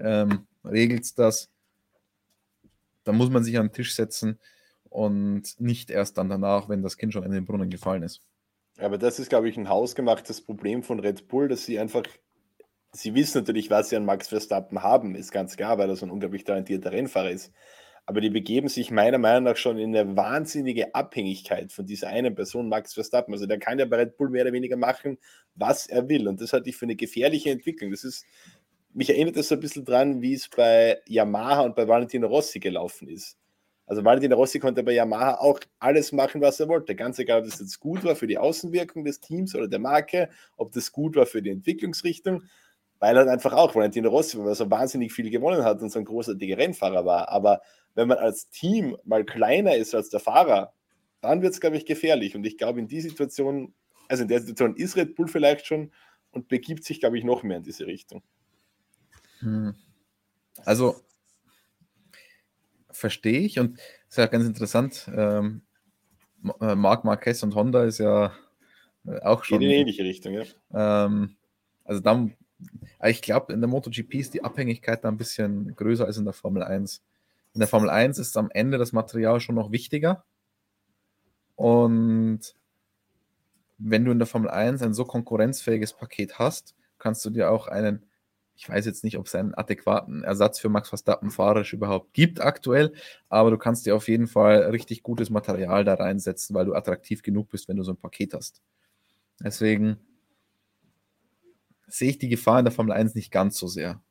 ähm, 0.00 0.48
regelt 0.64 1.16
das, 1.20 1.50
da 3.04 3.12
muss 3.12 3.30
man 3.30 3.44
sich 3.44 3.56
an 3.56 3.68
den 3.68 3.72
Tisch 3.72 3.94
setzen 3.94 4.40
und 4.90 5.60
nicht 5.60 5.90
erst 5.90 6.18
dann 6.18 6.28
danach, 6.28 6.68
wenn 6.68 6.82
das 6.82 6.96
Kind 6.96 7.12
schon 7.12 7.24
in 7.24 7.32
den 7.32 7.44
Brunnen 7.44 7.70
gefallen 7.70 8.02
ist. 8.02 8.22
Aber 8.78 8.98
das 8.98 9.18
ist, 9.18 9.28
glaube 9.28 9.48
ich, 9.48 9.56
ein 9.56 9.68
hausgemachtes 9.68 10.40
Problem 10.40 10.82
von 10.82 11.00
Red 11.00 11.28
Bull, 11.28 11.48
dass 11.48 11.64
sie 11.64 11.78
einfach, 11.78 12.04
sie 12.92 13.14
wissen 13.14 13.38
natürlich, 13.38 13.70
was 13.70 13.88
sie 13.88 13.96
an 13.96 14.04
Max 14.04 14.28
Verstappen 14.28 14.82
haben, 14.82 15.14
ist 15.14 15.32
ganz 15.32 15.56
klar, 15.56 15.78
weil 15.78 15.90
er 15.90 15.96
so 15.96 16.06
ein 16.06 16.10
unglaublich 16.10 16.44
talentierter 16.44 16.92
Rennfahrer 16.92 17.30
ist. 17.30 17.52
Aber 18.06 18.22
die 18.22 18.30
begeben 18.30 18.68
sich 18.68 18.90
meiner 18.90 19.18
Meinung 19.18 19.44
nach 19.44 19.58
schon 19.58 19.78
in 19.78 19.94
eine 19.94 20.16
wahnsinnige 20.16 20.94
Abhängigkeit 20.94 21.72
von 21.72 21.84
dieser 21.84 22.08
einen 22.08 22.34
Person, 22.34 22.70
Max 22.70 22.94
Verstappen. 22.94 23.34
Also 23.34 23.44
der 23.44 23.58
kann 23.58 23.78
ja 23.78 23.84
bei 23.84 23.96
Red 23.96 24.16
Bull 24.16 24.30
mehr 24.30 24.44
oder 24.44 24.54
weniger 24.54 24.78
machen, 24.78 25.18
was 25.56 25.86
er 25.88 26.08
will. 26.08 26.26
Und 26.26 26.40
das 26.40 26.54
halte 26.54 26.70
ich 26.70 26.76
für 26.76 26.86
eine 26.86 26.96
gefährliche 26.96 27.50
Entwicklung. 27.50 27.90
Das 27.90 28.04
ist, 28.04 28.24
mich 28.94 29.10
erinnert 29.10 29.36
das 29.36 29.48
so 29.48 29.56
ein 29.56 29.60
bisschen 29.60 29.84
dran, 29.84 30.22
wie 30.22 30.32
es 30.32 30.48
bei 30.48 30.98
Yamaha 31.06 31.60
und 31.62 31.76
bei 31.76 31.86
Valentino 31.86 32.28
Rossi 32.28 32.60
gelaufen 32.60 33.08
ist. 33.08 33.36
Also 33.88 34.04
Valentino 34.04 34.36
Rossi 34.36 34.58
konnte 34.58 34.82
bei 34.82 34.92
Yamaha 34.92 35.38
auch 35.38 35.58
alles 35.78 36.12
machen, 36.12 36.42
was 36.42 36.60
er 36.60 36.68
wollte. 36.68 36.94
Ganz 36.94 37.18
egal, 37.18 37.40
ob 37.40 37.46
das 37.46 37.58
jetzt 37.58 37.80
gut 37.80 38.04
war 38.04 38.14
für 38.14 38.26
die 38.26 38.36
Außenwirkung 38.36 39.02
des 39.02 39.18
Teams 39.18 39.54
oder 39.54 39.66
der 39.66 39.78
Marke, 39.78 40.28
ob 40.58 40.72
das 40.72 40.92
gut 40.92 41.16
war 41.16 41.24
für 41.24 41.40
die 41.40 41.48
Entwicklungsrichtung, 41.48 42.42
weil 42.98 43.16
er 43.16 43.26
einfach 43.26 43.54
auch 43.54 43.74
Valentino 43.74 44.10
Rossi, 44.10 44.38
weil 44.38 44.48
er 44.48 44.54
so 44.54 44.70
wahnsinnig 44.70 45.14
viel 45.14 45.30
gewonnen 45.30 45.64
hat 45.64 45.80
und 45.80 45.90
so 45.90 45.98
ein 45.98 46.04
großartiger 46.04 46.58
Rennfahrer 46.58 47.06
war. 47.06 47.30
Aber 47.30 47.62
wenn 47.94 48.08
man 48.08 48.18
als 48.18 48.50
Team 48.50 48.98
mal 49.04 49.24
kleiner 49.24 49.74
ist 49.74 49.94
als 49.94 50.10
der 50.10 50.20
Fahrer, 50.20 50.74
dann 51.22 51.40
wird 51.40 51.54
es, 51.54 51.60
glaube 51.60 51.78
ich, 51.78 51.86
gefährlich. 51.86 52.36
Und 52.36 52.44
ich 52.44 52.58
glaube, 52.58 52.80
in 52.80 52.88
die 52.88 53.00
Situation, 53.00 53.72
also 54.08 54.22
in 54.22 54.28
der 54.28 54.40
Situation 54.40 54.76
ist 54.76 54.96
Red 54.96 55.14
Bull 55.14 55.28
vielleicht 55.28 55.66
schon 55.66 55.92
und 56.30 56.48
begibt 56.48 56.84
sich, 56.84 57.00
glaube 57.00 57.16
ich, 57.16 57.24
noch 57.24 57.42
mehr 57.42 57.56
in 57.56 57.62
diese 57.62 57.86
Richtung. 57.86 58.22
Hm. 59.40 59.74
Also 60.66 60.96
verstehe 62.98 63.40
ich 63.40 63.58
und 63.58 63.78
ist 64.08 64.18
ja 64.18 64.26
ganz 64.26 64.46
interessant. 64.46 65.10
Ähm, 65.14 65.62
äh, 66.60 66.74
Marc 66.74 67.04
Marquez 67.04 67.42
und 67.42 67.54
Honda 67.54 67.84
ist 67.84 67.98
ja 67.98 68.32
äh, 69.06 69.20
auch 69.20 69.44
schon. 69.44 69.62
in 69.62 69.70
ähnliche 69.70 70.04
Richtung, 70.04 70.34
ja. 70.34 70.44
Ähm, 70.74 71.36
also 71.84 72.00
dann, 72.00 72.34
ich 73.04 73.22
glaube, 73.22 73.52
in 73.52 73.60
der 73.60 73.68
MotoGP 73.68 74.14
ist 74.14 74.34
die 74.34 74.44
Abhängigkeit 74.44 75.04
da 75.04 75.08
ein 75.08 75.16
bisschen 75.16 75.74
größer 75.74 76.04
als 76.04 76.16
in 76.16 76.24
der 76.24 76.34
Formel 76.34 76.62
1. 76.62 77.02
In 77.54 77.60
der 77.60 77.68
Formel 77.68 77.90
1 77.90 78.18
ist 78.18 78.36
am 78.36 78.50
Ende 78.50 78.78
das 78.78 78.92
Material 78.92 79.40
schon 79.40 79.54
noch 79.54 79.72
wichtiger. 79.72 80.24
Und 81.56 82.54
wenn 83.78 84.04
du 84.04 84.12
in 84.12 84.18
der 84.18 84.26
Formel 84.26 84.50
1 84.50 84.82
ein 84.82 84.94
so 84.94 85.04
konkurrenzfähiges 85.04 85.92
Paket 85.92 86.38
hast, 86.38 86.74
kannst 86.98 87.24
du 87.24 87.30
dir 87.30 87.50
auch 87.50 87.68
einen 87.68 88.07
ich 88.58 88.68
weiß 88.68 88.86
jetzt 88.86 89.04
nicht, 89.04 89.16
ob 89.18 89.26
es 89.26 89.36
einen 89.36 89.54
adäquaten 89.54 90.24
Ersatz 90.24 90.58
für 90.58 90.68
Max 90.68 90.88
Verstappen 90.88 91.30
fahrerisch 91.30 91.72
überhaupt 91.72 92.12
gibt 92.12 92.40
aktuell, 92.40 92.92
aber 93.28 93.52
du 93.52 93.56
kannst 93.56 93.86
dir 93.86 93.94
auf 93.94 94.08
jeden 94.08 94.26
Fall 94.26 94.62
richtig 94.70 95.04
gutes 95.04 95.30
Material 95.30 95.84
da 95.84 95.94
reinsetzen, 95.94 96.56
weil 96.56 96.66
du 96.66 96.74
attraktiv 96.74 97.22
genug 97.22 97.50
bist, 97.50 97.68
wenn 97.68 97.76
du 97.76 97.84
so 97.84 97.92
ein 97.92 97.96
Paket 97.96 98.34
hast. 98.34 98.60
Deswegen 99.40 99.98
sehe 101.86 102.10
ich 102.10 102.18
die 102.18 102.28
Gefahr 102.28 102.58
in 102.58 102.64
der 102.64 102.72
Formel 102.72 102.92
1 102.92 103.14
nicht 103.14 103.30
ganz 103.30 103.56
so 103.56 103.68
sehr. 103.68 104.02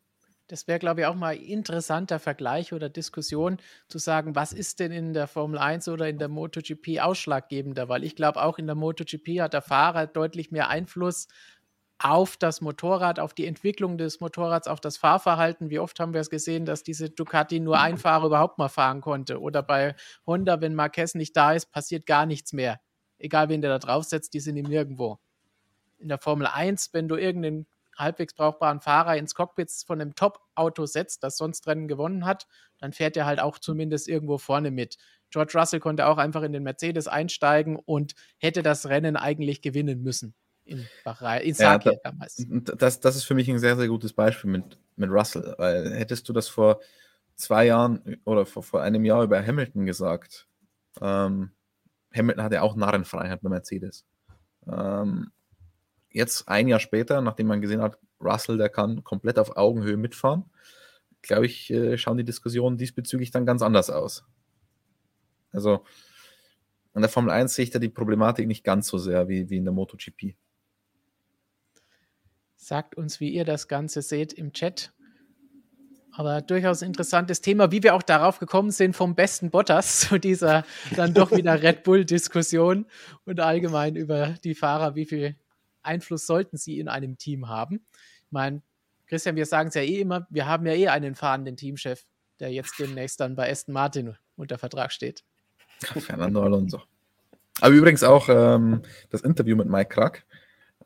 Das 0.48 0.66
wäre, 0.66 0.80
glaube 0.80 1.02
ich, 1.02 1.08
auch 1.08 1.16
mal 1.16 1.36
interessanter 1.36 2.20
Vergleich 2.20 2.72
oder 2.72 2.88
Diskussion 2.88 3.58
zu 3.90 3.98
sagen, 3.98 4.34
was 4.34 4.54
ist 4.54 4.80
denn 4.80 4.94
in 4.94 5.14
der 5.14 5.28
Formel 5.28 5.60
1 5.60 5.90
oder 5.90 6.08
in 6.08 6.20
der 6.20 6.30
MotoGP 6.30 7.00
ausschlaggebender? 7.02 7.90
Weil 7.90 8.06
ich 8.06 8.16
glaube, 8.16 8.42
auch 8.42 8.58
in 8.58 8.66
der 8.66 8.78
MotoGP 8.78 9.42
hat 9.42 9.52
der 9.52 9.62
Fahrer 9.62 10.08
deutlich 10.08 10.52
mehr 10.52 10.70
Einfluss 10.70 11.28
auf 12.00 12.38
das 12.38 12.62
Motorrad, 12.62 13.20
auf 13.20 13.34
die 13.34 13.48
Entwicklung 13.48 13.98
des 13.98 14.20
Motorrads, 14.20 14.68
auf 14.68 14.80
das 14.80 14.98
Fahrverhalten. 14.98 15.70
Wie 15.70 15.80
oft 15.80 16.00
haben 16.00 16.14
wir 16.14 16.22
es 16.22 16.30
gesehen, 16.30 16.66
dass 16.66 16.84
diese 16.84 17.10
Ducati 17.10 17.60
nur 17.60 17.80
ein 17.80 17.98
Fahrer 17.98 18.28
überhaupt 18.28 18.60
mal 18.60 18.70
fahren 18.70 19.02
konnte? 19.02 19.42
Oder 19.42 19.64
bei 19.64 19.96
Honda, 20.26 20.62
wenn 20.62 20.76
Marquez 20.76 21.16
nicht 21.16 21.36
da 21.36 21.54
ist, 21.54 21.72
passiert 21.72 22.06
gar 22.06 22.26
nichts 22.26 22.54
mehr. 22.54 22.80
Egal, 23.18 23.50
wen 23.50 23.62
der 23.62 23.72
da 23.72 23.80
draufsetzt, 23.80 24.34
die 24.34 24.40
sind 24.40 24.58
ihm 24.58 24.68
nirgendwo. 24.68 25.18
In 25.98 26.08
der 26.08 26.20
Formel 26.20 26.46
1, 26.46 26.94
wenn 26.94 27.08
du 27.08 27.16
irgendeinen 27.16 27.66
halbwegs 27.98 28.36
brauchbaren 28.36 28.80
Fahrer 28.80 29.18
ins 29.18 29.34
Cockpit 29.34 29.72
von 29.88 30.00
einem 30.00 30.14
Top-Auto 30.14 30.86
setzt, 30.86 31.24
das 31.24 31.36
sonst 31.36 31.66
Rennen 31.66 31.88
gewonnen 31.88 32.26
hat, 32.28 32.46
dann 32.78 32.94
fährt 32.94 33.18
er 33.18 33.26
halt 33.26 33.40
auch 33.40 33.58
zumindest 33.58 34.08
irgendwo 34.08 34.38
vorne 34.38 34.70
mit. 34.70 34.98
George 35.32 35.54
Russell 35.58 35.80
konnte 35.80 36.06
auch 36.06 36.20
einfach 36.20 36.44
in 36.44 36.54
den 36.54 36.62
Mercedes 36.62 37.08
einsteigen 37.08 37.76
und 37.76 38.14
hätte 38.38 38.62
das 38.62 38.88
Rennen 38.88 39.16
eigentlich 39.16 39.64
gewinnen 39.64 40.04
müssen 40.04 40.36
in 40.68 40.88
Bahrain, 41.04 41.42
in 41.42 41.54
Sake 41.54 41.92
ja, 41.92 41.98
damals. 42.04 42.46
Das, 42.78 43.00
das 43.00 43.16
ist 43.16 43.24
für 43.24 43.34
mich 43.34 43.50
ein 43.50 43.60
sehr, 43.60 43.76
sehr 43.78 43.88
gutes 43.88 44.14
Beispiel 44.14 44.50
mit, 44.52 44.78
mit 44.96 45.10
Russell, 45.10 45.56
weil 45.58 45.94
hättest 45.94 46.28
du 46.30 46.34
das 46.34 46.48
vor 46.48 46.80
zwei 47.36 47.66
Jahren 47.66 48.18
oder 48.26 48.46
vor, 48.46 48.64
vor 48.64 48.82
einem 48.82 49.06
Jahr 49.06 49.24
über 49.24 49.46
Hamilton 49.46 49.86
gesagt, 49.86 50.48
ähm, 51.02 51.52
Hamilton 52.14 52.44
hatte 52.44 52.62
auch 52.62 52.76
Narrenfreiheit 52.76 53.42
bei 53.42 53.50
Mercedes. 53.50 54.06
Ähm, 54.68 55.32
jetzt 56.10 56.48
ein 56.48 56.68
Jahr 56.68 56.80
später, 56.80 57.22
nachdem 57.22 57.48
man 57.48 57.62
gesehen 57.62 57.82
hat, 57.82 57.98
Russell, 58.20 58.58
der 58.58 58.70
kann 58.70 59.04
komplett 59.04 59.40
auf 59.40 59.56
Augenhöhe 59.56 59.98
mitfahren, 59.98 60.46
glaube 61.22 61.46
ich, 61.46 61.72
äh, 61.72 61.98
schauen 61.98 62.18
die 62.18 62.24
Diskussionen 62.24 62.78
diesbezüglich 62.78 63.32
dann 63.32 63.46
ganz 63.46 63.62
anders 63.62 63.90
aus. 63.90 64.26
Also 65.52 65.86
in 66.96 67.02
der 67.02 67.10
Formel 67.10 67.32
1 67.32 67.54
sehe 67.54 67.64
ich 67.64 67.70
da 67.70 67.80
die 67.80 67.90
Problematik 67.90 68.48
nicht 68.48 68.64
ganz 68.64 68.88
so 68.88 68.98
sehr 68.98 69.28
wie, 69.28 69.50
wie 69.50 69.58
in 69.58 69.66
der 69.66 69.74
MotoGP. 69.74 70.36
Sagt 72.68 72.96
uns, 72.96 73.22
wie 73.22 73.30
ihr 73.30 73.46
das 73.46 73.70
Ganze 73.70 74.02
seht 74.02 74.34
im 74.34 74.52
Chat. 74.52 74.92
Aber 76.12 76.42
durchaus 76.42 76.82
interessantes 76.82 77.40
Thema, 77.40 77.72
wie 77.72 77.82
wir 77.82 77.96
auch 77.96 78.04
darauf 78.04 78.40
gekommen 78.40 78.72
sind, 78.72 78.94
vom 78.94 79.16
besten 79.16 79.52
Bottas 79.52 80.02
zu 80.10 80.18
dieser 80.18 80.66
dann 80.94 81.14
doch 81.14 81.32
wieder 81.32 81.62
Red 81.64 81.84
Bull-Diskussion 81.84 82.86
und 83.24 83.40
allgemein 83.40 83.96
über 83.96 84.36
die 84.44 84.54
Fahrer, 84.54 84.96
wie 84.96 85.06
viel 85.06 85.38
Einfluss 85.82 86.28
sollten 86.28 86.58
sie 86.58 86.78
in 86.78 86.90
einem 86.90 87.18
Team 87.18 87.48
haben. 87.48 87.86
Ich 88.26 88.32
meine, 88.32 88.62
Christian, 89.06 89.38
wir 89.38 89.46
sagen 89.46 89.70
es 89.70 89.76
ja 89.76 89.84
eh 89.84 90.02
immer, 90.02 90.28
wir 90.30 90.46
haben 90.46 90.66
ja 90.66 90.74
eh 90.74 90.90
einen 90.90 91.16
fahrenden 91.16 91.56
Teamchef, 91.56 92.06
der 92.42 92.52
jetzt 92.52 92.78
demnächst 92.80 93.22
dann 93.22 93.38
bei 93.38 93.50
Aston 93.50 93.74
Martin 93.74 94.18
unter 94.36 94.58
Vertrag 94.58 94.92
steht. 94.92 95.24
Fernando 95.80 96.44
Alonso. 96.44 96.82
Aber 97.62 97.74
übrigens 97.74 98.04
auch 98.04 98.28
ähm, 98.28 98.82
das 99.10 99.22
Interview 99.22 99.56
mit 99.56 99.70
Mike 99.70 99.96
Krack 99.96 100.26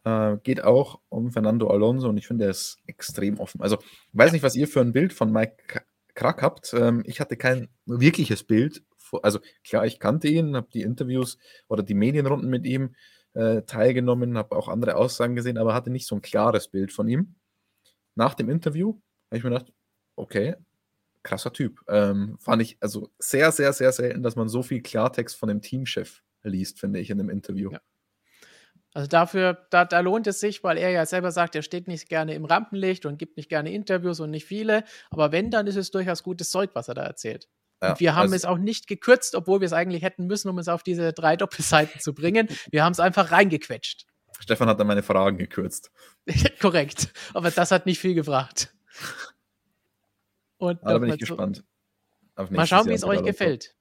äh, 0.04 0.38
geht 0.44 0.64
auch 0.64 1.00
um 1.10 1.32
Fernando 1.32 1.70
Alonso 1.70 2.10
und 2.10 2.18
ich 2.18 2.28
finde, 2.28 2.46
er 2.46 2.52
ist 2.52 2.78
extrem 2.88 3.40
offen. 3.40 3.62
Also, 3.62 3.78
ich 3.82 4.10
weiß 4.14 4.32
nicht, 4.32 4.44
was 4.44 4.56
ihr 4.56 4.68
für 4.68 4.82
ein 4.82 4.94
Bild 4.94 5.14
von 5.14 5.32
Mike 5.32 5.84
Krack 6.14 6.42
habt. 6.42 6.74
Ähm, 6.74 7.04
ich 7.06 7.20
hatte 7.20 7.38
kein 7.38 7.70
wirkliches 7.86 8.44
Bild. 8.44 8.84
Also, 9.24 9.40
klar, 9.64 9.86
ich 9.86 10.00
kannte 10.00 10.28
ihn, 10.28 10.56
habe 10.56 10.70
die 10.74 10.82
Interviews 10.82 11.38
oder 11.68 11.84
die 11.84 11.94
Medienrunden 11.94 12.50
mit 12.50 12.66
ihm 12.66 12.96
äh, 13.34 13.62
teilgenommen, 13.64 14.38
habe 14.38 14.56
auch 14.56 14.68
andere 14.68 14.96
Aussagen 14.96 15.36
gesehen, 15.36 15.58
aber 15.58 15.74
hatte 15.74 15.90
nicht 15.90 16.08
so 16.08 16.16
ein 16.16 16.22
klares 16.22 16.68
Bild 16.68 16.92
von 16.92 17.08
ihm. 17.08 17.36
Nach 18.16 18.34
dem 18.34 18.50
Interview 18.50 19.00
habe 19.30 19.38
ich 19.38 19.44
mir 19.44 19.52
gedacht, 19.52 19.72
okay, 20.16 20.56
krasser 21.24 21.54
Typ. 21.54 21.80
Ähm, 21.88 22.38
fand 22.40 22.62
ich 22.62 22.78
also 22.80 23.10
sehr, 23.20 23.52
sehr, 23.52 23.74
sehr 23.74 23.92
selten, 23.92 24.24
dass 24.24 24.36
man 24.36 24.50
so 24.50 24.64
viel 24.64 24.82
Klartext 24.82 25.38
von 25.38 25.50
dem 25.50 25.62
Teamchef 25.62 26.22
liest, 26.44 26.80
finde 26.80 27.00
ich, 27.00 27.10
in 27.10 27.20
einem 27.20 27.30
Interview. 27.30 27.72
Ja. 27.72 27.80
Also 28.94 29.08
dafür, 29.08 29.66
da, 29.70 29.86
da, 29.86 30.02
lohnt 30.02 30.28
es 30.28 30.40
sich, 30.40 30.64
weil 30.64 30.78
er 30.78 30.90
ja 30.90 31.06
selber 31.06 31.32
sagt, 31.32 31.56
er 31.56 31.62
steht 31.62 31.88
nicht 31.88 32.10
gerne 32.10 32.34
im 32.34 32.44
Rampenlicht 32.44 33.06
und 33.06 33.18
gibt 33.18 33.38
nicht 33.38 33.50
gerne 33.50 33.72
Interviews 33.72 34.20
und 34.20 34.32
nicht 34.32 34.46
viele. 34.46 34.84
Aber 35.10 35.32
wenn, 35.32 35.50
dann 35.50 35.66
ist 35.68 35.78
es 35.78 35.92
durchaus 35.92 36.24
gutes 36.24 36.50
Zeug, 36.50 36.72
was 36.74 36.90
er 36.90 36.96
da 36.96 37.04
erzählt. 37.04 37.48
Ja, 37.82 37.92
und 37.92 38.00
wir 38.00 38.16
haben 38.16 38.24
also, 38.24 38.36
es 38.36 38.46
auch 38.46 38.58
nicht 38.58 38.88
gekürzt, 38.88 39.34
obwohl 39.34 39.62
wir 39.62 39.66
es 39.66 39.74
eigentlich 39.74 40.04
hätten 40.04 40.28
müssen, 40.28 40.50
um 40.50 40.60
es 40.60 40.68
auf 40.68 40.84
diese 40.84 41.14
drei 41.14 41.38
Doppelseiten 41.38 42.02
zu 42.02 42.14
bringen. 42.14 42.50
Wir 42.70 42.84
haben 42.84 42.92
es 42.92 43.00
einfach 43.00 43.32
reingequetscht. 43.32 44.06
Stefan 44.40 44.68
hat 44.68 44.80
dann 44.80 44.88
meine 44.88 45.04
Fragen 45.04 45.38
gekürzt. 45.38 45.92
Korrekt. 46.60 47.14
Aber 47.34 47.50
das 47.50 47.72
hat 47.72 47.86
nicht 47.86 48.00
viel 48.00 48.14
gebracht. 48.14 48.74
Und 50.58 50.80
da 50.84 50.98
bin 50.98 51.12
ich 51.12 51.20
gespannt. 51.20 51.64
Mal 52.50 52.68
schauen, 52.68 52.88
wie 52.88 52.94
es 52.94 53.04
euch 53.04 53.24
gefällt. 53.24 53.76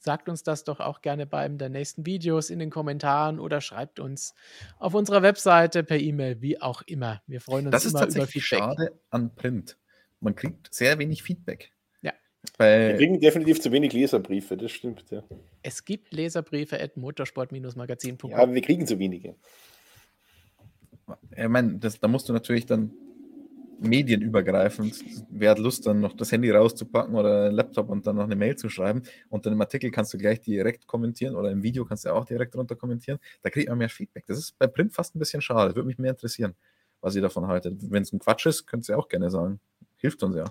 Sagt 0.00 0.28
uns 0.28 0.42
das 0.42 0.64
doch 0.64 0.80
auch 0.80 1.02
gerne 1.02 1.26
bei 1.26 1.38
einem 1.38 1.58
der 1.58 1.68
nächsten 1.68 2.06
Videos 2.06 2.50
in 2.50 2.58
den 2.58 2.70
Kommentaren 2.70 3.38
oder 3.38 3.60
schreibt 3.60 4.00
uns 4.00 4.34
auf 4.78 4.94
unserer 4.94 5.22
Webseite 5.22 5.84
per 5.84 5.98
E-Mail, 5.98 6.40
wie 6.40 6.60
auch 6.60 6.82
immer. 6.82 7.22
Wir 7.26 7.40
freuen 7.40 7.66
uns 7.66 7.72
das 7.72 7.84
immer 7.84 8.00
ist 8.00 8.14
tatsächlich 8.14 8.44
schade 8.44 8.98
an 9.10 9.34
Print. 9.34 9.76
Man 10.20 10.34
kriegt 10.34 10.72
sehr 10.74 10.98
wenig 10.98 11.22
Feedback. 11.22 11.72
Ja. 12.02 12.12
Wir 12.58 12.96
kriegen 12.96 13.20
definitiv 13.20 13.60
zu 13.60 13.70
wenig 13.72 13.92
Leserbriefe, 13.92 14.56
das 14.56 14.72
stimmt, 14.72 15.04
ja. 15.10 15.22
Es 15.62 15.84
gibt 15.84 16.12
Leserbriefe 16.12 16.80
at 16.80 16.96
motorsport-magazin.com. 16.96 18.30
Ja, 18.30 18.38
aber 18.38 18.54
wir 18.54 18.62
kriegen 18.62 18.86
zu 18.86 18.98
wenige. 18.98 19.34
Ich 21.36 21.48
meine, 21.48 21.78
da 21.78 22.08
musst 22.08 22.28
du 22.28 22.32
natürlich 22.32 22.66
dann 22.66 22.92
medienübergreifend. 23.80 24.94
Wer 25.30 25.50
hat 25.50 25.58
Lust, 25.58 25.86
dann 25.86 26.00
noch 26.00 26.14
das 26.14 26.30
Handy 26.32 26.50
rauszupacken 26.50 27.14
oder 27.14 27.46
einen 27.46 27.54
Laptop 27.54 27.88
und 27.88 28.06
dann 28.06 28.16
noch 28.16 28.24
eine 28.24 28.36
Mail 28.36 28.56
zu 28.56 28.68
schreiben? 28.68 29.02
Und 29.28 29.46
dann 29.46 29.52
im 29.52 29.60
Artikel 29.60 29.90
kannst 29.90 30.12
du 30.14 30.18
gleich 30.18 30.40
direkt 30.40 30.86
kommentieren 30.86 31.34
oder 31.34 31.50
im 31.50 31.62
Video 31.62 31.84
kannst 31.84 32.04
du 32.04 32.14
auch 32.14 32.24
direkt 32.24 32.54
runter 32.56 32.76
kommentieren. 32.76 33.18
Da 33.42 33.50
kriegt 33.50 33.68
man 33.68 33.78
mehr 33.78 33.88
Feedback. 33.88 34.26
Das 34.26 34.38
ist 34.38 34.58
bei 34.58 34.66
Print 34.66 34.92
fast 34.92 35.16
ein 35.16 35.18
bisschen 35.18 35.42
schade. 35.42 35.74
Würde 35.74 35.86
mich 35.86 35.98
mehr 35.98 36.10
interessieren, 36.10 36.54
was 37.00 37.14
ihr 37.14 37.22
davon 37.22 37.46
haltet. 37.46 37.90
Wenn 37.90 38.02
es 38.02 38.12
ein 38.12 38.18
Quatsch 38.18 38.46
ist, 38.46 38.66
könnt 38.66 38.88
ihr 38.88 38.98
auch 38.98 39.08
gerne 39.08 39.30
sagen. 39.30 39.60
Hilft 39.96 40.22
uns 40.22 40.36
ja. 40.36 40.44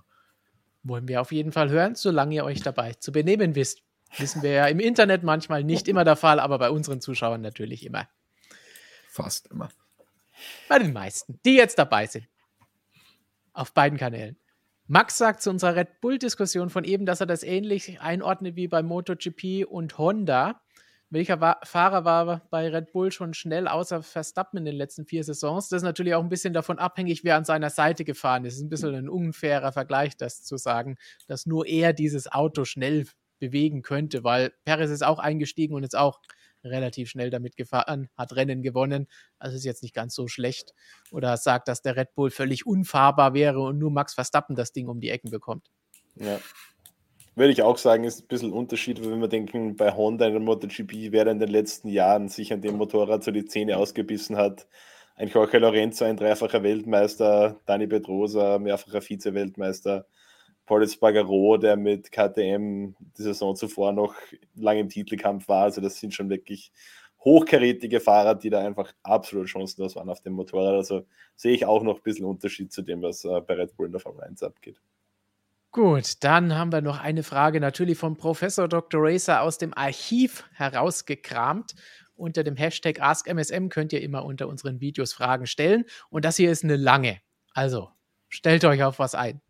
Wollen 0.83 1.07
wir 1.07 1.21
auf 1.21 1.31
jeden 1.31 1.51
Fall 1.51 1.69
hören, 1.69 1.95
solange 1.95 2.35
ihr 2.35 2.45
euch 2.45 2.61
dabei 2.61 2.93
zu 2.93 3.11
benehmen 3.11 3.55
wisst. 3.55 3.83
Wissen 4.17 4.41
wir 4.41 4.51
ja 4.51 4.67
im 4.67 4.79
Internet 4.79 5.23
manchmal 5.23 5.63
nicht 5.63 5.87
immer 5.87 6.03
der 6.03 6.15
Fall, 6.15 6.39
aber 6.39 6.57
bei 6.57 6.71
unseren 6.71 6.99
Zuschauern 6.99 7.41
natürlich 7.41 7.85
immer. 7.85 8.07
Fast 9.07 9.47
immer. 9.47 9.69
Bei 10.67 10.79
den 10.79 10.93
meisten, 10.93 11.39
die 11.45 11.55
jetzt 11.55 11.77
dabei 11.77 12.07
sind. 12.07 12.27
Auf 13.59 13.73
beiden 13.73 13.99
Kanälen. 13.99 14.37
Max 14.87 15.17
sagt 15.17 15.41
zu 15.41 15.49
unserer 15.49 15.75
Red 15.75 15.99
Bull-Diskussion 15.99 16.69
von 16.69 16.85
eben, 16.85 17.05
dass 17.05 17.19
er 17.19 17.25
das 17.25 17.43
ähnlich 17.43 17.99
einordnet 17.99 18.55
wie 18.55 18.69
bei 18.69 18.81
MotoGP 18.81 19.65
und 19.67 19.97
Honda. 19.97 20.61
Welcher 21.09 21.41
war, 21.41 21.59
Fahrer 21.63 22.05
war 22.05 22.47
bei 22.51 22.69
Red 22.69 22.93
Bull 22.93 23.11
schon 23.11 23.33
schnell 23.33 23.67
außer 23.67 24.01
Verstappen 24.01 24.59
in 24.59 24.63
den 24.63 24.75
letzten 24.75 25.05
vier 25.05 25.25
Saisons? 25.25 25.67
Das 25.67 25.77
ist 25.77 25.83
natürlich 25.83 26.13
auch 26.13 26.23
ein 26.23 26.29
bisschen 26.29 26.53
davon 26.53 26.79
abhängig, 26.79 27.25
wer 27.25 27.35
an 27.35 27.43
seiner 27.43 27.69
Seite 27.69 28.05
gefahren 28.05 28.45
ist. 28.45 28.53
Es 28.53 28.59
ist 28.59 28.65
ein 28.65 28.69
bisschen 28.69 28.95
ein 28.95 29.09
unfairer 29.09 29.73
Vergleich, 29.73 30.15
das 30.15 30.41
zu 30.45 30.55
sagen, 30.55 30.95
dass 31.27 31.45
nur 31.45 31.67
er 31.67 31.91
dieses 31.91 32.31
Auto 32.31 32.63
schnell 32.63 33.07
bewegen 33.39 33.81
könnte, 33.81 34.23
weil 34.23 34.53
Perez 34.63 34.89
ist 34.89 35.03
auch 35.03 35.19
eingestiegen 35.19 35.75
und 35.75 35.83
jetzt 35.83 35.97
auch 35.97 36.21
relativ 36.63 37.09
schnell 37.09 37.29
damit 37.29 37.55
gefahren, 37.55 38.09
hat 38.17 38.35
Rennen 38.35 38.61
gewonnen. 38.61 39.07
Also 39.37 39.55
ist 39.55 39.65
jetzt 39.65 39.83
nicht 39.83 39.95
ganz 39.95 40.15
so 40.15 40.27
schlecht. 40.27 40.73
Oder 41.11 41.37
sagt, 41.37 41.67
dass 41.67 41.81
der 41.81 41.95
Red 41.95 42.13
Bull 42.15 42.31
völlig 42.31 42.65
unfahrbar 42.65 43.33
wäre 43.33 43.61
und 43.61 43.77
nur 43.77 43.91
Max 43.91 44.13
Verstappen 44.13 44.55
das 44.55 44.71
Ding 44.71 44.87
um 44.87 44.99
die 44.99 45.09
Ecken 45.09 45.31
bekommt. 45.31 45.69
Ja. 46.15 46.39
Würde 47.35 47.53
ich 47.53 47.61
auch 47.61 47.77
sagen, 47.77 48.03
ist 48.03 48.23
ein 48.23 48.27
bisschen 48.27 48.49
ein 48.49 48.53
Unterschied, 48.53 49.01
wenn 49.01 49.21
wir 49.21 49.29
denken, 49.29 49.77
bei 49.77 49.93
Honda 49.93 50.25
in 50.25 50.33
der 50.33 50.41
MotoGP, 50.41 51.11
wer 51.11 51.25
in 51.27 51.39
den 51.39 51.49
letzten 51.49 51.87
Jahren 51.87 52.27
sich 52.27 52.51
an 52.51 52.61
dem 52.61 52.75
Motorrad 52.75 53.23
so 53.23 53.31
die 53.31 53.45
Zähne 53.45 53.77
ausgebissen 53.77 54.35
hat. 54.35 54.67
Ein 55.15 55.29
Jorge 55.29 55.59
Lorenzo, 55.59 56.05
ein 56.05 56.17
dreifacher 56.17 56.63
Weltmeister, 56.63 57.59
Dani 57.65 57.87
Pedrosa, 57.87 58.57
mehrfacher 58.57 59.01
Vize-Weltmeister, 59.01 60.05
Paul 60.69 60.83
Espargaro, 60.83 61.57
der 61.57 61.75
mit 61.75 62.11
KTM 62.11 62.93
die 63.17 63.23
Saison 63.23 63.55
zuvor 63.55 63.91
noch 63.91 64.13
lange 64.53 64.81
im 64.81 64.89
Titelkampf 64.89 65.47
war. 65.47 65.63
Also 65.63 65.81
das 65.81 65.99
sind 65.99 66.13
schon 66.13 66.29
wirklich 66.29 66.71
hochkarätige 67.21 67.99
Fahrer, 67.99 68.35
die 68.35 68.51
da 68.51 68.59
einfach 68.59 68.93
absolut 69.01 69.49
chancenlos 69.49 69.95
waren 69.95 70.11
auf 70.11 70.21
dem 70.21 70.33
Motorrad. 70.33 70.75
Also 70.75 71.07
sehe 71.35 71.55
ich 71.55 71.65
auch 71.65 71.81
noch 71.81 71.95
ein 71.95 72.03
bisschen 72.03 72.25
Unterschied 72.25 72.71
zu 72.71 72.83
dem, 72.83 73.01
was 73.01 73.25
äh, 73.25 73.41
bei 73.41 73.55
Red 73.55 73.75
Bull 73.75 73.87
in 73.87 73.93
der 73.93 73.99
Formel 73.99 74.23
1 74.23 74.43
abgeht. 74.43 74.79
Gut, 75.71 76.23
dann 76.23 76.55
haben 76.55 76.71
wir 76.71 76.81
noch 76.81 76.99
eine 76.99 77.23
Frage 77.23 77.59
natürlich 77.59 77.97
vom 77.97 78.15
Professor 78.15 78.67
Dr. 78.67 79.01
Racer 79.03 79.41
aus 79.41 79.57
dem 79.57 79.75
Archiv 79.75 80.43
herausgekramt. 80.53 81.73
Unter 82.15 82.43
dem 82.43 82.55
Hashtag 82.55 83.01
AskMSM 83.01 83.69
könnt 83.69 83.91
ihr 83.91 84.03
immer 84.03 84.23
unter 84.23 84.47
unseren 84.47 84.81
Videos 84.81 85.13
Fragen 85.13 85.47
stellen. 85.47 85.85
Und 86.11 86.25
das 86.25 86.37
hier 86.37 86.51
ist 86.51 86.63
eine 86.63 86.75
lange. 86.75 87.21
Also 87.55 87.89
stellt 88.27 88.63
euch 88.65 88.83
auf 88.83 88.99
was 88.99 89.15
ein. 89.15 89.41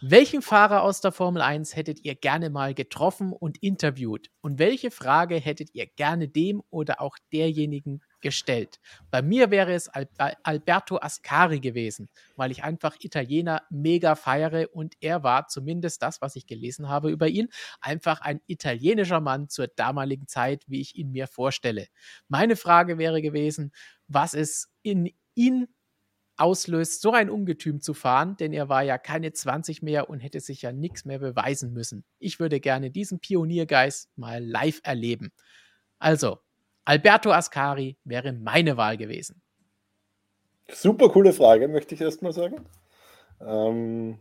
Welchen 0.00 0.42
Fahrer 0.42 0.82
aus 0.82 1.00
der 1.00 1.12
Formel 1.12 1.40
1 1.40 1.74
hättet 1.74 2.04
ihr 2.04 2.14
gerne 2.14 2.50
mal 2.50 2.74
getroffen 2.74 3.32
und 3.32 3.62
interviewt? 3.62 4.30
Und 4.40 4.58
welche 4.58 4.90
Frage 4.90 5.36
hättet 5.36 5.74
ihr 5.74 5.86
gerne 5.86 6.28
dem 6.28 6.62
oder 6.70 7.00
auch 7.00 7.16
derjenigen 7.32 8.02
gestellt? 8.20 8.78
Bei 9.10 9.22
mir 9.22 9.50
wäre 9.50 9.72
es 9.72 9.88
Al 9.88 10.06
Alberto 10.42 10.98
Ascari 10.98 11.60
gewesen, 11.60 12.08
weil 12.36 12.50
ich 12.50 12.62
einfach 12.62 12.96
Italiener 13.00 13.62
mega 13.70 14.14
feiere 14.14 14.68
und 14.72 14.94
er 15.00 15.22
war 15.22 15.48
zumindest 15.48 16.02
das, 16.02 16.20
was 16.20 16.36
ich 16.36 16.46
gelesen 16.46 16.88
habe 16.88 17.10
über 17.10 17.28
ihn, 17.28 17.48
einfach 17.80 18.20
ein 18.20 18.40
italienischer 18.46 19.20
Mann 19.20 19.48
zur 19.48 19.68
damaligen 19.68 20.28
Zeit, 20.28 20.64
wie 20.66 20.80
ich 20.80 20.96
ihn 20.96 21.10
mir 21.12 21.26
vorstelle. 21.26 21.86
Meine 22.28 22.56
Frage 22.56 22.98
wäre 22.98 23.22
gewesen, 23.22 23.72
was 24.08 24.34
es 24.34 24.70
in 24.82 25.10
ihn 25.34 25.68
auslöst, 26.36 27.02
so 27.02 27.12
ein 27.12 27.30
Ungetüm 27.30 27.80
zu 27.80 27.94
fahren, 27.94 28.36
denn 28.36 28.52
er 28.52 28.68
war 28.68 28.82
ja 28.82 28.98
keine 28.98 29.32
20 29.32 29.82
mehr 29.82 30.10
und 30.10 30.20
hätte 30.20 30.40
sich 30.40 30.62
ja 30.62 30.72
nichts 30.72 31.04
mehr 31.04 31.18
beweisen 31.18 31.72
müssen. 31.72 32.04
Ich 32.18 32.38
würde 32.40 32.60
gerne 32.60 32.90
diesen 32.90 33.20
Pioniergeist 33.20 34.10
mal 34.16 34.44
live 34.44 34.80
erleben. 34.84 35.32
Also, 35.98 36.38
Alberto 36.84 37.32
Ascari 37.32 37.96
wäre 38.04 38.32
meine 38.32 38.76
Wahl 38.76 38.96
gewesen. 38.96 39.42
Super 40.70 41.08
coole 41.08 41.32
Frage, 41.32 41.68
möchte 41.68 41.94
ich 41.94 42.00
erst 42.00 42.22
mal 42.22 42.32
sagen. 42.32 42.64
Ähm, 43.40 44.18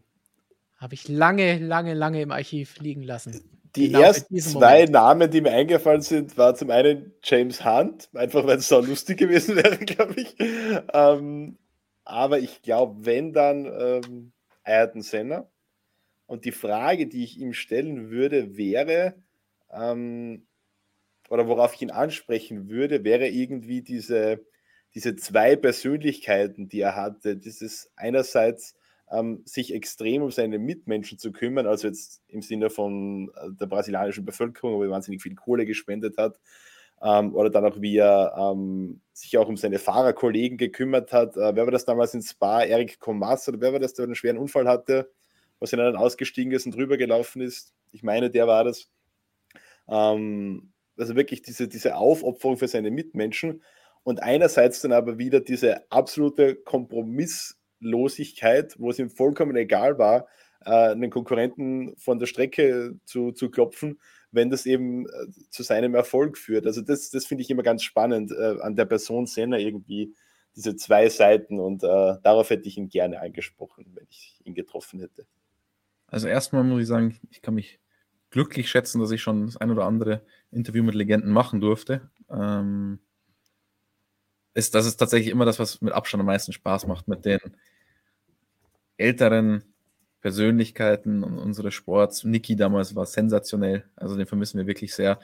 Habe 0.78 0.94
ich 0.94 1.08
lange, 1.08 1.58
lange, 1.60 1.94
lange 1.94 2.22
im 2.22 2.32
Archiv 2.32 2.80
liegen 2.80 3.04
lassen. 3.04 3.42
Die 3.76 3.88
genau 3.88 4.02
ersten 4.02 4.38
zwei 4.40 4.74
Moment. 4.74 4.92
Namen, 4.92 5.32
die 5.32 5.42
mir 5.42 5.52
eingefallen 5.52 6.02
sind, 6.02 6.38
war 6.38 6.56
zum 6.56 6.70
einen 6.70 7.14
James 7.24 7.66
Hunt, 7.66 8.10
einfach 8.14 8.46
weil 8.46 8.58
es 8.58 8.70
so 8.70 8.80
lustig 8.80 9.18
gewesen 9.18 9.56
wäre, 9.58 9.78
glaube 9.78 10.16
ich. 10.16 10.36
Ähm, 10.94 11.58
aber 12.06 12.40
ich 12.40 12.62
glaube, 12.62 13.06
wenn 13.06 13.34
dann 13.34 13.66
ähm, 13.66 14.32
Ayrton 14.64 15.02
Senna. 15.02 15.50
Und 16.28 16.46
die 16.46 16.52
Frage, 16.52 17.08
die 17.08 17.24
ich 17.24 17.40
ihm 17.40 17.54
stellen 17.54 18.10
würde, 18.10 18.58
wäre, 18.58 19.16
ähm, 19.72 20.48
oder 21.30 21.48
worauf 21.48 21.76
ich 21.76 21.82
ihn 21.82 21.92
ansprechen 21.92 22.70
würde, 22.70 23.04
wäre 23.04 23.28
irgendwie 23.28 23.82
diese, 23.82 24.44
diese 24.96 25.16
zwei 25.16 25.56
Persönlichkeiten, 25.56 26.68
die 26.68 26.82
er 26.82 26.96
hatte. 26.96 27.38
Dieses 27.38 27.92
einerseits 27.96 28.76
ähm, 29.12 29.42
sich 29.46 29.74
extrem 29.74 30.24
um 30.24 30.32
seine 30.32 30.60
Mitmenschen 30.60 31.20
zu 31.20 31.32
kümmern, 31.32 31.68
also 31.68 31.88
jetzt 31.88 32.24
im 32.28 32.42
Sinne 32.42 32.70
von 32.70 33.32
äh, 33.36 33.52
der 33.52 33.68
brasilianischen 33.68 34.26
Bevölkerung, 34.26 34.76
wo 34.76 34.84
er 34.84 34.90
wahnsinnig 34.90 35.22
viel 35.22 35.36
Kohle 35.36 35.66
gespendet 35.66 36.18
hat, 36.18 36.40
ähm, 37.06 37.36
oder 37.36 37.52
dann 37.52 37.66
auch 37.66 37.80
wie 37.80 37.98
er 37.98 38.34
ähm, 38.38 39.02
sich 39.14 39.38
auch 39.38 39.48
um 39.48 39.58
seine 39.58 39.78
Fahrerkollegen 39.78 40.58
gekümmert 40.58 41.14
hat. 41.14 41.38
Äh, 41.38 41.56
wer 41.56 41.66
war 41.66 41.72
das 41.72 41.86
damals 41.86 42.16
in 42.16 42.24
Spa? 42.24 42.64
Erik 42.64 43.00
Comas 43.00 43.48
oder 43.48 43.62
wer 43.62 43.74
war 43.74 43.80
das, 43.80 43.94
der 43.94 44.06
einen 44.06 44.16
schweren 44.16 44.40
Unfall 44.40 44.68
hatte, 44.68 45.12
was 45.60 45.72
er 45.72 45.78
dann 45.78 45.96
ausgestiegen 45.96 46.52
ist 46.52 46.66
und 46.66 46.76
drüber 46.76 46.98
gelaufen 46.98 47.44
ist? 47.44 47.76
Ich 47.92 48.02
meine, 48.02 48.32
der 48.32 48.48
war 48.48 48.64
das. 48.64 48.90
Ähm, 49.88 50.72
also 50.98 51.16
wirklich 51.16 51.44
diese, 51.44 51.68
diese 51.68 51.96
Aufopferung 51.98 52.58
für 52.58 52.68
seine 52.68 52.90
Mitmenschen 52.90 53.62
und 54.04 54.24
einerseits 54.24 54.82
dann 54.82 54.94
aber 54.94 55.20
wieder 55.20 55.42
diese 55.42 55.92
absolute 55.92 56.56
Kompromisslosigkeit, 56.56 58.80
wo 58.80 58.90
es 58.90 58.98
ihm 58.98 59.10
vollkommen 59.10 59.56
egal 59.58 60.00
war, 60.00 60.28
äh, 60.66 60.72
einen 60.72 61.12
Konkurrenten 61.12 61.96
von 61.98 62.18
der 62.18 62.26
Strecke 62.26 62.98
zu, 63.04 63.32
zu 63.34 63.52
klopfen 63.52 64.00
wenn 64.32 64.50
das 64.50 64.66
eben 64.66 65.08
äh, 65.08 65.28
zu 65.50 65.64
seinem 65.64 65.96
Erfolg 65.96 66.38
führt. 66.38 66.66
Also 66.66 66.82
das, 66.82 67.10
das 67.10 67.26
finde 67.26 67.44
ich 67.44 67.50
immer 67.50 67.64
ganz 67.64 67.84
spannend 67.84 68.32
äh, 68.32 68.60
an 68.62 68.76
der 68.76 68.86
Person 68.86 69.26
Senna 69.26 69.58
irgendwie, 69.58 70.14
diese 70.56 70.76
zwei 70.76 71.10
Seiten 71.10 71.60
und 71.60 71.84
äh, 71.84 72.16
darauf 72.24 72.50
hätte 72.50 72.68
ich 72.68 72.78
ihn 72.78 72.90
gerne 72.90 73.20
angesprochen, 73.20 73.86
wenn 73.94 74.08
ich 74.10 74.40
ihn 74.44 74.56
getroffen 74.56 75.00
hätte. 75.00 75.26
Also 76.08 76.28
erstmal 76.28 76.64
muss 76.64 76.82
ich 76.82 76.88
sagen, 76.88 77.20
ich 77.30 77.42
kann 77.42 77.56
mich 77.56 77.80
glücklich 78.30 78.70
schätzen, 78.70 79.00
dass 79.02 79.12
ich 79.12 79.22
schon 79.22 79.46
das 79.46 79.58
ein 79.58 79.72
oder 79.72 79.86
andere 79.86 80.26
Interview 80.52 80.84
mit 80.84 80.96
Legenden 80.96 81.32
machen 81.32 81.60
durfte. 81.60 82.10
Ähm, 82.30 83.00
ist, 84.54 84.76
das 84.76 84.86
ist 84.86 84.98
tatsächlich 84.98 85.32
immer 85.32 85.46
das, 85.46 85.60
was 85.60 85.82
mit 85.82 85.94
Abstand 85.94 86.22
am 86.22 86.28
meisten 86.28 86.54
Spaß 86.54 86.88
macht, 86.88 87.08
mit 87.08 87.26
den 87.26 87.40
älteren 88.98 89.75
Persönlichkeiten 90.26 91.24
unseres 91.24 91.76
Sports. 91.76 92.24
Niki 92.24 92.56
damals 92.56 92.96
war 92.96 93.06
sensationell, 93.06 93.84
also 93.96 94.18
den 94.18 94.26
vermissen 94.26 94.58
wir 94.58 94.66
wirklich 94.66 94.96
sehr. 94.96 95.20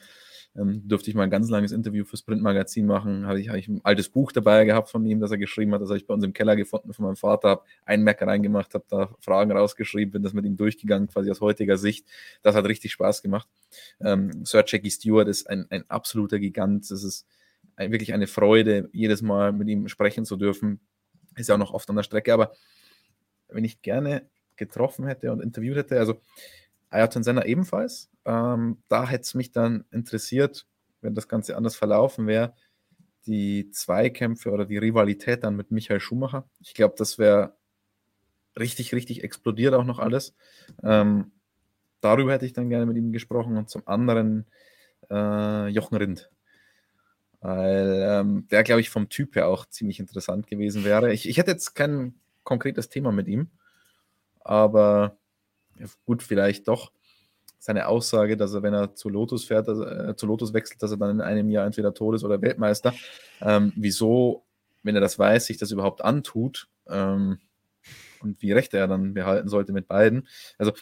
Ähm, 0.55 0.87
durfte 0.87 1.09
ich 1.09 1.15
mal 1.15 1.23
ein 1.23 1.31
ganz 1.31 1.49
langes 1.49 1.71
Interview 1.71 2.05
fürs 2.05 2.21
Printmagazin 2.21 2.85
machen. 2.85 3.25
Hatte 3.25 3.39
ich, 3.39 3.49
hatte 3.49 3.57
ich 3.57 3.67
ein 3.67 3.81
altes 3.83 4.09
Buch 4.09 4.31
dabei 4.31 4.63
gehabt 4.63 4.91
von 4.91 5.03
ihm, 5.07 5.19
das 5.19 5.31
er 5.31 5.39
geschrieben 5.39 5.73
hat. 5.73 5.81
Das 5.81 5.89
habe 5.89 5.97
ich 5.97 6.05
bei 6.05 6.13
uns 6.13 6.23
im 6.23 6.33
Keller 6.33 6.55
gefunden 6.55 6.93
von 6.93 7.05
meinem 7.05 7.15
Vater. 7.15 7.49
Habe 7.49 7.63
einen 7.83 8.03
Merker 8.03 8.27
reingemacht, 8.27 8.75
habe 8.75 8.85
da 8.89 9.15
Fragen 9.21 9.51
rausgeschrieben, 9.51 10.11
bin 10.11 10.21
das 10.21 10.33
mit 10.33 10.45
ihm 10.45 10.55
durchgegangen, 10.55 11.07
quasi 11.07 11.31
aus 11.31 11.41
heutiger 11.41 11.77
Sicht. 11.77 12.05
Das 12.43 12.53
hat 12.53 12.65
richtig 12.65 12.91
Spaß 12.91 13.23
gemacht. 13.23 13.49
Ähm, 14.01 14.45
Sir 14.45 14.63
Jackie 14.67 14.91
Stewart 14.91 15.27
ist 15.27 15.49
ein, 15.49 15.65
ein 15.71 15.83
absoluter 15.89 16.37
Gigant. 16.37 16.91
Es 16.91 17.03
ist 17.03 17.25
ein, 17.75 17.91
wirklich 17.91 18.13
eine 18.13 18.27
Freude, 18.27 18.87
jedes 18.93 19.23
Mal 19.23 19.51
mit 19.51 19.67
ihm 19.67 19.87
sprechen 19.87 20.25
zu 20.25 20.37
dürfen. 20.37 20.79
Ist 21.37 21.49
ja 21.49 21.55
auch 21.55 21.59
noch 21.59 21.73
oft 21.73 21.89
an 21.89 21.95
der 21.95 22.03
Strecke, 22.03 22.35
aber 22.35 22.51
wenn 23.49 23.63
ich 23.63 23.81
gerne 23.81 24.29
getroffen 24.61 25.05
hätte 25.07 25.31
und 25.31 25.41
interviewt 25.41 25.75
hätte. 25.75 25.97
Also 25.99 26.21
Ayrton 26.91 27.23
Senna 27.23 27.45
ebenfalls. 27.45 28.09
Ähm, 28.25 28.77
da 28.87 29.07
hätte 29.07 29.23
es 29.23 29.33
mich 29.33 29.51
dann 29.51 29.85
interessiert, 29.91 30.67
wenn 31.01 31.15
das 31.15 31.27
Ganze 31.27 31.57
anders 31.57 31.75
verlaufen 31.75 32.27
wäre, 32.27 32.53
die 33.25 33.71
Zweikämpfe 33.71 34.51
oder 34.51 34.65
die 34.65 34.77
Rivalität 34.77 35.43
dann 35.43 35.55
mit 35.55 35.71
Michael 35.71 35.99
Schumacher. 35.99 36.47
Ich 36.59 36.75
glaube, 36.75 36.93
das 36.97 37.17
wäre 37.17 37.55
richtig, 38.57 38.93
richtig 38.93 39.23
explodiert 39.23 39.73
auch 39.73 39.83
noch 39.83 39.99
alles. 39.99 40.35
Ähm, 40.83 41.31
darüber 42.01 42.33
hätte 42.33 42.45
ich 42.45 42.53
dann 42.53 42.69
gerne 42.69 42.85
mit 42.85 42.97
ihm 42.97 43.11
gesprochen 43.11 43.57
und 43.57 43.69
zum 43.69 43.87
anderen 43.87 44.45
äh, 45.09 45.67
Jochen 45.69 45.97
Rindt. 45.97 46.29
Weil 47.39 48.05
ähm, 48.07 48.47
der, 48.51 48.63
glaube 48.63 48.81
ich, 48.81 48.91
vom 48.91 49.09
Typ 49.09 49.35
her 49.35 49.47
auch 49.47 49.65
ziemlich 49.65 49.99
interessant 49.99 50.45
gewesen 50.45 50.83
wäre. 50.83 51.11
Ich, 51.11 51.27
ich 51.27 51.37
hätte 51.37 51.51
jetzt 51.51 51.73
kein 51.73 52.13
konkretes 52.43 52.89
Thema 52.89 53.11
mit 53.11 53.27
ihm, 53.27 53.49
aber 54.43 55.17
gut, 56.05 56.23
vielleicht 56.23 56.67
doch 56.67 56.91
seine 57.57 57.87
Aussage, 57.87 58.37
dass 58.37 58.53
er, 58.53 58.63
wenn 58.63 58.73
er 58.73 58.95
zu 58.95 59.07
Lotus 59.07 59.45
fährt, 59.45 59.69
also, 59.69 59.85
äh, 59.85 60.15
zu 60.15 60.25
Lotus 60.25 60.53
wechselt, 60.53 60.81
dass 60.81 60.91
er 60.91 60.97
dann 60.97 61.11
in 61.11 61.21
einem 61.21 61.49
Jahr 61.49 61.65
entweder 61.65 61.93
Todes- 61.93 62.23
oder 62.23 62.41
Weltmeister. 62.41 62.93
Ähm, 63.39 63.71
wieso, 63.75 64.43
wenn 64.81 64.95
er 64.95 65.01
das 65.01 65.19
weiß, 65.19 65.45
sich 65.45 65.57
das 65.57 65.71
überhaupt 65.71 66.03
antut 66.03 66.69
ähm, 66.87 67.39
und 68.21 68.41
wie 68.41 68.51
recht 68.51 68.73
er 68.73 68.87
dann 68.87 69.13
behalten 69.13 69.47
sollte 69.47 69.73
mit 69.73 69.87
beiden. 69.87 70.27
Also, 70.57 70.73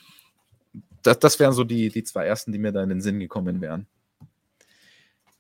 das, 1.04 1.20
das 1.20 1.40
wären 1.40 1.54
so 1.54 1.66
die, 1.66 1.90
die 1.90 2.04
zwei 2.04 2.26
ersten, 2.26 2.52
die 2.54 2.60
mir 2.60 2.72
da 2.72 2.82
in 2.82 2.90
den 2.90 3.02
Sinn 3.02 3.20
gekommen 3.20 3.60
wären. 3.60 3.88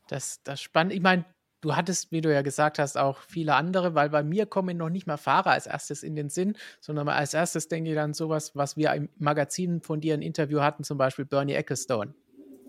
Das, 0.09 0.41
das 0.43 0.61
spannend. 0.61 0.93
Ich 0.93 1.01
meine, 1.01 1.23
du 1.61 1.75
hattest, 1.75 2.11
wie 2.11 2.21
du 2.21 2.33
ja 2.33 2.41
gesagt 2.41 2.79
hast, 2.79 2.97
auch 2.97 3.19
viele 3.19 3.55
andere, 3.55 3.95
weil 3.95 4.09
bei 4.09 4.23
mir 4.23 4.45
kommen 4.45 4.77
noch 4.77 4.89
nicht 4.89 5.07
mal 5.07 5.17
Fahrer 5.17 5.51
als 5.51 5.67
erstes 5.67 6.03
in 6.03 6.15
den 6.15 6.29
Sinn, 6.29 6.55
sondern 6.79 7.07
als 7.09 7.33
erstes 7.33 7.67
denke 7.67 7.89
ich 7.89 7.95
dann 7.95 8.13
sowas, 8.13 8.55
was 8.55 8.77
wir 8.77 8.93
im 8.93 9.09
Magazin 9.17 9.81
von 9.81 10.01
dir 10.01 10.13
ein 10.13 10.21
Interview 10.21 10.61
hatten, 10.61 10.83
zum 10.83 10.97
Beispiel 10.97 11.25
Bernie 11.25 11.53
Ecclestone. 11.53 12.13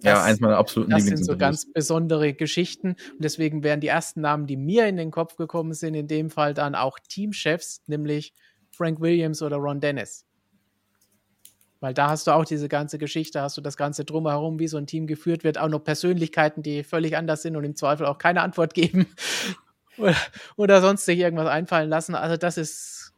Das, 0.02 0.12
ja, 0.12 0.22
eins 0.22 0.40
meiner 0.40 0.56
absoluten 0.56 0.92
Das 0.92 1.04
sind 1.04 1.22
so 1.22 1.36
ganz 1.36 1.70
besondere 1.70 2.32
Geschichten 2.32 2.88
und 2.88 3.22
deswegen 3.22 3.62
wären 3.62 3.80
die 3.80 3.88
ersten 3.88 4.22
Namen, 4.22 4.46
die 4.46 4.56
mir 4.56 4.86
in 4.86 4.96
den 4.96 5.10
Kopf 5.10 5.36
gekommen 5.36 5.74
sind, 5.74 5.94
in 5.94 6.08
dem 6.08 6.30
Fall 6.30 6.54
dann 6.54 6.74
auch 6.74 6.98
Teamchefs, 6.98 7.82
nämlich 7.86 8.32
Frank 8.70 9.00
Williams 9.00 9.42
oder 9.42 9.56
Ron 9.56 9.80
Dennis. 9.80 10.24
Weil 11.81 11.94
da 11.94 12.11
hast 12.11 12.27
du 12.27 12.32
auch 12.32 12.44
diese 12.44 12.69
ganze 12.69 12.98
Geschichte, 12.98 13.40
hast 13.40 13.57
du 13.57 13.62
das 13.62 13.77
Ganze 13.77 14.05
drumherum, 14.05 14.59
wie 14.59 14.69
so 14.69 14.77
ein 14.77 14.86
Team 14.86 15.07
geführt 15.07 15.44
wird, 15.44 15.59
auch 15.59 15.69
noch 15.69 15.82
Persönlichkeiten, 15.82 16.62
die 16.62 16.85
völlig 16.85 17.16
anders 17.16 17.43
sind 17.43 17.57
und 17.57 17.65
im 17.65 17.74
Zweifel 17.74 18.07
auch 18.07 18.19
keine 18.19 18.43
Antwort 18.43 18.74
geben 18.74 19.07
oder, 19.98 20.16
oder 20.57 20.81
sonst 20.82 21.07
sich 21.07 21.19
irgendwas 21.19 21.48
einfallen 21.48 21.89
lassen. 21.89 22.15
Also 22.15 22.36
das 22.36 22.59
ist 22.59 23.15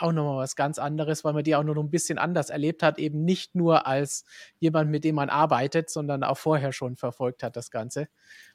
auch 0.00 0.12
nochmal 0.12 0.38
was 0.38 0.56
ganz 0.56 0.78
anderes, 0.78 1.24
weil 1.24 1.32
man 1.32 1.44
die 1.44 1.56
auch 1.56 1.62
noch 1.62 1.76
ein 1.76 1.90
bisschen 1.90 2.18
anders 2.18 2.50
erlebt 2.50 2.82
hat, 2.82 2.98
eben 2.98 3.24
nicht 3.24 3.54
nur 3.54 3.86
als 3.86 4.24
jemand, 4.58 4.90
mit 4.90 5.04
dem 5.04 5.16
man 5.16 5.30
arbeitet, 5.30 5.90
sondern 5.90 6.22
auch 6.22 6.38
vorher 6.38 6.72
schon 6.72 6.96
verfolgt 6.96 7.42
hat, 7.42 7.56
das 7.56 7.70
Ganze 7.70 8.08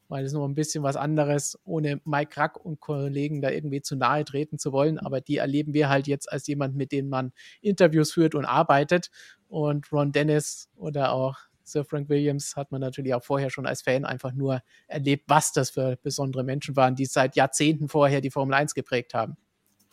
weil 0.07 0.25
es 0.25 0.33
noch 0.33 0.45
ein 0.45 0.53
bisschen 0.53 0.83
was 0.83 0.95
anderes, 0.95 1.57
ohne 1.63 2.01
Mike 2.05 2.29
Krack 2.29 2.63
und 2.63 2.79
Kollegen 2.79 3.41
da 3.41 3.49
irgendwie 3.49 3.81
zu 3.81 3.95
nahe 3.95 4.23
treten 4.23 4.59
zu 4.59 4.71
wollen. 4.71 4.99
Aber 4.99 5.21
die 5.21 5.37
erleben 5.37 5.73
wir 5.73 5.89
halt 5.89 6.07
jetzt 6.07 6.31
als 6.31 6.47
jemand, 6.47 6.75
mit 6.75 6.91
dem 6.91 7.09
man 7.09 7.31
Interviews 7.61 8.11
führt 8.11 8.35
und 8.35 8.45
arbeitet. 8.45 9.09
Und 9.47 9.91
Ron 9.91 10.11
Dennis 10.11 10.69
oder 10.75 11.13
auch 11.13 11.37
Sir 11.63 11.85
Frank 11.85 12.09
Williams 12.09 12.55
hat 12.55 12.71
man 12.71 12.81
natürlich 12.81 13.13
auch 13.13 13.23
vorher 13.23 13.49
schon 13.49 13.65
als 13.65 13.81
Fan 13.81 14.03
einfach 14.03 14.33
nur 14.33 14.61
erlebt, 14.87 15.23
was 15.27 15.53
das 15.53 15.69
für 15.69 15.97
besondere 16.03 16.43
Menschen 16.43 16.75
waren, 16.75 16.95
die 16.95 17.05
seit 17.05 17.35
Jahrzehnten 17.35 17.87
vorher 17.87 18.19
die 18.19 18.31
Formel 18.31 18.53
1 18.53 18.73
geprägt 18.73 19.13
haben. 19.13 19.37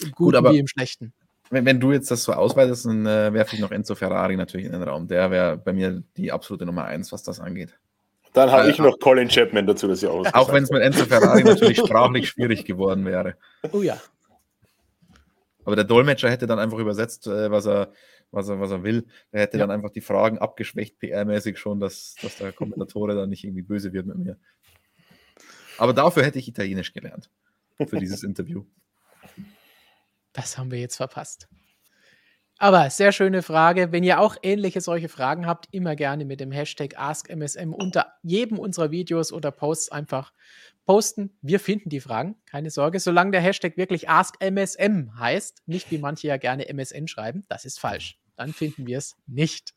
Im 0.01 0.11
Guten 0.11 0.17
Gut, 0.17 0.35
aber 0.35 0.53
wie 0.53 0.59
im 0.59 0.67
Schlechten. 0.67 1.13
Wenn, 1.51 1.67
wenn, 1.67 1.81
du 1.81 1.93
jetzt 1.93 2.11
das 2.11 2.23
so 2.23 2.33
ausweitest, 2.33 2.87
dann 2.87 3.07
äh, 3.07 3.33
werfe 3.33 3.57
ich 3.57 3.61
noch 3.61 3.73
Enzo 3.73 3.95
Ferrari 3.95 4.37
natürlich 4.37 4.67
in 4.67 4.73
den 4.73 4.83
Raum. 4.83 5.09
Der 5.09 5.31
wäre 5.31 5.57
bei 5.57 5.73
mir 5.73 6.03
die 6.17 6.31
absolute 6.31 6.65
Nummer 6.65 6.85
eins, 6.85 7.13
was 7.13 7.23
das 7.23 7.41
angeht. 7.41 7.77
Dann 8.33 8.51
habe 8.51 8.69
äh, 8.69 8.71
ich 8.71 8.79
noch 8.79 8.99
Colin 9.01 9.29
Chapman 9.29 9.67
dazu, 9.67 9.89
dass 9.89 10.03
ich 10.03 10.09
aus. 10.09 10.33
Auch 10.33 10.53
wenn 10.53 10.63
es 10.63 10.71
mit 10.71 10.83
Enzo 10.83 11.05
Ferrari 11.05 11.43
natürlich 11.43 11.79
sprachlich 11.79 12.29
schwierig 12.29 12.65
geworden 12.65 13.05
wäre. 13.05 13.37
Oh 13.73 13.83
ja. 13.83 14.01
Aber 15.65 15.77
der 15.77 15.85
Dolmetscher 15.85 16.31
hätte 16.31 16.47
dann 16.47 16.59
einfach 16.59 16.79
übersetzt, 16.79 17.27
äh, 17.27 17.51
was, 17.51 17.67
er, 17.67 17.93
was, 18.31 18.49
er, 18.49 18.61
was 18.61 18.71
er 18.71 18.83
will. 18.85 19.07
Er 19.33 19.43
hätte 19.43 19.59
ja. 19.59 19.67
dann 19.67 19.75
einfach 19.75 19.91
die 19.91 20.01
Fragen 20.01 20.39
abgeschwächt, 20.39 21.01
PR-mäßig 21.01 21.57
schon, 21.57 21.81
dass, 21.81 22.15
dass 22.23 22.39
der 22.39 22.53
Kommentatore 22.53 23.15
dann 23.15 23.29
nicht 23.29 23.45
irgendwie 23.45 23.63
böse 23.63 23.93
wird 23.93 24.07
mit 24.07 24.19
mir. 24.19 24.37
Aber 25.79 25.93
dafür 25.93 26.25
hätte 26.25 26.39
ich 26.39 26.47
Italienisch 26.47 26.93
gelernt. 26.93 27.31
Für 27.77 27.99
dieses 27.99 28.23
Interview. 28.23 28.65
Das 30.33 30.59
haben 30.59 30.71
wir 30.71 30.79
jetzt 30.79 30.97
verpasst. 30.97 31.49
Aber 32.63 32.91
sehr 32.91 33.11
schöne 33.11 33.43
Frage. 33.43 33.91
Wenn 33.91 34.05
ihr 34.05 34.21
auch 34.21 34.37
ähnliche 34.43 34.83
solche 34.83 35.09
Fragen 35.09 35.47
habt, 35.47 35.69
immer 35.73 35.97
gerne 35.97 36.27
mit 36.27 36.41
dem 36.41 36.53
Hashtag 36.53 36.99
AskMSM 36.99 37.73
unter 37.73 38.13
jedem 38.23 38.59
unserer 38.59 38.91
Videos 38.91 39.33
oder 39.33 39.51
Posts 39.51 39.91
einfach 39.91 40.35
posten. 40.85 41.39
Wir 41.41 41.59
finden 41.59 41.89
die 41.89 42.01
Fragen, 42.01 42.37
keine 42.45 42.69
Sorge. 42.69 43.01
Solange 43.01 43.31
der 43.31 43.41
Hashtag 43.41 43.79
wirklich 43.79 44.11
AskMSM 44.11 45.19
heißt, 45.19 45.63
nicht 45.67 45.91
wie 45.91 45.97
manche 45.97 46.29
ja 46.29 46.37
gerne 46.37 46.69
MSN 46.69 47.09
schreiben, 47.09 47.45
das 47.49 47.65
ist 47.65 47.81
falsch. 47.81 48.19
Dann 48.37 48.53
finden 48.53 48.87
wir 48.87 48.99
es 48.99 49.17
nicht. 49.27 49.73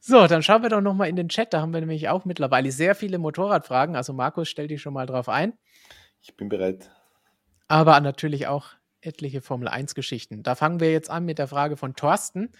So, 0.00 0.26
dann 0.26 0.42
schauen 0.42 0.62
wir 0.62 0.70
doch 0.70 0.80
nochmal 0.80 1.08
in 1.08 1.16
den 1.16 1.28
Chat. 1.28 1.52
Da 1.52 1.60
haben 1.60 1.72
wir 1.72 1.80
nämlich 1.80 2.08
auch 2.08 2.24
mittlerweile 2.24 2.72
sehr 2.72 2.96
viele 2.96 3.18
Motorradfragen. 3.18 3.94
Also 3.94 4.12
Markus, 4.12 4.48
stell 4.48 4.66
dich 4.66 4.82
schon 4.82 4.94
mal 4.94 5.06
drauf 5.06 5.28
ein. 5.28 5.52
Ich 6.20 6.36
bin 6.36 6.48
bereit. 6.48 6.90
Aber 7.68 8.00
natürlich 8.00 8.46
auch 8.46 8.70
etliche 9.00 9.40
Formel-1-Geschichten. 9.40 10.42
Da 10.42 10.54
fangen 10.54 10.80
wir 10.80 10.92
jetzt 10.92 11.10
an 11.10 11.24
mit 11.24 11.38
der 11.38 11.48
Frage 11.48 11.76
von 11.76 11.94
Thorsten. 11.94 12.50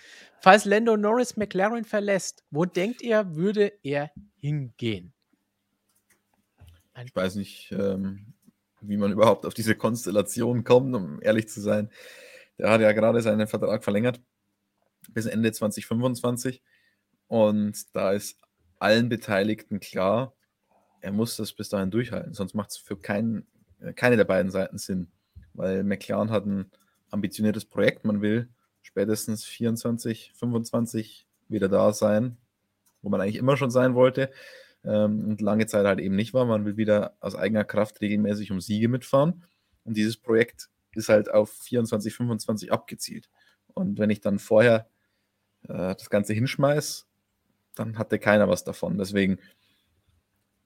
Falls 0.41 0.65
Lando 0.65 0.97
Norris 0.97 1.37
McLaren 1.37 1.85
verlässt, 1.85 2.45
wo 2.51 2.65
denkt 2.65 3.03
ihr, 3.03 3.35
würde 3.35 3.73
er 3.83 4.11
hingehen? 4.41 5.13
Ich 7.05 7.15
weiß 7.15 7.37
nicht, 7.37 7.71
ähm, 7.73 8.35
wie 8.81 8.97
man 8.97 9.13
überhaupt 9.13 9.47
auf 9.47 9.55
diese 9.55 9.75
Konstellation 9.75 10.65
kommt, 10.65 10.95
um 10.95 11.21
ehrlich 11.23 11.49
zu 11.49 11.61
sein. 11.61 11.91
Der 12.59 12.71
hat 12.71 12.81
ja 12.81 12.93
gerade 12.93 13.21
seinen 13.21 13.47
Vertrag 13.47 13.85
verlängert 13.85 14.21
bis 15.11 15.27
Ende 15.27 15.53
2025 15.53 16.63
und 17.29 17.95
da 17.95 18.13
ist 18.13 18.39
allen 18.79 19.09
Beteiligten 19.09 19.81
klar, 19.81 20.35
er 21.01 21.13
muss 21.13 21.37
das 21.37 21.53
bis 21.53 21.69
dahin 21.69 21.91
durchhalten, 21.91 22.35
sonst 22.35 22.55
macht 22.55 22.71
es 22.71 22.77
für 22.77 22.99
keinen, 22.99 23.47
keine 23.95 24.17
der 24.17 24.25
beiden 24.25 24.51
Seiten 24.51 24.79
Sinn 24.79 25.09
weil 25.55 25.85
McLaren 25.85 26.31
hat 26.31 26.47
ein 26.47 26.71
ambitioniertes 27.11 27.65
Projekt. 27.65 28.05
Man 28.05 28.21
will 28.21 28.49
spätestens 28.83 29.45
24, 29.45 30.33
25 30.35 31.27
wieder 31.49 31.69
da 31.69 31.93
sein, 31.93 32.37
wo 33.03 33.09
man 33.09 33.21
eigentlich 33.21 33.37
immer 33.37 33.57
schon 33.57 33.71
sein 33.71 33.95
wollte 33.95 34.31
ähm, 34.85 35.25
und 35.29 35.41
lange 35.41 35.67
Zeit 35.67 35.87
halt 35.87 36.01
eben 36.01 36.17
nicht 36.17 36.35
war. 36.35 36.45
Man 36.45 36.65
will 36.65 36.77
wieder 36.77 37.17
aus 37.21 37.35
eigener 37.35 37.65
Kraft 37.65 38.01
regelmäßig 38.01 38.51
um 38.51 38.61
Siege 38.61 38.89
mitfahren. 38.89 39.45
Und 39.85 39.97
dieses 39.97 40.17
Projekt 40.17 40.69
ist 40.95 41.09
halt 41.09 41.31
auf 41.31 41.51
24, 41.51 42.15
25 42.15 42.73
abgezielt. 42.73 43.29
Und 43.75 43.99
wenn 43.99 44.11
ich 44.11 44.21
dann 44.21 44.39
vorher 44.39 44.89
äh, 45.63 45.95
das 45.95 46.11
Ganze 46.11 46.35
hinschmeiß, 46.35 47.07
dann 47.75 47.99
hatte 47.99 48.19
keiner 48.19 48.49
was 48.49 48.65
davon. 48.65 48.99
Deswegen 48.99 49.39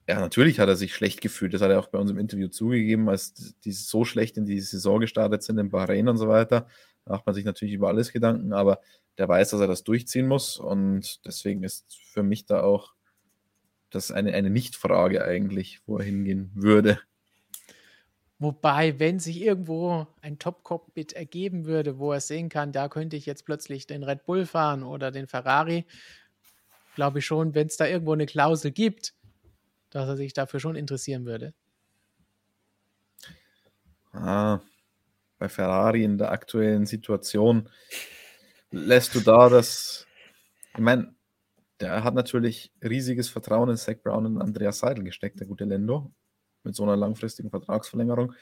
ja, 0.09 0.19
natürlich 0.21 0.59
hat 0.59 0.69
er 0.69 0.77
sich 0.77 0.95
schlecht 0.95 1.21
gefühlt. 1.21 1.55
Das 1.55 1.63
hat 1.63 1.71
er 1.71 1.79
auch 1.79 1.89
bei 1.89 1.99
uns 1.99 2.11
im 2.11 2.19
Interview 2.19 2.49
zugegeben, 2.49 3.09
als 3.09 3.55
die 3.65 3.73
so 3.73 4.05
schlecht 4.05 4.37
in 4.37 4.47
die 4.47 4.61
Saison 4.61 5.01
gestartet 5.01 5.43
sind 5.43 5.59
in 5.59 5.71
Bahrain 5.71 6.09
und 6.09 6.17
so 6.17 6.29
weiter. 6.29 6.67
Da 7.05 7.13
macht 7.13 7.27
man 7.27 7.35
sich 7.35 7.45
natürlich 7.45 7.75
über 7.75 7.89
alles 7.89 8.13
Gedanken, 8.13 8.53
aber 8.53 8.81
der 9.19 9.29
weiß, 9.29 9.51
dass 9.51 9.61
er 9.61 9.67
das 9.67 9.85
durchziehen 9.85 10.27
muss 10.27 10.57
und 10.57 11.25
deswegen 11.27 11.63
ist 11.63 11.99
für 12.13 12.23
mich 12.23 12.47
da 12.47 12.63
auch 12.63 12.95
das 13.91 14.11
eine, 14.11 14.33
eine 14.33 14.51
Nicht-Frage 14.51 15.25
eigentlich, 15.25 15.81
wo 15.87 15.99
er 15.99 16.05
hingehen 16.05 16.51
würde. 16.55 16.99
Wobei, 18.39 18.99
wenn 18.99 19.21
sich 19.21 19.41
irgendwo 19.41 20.09
ein 20.21 20.39
Top-Cockpit 20.39 21.13
ergeben 21.13 21.67
würde, 21.67 21.99
wo 21.99 22.13
er 22.13 22.21
sehen 22.21 22.49
kann, 22.49 22.73
da 22.73 22.89
könnte 22.89 23.17
ich 23.17 23.27
jetzt 23.27 23.45
plötzlich 23.45 23.87
den 23.87 24.03
Red 24.03 24.25
Bull 24.25 24.47
fahren 24.47 24.83
oder 24.83 25.13
den 25.13 25.29
Ferrari, 25.29 25.85
glaube 26.97 27.21
ich 27.21 27.27
schon, 27.27 27.55
wenn 27.55 27.69
es 27.69 27.77
da 27.77 27.87
irgendwo 27.87 28.15
eine 28.15 28.27
Klausel 28.27 28.73
gibt, 28.73 29.15
dass 29.93 30.09
er 30.09 30.17
sich 30.17 30.33
dafür 30.33 30.59
schon 30.59 30.75
interessieren 30.75 31.27
würde. 31.27 31.55
Ah, 34.13 34.61
bei 35.39 35.49
Ferrari 35.49 36.05
in 36.05 36.19
der 36.19 36.33
aktuellen 36.33 36.87
Situation 36.87 37.69
lässt 38.71 39.15
du 39.15 39.21
da 39.21 39.49
das. 39.49 40.07
Ich 40.75 40.81
meine, 40.81 41.15
der 41.81 42.05
hat 42.05 42.15
natürlich 42.15 42.73
riesiges 42.83 43.29
Vertrauen 43.29 43.71
in 43.71 43.77
Zach 43.77 43.97
Brown 44.03 44.27
und 44.27 44.41
Andreas 44.41 44.79
Seidel 44.79 45.05
gesteckt, 45.05 45.41
der 45.41 45.47
gute 45.47 45.65
Lendo, 45.65 46.13
mit 46.63 46.75
so 46.75 46.85
einer 46.85 46.97
langfristigen 46.97 47.51
Vertragsverlängerung. 47.51 48.35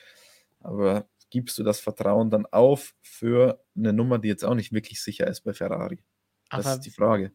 Aber 0.60 1.09
gibst 1.31 1.59
du 1.59 1.62
das 1.62 1.81
Vertrauen 1.81 2.31
dann 2.31 2.47
auf 2.47 2.94
für 3.01 3.64
eine 3.77 3.93
Nummer, 3.93 4.18
die 4.18 4.28
jetzt 4.28 4.44
auch 4.44 4.55
nicht 4.55 4.72
wirklich 4.72 5.02
sicher 5.02 5.27
ist 5.27 5.40
bei 5.40 5.52
Ferrari? 5.52 6.02
Das 6.51 6.66
Aber 6.66 6.74
ist 6.74 6.82
die 6.82 6.90
Frage. 6.90 7.32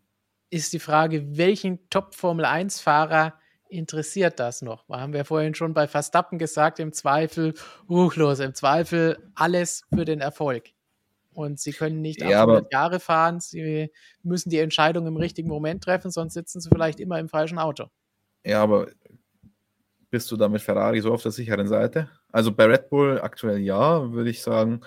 Ist 0.50 0.74
die 0.74 0.80
Frage, 0.80 1.38
welchen 1.38 1.90
Top-Formel-1-Fahrer 1.90 3.40
interessiert 3.76 4.40
das 4.40 4.62
noch? 4.62 4.88
Haben 4.90 5.14
wir 5.14 5.26
vorhin 5.26 5.54
schon 5.56 5.74
bei 5.74 5.88
Verstappen 5.88 6.40
gesagt, 6.40 6.80
im 6.80 6.94
Zweifel, 6.94 7.54
ruchlos, 7.90 8.40
im 8.40 8.54
Zweifel 8.54 9.18
alles 9.36 9.84
für 9.94 10.06
den 10.06 10.22
Erfolg. 10.22 10.70
Und 11.34 11.60
sie 11.60 11.74
können 11.74 12.02
nicht 12.02 12.22
Ja, 12.22 12.44
800 12.44 12.58
aber- 12.58 12.68
Jahre 12.72 13.00
fahren. 13.00 13.40
Sie 13.42 13.92
müssen 14.24 14.50
die 14.50 14.60
Entscheidung 14.60 15.06
im 15.06 15.18
richtigen 15.18 15.50
Moment 15.50 15.84
treffen, 15.84 16.10
sonst 16.10 16.34
sitzen 16.34 16.62
sie 16.62 16.70
vielleicht 16.70 17.00
immer 17.00 17.20
im 17.20 17.28
falschen 17.30 17.58
Auto. 17.60 17.88
Ja, 18.46 18.64
aber 18.64 18.88
bist 20.10 20.32
du 20.32 20.38
da 20.38 20.48
mit 20.48 20.62
Ferrari 20.62 21.02
so 21.02 21.12
auf 21.14 21.22
der 21.24 21.32
sicheren 21.32 21.68
Seite? 21.68 22.10
Also 22.32 22.54
bei 22.54 22.66
Red 22.66 22.90
Bull 22.90 23.20
aktuell 23.22 23.60
ja, 23.60 24.12
würde 24.14 24.30
ich 24.30 24.42
sagen, 24.42 24.82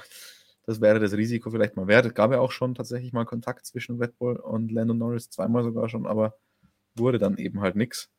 das 0.64 0.80
wäre 0.80 1.00
das 1.00 1.12
Risiko 1.12 1.50
vielleicht 1.50 1.76
mal 1.76 1.86
wert. 1.86 2.06
Es 2.06 2.14
gab 2.14 2.30
ja 2.32 2.40
auch 2.40 2.52
schon 2.52 2.74
tatsächlich 2.74 3.12
mal 3.12 3.24
Kontakt 3.24 3.66
zwischen 3.66 3.98
Red 3.98 4.16
Bull 4.18 4.36
und 4.36 4.70
Lando 4.72 4.94
Norris, 4.94 5.28
zweimal 5.30 5.64
sogar 5.64 5.88
schon, 5.88 6.06
aber 6.06 6.34
wurde 6.94 7.18
dann 7.18 7.36
eben 7.36 7.60
halt 7.60 7.76
nichts. 7.76 8.10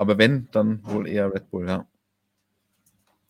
Aber 0.00 0.16
wenn, 0.16 0.48
dann 0.50 0.82
wohl 0.82 1.06
eher 1.06 1.30
Red 1.30 1.50
Bull, 1.50 1.68
ja. 1.68 1.86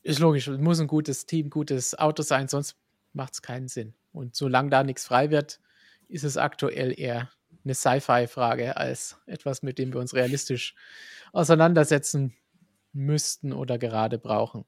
Ist 0.05 0.21
logisch, 0.21 0.47
es 0.47 0.61
muss 0.61 0.79
ein 0.79 0.87
gutes 0.87 1.27
Team, 1.27 1.51
gutes 1.51 1.99
Auto 1.99 2.23
sein, 2.23 2.47
sonst 2.47 2.77
macht 3.13 3.33
es 3.33 3.43
keinen 3.43 3.67
Sinn. 3.67 3.93
Und 4.13 4.37
solange 4.37 4.71
da 4.71 4.85
nichts 4.85 5.05
frei 5.05 5.33
wird, 5.33 5.59
ist 6.07 6.23
es 6.23 6.37
aktuell 6.37 6.95
eher 6.97 7.29
eine 7.65 7.75
Sci-Fi-Frage 7.75 8.77
als 8.77 9.19
etwas, 9.27 9.65
mit 9.65 9.81
dem 9.81 9.93
wir 9.93 9.99
uns 9.99 10.15
realistisch 10.15 10.77
auseinandersetzen 11.33 12.37
müssten 12.93 13.53
oder 13.53 13.77
gerade 13.77 14.21
brauchen. 14.21 14.65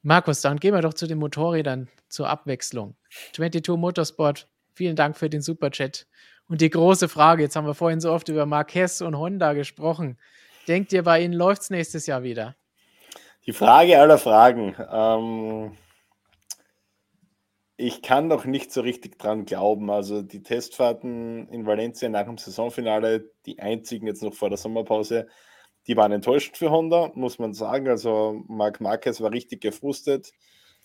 Markus, 0.00 0.40
dann 0.40 0.58
gehen 0.58 0.72
wir 0.72 0.80
doch 0.80 0.94
zu 0.94 1.06
den 1.06 1.18
Motorrädern 1.18 1.90
zur 2.08 2.30
Abwechslung. 2.30 2.96
22 3.34 3.76
Motorsport, 3.76 4.48
vielen 4.72 4.96
Dank 4.96 5.18
für 5.18 5.28
den 5.28 5.42
Superchat. 5.42 6.06
Und 6.48 6.62
die 6.62 6.70
große 6.70 7.10
Frage, 7.10 7.42
jetzt 7.42 7.56
haben 7.56 7.66
wir 7.66 7.74
vorhin 7.74 8.00
so 8.00 8.10
oft 8.10 8.30
über 8.30 8.46
Marquez 8.46 9.02
und 9.02 9.18
Honda 9.18 9.52
gesprochen. 9.52 10.16
Denkt 10.68 10.92
ihr, 10.92 11.02
bei 11.02 11.22
ihnen 11.22 11.34
läuft 11.34 11.62
es 11.62 11.70
nächstes 11.70 12.06
Jahr 12.06 12.22
wieder? 12.22 12.56
Die 13.46 13.52
Frage 13.52 13.98
aller 13.98 14.18
Fragen. 14.18 14.76
Ähm, 14.90 15.76
ich 17.76 18.02
kann 18.02 18.28
noch 18.28 18.44
nicht 18.44 18.72
so 18.72 18.80
richtig 18.82 19.18
dran 19.18 19.44
glauben. 19.44 19.90
Also 19.90 20.22
die 20.22 20.42
Testfahrten 20.42 21.48
in 21.48 21.66
Valencia 21.66 22.08
nach 22.08 22.26
dem 22.26 22.38
Saisonfinale, 22.38 23.30
die 23.46 23.58
einzigen 23.58 24.06
jetzt 24.06 24.22
noch 24.22 24.34
vor 24.34 24.48
der 24.48 24.58
Sommerpause, 24.58 25.26
die 25.88 25.96
waren 25.96 26.12
enttäuschend 26.12 26.56
für 26.56 26.70
Honda, 26.70 27.10
muss 27.14 27.40
man 27.40 27.54
sagen. 27.54 27.88
Also 27.88 28.42
Marc 28.46 28.80
Marquez 28.80 29.20
war 29.20 29.32
richtig 29.32 29.60
gefrustet. 29.60 30.32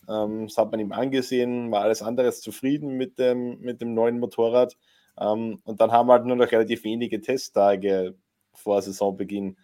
Ähm, 0.10 0.48
das 0.48 0.58
hat 0.58 0.72
man 0.72 0.80
ihm 0.80 0.92
angesehen, 0.92 1.72
war 1.72 1.84
alles 1.84 2.02
andere 2.02 2.28
als 2.28 2.42
zufrieden 2.42 2.98
mit 2.98 3.20
dem, 3.20 3.60
mit 3.60 3.82
dem 3.82 3.94
neuen 3.94 4.20
Motorrad. 4.20 4.76
Ähm, 5.20 5.62
und 5.64 5.82
dann 5.82 5.92
haben 5.92 6.08
wir 6.08 6.14
halt 6.14 6.26
nur 6.26 6.36
noch 6.36 6.52
relativ 6.52 6.84
wenige 6.84 7.22
Testtage 7.22 8.16
vor 8.54 8.82
Saisonbeginn. 8.82 9.58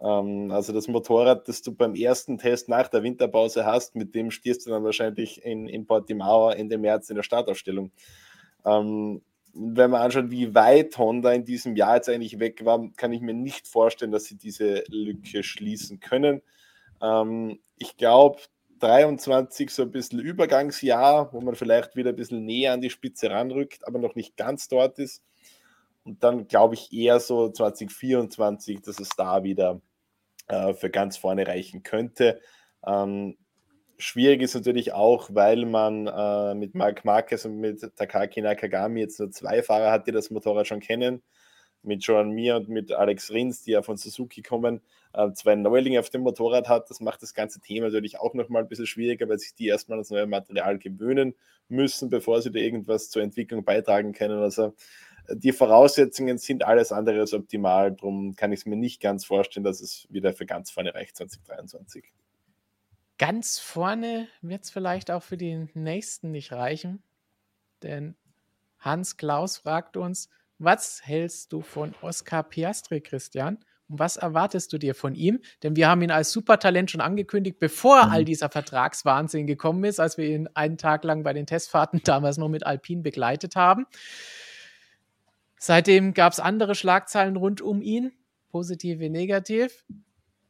Ähm, 0.00 0.50
also 0.50 0.72
das 0.72 0.88
Motorrad, 0.88 1.48
das 1.48 1.62
du 1.62 1.74
beim 1.74 1.94
ersten 1.94 2.38
Test 2.38 2.68
nach 2.68 2.88
der 2.88 3.02
Winterpause 3.02 3.66
hast, 3.66 3.96
mit 3.96 4.14
dem 4.14 4.30
stehst 4.30 4.66
du 4.66 4.70
dann 4.70 4.84
wahrscheinlich 4.84 5.44
in, 5.44 5.68
in 5.68 5.86
Portimao 5.86 6.50
Ende 6.50 6.78
März 6.78 7.10
in 7.10 7.16
der 7.16 7.22
Startaufstellung. 7.22 7.90
Ähm, 8.64 9.22
wenn 9.54 9.90
man 9.90 10.02
anschaut, 10.02 10.30
wie 10.30 10.54
weit 10.54 10.96
Honda 10.98 11.32
in 11.32 11.44
diesem 11.44 11.74
Jahr 11.74 11.96
jetzt 11.96 12.08
eigentlich 12.08 12.38
weg 12.38 12.64
war, 12.64 12.88
kann 12.96 13.12
ich 13.12 13.20
mir 13.20 13.34
nicht 13.34 13.66
vorstellen, 13.66 14.12
dass 14.12 14.24
sie 14.24 14.36
diese 14.36 14.84
Lücke 14.88 15.42
schließen 15.42 16.00
können. 16.00 16.42
Ähm, 17.02 17.58
ich 17.76 17.96
glaube, 17.96 18.38
23 18.78 19.70
so 19.70 19.82
ein 19.82 19.90
bisschen 19.90 20.20
Übergangsjahr, 20.20 21.32
wo 21.32 21.40
man 21.40 21.56
vielleicht 21.56 21.96
wieder 21.96 22.10
ein 22.10 22.16
bisschen 22.16 22.44
näher 22.44 22.72
an 22.72 22.80
die 22.80 22.90
Spitze 22.90 23.30
ranrückt, 23.30 23.86
aber 23.86 23.98
noch 23.98 24.14
nicht 24.14 24.36
ganz 24.36 24.68
dort 24.68 24.98
ist. 24.98 25.22
Und 26.04 26.22
dann 26.22 26.46
glaube 26.46 26.74
ich 26.74 26.92
eher 26.92 27.18
so 27.18 27.50
2024, 27.50 28.80
dass 28.80 29.00
es 29.00 29.10
da 29.10 29.42
wieder 29.42 29.80
äh, 30.48 30.74
für 30.74 30.90
ganz 30.90 31.16
vorne 31.16 31.46
reichen 31.46 31.82
könnte. 31.82 32.40
Ähm, 32.86 33.36
schwierig 33.98 34.42
ist 34.42 34.54
natürlich 34.54 34.92
auch, 34.92 35.30
weil 35.32 35.66
man 35.66 36.06
äh, 36.06 36.54
mit 36.54 36.74
Marc 36.74 37.04
Marquez 37.04 37.44
und 37.44 37.58
mit 37.58 37.80
Takaki 37.96 38.40
Nakagami 38.40 39.00
jetzt 39.00 39.18
nur 39.20 39.30
zwei 39.30 39.62
Fahrer 39.62 39.90
hat, 39.90 40.06
die 40.06 40.12
das 40.12 40.30
Motorrad 40.30 40.66
schon 40.66 40.80
kennen. 40.80 41.22
Mit 41.82 42.04
Joan 42.04 42.30
Mir 42.30 42.56
und 42.56 42.68
mit 42.68 42.92
Alex 42.92 43.30
Rins, 43.30 43.62
die 43.62 43.70
ja 43.70 43.82
von 43.82 43.96
Suzuki 43.96 44.42
kommen, 44.42 44.80
äh, 45.12 45.30
zwei 45.32 45.54
Neulinge 45.54 46.00
auf 46.00 46.10
dem 46.10 46.22
Motorrad 46.22 46.68
hat. 46.68 46.90
Das 46.90 47.00
macht 47.00 47.22
das 47.22 47.34
ganze 47.34 47.60
Thema 47.60 47.86
natürlich 47.86 48.18
auch 48.18 48.34
nochmal 48.34 48.62
ein 48.62 48.68
bisschen 48.68 48.86
schwieriger, 48.86 49.28
weil 49.28 49.38
sich 49.38 49.54
die 49.54 49.68
erstmal 49.68 49.98
ans 49.98 50.10
neue 50.10 50.26
Material 50.26 50.78
gewöhnen 50.78 51.34
müssen, 51.68 52.08
bevor 52.10 52.42
sie 52.42 52.50
da 52.50 52.58
irgendwas 52.58 53.10
zur 53.10 53.22
Entwicklung 53.22 53.64
beitragen 53.64 54.12
können. 54.12 54.40
Also 54.40 54.74
die 55.30 55.52
Voraussetzungen 55.52 56.38
sind 56.38 56.64
alles 56.64 56.92
andere 56.92 57.20
als 57.20 57.34
optimal. 57.34 57.92
Darum 57.92 58.34
kann 58.34 58.52
ich 58.52 58.60
es 58.60 58.66
mir 58.66 58.76
nicht 58.76 59.00
ganz 59.00 59.24
vorstellen, 59.24 59.64
dass 59.64 59.80
es 59.80 60.06
wieder 60.10 60.32
für 60.32 60.46
ganz 60.46 60.70
vorne 60.70 60.94
reicht 60.94 61.16
2023. 61.16 62.04
Ganz 63.18 63.58
vorne 63.58 64.28
wird 64.42 64.64
es 64.64 64.70
vielleicht 64.70 65.10
auch 65.10 65.22
für 65.22 65.36
den 65.36 65.68
nächsten 65.74 66.30
nicht 66.30 66.52
reichen. 66.52 67.02
Denn 67.82 68.16
Hans 68.78 69.16
Klaus 69.16 69.58
fragt 69.58 69.96
uns, 69.96 70.28
was 70.58 71.02
hältst 71.04 71.52
du 71.52 71.60
von 71.62 71.94
Oscar 72.00 72.42
Piastri, 72.42 73.00
Christian? 73.00 73.58
Und 73.88 73.98
was 73.98 74.16
erwartest 74.18 74.72
du 74.72 74.78
dir 74.78 74.94
von 74.94 75.14
ihm? 75.14 75.40
Denn 75.62 75.74
wir 75.74 75.88
haben 75.88 76.02
ihn 76.02 76.10
als 76.10 76.30
Supertalent 76.30 76.90
schon 76.90 77.00
angekündigt, 77.00 77.58
bevor 77.58 78.04
Mhm. 78.06 78.12
all 78.12 78.24
dieser 78.24 78.50
Vertragswahnsinn 78.50 79.46
gekommen 79.46 79.82
ist, 79.84 79.98
als 79.98 80.18
wir 80.18 80.26
ihn 80.28 80.48
einen 80.54 80.76
Tag 80.78 81.04
lang 81.04 81.22
bei 81.22 81.32
den 81.32 81.46
Testfahrten 81.46 82.02
damals 82.04 82.36
noch 82.38 82.48
mit 82.48 82.66
Alpine 82.66 83.02
begleitet 83.02 83.56
haben. 83.56 83.86
Seitdem 85.58 86.14
gab 86.14 86.32
es 86.32 86.40
andere 86.40 86.74
Schlagzeilen 86.74 87.36
rund 87.36 87.60
um 87.60 87.82
ihn, 87.82 88.12
positiv 88.50 89.00
wie 89.00 89.10
negativ, 89.10 89.84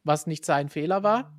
was 0.05 0.27
nicht 0.27 0.45
sein 0.45 0.69
Fehler 0.69 1.03
war. 1.03 1.35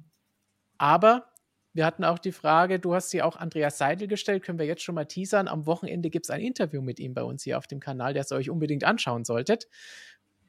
Aber 0.77 1.29
wir 1.73 1.85
hatten 1.85 2.03
auch 2.03 2.19
die 2.19 2.31
Frage, 2.31 2.79
du 2.79 2.95
hast 2.95 3.11
sie 3.11 3.21
auch 3.21 3.35
Andreas 3.37 3.77
Seidel 3.77 4.07
gestellt, 4.07 4.43
können 4.43 4.59
wir 4.59 4.65
jetzt 4.65 4.81
schon 4.81 4.95
mal 4.95 5.05
teasern. 5.05 5.47
Am 5.47 5.65
Wochenende 5.65 6.09
gibt 6.09 6.25
es 6.25 6.29
ein 6.29 6.41
Interview 6.41 6.81
mit 6.81 6.99
ihm 6.99 7.13
bei 7.13 7.23
uns 7.23 7.43
hier 7.43 7.57
auf 7.57 7.67
dem 7.67 7.79
Kanal, 7.79 8.13
das 8.13 8.31
ihr 8.31 8.37
euch 8.37 8.49
unbedingt 8.49 8.83
anschauen 8.83 9.23
solltet. 9.23 9.67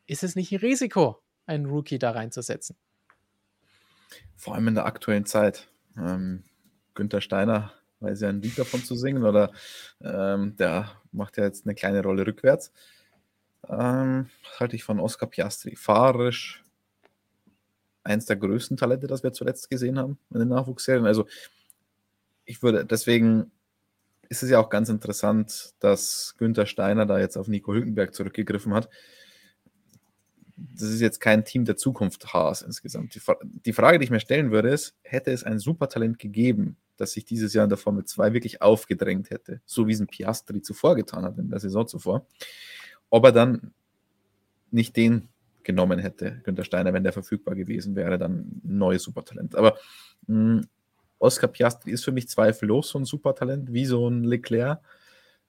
Ist 0.06 0.24
es 0.24 0.34
nicht 0.34 0.50
ein 0.50 0.58
Risiko, 0.58 1.22
einen 1.46 1.66
Rookie 1.66 1.98
da 1.98 2.12
reinzusetzen? 2.12 2.76
Vor 4.34 4.54
allem 4.54 4.68
in 4.68 4.74
der 4.74 4.86
aktuellen 4.86 5.26
Zeit. 5.26 5.68
Ähm, 5.96 6.44
Günther 6.94 7.20
Steiner 7.20 7.72
weiß 8.00 8.22
ja 8.22 8.30
ein 8.30 8.40
Lied 8.40 8.58
davon 8.58 8.82
zu 8.82 8.96
singen 8.96 9.24
oder 9.24 9.52
ähm, 10.02 10.56
der 10.56 10.90
macht 11.12 11.36
ja 11.36 11.44
jetzt 11.44 11.66
eine 11.66 11.74
kleine 11.74 12.02
Rolle 12.02 12.26
rückwärts. 12.26 12.72
Ähm, 13.68 14.28
halte 14.58 14.76
ich 14.76 14.84
von 14.84 15.00
Oscar 15.00 15.26
Piastri? 15.26 15.76
Fahrerisch 15.76 16.64
eins 18.02 18.26
der 18.26 18.36
größten 18.36 18.76
Talente, 18.76 19.06
das 19.06 19.22
wir 19.22 19.32
zuletzt 19.32 19.68
gesehen 19.68 19.98
haben 19.98 20.18
in 20.32 20.40
den 20.40 20.48
Nachwuchsserien. 20.48 21.06
Also 21.06 21.26
ich 22.44 22.62
würde, 22.62 22.84
deswegen 22.84 23.50
ist 24.28 24.42
es 24.42 24.50
ja 24.50 24.58
auch 24.60 24.70
ganz 24.70 24.88
interessant, 24.88 25.74
dass 25.80 26.34
Günther 26.38 26.66
Steiner 26.66 27.04
da 27.04 27.18
jetzt 27.18 27.36
auf 27.36 27.48
Nico 27.48 27.72
Hülkenberg 27.72 28.14
zurückgegriffen 28.14 28.72
hat. 28.74 28.88
Das 30.56 30.88
ist 30.88 31.00
jetzt 31.00 31.20
kein 31.20 31.44
Team 31.44 31.64
der 31.64 31.76
Zukunft 31.76 32.32
Haas 32.32 32.62
insgesamt. 32.62 33.14
Die, 33.14 33.20
die 33.42 33.72
Frage, 33.72 33.98
die 33.98 34.04
ich 34.04 34.10
mir 34.10 34.20
stellen 34.20 34.50
würde, 34.50 34.70
ist, 34.70 34.94
hätte 35.02 35.32
es 35.32 35.42
ein 35.42 35.58
Supertalent 35.58 36.18
gegeben, 36.18 36.76
das 36.96 37.12
sich 37.12 37.24
dieses 37.24 37.54
Jahr 37.54 37.64
in 37.64 37.70
der 37.70 37.78
Formel 37.78 38.04
2 38.04 38.32
wirklich 38.34 38.62
aufgedrängt 38.62 39.30
hätte, 39.30 39.60
so 39.64 39.88
wie 39.88 39.92
es 39.92 40.00
ein 40.00 40.06
Piastri 40.06 40.60
zuvor 40.62 40.96
getan 40.96 41.24
hat, 41.24 41.38
in 41.38 41.50
der 41.50 41.60
Saison 41.60 41.88
zuvor, 41.88 42.26
ob 43.10 43.24
er 43.24 43.32
dann 43.32 43.72
nicht 44.70 44.96
den 44.96 45.28
genommen 45.62 45.98
hätte, 45.98 46.40
Günther 46.44 46.64
Steiner, 46.64 46.92
wenn 46.92 47.04
der 47.04 47.12
verfügbar 47.12 47.54
gewesen 47.54 47.94
wäre, 47.94 48.18
dann 48.18 48.60
neues 48.64 49.02
Supertalent. 49.02 49.54
Aber 49.54 49.76
mh, 50.26 50.62
Oscar 51.18 51.48
Piastri 51.48 51.90
ist 51.90 52.04
für 52.04 52.12
mich 52.12 52.28
zweifellos 52.28 52.88
so 52.88 52.98
ein 52.98 53.04
Supertalent, 53.04 53.72
wie 53.72 53.84
so 53.84 54.08
ein 54.08 54.24
Leclerc, 54.24 54.80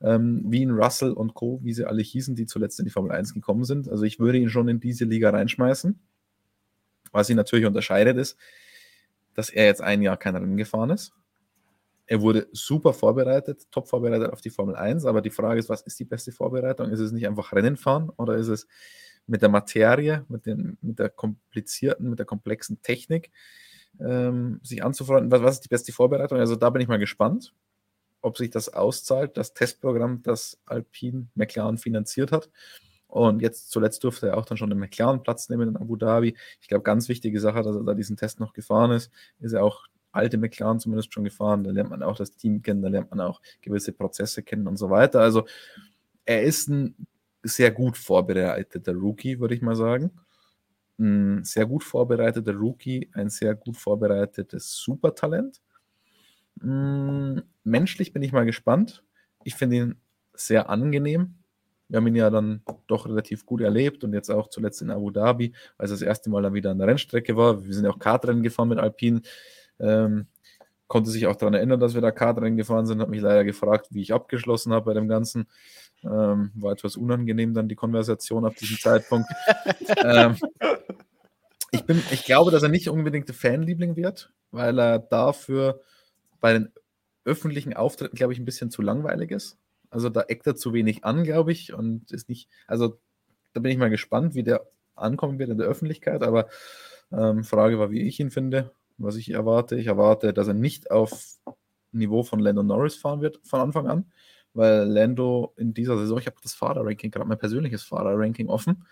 ähm, 0.01 0.43
wie 0.47 0.65
ein 0.65 0.71
Russell 0.71 1.11
und 1.13 1.33
Co., 1.33 1.59
wie 1.63 1.73
sie 1.73 1.85
alle 1.85 2.01
hießen, 2.01 2.35
die 2.35 2.45
zuletzt 2.45 2.79
in 2.79 2.85
die 2.85 2.91
Formel 2.91 3.11
1 3.11 3.33
gekommen 3.33 3.63
sind. 3.63 3.87
Also 3.87 4.03
ich 4.03 4.19
würde 4.19 4.37
ihn 4.37 4.49
schon 4.49 4.67
in 4.67 4.79
diese 4.79 5.05
Liga 5.05 5.29
reinschmeißen. 5.29 5.99
Was 7.11 7.29
ihn 7.29 7.37
natürlich 7.37 7.65
unterscheidet, 7.65 8.17
ist, 8.17 8.37
dass 9.33 9.49
er 9.49 9.65
jetzt 9.65 9.81
ein 9.81 10.01
Jahr 10.01 10.17
kein 10.17 10.35
Rennen 10.35 10.57
gefahren 10.57 10.89
ist. 10.89 11.13
Er 12.11 12.21
wurde 12.21 12.49
super 12.51 12.91
vorbereitet, 12.91 13.71
top 13.71 13.87
vorbereitet 13.87 14.33
auf 14.33 14.41
die 14.41 14.49
Formel 14.49 14.75
1, 14.75 15.05
aber 15.05 15.21
die 15.21 15.29
Frage 15.29 15.61
ist, 15.61 15.69
was 15.69 15.81
ist 15.83 15.97
die 15.97 16.03
beste 16.03 16.33
Vorbereitung? 16.33 16.89
Ist 16.89 16.99
es 16.99 17.13
nicht 17.13 17.25
einfach 17.25 17.53
Rennen 17.53 17.77
fahren 17.77 18.09
oder 18.17 18.35
ist 18.35 18.49
es 18.49 18.67
mit 19.27 19.41
der 19.41 19.47
Materie, 19.47 20.25
mit, 20.27 20.45
den, 20.45 20.77
mit 20.81 20.99
der 20.99 21.07
komplizierten, 21.07 22.09
mit 22.09 22.19
der 22.19 22.25
komplexen 22.25 22.81
Technik 22.81 23.31
ähm, 24.01 24.59
sich 24.61 24.83
anzufreunden? 24.83 25.31
Was, 25.31 25.41
was 25.41 25.53
ist 25.53 25.63
die 25.63 25.69
beste 25.69 25.93
Vorbereitung? 25.93 26.37
Also 26.37 26.57
da 26.57 26.69
bin 26.69 26.81
ich 26.81 26.89
mal 26.89 26.99
gespannt, 26.99 27.53
ob 28.21 28.37
sich 28.37 28.49
das 28.49 28.67
auszahlt, 28.67 29.37
das 29.37 29.53
Testprogramm, 29.53 30.21
das 30.21 30.59
Alpine 30.65 31.27
McLaren 31.35 31.77
finanziert 31.77 32.33
hat. 32.33 32.49
Und 33.07 33.41
jetzt 33.41 33.71
zuletzt 33.71 34.03
durfte 34.03 34.27
er 34.27 34.37
auch 34.37 34.45
dann 34.45 34.57
schon 34.57 34.69
den 34.69 34.79
McLaren 34.79 35.23
Platz 35.23 35.47
nehmen 35.47 35.69
in 35.69 35.77
Abu 35.77 35.95
Dhabi. 35.95 36.35
Ich 36.59 36.67
glaube, 36.67 36.83
ganz 36.83 37.07
wichtige 37.07 37.39
Sache, 37.39 37.63
dass 37.63 37.77
er 37.77 37.85
da 37.85 37.93
diesen 37.93 38.17
Test 38.17 38.41
noch 38.41 38.51
gefahren 38.51 38.91
ist, 38.91 39.11
ist 39.39 39.53
er 39.53 39.63
auch 39.63 39.87
alte 40.11 40.37
McLaren 40.37 40.79
zumindest 40.79 41.13
schon 41.13 41.23
gefahren. 41.23 41.63
Da 41.63 41.71
lernt 41.71 41.89
man 41.89 42.03
auch 42.03 42.15
das 42.15 42.35
Team 42.35 42.61
kennen, 42.61 42.81
da 42.81 42.89
lernt 42.89 43.11
man 43.11 43.21
auch 43.21 43.41
gewisse 43.61 43.93
Prozesse 43.93 44.43
kennen 44.43 44.67
und 44.67 44.77
so 44.77 44.89
weiter. 44.89 45.21
Also 45.21 45.45
er 46.25 46.43
ist 46.43 46.67
ein 46.69 46.95
sehr 47.43 47.71
gut 47.71 47.97
vorbereiteter 47.97 48.93
Rookie, 48.93 49.39
würde 49.39 49.55
ich 49.55 49.61
mal 49.61 49.75
sagen. 49.75 50.11
Ein 50.99 51.43
sehr 51.43 51.65
gut 51.65 51.83
vorbereiteter 51.83 52.53
Rookie, 52.53 53.09
ein 53.13 53.29
sehr 53.29 53.55
gut 53.55 53.77
vorbereitetes 53.77 54.75
Supertalent. 54.75 55.61
Hm, 56.61 57.41
menschlich 57.63 58.13
bin 58.13 58.21
ich 58.21 58.31
mal 58.31 58.45
gespannt. 58.45 59.03
Ich 59.43 59.55
finde 59.55 59.75
ihn 59.77 59.95
sehr 60.33 60.69
angenehm. 60.69 61.35
Wir 61.87 61.97
haben 61.97 62.07
ihn 62.07 62.15
ja 62.15 62.29
dann 62.29 62.61
doch 62.87 63.05
relativ 63.05 63.45
gut 63.45 63.61
erlebt 63.61 64.03
und 64.03 64.13
jetzt 64.13 64.29
auch 64.29 64.47
zuletzt 64.47 64.81
in 64.81 64.91
Abu 64.91 65.11
Dhabi, 65.11 65.53
als 65.77 65.91
er 65.91 65.95
das 65.95 66.01
erste 66.01 66.29
Mal 66.29 66.41
dann 66.41 66.53
wieder 66.53 66.71
an 66.71 66.77
der 66.77 66.87
Rennstrecke 66.87 67.35
war. 67.35 67.65
Wir 67.65 67.73
sind 67.73 67.83
ja 67.83 67.91
auch 67.91 67.99
Kartrennen 67.99 68.43
gefahren 68.43 68.69
mit 68.69 68.79
Alpine. 68.79 69.21
Ähm, 69.81 70.27
konnte 70.87 71.09
sich 71.09 71.25
auch 71.27 71.37
daran 71.37 71.53
erinnern, 71.53 71.79
dass 71.79 71.93
wir 71.93 72.01
da 72.01 72.11
Kartrennen 72.11 72.57
gefahren 72.57 72.85
sind, 72.85 72.99
hat 72.99 73.09
mich 73.09 73.21
leider 73.21 73.45
gefragt, 73.45 73.87
wie 73.91 74.01
ich 74.01 74.13
abgeschlossen 74.13 74.73
habe 74.73 74.85
bei 74.85 74.93
dem 74.93 75.07
Ganzen. 75.07 75.47
Ähm, 76.03 76.51
war 76.55 76.73
etwas 76.73 76.97
unangenehm 76.97 77.53
dann 77.53 77.69
die 77.69 77.75
Konversation 77.75 78.45
ab 78.45 78.55
diesem 78.55 78.77
Zeitpunkt. 78.77 79.29
ähm, 80.03 80.35
ich, 81.71 81.85
bin, 81.85 82.01
ich 82.11 82.25
glaube, 82.25 82.51
dass 82.51 82.63
er 82.63 82.69
nicht 82.69 82.89
unbedingt 82.89 83.29
der 83.29 83.35
Fanliebling 83.35 83.95
wird, 83.95 84.33
weil 84.51 84.77
er 84.79 84.99
dafür 84.99 85.79
bei 86.41 86.53
den 86.53 86.73
öffentlichen 87.23 87.73
Auftritten, 87.73 88.17
glaube 88.17 88.33
ich, 88.33 88.39
ein 88.39 88.45
bisschen 88.45 88.69
zu 88.69 88.81
langweilig 88.81 89.31
ist. 89.31 89.57
Also 89.89 90.09
da 90.09 90.21
eckt 90.21 90.47
er 90.47 90.55
zu 90.55 90.73
wenig 90.73 91.05
an, 91.05 91.23
glaube 91.23 91.53
ich, 91.53 91.73
und 91.73 92.11
ist 92.11 92.27
nicht, 92.27 92.49
also 92.67 92.99
da 93.53 93.61
bin 93.61 93.71
ich 93.71 93.77
mal 93.77 93.89
gespannt, 93.89 94.35
wie 94.35 94.43
der 94.43 94.67
ankommen 94.95 95.39
wird 95.39 95.49
in 95.49 95.57
der 95.57 95.67
Öffentlichkeit, 95.67 96.23
aber 96.23 96.47
ähm, 97.11 97.43
Frage 97.43 97.79
war, 97.79 97.91
wie 97.91 98.01
ich 98.01 98.19
ihn 98.19 98.31
finde, 98.31 98.71
was 99.03 99.15
ich 99.15 99.31
erwarte. 99.31 99.75
Ich 99.77 99.87
erwarte, 99.87 100.33
dass 100.33 100.47
er 100.47 100.53
nicht 100.53 100.91
auf 100.91 101.37
Niveau 101.91 102.23
von 102.23 102.39
Lando 102.39 102.63
Norris 102.63 102.95
fahren 102.95 103.21
wird 103.21 103.39
von 103.43 103.59
Anfang 103.61 103.87
an, 103.87 104.11
weil 104.53 104.85
Lando 104.85 105.53
in 105.57 105.73
dieser 105.73 105.97
Saison, 105.97 106.19
ich 106.19 106.27
habe 106.27 106.37
das 106.41 106.53
Fahrerranking, 106.53 107.11
gerade 107.11 107.27
mein 107.27 107.37
persönliches 107.37 107.83
Fahrerranking 107.83 108.49
offen, 108.49 108.85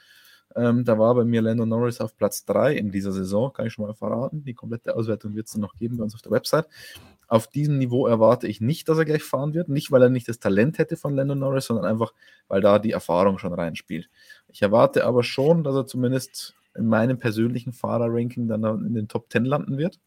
ähm, 0.55 0.83
da 0.83 0.97
war 0.97 1.13
bei 1.13 1.25
mir 1.25 1.41
Lando 1.41 1.65
Norris 1.65 2.01
auf 2.01 2.17
Platz 2.17 2.43
3 2.45 2.75
in 2.75 2.91
dieser 2.91 3.11
Saison, 3.11 3.53
kann 3.53 3.67
ich 3.67 3.73
schon 3.73 3.85
mal 3.85 3.93
verraten. 3.93 4.43
Die 4.43 4.55
komplette 4.55 4.95
Auswertung 4.95 5.35
wird 5.35 5.47
es 5.47 5.55
noch 5.55 5.75
geben 5.75 5.97
bei 5.97 6.03
uns 6.03 6.15
auf 6.15 6.21
der 6.21 6.31
Website. 6.31 6.67
Auf 7.27 7.47
diesem 7.47 7.77
Niveau 7.77 8.07
erwarte 8.07 8.47
ich 8.47 8.59
nicht, 8.59 8.89
dass 8.89 8.97
er 8.97 9.05
gleich 9.05 9.23
fahren 9.23 9.53
wird. 9.53 9.69
Nicht, 9.69 9.91
weil 9.91 10.01
er 10.01 10.09
nicht 10.09 10.27
das 10.27 10.39
Talent 10.39 10.79
hätte 10.79 10.97
von 10.97 11.15
Lando 11.15 11.35
Norris, 11.35 11.65
sondern 11.65 11.85
einfach, 11.85 12.13
weil 12.47 12.61
da 12.61 12.79
die 12.79 12.91
Erfahrung 12.91 13.37
schon 13.37 13.53
reinspielt. 13.53 14.09
Ich 14.47 14.63
erwarte 14.63 15.05
aber 15.05 15.23
schon, 15.23 15.63
dass 15.63 15.75
er 15.75 15.85
zumindest 15.85 16.55
in 16.75 16.87
meinem 16.87 17.17
persönlichen 17.17 17.73
Fahrerranking 17.73 18.47
dann 18.47 18.63
in 18.85 18.93
den 18.93 19.07
Top 19.07 19.31
10 19.31 19.45
landen 19.45 19.77
wird. 19.77 19.99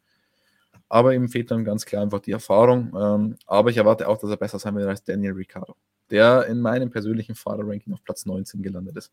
Aber 0.88 1.14
ihm 1.14 1.28
fehlt 1.28 1.50
dann 1.50 1.64
ganz 1.64 1.86
klar 1.86 2.02
einfach 2.02 2.20
die 2.20 2.32
Erfahrung. 2.32 2.94
Ähm, 2.94 3.36
aber 3.46 3.70
ich 3.70 3.78
erwarte 3.78 4.08
auch, 4.08 4.18
dass 4.18 4.30
er 4.30 4.36
besser 4.36 4.58
sein 4.58 4.74
wird 4.74 4.88
als 4.88 5.02
Daniel 5.02 5.32
Ricciardo, 5.32 5.74
der 6.10 6.46
in 6.46 6.60
meinem 6.60 6.90
persönlichen 6.90 7.34
Fahrerranking 7.34 7.94
auf 7.94 8.04
Platz 8.04 8.26
19 8.26 8.62
gelandet 8.62 8.96
ist. 8.96 9.12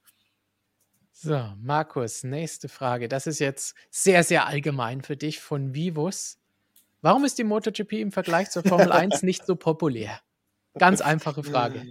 So, 1.12 1.42
Markus, 1.62 2.24
nächste 2.24 2.70
Frage. 2.70 3.10
Das 3.10 3.28
ist 3.28 3.40
jetzt 3.40 3.76
sehr, 3.90 4.24
sehr 4.24 4.48
allgemein 4.48 5.02
für 5.02 5.18
dich 5.18 5.40
von 5.40 5.74
Vivus. 5.74 6.38
Warum 7.02 7.24
ist 7.26 7.38
die 7.38 7.44
MotoGP 7.44 7.94
im 7.94 8.12
Vergleich 8.12 8.52
zur 8.52 8.64
Formel 8.64 8.92
1 8.92 9.24
nicht 9.24 9.46
so 9.46 9.56
populär? 9.56 10.20
Ganz 10.78 11.02
einfache 11.02 11.44
Frage. 11.44 11.86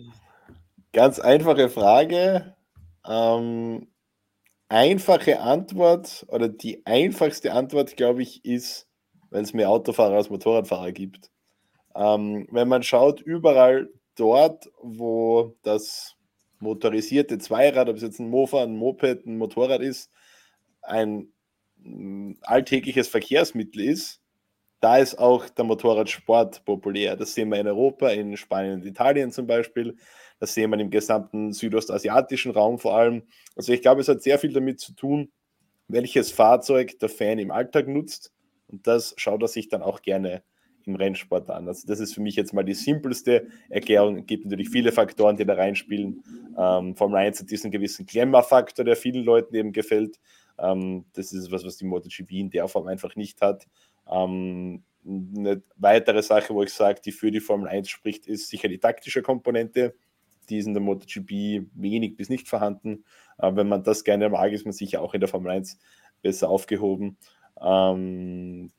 Ganz 0.92 1.18
einfache 1.18 1.68
Frage. 1.68 2.54
Ähm, 3.06 3.88
einfache 4.68 5.40
Antwort 5.40 6.26
oder 6.28 6.48
die 6.48 6.84
einfachste 6.86 7.52
Antwort, 7.52 7.96
glaube 7.96 8.22
ich, 8.22 8.44
ist, 8.44 8.86
wenn 9.30 9.44
es 9.44 9.54
mehr 9.54 9.70
Autofahrer 9.70 10.16
als 10.16 10.30
Motorradfahrer 10.30 10.92
gibt. 10.92 11.30
Ähm, 11.94 12.46
wenn 12.50 12.68
man 12.68 12.82
schaut, 12.82 13.20
überall 13.20 13.88
dort, 14.14 14.70
wo 14.82 15.56
das 15.62 16.16
motorisierte 16.60 17.38
Zweirad, 17.38 17.88
ob 17.88 17.96
es 17.96 18.02
jetzt 18.02 18.18
ein 18.18 18.30
Mofa, 18.30 18.62
ein 18.62 18.76
Moped, 18.76 19.26
ein 19.26 19.38
Motorrad 19.38 19.80
ist, 19.80 20.10
ein 20.82 21.32
mm, 21.76 22.32
alltägliches 22.42 23.08
Verkehrsmittel 23.08 23.82
ist, 23.82 24.20
da 24.80 24.98
ist 24.98 25.18
auch 25.18 25.48
der 25.48 25.64
Motorradsport 25.64 26.64
populär. 26.64 27.16
Das 27.16 27.34
sehen 27.34 27.50
wir 27.50 27.58
in 27.58 27.66
Europa, 27.66 28.08
in 28.10 28.36
Spanien 28.36 28.74
und 28.74 28.86
Italien 28.86 29.32
zum 29.32 29.46
Beispiel. 29.46 29.96
Das 30.38 30.54
sehen 30.54 30.70
wir 30.70 30.78
im 30.78 30.90
gesamten 30.90 31.52
südostasiatischen 31.52 32.52
Raum 32.52 32.78
vor 32.78 32.96
allem. 32.96 33.22
Also 33.56 33.72
ich 33.72 33.82
glaube, 33.82 34.00
es 34.00 34.08
hat 34.08 34.22
sehr 34.22 34.38
viel 34.38 34.52
damit 34.52 34.78
zu 34.80 34.92
tun, 34.94 35.32
welches 35.88 36.30
Fahrzeug 36.30 36.98
der 37.00 37.08
Fan 37.08 37.38
im 37.38 37.50
Alltag 37.50 37.88
nutzt. 37.88 38.32
Und 38.68 38.86
das 38.86 39.14
schaut 39.16 39.42
er 39.42 39.48
sich 39.48 39.68
dann 39.68 39.82
auch 39.82 40.02
gerne 40.02 40.42
im 40.84 40.94
Rennsport 40.94 41.50
an. 41.50 41.68
Also 41.68 41.86
das 41.86 42.00
ist 42.00 42.14
für 42.14 42.20
mich 42.20 42.36
jetzt 42.36 42.52
mal 42.52 42.64
die 42.64 42.74
simpelste 42.74 43.48
Erklärung. 43.68 44.18
Es 44.18 44.26
gibt 44.26 44.44
natürlich 44.44 44.70
viele 44.70 44.92
Faktoren, 44.92 45.36
die 45.36 45.44
da 45.44 45.54
reinspielen. 45.54 46.22
Ähm, 46.56 46.96
Formel 46.96 47.18
1 47.18 47.40
hat 47.40 47.50
diesen 47.50 47.70
gewissen 47.70 48.06
Glamour-Faktor, 48.06 48.84
der 48.84 48.96
vielen 48.96 49.24
Leuten 49.24 49.54
eben 49.54 49.72
gefällt. 49.72 50.18
Ähm, 50.58 51.04
das 51.12 51.32
ist 51.32 51.50
was, 51.52 51.64
was 51.64 51.76
die 51.76 51.84
MotoGP 51.84 52.32
in 52.32 52.50
der 52.50 52.68
Form 52.68 52.86
einfach 52.86 53.16
nicht 53.16 53.40
hat. 53.40 53.66
Ähm, 54.10 54.82
eine 55.04 55.62
weitere 55.76 56.22
Sache, 56.22 56.54
wo 56.54 56.62
ich 56.62 56.72
sage, 56.72 57.00
die 57.04 57.12
für 57.12 57.30
die 57.30 57.40
Formel 57.40 57.68
1 57.68 57.88
spricht, 57.88 58.26
ist 58.26 58.48
sicher 58.48 58.68
die 58.68 58.78
taktische 58.78 59.22
Komponente. 59.22 59.94
Die 60.48 60.58
ist 60.58 60.66
in 60.66 60.74
der 60.74 60.82
MotoGP 60.82 61.66
wenig 61.74 62.16
bis 62.16 62.28
nicht 62.28 62.48
vorhanden. 62.48 63.04
Äh, 63.38 63.54
wenn 63.54 63.68
man 63.68 63.82
das 63.82 64.04
gerne 64.04 64.28
mag, 64.28 64.52
ist 64.52 64.64
man 64.64 64.72
sicher 64.72 65.02
auch 65.02 65.14
in 65.14 65.20
der 65.20 65.28
Formel 65.28 65.50
1 65.50 65.78
besser 66.22 66.50
aufgehoben. 66.50 67.16
Ähm, 67.60 68.72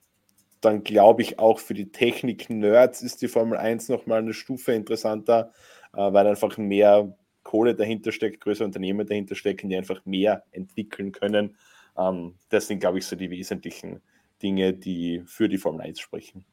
dann 0.61 0.83
glaube 0.83 1.21
ich 1.21 1.39
auch 1.39 1.59
für 1.59 1.73
die 1.73 1.91
Technik-Nerds 1.91 3.01
ist 3.01 3.21
die 3.21 3.27
Formel 3.27 3.57
1 3.57 3.89
nochmal 3.89 4.19
eine 4.19 4.33
Stufe 4.33 4.73
interessanter, 4.73 5.51
äh, 5.93 6.13
weil 6.13 6.27
einfach 6.27 6.57
mehr 6.57 7.15
Kohle 7.43 7.75
dahinter 7.75 8.11
steckt, 8.11 8.41
größere 8.41 8.65
Unternehmen 8.65 9.07
dahinter 9.07 9.35
stecken, 9.35 9.69
die 9.69 9.77
einfach 9.77 10.05
mehr 10.05 10.43
entwickeln 10.51 11.11
können. 11.11 11.57
Ähm, 11.97 12.35
das 12.49 12.67
sind, 12.67 12.79
glaube 12.79 12.99
ich, 12.99 13.05
so 13.05 13.15
die 13.15 13.29
wesentlichen 13.29 14.01
Dinge, 14.41 14.73
die 14.73 15.23
für 15.25 15.49
die 15.49 15.57
Formel 15.57 15.81
1 15.81 15.99
sprechen. 15.99 16.45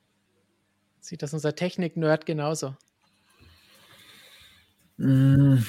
Sieht 1.00 1.22
das 1.22 1.32
unser 1.32 1.54
Technik-Nerd 1.54 2.26
genauso? 2.26 2.74
Hm, 4.98 5.64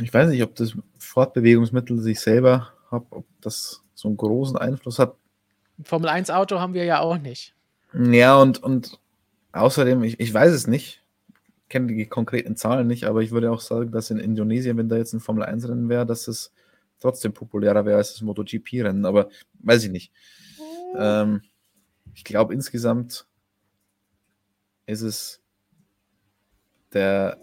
ich 0.00 0.12
weiß 0.12 0.28
nicht, 0.28 0.42
ob 0.42 0.54
das 0.56 0.76
Fortbewegungsmittel 0.98 1.98
sich 2.00 2.20
selber 2.20 2.72
hat, 2.90 3.04
ob 3.10 3.26
das 3.40 3.82
so 3.94 4.08
einen 4.08 4.16
großen 4.16 4.56
Einfluss 4.56 4.98
hat. 4.98 5.16
Formel 5.82 6.08
1 6.08 6.30
Auto 6.30 6.60
haben 6.60 6.74
wir 6.74 6.84
ja 6.84 7.00
auch 7.00 7.18
nicht. 7.18 7.54
Ja, 7.94 8.36
und, 8.36 8.62
und 8.62 8.98
außerdem, 9.52 10.02
ich, 10.02 10.20
ich 10.20 10.34
weiß 10.34 10.52
es 10.52 10.66
nicht, 10.66 11.02
kenne 11.68 11.86
die 11.86 12.06
konkreten 12.06 12.56
Zahlen 12.56 12.86
nicht, 12.86 13.04
aber 13.04 13.22
ich 13.22 13.30
würde 13.30 13.50
auch 13.50 13.60
sagen, 13.60 13.90
dass 13.90 14.10
in 14.10 14.18
Indonesien, 14.18 14.76
wenn 14.76 14.88
da 14.88 14.96
jetzt 14.96 15.12
ein 15.12 15.20
Formel 15.20 15.44
1-Rennen 15.44 15.88
wäre, 15.88 16.04
dass 16.04 16.28
es 16.28 16.52
trotzdem 17.00 17.32
populärer 17.32 17.84
wäre 17.84 17.98
als 17.98 18.12
das 18.12 18.22
MotoGP-Rennen, 18.22 19.06
aber 19.06 19.28
weiß 19.60 19.84
ich 19.84 19.90
nicht. 19.90 20.12
Ähm, 20.96 21.42
ich 22.14 22.24
glaube, 22.24 22.54
insgesamt 22.54 23.26
ist 24.86 25.02
es 25.02 25.42
der, 26.92 27.40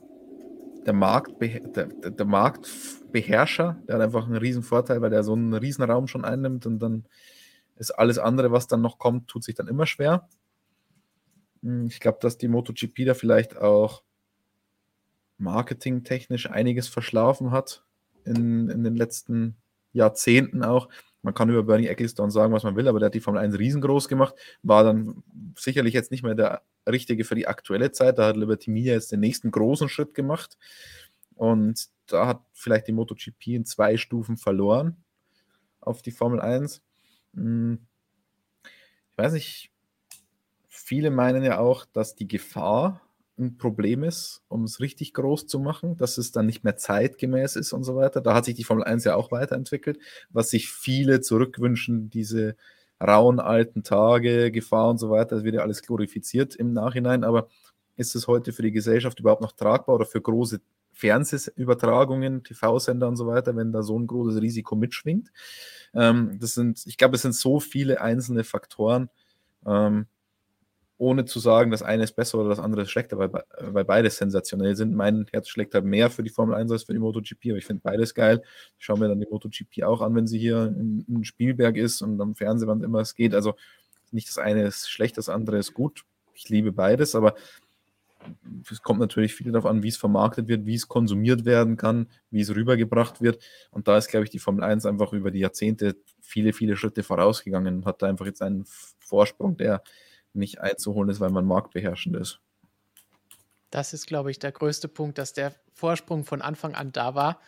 der, 0.85 0.93
Marktbe 0.93 1.49
der, 1.49 1.87
der 1.87 2.25
Marktbeherrscher, 2.25 3.81
der 3.87 3.95
hat 3.95 4.01
einfach 4.01 4.25
einen 4.25 4.37
riesen 4.37 4.63
Vorteil, 4.63 5.01
weil 5.01 5.09
der 5.09 5.23
so 5.23 5.33
einen 5.33 5.53
riesen 5.53 5.83
Raum 5.83 6.07
schon 6.07 6.25
einnimmt 6.25 6.65
und 6.65 6.79
dann 6.79 7.05
ist 7.75 7.91
alles 7.91 8.19
andere, 8.19 8.51
was 8.51 8.67
dann 8.67 8.81
noch 8.81 8.97
kommt, 8.97 9.27
tut 9.27 9.43
sich 9.43 9.55
dann 9.55 9.67
immer 9.67 9.85
schwer. 9.85 10.29
Hm, 11.63 11.87
ich 11.87 11.99
glaube, 11.99 12.19
dass 12.21 12.37
die 12.37 12.47
MotoGP 12.47 13.05
da 13.05 13.13
vielleicht 13.13 13.57
auch 13.57 14.03
marketingtechnisch 15.37 16.49
einiges 16.49 16.87
verschlafen 16.87 17.51
hat 17.51 17.83
in, 18.25 18.69
in 18.69 18.83
den 18.83 18.95
letzten 18.95 19.57
Jahrzehnten 19.91 20.63
auch. 20.63 20.89
Man 21.23 21.33
kann 21.33 21.49
über 21.49 21.63
Bernie 21.63 21.87
Ecclestone 21.87 22.31
sagen, 22.31 22.53
was 22.53 22.63
man 22.63 22.75
will, 22.75 22.87
aber 22.87 22.99
der 22.99 23.07
hat 23.07 23.13
die 23.13 23.19
Formel 23.19 23.41
1 23.41 23.57
riesengroß 23.59 24.07
gemacht, 24.07 24.35
war 24.63 24.83
dann 24.83 25.23
sicherlich 25.57 25.93
jetzt 25.93 26.11
nicht 26.11 26.23
mehr 26.23 26.35
der 26.35 26.63
richtige 26.89 27.23
für 27.23 27.35
die 27.35 27.47
aktuelle 27.47 27.91
Zeit. 27.91 28.17
Da 28.17 28.27
hat 28.27 28.37
Liberty 28.37 28.71
Media 28.71 28.93
jetzt 28.93 29.11
den 29.11 29.19
nächsten 29.19 29.51
großen 29.51 29.87
Schritt 29.87 30.13
gemacht 30.15 30.57
und 31.35 31.89
da 32.07 32.27
hat 32.27 32.41
vielleicht 32.53 32.87
die 32.87 32.91
MotoGP 32.91 33.47
in 33.47 33.65
zwei 33.65 33.97
Stufen 33.97 34.37
verloren 34.37 34.97
auf 35.79 36.01
die 36.01 36.11
Formel 36.11 36.39
1. 36.39 36.81
Hm. 37.35 37.79
Ich 39.11 39.17
weiß 39.17 39.33
nicht, 39.33 39.71
viele 40.67 41.11
meinen 41.11 41.43
ja 41.43 41.59
auch, 41.59 41.85
dass 41.85 42.15
die 42.15 42.27
Gefahr 42.27 43.01
ein 43.41 43.57
Problem 43.57 44.03
ist, 44.03 44.43
um 44.47 44.63
es 44.63 44.79
richtig 44.79 45.13
groß 45.13 45.47
zu 45.47 45.59
machen, 45.59 45.97
dass 45.97 46.17
es 46.17 46.31
dann 46.31 46.45
nicht 46.45 46.63
mehr 46.63 46.77
zeitgemäß 46.77 47.57
ist 47.57 47.73
und 47.73 47.83
so 47.83 47.95
weiter. 47.95 48.21
Da 48.21 48.33
hat 48.33 48.45
sich 48.45 48.55
die 48.55 48.63
Formel 48.63 48.85
1 48.85 49.03
ja 49.03 49.15
auch 49.15 49.31
weiterentwickelt, 49.31 49.99
was 50.29 50.49
sich 50.49 50.71
viele 50.71 51.21
zurückwünschen, 51.21 52.09
diese 52.09 52.55
rauen 53.01 53.39
alten 53.39 53.83
Tage, 53.83 54.51
Gefahr 54.51 54.89
und 54.89 54.99
so 54.99 55.09
weiter, 55.09 55.35
das 55.35 55.43
wird 55.43 55.55
ja 55.55 55.61
alles 55.61 55.81
glorifiziert 55.81 56.55
im 56.55 56.73
Nachhinein, 56.73 57.23
aber 57.23 57.47
ist 57.97 58.15
es 58.15 58.27
heute 58.27 58.53
für 58.53 58.61
die 58.61 58.71
Gesellschaft 58.71 59.19
überhaupt 59.19 59.41
noch 59.41 59.53
tragbar 59.53 59.95
oder 59.95 60.05
für 60.05 60.21
große 60.21 60.61
Fernsehübertragungen, 60.93 62.43
TV-Sender 62.43 63.07
und 63.07 63.15
so 63.15 63.27
weiter, 63.27 63.55
wenn 63.55 63.71
da 63.71 63.81
so 63.81 63.97
ein 63.97 64.07
großes 64.07 64.41
Risiko 64.41 64.75
mitschwingt? 64.75 65.31
Ähm, 65.93 66.37
das 66.39 66.53
sind, 66.53 66.83
ich 66.85 66.97
glaube, 66.97 67.15
es 67.15 67.23
sind 67.23 67.35
so 67.35 67.59
viele 67.59 68.01
einzelne 68.01 68.43
Faktoren, 68.43 69.09
ähm, 69.65 70.05
ohne 71.01 71.25
zu 71.25 71.39
sagen, 71.39 71.71
das 71.71 71.81
eine 71.81 72.03
ist 72.03 72.15
besser 72.15 72.37
oder 72.37 72.49
das 72.49 72.59
andere 72.59 72.83
ist 72.83 72.91
schlechter, 72.91 73.17
weil, 73.17 73.31
weil 73.59 73.83
beides 73.83 74.17
sensationell 74.17 74.75
sind. 74.75 74.93
Mein 74.93 75.25
Herz 75.31 75.49
schlägt 75.49 75.73
halt 75.73 75.83
mehr 75.83 76.11
für 76.11 76.21
die 76.21 76.29
Formel 76.29 76.53
1 76.53 76.71
als 76.71 76.83
für 76.83 76.93
die 76.93 76.99
MotoGP, 76.99 77.47
aber 77.47 77.57
ich 77.57 77.65
finde 77.65 77.81
beides 77.81 78.13
geil. 78.13 78.43
Ich 78.77 78.85
schaue 78.85 78.99
mir 78.99 79.07
dann 79.07 79.19
die 79.19 79.25
MotoGP 79.25 79.81
auch 79.83 80.01
an, 80.01 80.13
wenn 80.13 80.27
sie 80.27 80.37
hier 80.37 80.67
in, 80.67 81.03
in 81.07 81.23
Spielberg 81.23 81.75
ist 81.75 82.03
und 82.03 82.21
am 82.21 82.35
Fernsehen, 82.35 82.83
immer 82.83 82.99
es 82.99 83.15
geht. 83.15 83.33
Also 83.33 83.55
nicht 84.11 84.29
das 84.29 84.37
eine 84.37 84.61
ist 84.61 84.91
schlecht, 84.91 85.17
das 85.17 85.27
andere 85.27 85.57
ist 85.57 85.73
gut. 85.73 86.05
ich 86.35 86.49
liebe 86.49 86.71
beides, 86.71 87.15
aber 87.15 87.33
es 88.69 88.83
kommt 88.83 88.99
natürlich 88.99 89.33
viel 89.33 89.51
darauf 89.51 89.65
an, 89.65 89.81
wie 89.81 89.87
es 89.87 89.97
vermarktet 89.97 90.47
wird, 90.47 90.67
wie 90.67 90.75
es 90.75 90.87
konsumiert 90.87 91.45
werden 91.45 91.77
kann, 91.77 92.09
wie 92.29 92.41
es 92.41 92.55
rübergebracht 92.55 93.21
wird. 93.21 93.43
Und 93.71 93.87
da 93.87 93.97
ist, 93.97 94.07
glaube 94.07 94.25
ich, 94.25 94.29
die 94.29 94.37
Formel 94.37 94.63
1 94.63 94.85
einfach 94.85 95.13
über 95.13 95.31
die 95.31 95.39
Jahrzehnte 95.39 95.95
viele, 96.21 96.53
viele 96.53 96.77
Schritte 96.77 97.01
vorausgegangen 97.01 97.77
und 97.77 97.85
hat 97.87 98.03
da 98.03 98.05
einfach 98.05 98.27
jetzt 98.27 98.43
einen 98.43 98.65
Vorsprung, 98.99 99.57
der 99.57 99.81
nicht 100.33 100.61
einzuholen 100.61 101.09
ist, 101.09 101.19
weil 101.19 101.31
man 101.31 101.45
marktbeherrschend 101.45 102.15
ist. 102.15 102.39
Das 103.69 103.93
ist, 103.93 104.05
glaube 104.05 104.31
ich, 104.31 104.39
der 104.39 104.51
größte 104.51 104.87
Punkt, 104.87 105.17
dass 105.17 105.33
der 105.33 105.53
Vorsprung 105.73 106.25
von 106.25 106.41
Anfang 106.41 106.75
an 106.75 106.91
da 106.91 107.15
war. 107.15 107.39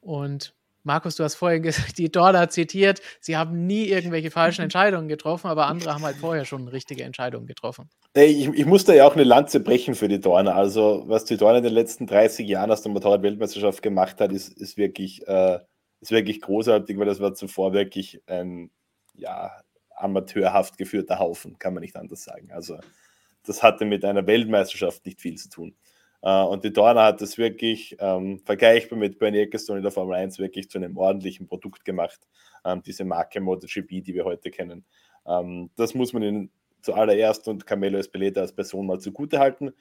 Und 0.00 0.54
Markus, 0.84 1.16
du 1.16 1.24
hast 1.24 1.34
vorhin 1.34 1.72
die 1.96 2.10
Dorna 2.10 2.48
zitiert, 2.48 3.00
sie 3.20 3.36
haben 3.36 3.66
nie 3.66 3.86
irgendwelche 3.86 4.30
falschen 4.30 4.62
Entscheidungen 4.62 5.08
getroffen, 5.08 5.48
aber 5.48 5.66
andere 5.66 5.94
haben 5.94 6.04
halt 6.04 6.16
vorher 6.16 6.44
schon 6.44 6.68
richtige 6.68 7.04
Entscheidungen 7.04 7.46
getroffen. 7.46 7.88
Ich, 8.14 8.48
ich 8.48 8.66
muss 8.66 8.84
da 8.84 8.92
ja 8.92 9.06
auch 9.06 9.14
eine 9.14 9.24
Lanze 9.24 9.60
brechen 9.60 9.94
für 9.94 10.08
die 10.08 10.20
Dorna. 10.20 10.54
Also, 10.54 11.04
was 11.06 11.24
die 11.24 11.36
Dorna 11.36 11.58
in 11.58 11.64
den 11.64 11.72
letzten 11.72 12.06
30 12.06 12.46
Jahren 12.48 12.70
aus 12.70 12.82
der 12.82 12.92
Motorrad-Weltmeisterschaft 12.92 13.82
gemacht 13.82 14.20
hat, 14.20 14.32
ist, 14.32 14.48
ist, 14.48 14.76
wirklich, 14.76 15.26
äh, 15.26 15.58
ist 16.00 16.10
wirklich 16.10 16.40
großartig, 16.40 16.98
weil 16.98 17.06
das 17.06 17.20
war 17.20 17.34
zuvor 17.34 17.72
wirklich 17.72 18.20
ein 18.26 18.70
ja, 19.14 19.52
amateurhaft 19.96 20.78
geführter 20.78 21.18
Haufen, 21.18 21.58
kann 21.58 21.74
man 21.74 21.82
nicht 21.82 21.96
anders 21.96 22.24
sagen. 22.24 22.50
Also, 22.52 22.78
das 23.44 23.62
hatte 23.62 23.84
mit 23.84 24.04
einer 24.04 24.26
Weltmeisterschaft 24.26 25.04
nicht 25.06 25.20
viel 25.20 25.36
zu 25.36 25.48
tun. 25.48 25.74
Uh, 26.24 26.46
und 26.46 26.62
die 26.62 26.72
Dorna 26.72 27.06
hat 27.06 27.20
das 27.20 27.36
wirklich 27.36 27.96
ähm, 27.98 28.38
vergleichbar 28.44 28.96
mit 28.96 29.18
Bernie 29.18 29.40
Ecclestone 29.40 29.78
in 29.78 29.82
der 29.82 29.90
Formel 29.90 30.14
1 30.14 30.38
wirklich 30.38 30.70
zu 30.70 30.78
einem 30.78 30.96
ordentlichen 30.96 31.48
Produkt 31.48 31.84
gemacht, 31.84 32.20
ähm, 32.64 32.80
diese 32.86 33.04
Marke 33.04 33.40
MotoGP, 33.40 34.04
die 34.04 34.14
wir 34.14 34.24
heute 34.24 34.52
kennen. 34.52 34.84
Ähm, 35.26 35.70
das 35.74 35.94
muss 35.94 36.12
man 36.12 36.22
ihnen 36.22 36.50
zuallererst 36.80 37.48
und 37.48 37.66
Camelo 37.66 37.98
Espeleta 37.98 38.40
als 38.40 38.52
Person 38.52 38.86
mal 38.86 39.00
zugute 39.00 39.40
halten. 39.40 39.72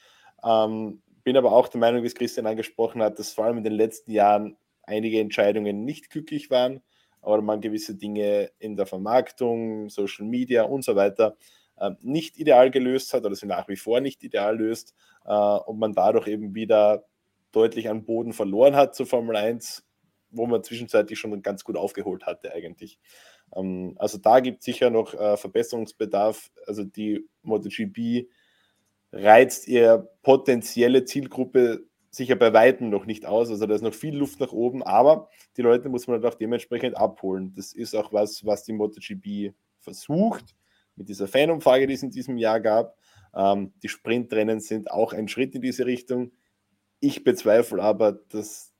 Ähm, 0.44 1.04
bin 1.24 1.38
aber 1.38 1.52
auch 1.52 1.68
der 1.68 1.80
Meinung, 1.80 2.02
wie 2.02 2.08
es 2.08 2.16
Christian 2.16 2.48
angesprochen 2.48 3.04
hat, 3.04 3.20
dass 3.20 3.34
vor 3.34 3.46
allem 3.46 3.60
in 3.60 3.64
den 3.64 3.74
letzten 3.74 4.12
Jahren 4.12 4.58
einige 4.82 5.20
Entscheidungen 5.20 5.86
nicht 5.86 6.10
glücklich 6.10 6.50
waren, 6.50 6.82
aber 7.22 7.42
man 7.42 7.62
gewisse 7.62 7.96
Dinge 7.96 8.52
in 8.60 8.76
der 8.76 8.86
Vermarktung, 8.86 9.90
Social 9.90 10.26
Media 10.26 10.64
und 10.64 10.84
so 10.84 10.96
weiter 10.96 11.38
äh, 11.78 11.92
nicht 12.02 12.38
ideal 12.38 12.72
gelöst 12.72 13.14
hat 13.14 13.26
oder 13.26 13.36
sie 13.36 13.48
nach 13.48 13.68
wie 13.68 13.76
vor 13.76 14.02
nicht 14.02 14.24
ideal 14.24 14.58
löst 14.58 14.96
äh, 15.26 15.34
und 15.34 15.80
man 15.80 15.94
dadurch 15.94 16.28
eben 16.28 16.56
wieder 16.56 17.06
deutlich 17.52 17.90
an 17.90 18.06
Boden 18.06 18.34
verloren 18.34 18.76
hat 18.76 18.96
zur 18.96 19.06
Formel 19.06 19.36
1, 19.36 19.86
wo 20.30 20.46
man 20.46 20.64
zwischenzeitlich 20.64 21.20
schon 21.20 21.42
ganz 21.42 21.64
gut 21.64 21.78
aufgeholt 21.78 22.26
hatte 22.26 22.54
eigentlich. 22.54 23.00
Ähm, 23.56 23.96
also 23.98 24.18
da 24.18 24.40
gibt 24.40 24.60
es 24.60 24.66
sicher 24.66 24.90
noch 24.90 25.14
äh, 25.14 25.38
Verbesserungsbedarf. 25.38 26.52
Also 26.66 26.84
die 26.84 27.28
MotoGP 27.44 28.28
reizt 29.12 29.68
ihre 29.68 30.10
potenzielle 30.22 31.04
Zielgruppe 31.06 31.84
sicher 32.12 32.36
bei 32.36 32.54
Weitem 32.54 32.90
noch 32.90 33.06
nicht 33.06 33.26
aus. 33.26 33.50
Also 33.50 33.66
da 33.66 33.74
ist 33.74 33.82
noch 33.82 33.94
viel 33.94 34.16
Luft 34.16 34.40
nach 34.40 34.52
oben, 34.52 34.84
aber 34.84 35.30
die 35.58 35.62
Leute 35.62 35.90
muss 35.90 36.08
man 36.08 36.22
halt 36.22 36.32
auch 36.32 36.38
dementsprechend 36.38 36.98
abholen. 36.98 37.54
Das 37.56 37.74
ist 37.74 37.96
auch 37.96 38.12
was, 38.14 38.46
was 38.46 38.64
die 38.64 38.74
MotoGP 38.74 39.54
versucht 39.80 40.56
mit 40.96 41.10
dieser 41.10 41.28
Fanumfrage, 41.28 41.88
die 41.88 41.94
es 41.94 42.04
in 42.04 42.12
diesem 42.12 42.38
Jahr 42.38 42.60
gab. 42.60 42.98
Ähm, 43.34 43.74
die 43.82 43.88
Sprintrennen 43.88 44.60
sind 44.60 44.92
auch 44.92 45.14
ein 45.14 45.30
Schritt 45.30 45.56
in 45.56 45.62
diese 45.62 45.86
Richtung. 45.86 46.32
Ich 47.00 47.24
bezweifle 47.24 47.82
aber, 47.82 48.12
dass 48.12 48.74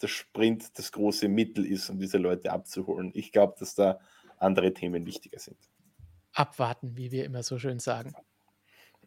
der 0.00 0.08
Sprint 0.08 0.78
das 0.78 0.90
große 0.92 1.28
Mittel 1.28 1.66
ist, 1.66 1.90
um 1.90 1.98
diese 1.98 2.18
Leute 2.18 2.50
abzuholen. 2.50 3.10
Ich 3.14 3.32
glaube, 3.32 3.54
dass 3.58 3.74
da 3.74 4.00
andere 4.38 4.72
Themen 4.72 5.04
wichtiger 5.06 5.38
sind. 5.38 5.58
Abwarten, 6.32 6.96
wie 6.96 7.10
wir 7.10 7.24
immer 7.24 7.42
so 7.42 7.58
schön 7.58 7.80
sagen. 7.80 8.12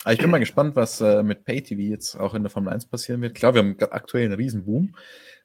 Ich 0.09 0.17
bin 0.17 0.31
mal 0.31 0.39
gespannt, 0.39 0.75
was 0.75 0.99
äh, 1.01 1.21
mit 1.21 1.45
PayTV 1.45 1.77
jetzt 1.77 2.15
auch 2.15 2.33
in 2.33 2.41
der 2.41 2.49
Formel 2.49 2.73
1 2.73 2.87
passieren 2.87 3.21
wird. 3.21 3.35
Klar, 3.35 3.53
wir 3.53 3.59
haben 3.59 3.75
aktuell 3.91 4.25
einen 4.25 4.33
Riesenboom, 4.33 4.95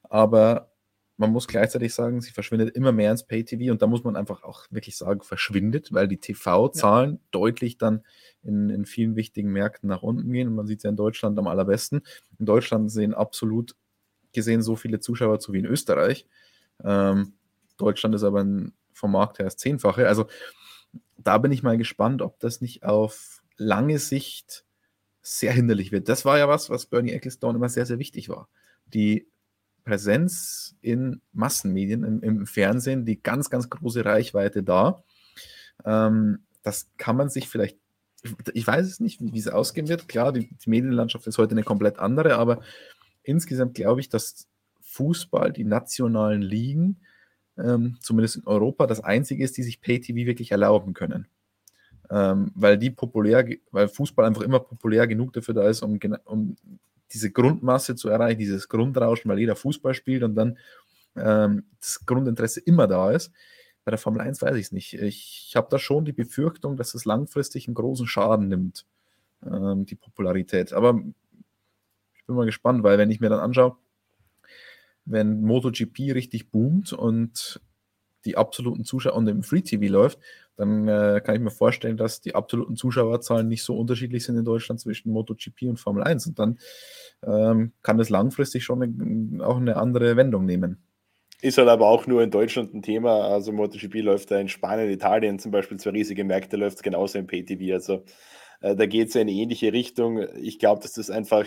aber 0.03 0.71
man 1.17 1.31
muss 1.31 1.47
gleichzeitig 1.47 1.93
sagen, 1.93 2.21
sie 2.21 2.31
verschwindet 2.31 2.75
immer 2.75 2.91
mehr 2.91 3.11
ins 3.11 3.23
Pay-TV 3.23 3.71
und 3.71 3.81
da 3.81 3.87
muss 3.87 4.03
man 4.03 4.15
einfach 4.15 4.43
auch 4.43 4.65
wirklich 4.69 4.97
sagen, 4.97 5.21
verschwindet, 5.21 5.91
weil 5.91 6.07
die 6.07 6.19
TV-Zahlen 6.19 7.13
ja. 7.13 7.19
deutlich 7.31 7.77
dann 7.77 8.03
in, 8.43 8.69
in 8.69 8.85
vielen 8.85 9.15
wichtigen 9.15 9.51
Märkten 9.51 9.89
nach 9.89 10.03
unten 10.03 10.31
gehen 10.31 10.47
und 10.47 10.55
man 10.55 10.67
sieht 10.67 10.79
es 10.79 10.83
ja 10.83 10.91
in 10.91 10.95
Deutschland 10.95 11.37
am 11.37 11.47
allerbesten. 11.47 12.01
In 12.39 12.45
Deutschland 12.45 12.91
sehen 12.91 13.13
absolut 13.13 13.75
gesehen 14.31 14.61
so 14.61 14.75
viele 14.75 14.99
Zuschauer 14.99 15.39
zu 15.39 15.53
wie 15.53 15.59
in 15.59 15.65
Österreich. 15.65 16.27
Ähm, 16.83 17.33
Deutschland 17.77 18.13
ist 18.13 18.23
aber 18.23 18.43
ein, 18.43 18.73
vom 18.93 19.11
Markt 19.11 19.39
her 19.39 19.45
das 19.45 19.57
Zehnfache. 19.57 20.07
Also 20.07 20.27
da 21.17 21.39
bin 21.39 21.51
ich 21.51 21.63
mal 21.63 21.77
gespannt, 21.77 22.21
ob 22.21 22.39
das 22.39 22.61
nicht 22.61 22.83
auf 22.83 23.36
lange 23.57 23.99
Sicht 23.99 24.65
sehr 25.21 25.51
hinderlich 25.51 25.91
wird. 25.91 26.07
Das 26.07 26.23
war 26.25 26.37
ja 26.37 26.47
was, 26.47 26.69
was 26.69 26.85
Bernie 26.85 27.11
Ecclestone 27.11 27.57
immer 27.57 27.69
sehr, 27.69 27.85
sehr 27.85 27.99
wichtig 27.99 28.29
war. 28.29 28.47
Die 28.85 29.27
Präsenz 29.83 30.75
in 30.81 31.21
Massenmedien, 31.33 32.03
im, 32.03 32.21
im 32.21 32.45
Fernsehen, 32.45 33.05
die 33.05 33.21
ganz, 33.21 33.49
ganz 33.49 33.69
große 33.69 34.05
Reichweite 34.05 34.63
da. 34.63 35.03
Ähm, 35.85 36.39
das 36.61 36.89
kann 36.97 37.15
man 37.15 37.29
sich 37.29 37.47
vielleicht, 37.49 37.77
ich 38.53 38.67
weiß 38.67 38.85
es 38.85 38.99
nicht, 38.99 39.19
wie 39.21 39.39
es 39.39 39.47
ausgehen 39.47 39.87
wird. 39.87 40.07
Klar, 40.07 40.33
die, 40.33 40.49
die 40.49 40.69
Medienlandschaft 40.69 41.27
ist 41.27 41.37
heute 41.37 41.51
eine 41.51 41.63
komplett 41.63 41.99
andere, 41.99 42.35
aber 42.35 42.61
insgesamt 43.23 43.75
glaube 43.75 44.01
ich, 44.01 44.09
dass 44.09 44.47
Fußball, 44.81 45.51
die 45.51 45.63
nationalen 45.63 46.41
Ligen, 46.41 47.01
ähm, 47.57 47.97
zumindest 48.01 48.37
in 48.37 48.47
Europa, 48.47 48.87
das 48.87 49.01
einzige 49.01 49.43
ist, 49.43 49.57
die 49.57 49.63
sich 49.63 49.81
Pay-TV 49.81 50.25
wirklich 50.27 50.51
erlauben 50.51 50.93
können. 50.93 51.27
Ähm, 52.09 52.51
weil 52.55 52.77
die 52.77 52.89
populär, 52.89 53.45
weil 53.71 53.87
Fußball 53.87 54.25
einfach 54.25 54.41
immer 54.41 54.59
populär 54.59 55.07
genug 55.07 55.33
dafür 55.33 55.53
da 55.53 55.67
ist, 55.67 55.81
um, 55.81 55.99
um 56.25 56.55
diese 57.13 57.31
Grundmasse 57.31 57.95
zu 57.95 58.09
erreichen, 58.09 58.39
dieses 58.39 58.69
Grundrauschen, 58.69 59.29
weil 59.29 59.39
jeder 59.39 59.55
Fußball 59.55 59.93
spielt 59.93 60.23
und 60.23 60.35
dann 60.35 60.57
ähm, 61.15 61.65
das 61.79 62.05
Grundinteresse 62.05 62.61
immer 62.61 62.87
da 62.87 63.11
ist. 63.11 63.31
Bei 63.83 63.91
der 63.91 63.97
Formel 63.97 64.21
1 64.21 64.41
weiß 64.41 64.55
ich 64.55 64.67
es 64.67 64.71
nicht. 64.71 64.93
Ich 64.95 65.53
habe 65.55 65.67
da 65.69 65.79
schon 65.79 66.05
die 66.05 66.13
Befürchtung, 66.13 66.75
dass 66.75 66.93
es 66.93 67.05
langfristig 67.05 67.67
einen 67.67 67.75
großen 67.75 68.07
Schaden 68.07 68.47
nimmt, 68.49 68.85
ähm, 69.45 69.85
die 69.85 69.95
Popularität. 69.95 70.73
Aber 70.73 71.01
ich 72.15 72.25
bin 72.25 72.35
mal 72.35 72.45
gespannt, 72.45 72.83
weil 72.83 72.97
wenn 72.97 73.11
ich 73.11 73.19
mir 73.19 73.29
dann 73.29 73.39
anschaue, 73.39 73.77
wenn 75.05 75.41
MotoGP 75.41 76.13
richtig 76.13 76.51
boomt 76.51 76.91
und 76.91 77.61
die 78.25 78.37
absoluten 78.37 78.83
Zuschauer 78.83 79.15
und 79.15 79.27
im 79.27 79.43
Free 79.43 79.61
TV 79.61 79.91
läuft, 79.91 80.19
dann 80.57 80.87
äh, 80.87 81.21
kann 81.23 81.35
ich 81.35 81.41
mir 81.41 81.51
vorstellen, 81.51 81.97
dass 81.97 82.19
die 82.19 82.35
absoluten 82.35 82.75
Zuschauerzahlen 82.75 83.47
nicht 83.47 83.63
so 83.63 83.77
unterschiedlich 83.77 84.25
sind 84.25 84.37
in 84.37 84.45
Deutschland 84.45 84.79
zwischen 84.79 85.11
MotoGP 85.11 85.63
und 85.63 85.79
Formel 85.79 86.03
1. 86.03 86.27
Und 86.27 86.39
dann 86.39 86.59
ähm, 87.25 87.73
kann 87.83 87.99
es 87.99 88.09
langfristig 88.09 88.63
schon 88.63 88.81
eine, 88.81 89.45
auch 89.45 89.57
eine 89.57 89.77
andere 89.77 90.15
Wendung 90.17 90.45
nehmen. 90.45 90.81
Ist 91.41 91.59
halt 91.59 91.69
aber 91.69 91.87
auch 91.87 92.07
nur 92.07 92.23
in 92.23 92.31
Deutschland 92.31 92.73
ein 92.73 92.81
Thema. 92.81 93.27
Also 93.27 93.51
MotoGP 93.51 94.01
läuft 94.01 94.31
da 94.31 94.39
in 94.39 94.49
Spanien, 94.49 94.89
Italien 94.89 95.37
zum 95.37 95.51
Beispiel, 95.51 95.77
zwei 95.77 95.91
riesige 95.91 96.23
Märkte, 96.23 96.57
läuft 96.57 96.77
es 96.77 96.83
genauso 96.83 97.19
im 97.19 97.27
PTV. 97.27 97.73
Also 97.73 98.03
äh, 98.61 98.75
da 98.75 98.87
geht 98.87 99.09
es 99.09 99.15
in 99.15 99.21
eine 99.21 99.31
ähnliche 99.31 99.71
Richtung. 99.71 100.25
Ich 100.35 100.57
glaube, 100.57 100.81
dass 100.81 100.93
das 100.93 101.11
einfach, 101.11 101.45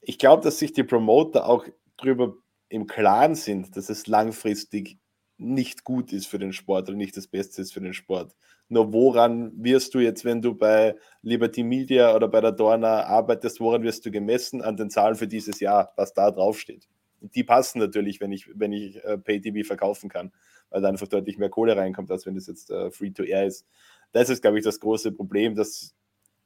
ich 0.00 0.18
glaube, 0.18 0.42
dass 0.42 0.58
sich 0.58 0.72
die 0.72 0.84
Promoter 0.84 1.46
auch 1.46 1.66
darüber 1.98 2.34
im 2.70 2.86
Klaren 2.86 3.34
sind, 3.34 3.76
dass 3.76 3.90
es 3.90 4.06
langfristig 4.06 4.98
nicht 5.38 5.84
gut 5.84 6.12
ist 6.12 6.26
für 6.26 6.38
den 6.38 6.52
Sport 6.52 6.88
oder 6.88 6.96
nicht 6.96 7.16
das 7.16 7.26
Beste 7.26 7.62
ist 7.62 7.72
für 7.72 7.80
den 7.80 7.92
Sport. 7.92 8.34
Nur 8.68 8.92
woran 8.92 9.52
wirst 9.62 9.94
du 9.94 10.00
jetzt, 10.00 10.24
wenn 10.24 10.42
du 10.42 10.54
bei 10.54 10.96
Liberty 11.22 11.62
Media 11.62 12.14
oder 12.14 12.26
bei 12.26 12.40
der 12.40 12.52
Dorna 12.52 13.04
arbeitest, 13.04 13.60
woran 13.60 13.82
wirst 13.82 14.04
du 14.06 14.10
gemessen? 14.10 14.62
An 14.62 14.76
den 14.76 14.90
Zahlen 14.90 15.14
für 15.14 15.28
dieses 15.28 15.60
Jahr, 15.60 15.92
was 15.96 16.14
da 16.14 16.30
draufsteht. 16.30 16.88
Die 17.20 17.44
passen 17.44 17.78
natürlich, 17.78 18.20
wenn 18.20 18.32
ich, 18.32 18.48
wenn 18.54 18.72
ich 18.72 19.02
äh, 19.04 19.18
Pay-TV 19.18 19.66
verkaufen 19.66 20.08
kann, 20.08 20.32
weil 20.70 20.82
da 20.82 20.88
einfach 20.88 21.08
deutlich 21.08 21.38
mehr 21.38 21.48
Kohle 21.48 21.76
reinkommt, 21.76 22.10
als 22.10 22.26
wenn 22.26 22.36
es 22.36 22.46
jetzt 22.46 22.70
äh, 22.70 22.90
Free-to-Air 22.90 23.46
ist. 23.46 23.66
Das 24.12 24.30
ist, 24.30 24.42
glaube 24.42 24.58
ich, 24.58 24.64
das 24.64 24.80
große 24.80 25.12
Problem, 25.12 25.54
dass 25.54 25.94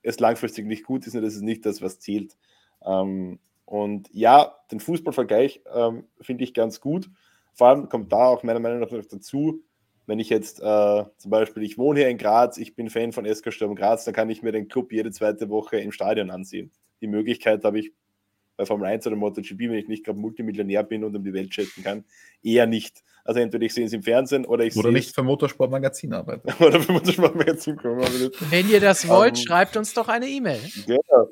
es 0.03 0.21
langfristig 0.21 0.67
nicht 0.67 0.85
gut 0.85 1.07
ist 1.07 1.15
und 1.15 1.23
das 1.23 1.35
ist 1.35 1.43
nicht 1.43 1.65
das, 1.65 1.83
was 1.83 2.01
zählt. 2.01 2.37
Ähm, 2.85 3.39
und 3.65 4.09
ja, 4.13 4.57
den 4.73 4.81
Fußballvergleich 4.81 5.63
ähm, 5.73 6.05
finde 6.21 6.45
ich 6.45 6.55
ganz 6.55 6.81
gut. 6.81 7.09
Vor 7.55 7.69
allem 7.69 7.89
kommt 7.89 8.13
da 8.13 8.27
auch 8.27 8.43
meiner 8.43 8.61
Meinung 8.61 8.81
nach 8.81 8.89
dazu, 8.89 9.63
wenn 10.07 10.19
ich 10.19 10.29
jetzt 10.29 10.61
äh, 10.61 11.05
zum 11.19 11.31
Beispiel, 11.31 11.63
ich 11.63 11.79
wohne 11.79 12.01
hier 12.01 12.09
in 12.09 12.19
Graz, 12.19 12.59
ich 12.59 12.75
bin 12.75 12.91
Fan 12.91 13.13
von 13.13 13.25
SK 13.25 13.53
Sturm 13.53 13.77
Graz, 13.77 14.05
dann 14.05 14.15
kann 14.15 14.29
ich 14.29 14.43
mir 14.43 14.51
den 14.51 14.69
Club 14.69 14.93
jede 14.93 15.13
zweite 15.13 15.49
Woche 15.49 15.79
im 15.79 15.93
Stadion 15.93 16.31
ansehen. 16.31 16.73
Die 17.01 17.07
Möglichkeit 17.07 17.63
habe 17.65 17.79
ich 17.79 17.93
bei 18.57 18.67
Formel 18.67 18.89
1 18.89 19.07
oder 19.07 19.17
MotoGP, 19.17 19.59
wenn 19.61 19.75
ich 19.75 19.89
nicht 19.89 20.05
gerade 20.05 20.19
Multimillionär 20.19 20.83
bin 20.83 21.05
und 21.05 21.15
um 21.17 21.25
die 21.25 21.33
Welt 21.33 21.51
chatten 21.51 21.83
kann, 21.83 22.05
eher 22.43 22.67
nicht. 22.67 23.03
Also 23.25 23.41
entweder 23.41 23.65
ich 23.65 23.73
sehe 23.73 23.87
es 23.87 23.93
im 23.93 24.03
Fernsehen 24.03 24.45
oder 24.45 24.65
ich 24.65 24.77
Oder 24.77 24.91
nicht 24.91 25.15
für 25.15 25.23
Motorsportmagazin 25.23 26.13
arbeiten. 26.13 26.51
oder 26.63 26.81
für 26.81 26.93
Motorsportmagazin 26.93 27.77
kommen. 27.77 28.01
Wenn 28.51 28.69
ihr 28.69 28.81
das 28.81 29.09
wollt, 29.09 29.35
um, 29.35 29.39
ähm, 29.39 29.47
schreibt 29.47 29.77
uns 29.77 29.95
doch 29.95 30.09
eine 30.09 30.27
E-Mail. 30.27 30.61
Genau. 30.87 31.29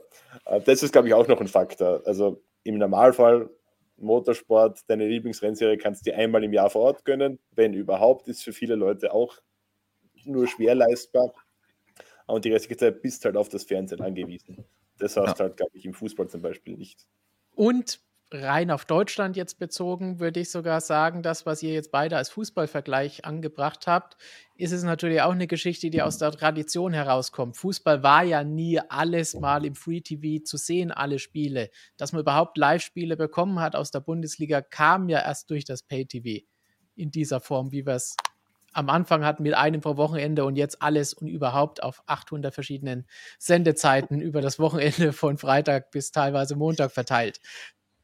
Das 0.64 0.82
ist, 0.82 0.92
glaube 0.92 1.08
ich, 1.08 1.14
auch 1.14 1.26
noch 1.26 1.40
ein 1.40 1.48
Faktor. 1.48 2.00
Also 2.06 2.42
im 2.62 2.78
Normalfall 2.78 3.50
Motorsport, 3.98 4.80
deine 4.88 5.06
Lieblingsrennserie 5.06 5.76
kannst 5.76 6.06
du 6.06 6.10
dir 6.10 6.16
einmal 6.16 6.44
im 6.44 6.52
Jahr 6.52 6.70
vor 6.70 6.82
Ort 6.82 7.04
gönnen, 7.04 7.38
wenn 7.52 7.74
überhaupt, 7.74 8.28
ist 8.28 8.42
für 8.42 8.52
viele 8.52 8.74
Leute 8.74 9.12
auch 9.12 9.38
nur 10.24 10.46
schwer 10.46 10.74
leistbar. 10.74 11.32
und 12.26 12.44
die 12.44 12.52
restliche 12.52 12.76
Zeit 12.76 13.02
bist 13.02 13.24
halt 13.24 13.36
auf 13.36 13.48
das 13.48 13.64
Fernsehen 13.64 14.00
angewiesen. 14.00 14.64
Das 14.98 15.16
hast 15.16 15.38
ja. 15.38 15.44
halt, 15.44 15.56
glaube 15.56 15.72
ich, 15.74 15.84
im 15.84 15.94
Fußball 15.94 16.28
zum 16.28 16.42
Beispiel 16.42 16.76
nicht. 16.76 17.06
Und 17.54 18.00
rein 18.30 18.70
auf 18.70 18.84
Deutschland 18.84 19.36
jetzt 19.36 19.58
bezogen, 19.58 20.20
würde 20.20 20.40
ich 20.40 20.50
sogar 20.50 20.80
sagen, 20.80 21.22
das, 21.22 21.46
was 21.46 21.62
ihr 21.62 21.72
jetzt 21.72 21.90
beide 21.90 22.16
als 22.16 22.28
Fußballvergleich 22.30 23.24
angebracht 23.24 23.86
habt, 23.86 24.16
ist 24.54 24.72
es 24.72 24.82
natürlich 24.82 25.22
auch 25.22 25.32
eine 25.32 25.46
Geschichte, 25.46 25.88
die 25.88 26.02
aus 26.02 26.18
der 26.18 26.32
Tradition 26.32 26.92
herauskommt. 26.92 27.56
Fußball 27.56 28.02
war 28.02 28.24
ja 28.24 28.44
nie 28.44 28.80
alles 28.88 29.34
mal 29.34 29.64
im 29.64 29.74
Free 29.74 30.00
TV 30.00 30.44
zu 30.44 30.56
sehen, 30.58 30.90
alle 30.90 31.18
Spiele. 31.18 31.70
Dass 31.96 32.12
man 32.12 32.20
überhaupt 32.20 32.58
Live-Spiele 32.58 33.16
bekommen 33.16 33.60
hat 33.60 33.74
aus 33.74 33.90
der 33.90 34.00
Bundesliga, 34.00 34.60
kam 34.60 35.08
ja 35.08 35.20
erst 35.20 35.50
durch 35.50 35.64
das 35.64 35.82
Pay 35.82 36.06
TV 36.06 36.44
in 36.96 37.10
dieser 37.10 37.40
Form, 37.40 37.72
wie 37.72 37.86
wir 37.86 37.94
es 37.94 38.16
am 38.74 38.90
Anfang 38.90 39.24
hatten 39.24 39.42
mit 39.42 39.54
einem 39.54 39.80
pro 39.80 39.96
Wochenende 39.96 40.44
und 40.44 40.56
jetzt 40.56 40.82
alles 40.82 41.14
und 41.14 41.28
überhaupt 41.28 41.82
auf 41.82 42.02
800 42.06 42.52
verschiedenen 42.52 43.06
Sendezeiten 43.38 44.20
über 44.20 44.42
das 44.42 44.58
Wochenende 44.58 45.12
von 45.12 45.38
Freitag 45.38 45.90
bis 45.90 46.12
teilweise 46.12 46.54
Montag 46.54 46.92
verteilt 46.92 47.40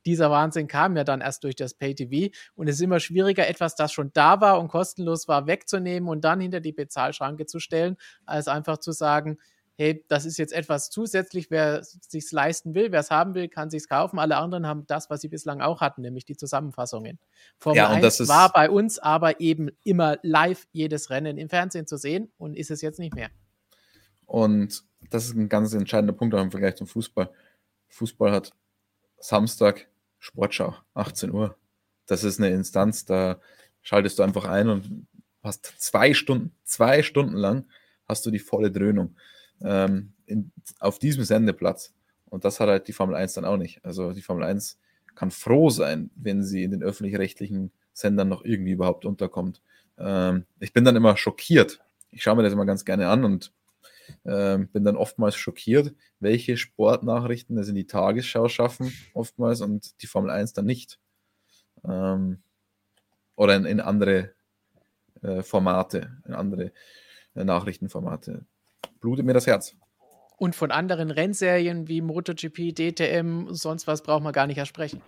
dieser 0.07 0.31
Wahnsinn 0.31 0.67
kam 0.67 0.97
ja 0.97 1.05
dann 1.05 1.21
erst 1.21 1.45
durch 1.45 1.57
das 1.57 1.75
Pay-TV 1.75 2.35
und 2.55 2.69
es 2.69 2.77
ist 2.77 2.83
immer 2.83 3.01
schwieriger, 3.01 3.49
etwas, 3.49 3.75
das 3.75 3.93
schon 3.93 4.11
da 4.13 4.41
war 4.41 4.61
und 4.61 4.69
kostenlos 4.69 5.29
war, 5.29 5.47
wegzunehmen 5.47 6.09
und 6.09 6.25
dann 6.25 6.41
hinter 6.41 6.61
die 6.61 6.73
Bezahlschranke 6.73 7.47
zu 7.47 7.59
stellen, 7.61 7.97
als 8.27 8.49
einfach 8.49 8.79
zu 8.79 8.93
sagen, 8.93 9.39
hey, 9.77 10.05
das 10.09 10.25
ist 10.25 10.39
jetzt 10.39 10.53
etwas 10.53 10.91
zusätzlich, 10.91 11.51
wer 11.51 11.81
es 11.81 11.99
sich 12.09 12.31
leisten 12.31 12.75
will, 12.75 12.93
wer 12.93 13.01
es 13.01 13.11
haben 13.11 13.35
will, 13.35 13.49
kann 13.49 13.71
sich 13.71 13.89
kaufen. 13.89 14.19
Alle 14.19 14.37
anderen 14.37 14.67
haben 14.67 14.87
das, 14.87 15.11
was 15.11 15.21
sie 15.21 15.29
bislang 15.29 15.61
auch 15.61 15.81
hatten, 15.81 16.03
nämlich 16.03 16.25
die 16.25 16.37
Zusammenfassungen. 16.37 17.19
Formel 17.59 17.79
ja, 17.79 17.89
1 17.89 18.29
war 18.29 18.53
bei 18.53 18.71
uns 18.71 18.99
aber 18.99 19.41
eben 19.41 19.71
immer 19.83 20.19
live 20.23 20.67
jedes 20.73 21.11
Rennen 21.11 21.39
im 21.39 21.49
Fernsehen 21.49 21.87
zu 21.87 21.97
sehen 21.97 22.31
und 22.39 22.55
ist 22.57 22.71
es 22.71 22.83
jetzt 22.83 23.01
nicht 23.01 23.15
mehr. 23.15 23.31
Und 24.27 24.85
das 25.11 25.27
ist 25.27 25.35
ein 25.35 25.49
ganz 25.49 25.75
entscheidender 25.75 26.15
Punkt 26.15 26.35
auch 26.35 26.43
im 26.43 26.51
Vergleich 26.51 26.77
zum 26.77 26.87
Fußball. 26.87 27.31
Fußball 27.89 28.33
hat 28.33 28.53
Samstag 29.19 29.89
Sportschau, 30.25 30.75
18 30.95 31.33
Uhr. 31.33 31.55
Das 32.07 32.25
ist 32.25 32.41
eine 32.41 32.49
Instanz, 32.49 33.05
da 33.05 33.39
schaltest 33.83 34.19
du 34.19 34.23
einfach 34.23 34.47
ein 34.47 34.71
und 34.71 35.07
hast 35.43 35.75
zwei 35.77 36.15
Stunden, 36.15 36.55
zwei 36.65 37.03
Stunden 37.03 37.37
lang 37.37 37.67
hast 38.09 38.25
du 38.25 38.31
die 38.31 38.39
volle 38.39 38.71
Dröhnung 38.71 39.17
ähm, 39.61 40.15
in, 40.25 40.51
auf 40.81 40.99
diesem 40.99 41.25
Sendeplatz. 41.25 41.93
Und 42.25 42.47
das 42.47 42.59
hat 42.59 42.71
halt 42.71 42.89
die 42.89 42.95
Formel 42.95 43.15
1 43.17 43.35
dann 43.35 43.45
auch 43.45 43.59
nicht. 43.59 43.85
Also 43.85 44.13
die 44.13 44.23
Formel 44.23 44.45
1 44.45 44.79
kann 45.15 45.31
froh 45.31 45.69
sein, 45.69 46.11
wenn 46.17 46.43
sie 46.43 46.65
in 46.65 46.71
den 46.71 46.83
öffentlich-rechtlichen 46.83 47.71
Sendern 47.93 48.31
noch 48.31 48.47
irgendwie 48.47 48.73
überhaupt 48.73 49.05
unterkommt. 49.05 49.61
Ähm, 49.99 50.47
ich 50.59 50.73
bin 50.73 50.87
dann 50.87 50.97
immer 50.97 51.19
schockiert. 51.19 51.85
Ich 52.11 52.23
schaue 52.23 52.37
mir 52.37 52.45
das 52.45 52.55
immer 52.55 52.65
ganz 52.65 52.87
gerne 52.87 53.09
an 53.09 53.27
und 53.27 53.53
ähm, 54.25 54.69
bin 54.69 54.85
dann 54.85 54.97
oftmals 54.97 55.37
schockiert, 55.37 55.95
welche 56.21 56.57
Sportnachrichten 56.57 57.59
es 57.59 57.69
in 57.69 57.75
die 57.75 57.87
Tagesschau 57.87 58.49
schaffen, 58.49 58.93
oftmals 59.15 59.61
und 59.61 60.03
die 60.03 60.07
Formel 60.07 60.31
1 60.31 60.53
dann 60.53 60.67
nicht. 60.67 60.99
Ähm, 61.85 62.43
oder 63.37 63.57
in, 63.57 63.65
in 63.65 63.81
andere 63.81 64.31
äh, 65.23 65.43
Formate, 65.43 66.19
in 66.27 66.35
andere 66.35 66.73
äh, 67.35 67.45
Nachrichtenformate. 67.45 68.45
Blutet 69.01 69.27
mir 69.27 69.35
das 69.35 69.47
Herz. 69.47 69.75
Und 70.37 70.55
von 70.55 70.71
anderen 70.71 71.11
Rennserien 71.11 71.89
wie 71.89 72.01
MotoGP, 72.01 72.75
DTM, 72.75 73.49
sonst 73.51 73.87
was 73.87 74.03
braucht 74.03 74.23
man 74.23 74.33
gar 74.33 74.47
nicht 74.47 74.59
ersprechen. 74.59 75.03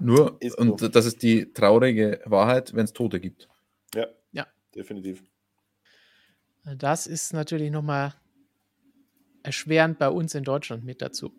Nur, 0.00 0.36
ist 0.40 0.56
und 0.58 0.80
so. 0.80 0.88
das 0.88 1.06
ist 1.06 1.22
die 1.22 1.52
traurige 1.52 2.20
Wahrheit, 2.24 2.74
wenn 2.74 2.84
es 2.84 2.92
Tote 2.92 3.20
gibt. 3.20 3.48
Ja, 3.94 4.06
ja, 4.32 4.46
definitiv. 4.74 5.24
Das 6.76 7.06
ist 7.06 7.32
natürlich 7.32 7.70
nochmal 7.70 8.14
erschwerend 9.42 9.98
bei 9.98 10.08
uns 10.08 10.34
in 10.34 10.44
Deutschland 10.44 10.84
mit 10.84 11.00
dazu. 11.00 11.32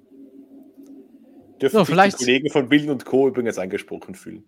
Dürfen 1.62 1.78
so, 1.78 1.86
vielleicht 1.86 2.20
die 2.20 2.26
Kollegen 2.26 2.50
von 2.50 2.70
Bild 2.70 2.90
und 2.90 3.06
Co. 3.06 3.28
übrigens 3.28 3.58
angesprochen 3.58 4.16
fühlen. 4.16 4.48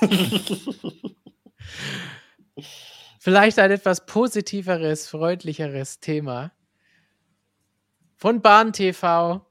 vielleicht 3.20 3.58
ein 3.58 3.70
etwas 3.70 4.06
positiveres, 4.06 5.06
freundlicheres 5.06 6.00
Thema. 6.00 6.52
Von 8.16 8.40
Bahn 8.40 8.72
TV. 8.72 9.46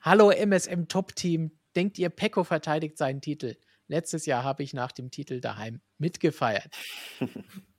Hallo 0.00 0.30
MSM 0.30 0.88
Top 0.88 1.14
Team. 1.14 1.52
Denkt 1.76 1.98
ihr, 1.98 2.10
Pecco 2.10 2.44
verteidigt 2.44 2.98
seinen 2.98 3.20
Titel? 3.20 3.56
Letztes 3.86 4.26
Jahr 4.26 4.42
habe 4.42 4.62
ich 4.62 4.74
nach 4.74 4.92
dem 4.92 5.10
Titel 5.10 5.40
daheim 5.40 5.80
mitgefeiert. 5.98 6.76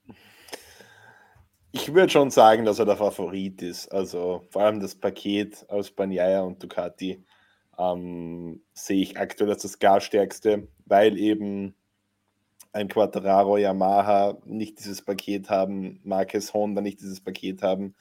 Ich 1.78 1.94
würde 1.94 2.10
schon 2.10 2.32
sagen, 2.32 2.64
dass 2.64 2.80
er 2.80 2.86
der 2.86 2.96
Favorit 2.96 3.62
ist. 3.62 3.92
Also 3.92 4.44
vor 4.50 4.62
allem 4.62 4.80
das 4.80 4.96
Paket 4.96 5.66
aus 5.70 5.92
Banyaya 5.92 6.40
und 6.40 6.64
Ducati 6.64 7.22
ähm, 7.78 8.62
sehe 8.74 9.02
ich 9.02 9.20
aktuell 9.20 9.50
als 9.50 9.64
das 9.64 9.78
gar 9.78 10.00
stärkste, 10.00 10.70
weil 10.86 11.20
eben 11.20 11.76
ein 12.72 12.88
Quattararo 12.88 13.58
Yamaha 13.58 14.38
nicht 14.46 14.80
dieses 14.80 15.02
Paket 15.02 15.50
haben, 15.50 16.00
Marquez 16.06 16.54
Honda 16.54 16.80
nicht 16.80 17.02
dieses 17.02 17.20
Paket 17.20 17.62
haben. 17.62 17.94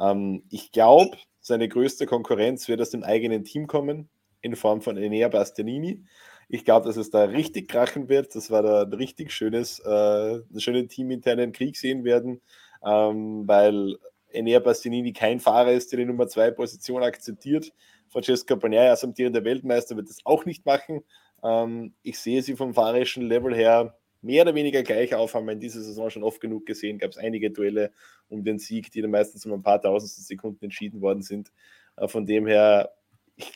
Ähm, 0.00 0.44
ich 0.48 0.72
glaube, 0.72 1.18
seine 1.38 1.68
größte 1.68 2.06
Konkurrenz 2.06 2.66
wird 2.66 2.80
aus 2.80 2.90
dem 2.90 3.04
eigenen 3.04 3.44
Team 3.44 3.66
kommen, 3.66 4.08
in 4.40 4.56
Form 4.56 4.80
von 4.80 4.96
Enea 4.96 5.28
Bastianini. 5.28 6.02
Ich 6.48 6.64
glaube, 6.64 6.86
dass 6.86 6.96
es 6.96 7.10
da 7.10 7.24
richtig 7.24 7.68
krachen 7.68 8.08
wird, 8.08 8.34
dass 8.34 8.50
wir 8.50 8.62
da 8.62 8.84
ein 8.84 8.92
richtig 8.94 9.32
schönes, 9.32 9.80
äh, 9.80 9.88
einen 9.90 10.60
schönen 10.60 10.88
teaminternen 10.88 11.52
Krieg 11.52 11.76
sehen 11.76 12.04
werden 12.04 12.40
ähm, 12.84 13.46
weil 13.46 13.96
Enea 14.30 14.60
Bastianini 14.60 15.12
kein 15.12 15.40
Fahrer 15.40 15.72
ist, 15.72 15.92
der 15.92 15.98
die 15.98 16.04
Nummer 16.04 16.28
2 16.28 16.50
Position 16.52 17.02
akzeptiert. 17.02 17.72
Francesco 18.08 18.56
Bagnaia 18.56 18.90
als 18.90 19.04
amtierender 19.04 19.44
Weltmeister 19.44 19.96
wird 19.96 20.08
das 20.08 20.18
auch 20.24 20.44
nicht 20.44 20.64
machen. 20.66 21.02
Ähm, 21.42 21.94
ich 22.02 22.18
sehe 22.18 22.42
sie 22.42 22.56
vom 22.56 22.74
fahrerischen 22.74 23.22
Level 23.22 23.54
her 23.54 23.96
mehr 24.20 24.42
oder 24.42 24.54
weniger 24.54 24.82
gleich 24.82 25.14
auf, 25.14 25.34
haben 25.34 25.46
wir 25.46 25.52
in 25.52 25.60
dieser 25.60 25.80
Saison 25.80 26.10
schon 26.10 26.22
oft 26.22 26.40
genug 26.40 26.66
gesehen. 26.66 26.98
Gab 26.98 27.10
es 27.10 27.18
einige 27.18 27.50
Duelle 27.50 27.92
um 28.28 28.44
den 28.44 28.58
Sieg, 28.58 28.90
die 28.90 29.00
dann 29.00 29.10
meistens 29.10 29.46
um 29.46 29.52
ein 29.52 29.62
paar 29.62 29.80
tausendsten 29.80 30.24
Sekunden 30.24 30.64
entschieden 30.64 31.00
worden 31.00 31.22
sind. 31.22 31.52
Äh, 31.96 32.08
von 32.08 32.26
dem 32.26 32.46
her, 32.46 32.92
ich 33.36 33.52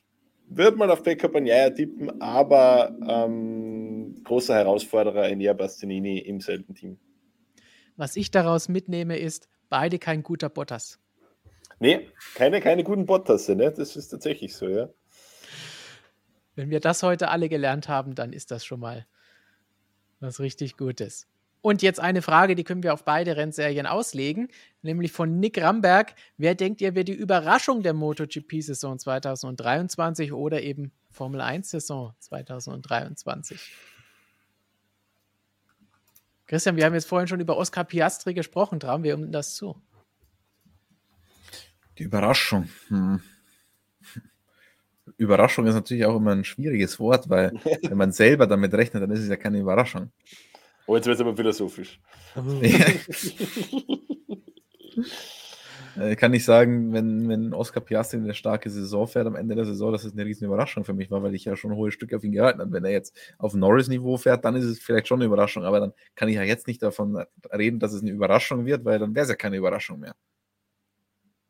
würde 0.48 0.76
mal 0.76 0.90
auf 0.90 1.02
Pekka 1.02 1.28
Bagnaia 1.28 1.70
tippen, 1.70 2.20
aber 2.20 2.96
ähm, 3.08 4.22
großer 4.24 4.54
Herausforderer 4.54 5.28
Enea 5.28 5.52
Bastianini 5.52 6.18
im 6.18 6.40
selben 6.40 6.74
Team. 6.74 6.98
Was 7.96 8.16
ich 8.16 8.30
daraus 8.30 8.68
mitnehme, 8.68 9.18
ist, 9.18 9.48
beide 9.68 9.98
kein 9.98 10.22
guter 10.22 10.48
Bottas. 10.48 10.98
Nee, 11.78 12.08
keine, 12.34 12.60
keine 12.60 12.84
guten 12.84 13.06
Bottas, 13.06 13.48
ne? 13.48 13.72
Das 13.72 13.96
ist 13.96 14.08
tatsächlich 14.08 14.54
so, 14.54 14.68
ja. 14.68 14.88
Wenn 16.54 16.70
wir 16.70 16.80
das 16.80 17.02
heute 17.02 17.28
alle 17.28 17.48
gelernt 17.48 17.88
haben, 17.88 18.14
dann 18.14 18.32
ist 18.32 18.50
das 18.50 18.64
schon 18.64 18.80
mal 18.80 19.06
was 20.20 20.38
richtig 20.38 20.76
Gutes. 20.76 21.26
Und 21.62 21.80
jetzt 21.80 22.00
eine 22.00 22.22
Frage, 22.22 22.56
die 22.56 22.64
können 22.64 22.82
wir 22.82 22.92
auf 22.92 23.04
beide 23.04 23.36
Rennserien 23.36 23.86
auslegen, 23.86 24.48
nämlich 24.82 25.12
von 25.12 25.38
Nick 25.38 25.62
Ramberg. 25.62 26.14
Wer 26.36 26.56
denkt 26.56 26.80
ihr, 26.80 26.96
wird 26.96 27.06
die 27.06 27.12
Überraschung 27.12 27.82
der 27.82 27.94
MotoGP-Saison 27.94 28.98
2023 28.98 30.32
oder 30.32 30.60
eben 30.62 30.90
Formel 31.10 31.40
1-Saison 31.40 32.14
2023? 32.18 33.60
Christian, 36.46 36.76
wir 36.76 36.84
haben 36.84 36.94
jetzt 36.94 37.08
vorhin 37.08 37.28
schon 37.28 37.40
über 37.40 37.56
Oscar 37.56 37.84
Piastri 37.84 38.34
gesprochen. 38.34 38.80
Trauen 38.80 39.02
wir 39.02 39.14
ihm 39.14 39.32
das 39.32 39.54
zu? 39.54 39.80
Die 41.98 42.04
Überraschung. 42.04 42.68
Hm. 42.88 43.20
Überraschung 45.16 45.66
ist 45.66 45.74
natürlich 45.74 46.04
auch 46.04 46.16
immer 46.16 46.32
ein 46.32 46.44
schwieriges 46.44 46.98
Wort, 46.98 47.28
weil 47.28 47.52
wenn 47.82 47.96
man 47.96 48.12
selber 48.12 48.46
damit 48.46 48.72
rechnet, 48.74 49.02
dann 49.02 49.10
ist 49.10 49.20
es 49.20 49.28
ja 49.28 49.36
keine 49.36 49.58
Überraschung. 49.58 50.10
Oh, 50.86 50.96
jetzt 50.96 51.06
wird 51.06 51.16
es 51.16 51.20
aber 51.20 51.36
philosophisch. 51.36 52.00
Äh, 55.98 56.16
kann 56.16 56.32
ich 56.32 56.44
sagen, 56.44 56.92
wenn, 56.92 57.28
wenn 57.28 57.52
Oscar 57.52 57.80
Piastri 57.80 58.18
eine 58.18 58.34
starke 58.34 58.70
Saison 58.70 59.06
fährt 59.06 59.26
am 59.26 59.36
Ende 59.36 59.54
der 59.54 59.64
Saison, 59.64 59.92
dass 59.92 60.04
es 60.04 60.12
eine 60.12 60.24
riesen 60.24 60.46
Überraschung 60.46 60.84
für 60.84 60.94
mich 60.94 61.10
war, 61.10 61.22
weil 61.22 61.34
ich 61.34 61.44
ja 61.44 61.56
schon 61.56 61.72
ein 61.72 61.76
hohes 61.76 61.94
Stück 61.94 62.14
auf 62.14 62.24
ihn 62.24 62.32
gehalten 62.32 62.60
habe. 62.60 62.72
Wenn 62.72 62.84
er 62.84 62.92
jetzt 62.92 63.16
auf 63.38 63.54
Norris-Niveau 63.54 64.16
fährt, 64.16 64.44
dann 64.44 64.56
ist 64.56 64.64
es 64.64 64.78
vielleicht 64.78 65.08
schon 65.08 65.18
eine 65.18 65.26
Überraschung, 65.26 65.64
aber 65.64 65.80
dann 65.80 65.92
kann 66.14 66.28
ich 66.28 66.36
ja 66.36 66.42
jetzt 66.42 66.66
nicht 66.66 66.82
davon 66.82 67.24
reden, 67.52 67.78
dass 67.78 67.92
es 67.92 68.02
eine 68.02 68.10
Überraschung 68.10 68.64
wird, 68.64 68.84
weil 68.84 68.98
dann 68.98 69.14
wäre 69.14 69.24
es 69.24 69.30
ja 69.30 69.36
keine 69.36 69.56
Überraschung 69.56 70.00
mehr. 70.00 70.14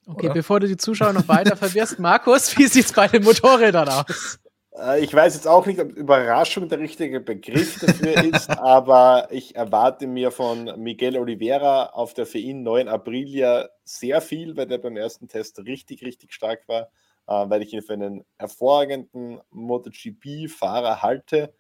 Okay, 0.07 0.27
Oder? 0.27 0.35
bevor 0.35 0.59
du 0.59 0.67
die 0.67 0.77
Zuschauer 0.77 1.13
noch 1.13 1.29
weiter 1.29 1.57
verwirrst, 1.57 1.99
Markus, 1.99 2.57
wie 2.59 2.67
sieht 2.67 2.87
es 2.87 2.93
bei 2.93 3.07
den 3.07 3.23
Motorrädern 3.23 3.89
aus? 3.89 4.39
Äh, 4.79 5.05
ich 5.05 5.13
weiß 5.13 5.35
jetzt 5.35 5.49
auch 5.49 5.67
nicht, 5.67 5.81
ob 5.81 5.91
Überraschung 5.93 6.69
der 6.69 6.79
richtige 6.81 7.21
Begriff 7.21 7.81
dafür 7.81 8.25
ist, 8.35 8.51
aber 8.51 9.29
ich 9.31 9.55
erwarte 9.57 10.07
mir 10.07 10.31
von 10.31 10.81
Miguel 10.81 11.17
Oliveira 11.19 11.87
auf 11.91 12.15
der 12.15 12.27
für 12.27 12.39
ihn 12.39 12.63
neuen 12.63 12.89
Aprilia 12.89 13.69
sehr 13.85 14.21
viel, 14.21 14.57
weil 14.57 14.67
der 14.67 14.79
beim 14.79 14.97
ersten 14.97 15.29
Test 15.29 15.59
richtig, 15.61 16.03
richtig 16.05 16.33
stark 16.33 16.67
war, 16.69 16.91
äh, 17.27 17.51
weil 17.51 17.63
ich 17.63 17.73
ihn 17.73 17.83
für 17.83 17.95
einen 17.95 18.25
hervorragenden 18.39 19.41
MotoGP-Fahrer 19.51 21.03
halte, 21.03 21.55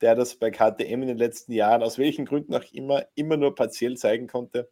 der 0.00 0.14
das 0.14 0.36
bei 0.36 0.50
KTM 0.50 1.02
in 1.02 1.08
den 1.08 1.18
letzten 1.18 1.52
Jahren, 1.52 1.82
aus 1.82 1.98
welchen 1.98 2.26
Gründen 2.26 2.54
auch 2.54 2.64
immer, 2.72 3.06
immer 3.14 3.36
nur 3.36 3.54
partiell 3.54 3.96
zeigen 3.96 4.26
konnte. 4.26 4.68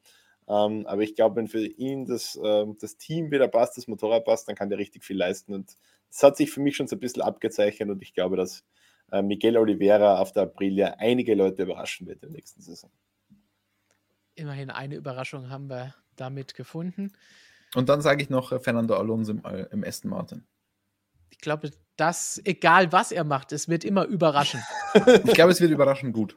Ähm, 0.47 0.87
aber 0.87 1.03
ich 1.03 1.15
glaube, 1.15 1.37
wenn 1.37 1.49
für 1.49 1.65
ihn 1.65 2.05
das, 2.05 2.37
äh, 2.37 2.67
das 2.79 2.99
Team 2.99 3.31
wieder 3.31 3.49
passt, 3.49 3.79
das 3.79 3.89
Motorrad 3.89 4.25
passt, 4.27 4.49
dann 4.49 4.57
kann 4.57 4.69
der 4.69 4.79
richtig 4.79 5.05
viel 5.05 5.17
leisten. 5.17 5.55
Und 5.55 5.77
das 6.15 6.23
hat 6.23 6.37
sich 6.37 6.53
für 6.53 6.61
mich 6.61 6.77
schon 6.77 6.87
so 6.87 6.95
ein 6.95 7.01
bisschen 7.01 7.23
abgezeichnet 7.23 7.91
und 7.91 8.01
ich 8.01 8.15
glaube, 8.15 8.37
dass 8.37 8.65
äh, 9.11 9.21
Miguel 9.21 9.57
Oliveira 9.59 10.19
auf 10.19 10.31
der 10.31 10.45
Aprilia 10.45 10.95
einige 10.99 11.35
Leute 11.35 11.65
überraschen 11.65 12.07
wird 12.07 12.23
in 12.23 12.29
der 12.29 12.37
nächsten 12.37 12.63
Saison. 12.63 12.91
Immerhin 14.37 14.71
eine 14.71 14.95
Überraschung 14.95 15.51
haben 15.51 15.69
wir 15.69 15.95
damit 16.15 16.55
gefunden. 16.55 17.13
Und 17.75 17.89
dann 17.89 18.01
sage 18.01 18.23
ich 18.23 18.31
noch 18.31 18.53
äh, 18.53 18.61
Fernando 18.61 18.95
Alonso 18.95 19.33
im, 19.33 19.45
äh, 19.45 19.67
im 19.73 19.83
Aston 19.83 20.11
Martin. 20.11 20.47
Ich 21.31 21.39
glaube, 21.39 21.73
dass, 21.97 22.41
egal 22.45 22.93
was 22.93 23.11
er 23.11 23.25
macht, 23.25 23.51
es 23.51 23.69
wird 23.69 23.85
immer 23.85 24.05
überraschen. 24.05 24.63
ich 24.95 25.35
glaube, 25.35 25.51
es 25.51 25.61
wird 25.61 25.73
überraschend 25.73 26.15
gut. 26.15 26.37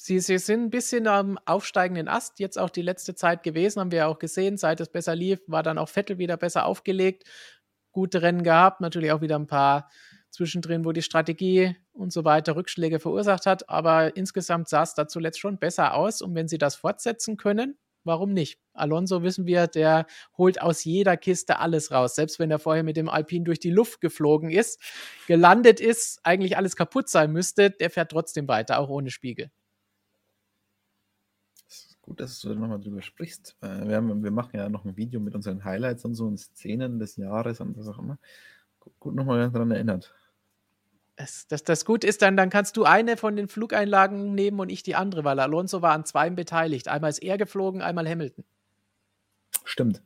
Sie, 0.00 0.20
sie 0.20 0.38
sind 0.38 0.62
ein 0.62 0.70
bisschen 0.70 1.06
am 1.06 1.38
aufsteigenden 1.44 2.08
Ast, 2.08 2.38
jetzt 2.38 2.58
auch 2.58 2.70
die 2.70 2.82
letzte 2.82 3.14
Zeit 3.14 3.42
gewesen, 3.42 3.80
haben 3.80 3.90
wir 3.90 3.98
ja 3.98 4.06
auch 4.06 4.18
gesehen. 4.18 4.56
Seit 4.56 4.80
es 4.80 4.88
besser 4.88 5.14
lief, 5.14 5.40
war 5.48 5.62
dann 5.62 5.76
auch 5.76 5.88
Vettel 5.88 6.18
wieder 6.18 6.36
besser 6.36 6.64
aufgelegt. 6.64 7.24
Gute 7.98 8.22
Rennen 8.22 8.44
gehabt, 8.44 8.80
natürlich 8.80 9.10
auch 9.10 9.22
wieder 9.22 9.36
ein 9.36 9.48
paar 9.48 9.90
zwischendrin, 10.30 10.84
wo 10.84 10.92
die 10.92 11.02
Strategie 11.02 11.74
und 11.92 12.12
so 12.12 12.24
weiter 12.24 12.54
Rückschläge 12.54 13.00
verursacht 13.00 13.44
hat. 13.44 13.68
Aber 13.68 14.16
insgesamt 14.16 14.68
sah 14.68 14.84
es 14.84 14.94
da 14.94 15.08
zuletzt 15.08 15.40
schon 15.40 15.58
besser 15.58 15.94
aus. 15.94 16.22
Und 16.22 16.32
wenn 16.36 16.46
sie 16.46 16.58
das 16.58 16.76
fortsetzen 16.76 17.36
können, 17.36 17.76
warum 18.04 18.32
nicht? 18.32 18.60
Alonso 18.72 19.24
wissen 19.24 19.46
wir, 19.46 19.66
der 19.66 20.06
holt 20.36 20.62
aus 20.62 20.84
jeder 20.84 21.16
Kiste 21.16 21.58
alles 21.58 21.90
raus. 21.90 22.14
Selbst 22.14 22.38
wenn 22.38 22.52
er 22.52 22.60
vorher 22.60 22.84
mit 22.84 22.96
dem 22.96 23.08
Alpin 23.08 23.44
durch 23.44 23.58
die 23.58 23.72
Luft 23.72 24.00
geflogen 24.00 24.50
ist, 24.50 24.80
gelandet 25.26 25.80
ist, 25.80 26.20
eigentlich 26.22 26.56
alles 26.56 26.76
kaputt 26.76 27.08
sein 27.08 27.32
müsste, 27.32 27.72
der 27.72 27.90
fährt 27.90 28.12
trotzdem 28.12 28.46
weiter, 28.46 28.78
auch 28.78 28.90
ohne 28.90 29.10
Spiegel. 29.10 29.50
Gut, 32.08 32.20
dass 32.20 32.40
du 32.40 32.54
nochmal 32.54 32.80
drüber 32.80 33.02
sprichst. 33.02 33.54
Wir, 33.60 33.96
haben, 33.96 34.24
wir 34.24 34.30
machen 34.30 34.56
ja 34.56 34.70
noch 34.70 34.86
ein 34.86 34.96
Video 34.96 35.20
mit 35.20 35.34
unseren 35.34 35.62
Highlights 35.62 36.06
und 36.06 36.14
so 36.14 36.24
und 36.24 36.38
Szenen 36.38 36.98
des 36.98 37.16
Jahres 37.16 37.60
und 37.60 37.76
was 37.76 37.86
auch 37.86 37.98
immer. 37.98 38.18
Gut, 38.98 39.14
nochmal 39.14 39.50
daran 39.50 39.70
erinnert. 39.70 40.14
Das, 41.16 41.46
das, 41.48 41.64
das 41.64 41.84
gut 41.84 42.04
ist, 42.04 42.22
dann, 42.22 42.34
dann 42.34 42.48
kannst 42.48 42.78
du 42.78 42.84
eine 42.84 43.18
von 43.18 43.36
den 43.36 43.46
Flugeinlagen 43.46 44.34
nehmen 44.34 44.58
und 44.58 44.70
ich 44.70 44.82
die 44.82 44.94
andere, 44.94 45.22
weil 45.24 45.38
Alonso 45.38 45.82
war 45.82 45.92
an 45.92 46.06
zwei 46.06 46.30
beteiligt. 46.30 46.88
Einmal 46.88 47.10
ist 47.10 47.22
er 47.22 47.36
geflogen, 47.36 47.82
einmal 47.82 48.08
Hamilton. 48.08 48.44
Stimmt. 49.64 50.02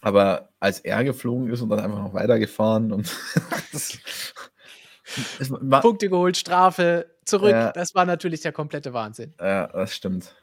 Aber 0.00 0.50
als 0.60 0.78
er 0.78 1.02
geflogen 1.02 1.50
ist 1.50 1.62
und 1.62 1.70
dann 1.70 1.80
einfach 1.80 1.98
noch 1.98 2.14
weitergefahren 2.14 2.92
und 2.92 3.12
das, 3.72 3.98
Punkte 5.80 6.08
geholt, 6.08 6.36
Strafe, 6.36 7.06
zurück. 7.24 7.52
Ja. 7.52 7.72
Das 7.72 7.94
war 7.94 8.04
natürlich 8.04 8.40
der 8.40 8.52
komplette 8.52 8.92
Wahnsinn. 8.92 9.34
Ja, 9.40 9.66
das 9.68 9.94
stimmt. 9.94 10.34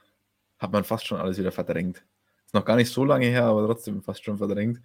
Hat 0.58 0.72
man 0.72 0.84
fast 0.84 1.06
schon 1.06 1.20
alles 1.20 1.38
wieder 1.38 1.52
verdrängt. 1.52 2.04
Ist 2.46 2.54
noch 2.54 2.66
gar 2.66 2.76
nicht 2.76 2.92
so 2.92 3.04
lange 3.04 3.28
her, 3.28 3.46
aber 3.46 3.66
trotzdem 3.66 4.02
fast 4.02 4.24
schon 4.24 4.38
verdrängt. 4.38 4.82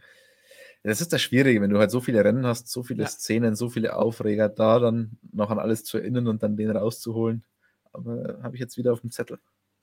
Das 0.83 1.01
ist 1.01 1.13
das 1.13 1.21
Schwierige, 1.21 1.61
wenn 1.61 1.71
du 1.71 1.79
halt 1.79 1.91
so 1.91 2.01
viele 2.01 2.25
Rennen 2.25 2.47
hast, 2.47 2.69
so 2.69 2.83
viele 2.83 3.03
ja. 3.03 3.09
Szenen, 3.09 3.55
so 3.55 3.69
viele 3.69 3.97
Aufreger, 3.97 4.49
da 4.49 4.79
dann 4.79 5.19
noch 5.31 5.51
an 5.51 5.59
alles 5.59 5.85
zu 5.85 5.99
erinnern 5.99 6.27
und 6.27 6.43
dann 6.43 6.57
den 6.57 6.71
rauszuholen. 6.71 7.45
Aber 7.93 8.39
habe 8.43 8.57
ich 8.57 8.61
jetzt 8.61 8.79
wieder 8.79 8.93
auf 8.93 9.01
dem 9.01 9.11
Zettel. 9.11 9.39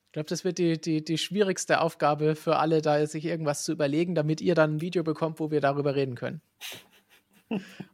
Ich 0.07 0.13
glaube, 0.13 0.29
das 0.29 0.43
wird 0.43 0.57
die, 0.57 0.79
die, 0.81 1.03
die 1.03 1.17
schwierigste 1.17 1.81
Aufgabe 1.81 2.35
für 2.35 2.55
alle, 2.55 2.81
da 2.81 3.05
sich 3.05 3.25
irgendwas 3.25 3.63
zu 3.63 3.73
überlegen, 3.73 4.15
damit 4.15 4.41
ihr 4.41 4.55
dann 4.55 4.75
ein 4.75 4.81
Video 4.81 5.03
bekommt, 5.03 5.39
wo 5.39 5.51
wir 5.51 5.61
darüber 5.61 5.93
reden 5.93 6.15
können. 6.15 6.41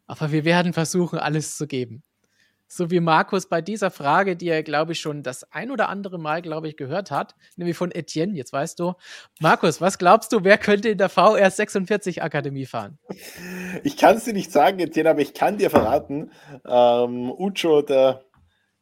Aber 0.08 0.32
wir 0.32 0.46
werden 0.46 0.74
versuchen, 0.74 1.20
alles 1.20 1.58
zu 1.58 1.68
geben 1.68 2.04
so 2.76 2.90
wie 2.90 3.00
Markus 3.00 3.48
bei 3.48 3.62
dieser 3.62 3.92
Frage, 3.92 4.36
die 4.36 4.48
er, 4.48 4.64
glaube 4.64 4.94
ich, 4.94 5.00
schon 5.00 5.22
das 5.22 5.44
ein 5.52 5.70
oder 5.72 5.90
andere 5.90 6.18
Mal, 6.18 6.42
glaube 6.42 6.68
ich, 6.68 6.76
gehört 6.76 7.12
hat, 7.12 7.36
nämlich 7.56 7.78
von 7.78 7.92
Etienne, 7.92 8.34
jetzt 8.34 8.52
weißt 8.52 8.80
du. 8.80 8.94
Markus, 9.40 9.80
was 9.80 9.98
glaubst 9.98 10.32
du, 10.34 10.44
wer 10.44 10.58
könnte 10.58 10.90
in 10.90 10.98
der 10.98 11.10
VR 11.10 11.50
46 11.50 12.24
Akademie 12.24 12.66
fahren? 12.66 12.98
Ich 13.84 13.98
kann 13.98 14.18
es 14.18 14.26
dir 14.26 14.34
nicht 14.34 14.52
sagen, 14.52 14.80
Etienne, 14.80 15.12
aber 15.12 15.22
ich 15.22 15.34
kann 15.34 15.58
dir 15.58 15.70
verraten, 15.70 16.32
ähm, 16.66 17.32
Ucho, 17.32 17.84
der 17.84 18.24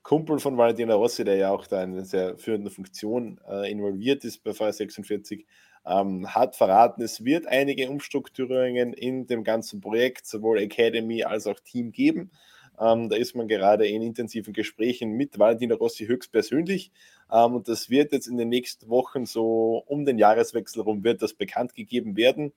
Kumpel 0.03 0.39
von 0.39 0.57
Valentino 0.57 0.95
Rossi, 0.95 1.23
der 1.23 1.35
ja 1.35 1.51
auch 1.51 1.67
da 1.67 1.83
in 1.83 1.91
einer 1.91 2.05
sehr 2.05 2.37
führenden 2.37 2.71
Funktion 2.71 3.39
äh, 3.47 3.69
involviert 3.69 4.23
ist 4.23 4.43
bei 4.43 4.53
VR 4.53 4.73
46, 4.73 5.45
ähm, 5.85 6.33
hat 6.33 6.55
verraten, 6.55 7.01
es 7.01 7.23
wird 7.23 7.47
einige 7.47 7.89
Umstrukturierungen 7.89 8.93
in 8.93 9.27
dem 9.27 9.43
ganzen 9.43 9.81
Projekt, 9.81 10.25
sowohl 10.25 10.59
Academy 10.59 11.23
als 11.23 11.47
auch 11.47 11.59
Team 11.59 11.91
geben. 11.91 12.31
Ähm, 12.79 13.09
da 13.09 13.15
ist 13.15 13.35
man 13.35 13.47
gerade 13.47 13.87
in 13.87 14.01
intensiven 14.01 14.53
Gesprächen 14.53 15.11
mit 15.11 15.37
Valentino 15.37 15.75
Rossi 15.75 16.05
höchstpersönlich. 16.05 16.91
Ähm, 17.31 17.55
und 17.55 17.67
das 17.67 17.89
wird 17.89 18.11
jetzt 18.11 18.27
in 18.27 18.37
den 18.37 18.49
nächsten 18.49 18.89
Wochen 18.89 19.25
so 19.25 19.83
um 19.85 20.05
den 20.05 20.17
Jahreswechsel 20.17 20.81
rum 20.81 21.03
wird 21.03 21.21
das 21.21 21.33
bekannt 21.33 21.75
gegeben 21.75 22.15
werden. 22.15 22.53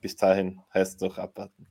Bis 0.00 0.16
dahin 0.16 0.60
heißt 0.74 0.96
es 0.96 1.00
noch 1.00 1.18
abwarten. 1.18 1.66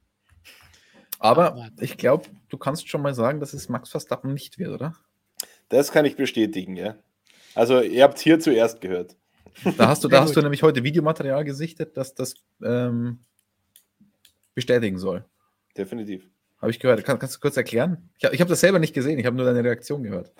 Aber 1.19 1.69
ich 1.79 1.97
glaube, 1.97 2.25
du 2.49 2.57
kannst 2.57 2.89
schon 2.89 3.03
mal 3.03 3.13
sagen, 3.13 3.39
dass 3.39 3.53
es 3.53 3.69
Max 3.69 3.89
Verstappen 3.89 4.33
nicht 4.33 4.57
wird, 4.57 4.71
oder? 4.71 4.93
Das 5.69 5.91
kann 5.91 6.05
ich 6.05 6.15
bestätigen, 6.15 6.75
ja. 6.75 6.95
Also 7.53 7.81
ihr 7.81 8.03
habt 8.03 8.17
hier 8.17 8.39
zuerst 8.39 8.81
gehört. 8.81 9.15
Da 9.77 9.87
hast 9.87 10.03
du, 10.03 10.07
da 10.07 10.21
hast 10.21 10.35
du 10.35 10.41
nämlich 10.41 10.63
heute 10.63 10.83
Videomaterial 10.83 11.43
gesichtet, 11.43 11.97
dass 11.97 12.15
das 12.15 12.35
ähm, 12.63 13.19
bestätigen 14.55 14.97
soll. 14.97 15.25
Definitiv. 15.77 16.27
Habe 16.59 16.71
ich 16.71 16.79
gehört. 16.79 17.03
Kann, 17.03 17.19
kannst 17.19 17.35
du 17.35 17.39
kurz 17.39 17.57
erklären? 17.57 18.09
Ich, 18.17 18.29
ich 18.29 18.41
habe 18.41 18.49
das 18.49 18.59
selber 18.59 18.79
nicht 18.79 18.93
gesehen, 18.93 19.19
ich 19.19 19.25
habe 19.25 19.35
nur 19.35 19.45
deine 19.45 19.63
Reaktion 19.63 20.03
gehört. 20.03 20.31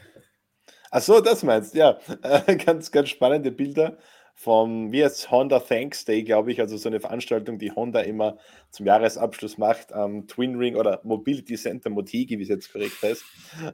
Ach 0.92 1.02
so, 1.02 1.22
das 1.22 1.44
meinst 1.44 1.74
du, 1.74 1.80
ja. 1.80 2.00
Äh, 2.22 2.56
ganz, 2.66 2.92
ganz 2.92 3.10
spannende 3.10 3.52
Bilder 3.52 3.98
vom, 4.36 4.92
wie 4.92 5.04
heißt 5.04 5.32
Honda 5.32 5.60
Thanks 5.60 6.06
Day, 6.06 6.24
glaube 6.24 6.52
ich, 6.52 6.60
also 6.60 6.76
so 6.78 6.90
eine 6.90 7.00
Veranstaltung, 7.00 7.60
die 7.60 7.72
Honda 7.72 8.02
immer 8.02 8.38
zum 8.72 8.86
Jahresabschluss 8.86 9.58
macht, 9.58 9.94
am 9.94 10.28
Twin 10.28 10.56
Ring 10.56 10.76
oder 10.76 11.00
Mobility 11.04 11.56
Center 11.56 11.90
Motegi, 11.90 12.40
wie 12.40 12.44
es 12.44 12.50
jetzt 12.50 12.72
korrekt 12.72 13.02
heißt, 13.02 13.24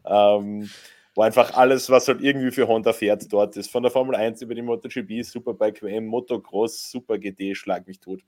ähm, 0.05 0.69
wo 1.17 1.23
einfach 1.23 1.55
alles, 1.57 1.89
was 1.89 2.07
halt 2.07 2.21
irgendwie 2.21 2.51
für 2.51 2.67
Honda 2.67 2.93
fährt, 2.93 3.33
dort 3.33 3.57
ist. 3.57 3.71
Von 3.71 3.81
der 3.81 3.91
Formel 3.91 4.15
1 4.15 4.39
über 4.43 4.53
die 4.53 4.61
MotoGP, 4.61 5.23
Superbike 5.23 5.81
WM, 5.81 6.05
Motocross, 6.05 6.91
Super 6.91 7.17
GT, 7.17 7.57
schlag 7.57 7.87
mich 7.87 7.99
tot. 7.99 8.21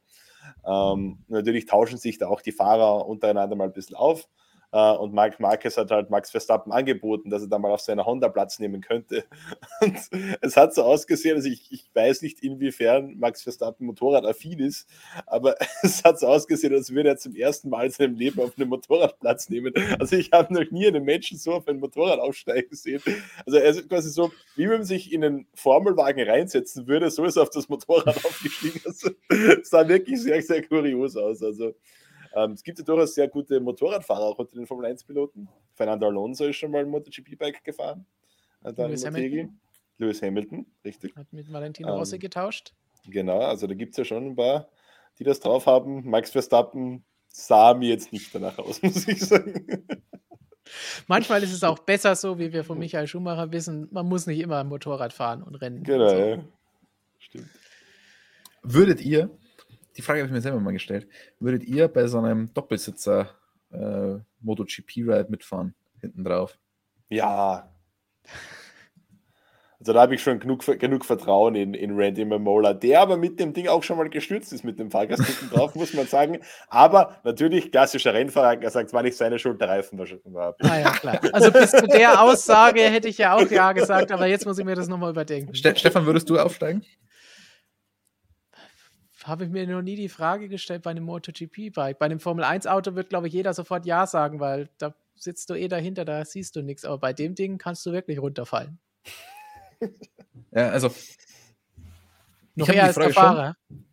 Ähm, 0.65 1.19
natürlich 1.27 1.67
tauschen 1.67 1.99
sich 1.99 2.17
da 2.17 2.27
auch 2.27 2.41
die 2.41 2.51
Fahrer 2.51 3.05
untereinander 3.05 3.55
mal 3.55 3.65
ein 3.65 3.73
bisschen 3.73 3.95
auf. 3.95 4.27
Uh, 4.71 4.95
und 4.99 5.15
Marc 5.15 5.39
Marquez 5.39 5.77
hat 5.77 5.89
halt 5.89 6.11
Max 6.11 6.29
Verstappen 6.29 6.71
angeboten, 6.71 7.31
dass 7.31 7.41
er 7.41 7.47
da 7.47 7.57
mal 7.57 7.71
auf 7.71 7.81
seiner 7.81 8.05
Honda 8.05 8.29
Platz 8.29 8.59
nehmen 8.59 8.81
könnte. 8.81 9.23
Und 9.81 9.97
es 10.41 10.55
hat 10.55 10.75
so 10.75 10.83
ausgesehen, 10.83 11.37
also 11.37 11.49
ich, 11.49 11.71
ich 11.71 11.89
weiß 11.91 12.21
nicht, 12.21 12.43
inwiefern 12.43 13.17
Max 13.17 13.41
Verstappen 13.41 13.87
Motorradaffin 13.87 14.59
ist, 14.59 14.87
aber 15.25 15.55
es 15.81 16.03
hat 16.03 16.19
so 16.19 16.27
ausgesehen, 16.27 16.71
als 16.71 16.93
würde 16.93 17.09
er 17.09 17.17
zum 17.17 17.35
ersten 17.35 17.69
Mal 17.69 17.87
in 17.87 17.91
seinem 17.91 18.15
Leben 18.15 18.39
auf 18.41 18.57
einem 18.57 18.69
Motorrad 18.69 19.19
Platz 19.19 19.49
nehmen. 19.49 19.73
Also 19.99 20.15
ich 20.15 20.31
habe 20.31 20.53
noch 20.53 20.69
nie 20.69 20.85
einen 20.85 21.03
Menschen 21.03 21.39
so 21.39 21.53
auf 21.53 21.67
ein 21.67 21.79
Motorrad 21.79 22.19
aufsteigen 22.19 22.75
sehen. 22.75 23.01
Also 23.47 23.57
er 23.57 23.69
ist 23.69 23.89
quasi 23.89 24.11
so, 24.11 24.31
wie 24.55 24.69
wenn 24.69 24.77
man 24.77 24.83
sich 24.83 25.11
in 25.11 25.23
einen 25.23 25.47
Formelwagen 25.55 26.29
reinsetzen 26.29 26.87
würde, 26.87 27.09
so 27.09 27.23
ist 27.23 27.37
er 27.37 27.43
auf 27.43 27.49
das 27.49 27.69
Motorrad 27.69 28.17
aufgestiegen. 28.23 28.81
Also, 28.85 29.09
es 29.61 29.69
sah 29.69 29.87
wirklich 29.87 30.21
sehr, 30.21 30.41
sehr 30.43 30.61
kurios 30.61 31.15
aus. 31.15 31.41
Also 31.41 31.73
ähm, 32.43 32.51
es 32.53 32.63
gibt 32.63 32.77
ja 32.79 32.83
durchaus 32.83 33.15
sehr 33.15 33.27
gute 33.27 33.59
Motorradfahrer 33.59 34.23
auch 34.23 34.37
unter 34.37 34.55
den 34.55 34.65
Formel 34.65 34.91
1-Piloten. 34.91 35.47
Fernando 35.73 36.07
Alonso 36.07 36.45
ist 36.45 36.57
schon 36.57 36.71
mal 36.71 36.81
ein 36.81 36.89
MotoGP-Bike 36.89 37.63
gefahren. 37.63 38.05
Lewis 38.61 39.05
Hamilton. 39.05 39.59
Lewis 39.97 40.21
Hamilton, 40.21 40.65
richtig. 40.83 41.15
Hat 41.15 41.31
mit 41.31 41.51
Valentino 41.51 41.95
Rossi 41.95 42.15
ähm, 42.15 42.21
getauscht. 42.21 42.73
Genau, 43.05 43.39
also 43.39 43.67
da 43.67 43.73
gibt 43.73 43.91
es 43.91 43.97
ja 43.97 44.05
schon 44.05 44.27
ein 44.27 44.35
paar, 44.35 44.69
die 45.17 45.23
das 45.23 45.39
drauf 45.39 45.65
haben. 45.65 46.09
Max 46.09 46.31
Verstappen 46.31 47.03
sah 47.27 47.73
mir 47.73 47.89
jetzt 47.89 48.11
nicht 48.11 48.33
danach 48.33 48.57
aus, 48.57 48.81
muss 48.81 49.07
ich 49.07 49.19
sagen. 49.19 49.85
Manchmal 51.07 51.43
ist 51.43 51.53
es 51.53 51.63
auch 51.63 51.79
besser 51.79 52.15
so, 52.15 52.37
wie 52.37 52.53
wir 52.53 52.63
von 52.63 52.77
Michael 52.77 53.07
Schumacher 53.07 53.51
wissen, 53.51 53.87
man 53.91 54.07
muss 54.07 54.27
nicht 54.27 54.39
immer 54.39 54.63
Motorrad 54.63 55.13
fahren 55.13 55.41
und 55.43 55.55
rennen. 55.55 55.83
Genau, 55.83 56.09
so. 56.09 56.15
ja. 56.15 56.43
Stimmt. 57.17 57.49
Würdet 58.61 59.01
ihr 59.01 59.29
die 59.99 60.03
Frage 60.03 60.21
habe 60.21 60.27
ich 60.27 60.33
mir 60.33 60.39
selber 60.39 60.61
mal 60.61 60.71
gestellt. 60.71 61.09
Würdet 61.41 61.65
ihr 61.65 61.89
bei 61.89 62.07
so 62.07 62.19
einem 62.19 62.53
Doppelsitzer 62.53 63.31
äh, 63.69 64.15
MotoGP-Ride 64.39 65.27
mitfahren, 65.27 65.75
hinten 65.99 66.23
drauf? 66.23 66.57
Ja. 67.09 67.69
Also 69.77 69.91
da 69.91 69.99
habe 69.99 70.15
ich 70.15 70.23
schon 70.23 70.39
genug, 70.39 70.63
genug 70.79 71.03
Vertrauen 71.03 71.55
in, 71.55 71.73
in 71.73 71.97
Randy 71.97 72.23
Mamola, 72.23 72.73
der 72.73 73.01
aber 73.01 73.17
mit 73.17 73.41
dem 73.41 73.51
Ding 73.51 73.67
auch 73.67 73.83
schon 73.83 73.97
mal 73.97 74.09
gestürzt 74.09 74.53
ist 74.53 74.63
mit 74.63 74.79
dem 74.79 74.89
Fahrgast 74.89 75.25
hinten 75.25 75.53
drauf, 75.53 75.75
muss 75.75 75.93
man 75.93 76.07
sagen. 76.07 76.39
Aber 76.69 77.17
natürlich, 77.25 77.69
klassischer 77.69 78.13
Rennfahrer, 78.13 78.61
er 78.61 78.69
sagt, 78.69 78.93
war 78.93 79.03
nicht 79.03 79.17
seine 79.17 79.37
Schuld, 79.37 79.59
der 79.59 79.67
Reifen 79.67 79.99
war. 79.99 80.55
Ah 80.61 80.79
ja, 80.79 80.91
klar. 80.91 81.19
Also 81.33 81.51
bis 81.51 81.71
zu 81.71 81.87
der 81.87 82.21
Aussage 82.21 82.83
hätte 82.83 83.09
ich 83.09 83.17
ja 83.17 83.35
auch 83.35 83.51
ja 83.51 83.73
gesagt, 83.73 84.13
aber 84.13 84.27
jetzt 84.27 84.45
muss 84.45 84.57
ich 84.59 84.63
mir 84.63 84.75
das 84.75 84.87
nochmal 84.87 85.09
überdenken. 85.09 85.53
Ste 85.53 85.75
Stefan, 85.75 86.05
würdest 86.05 86.29
du 86.29 86.39
aufsteigen? 86.39 86.85
Habe 89.23 89.45
ich 89.45 89.49
mir 89.49 89.67
noch 89.67 89.81
nie 89.81 89.95
die 89.95 90.09
Frage 90.09 90.49
gestellt 90.49 90.83
bei 90.83 90.91
einem 90.91 91.03
MotoGP-Bike. 91.05 91.99
Bei 91.99 92.05
einem 92.05 92.19
Formel-1-Auto 92.19 92.95
wird, 92.95 93.09
glaube 93.09 93.27
ich, 93.27 93.33
jeder 93.33 93.53
sofort 93.53 93.85
Ja 93.85 94.07
sagen, 94.07 94.39
weil 94.39 94.69
da 94.77 94.95
sitzt 95.15 95.49
du 95.49 95.55
eh 95.55 95.67
dahinter, 95.67 96.05
da 96.05 96.23
siehst 96.25 96.55
du 96.55 96.61
nichts. 96.61 96.85
Aber 96.85 96.97
bei 96.97 97.13
dem 97.13 97.35
Ding 97.35 97.57
kannst 97.57 97.85
du 97.85 97.91
wirklich 97.91 98.19
runterfallen. 98.19 98.79
Ja, 100.51 100.69
also. 100.69 100.87
Noch 102.55 102.67
ich 102.67 102.79
habe 102.79 103.01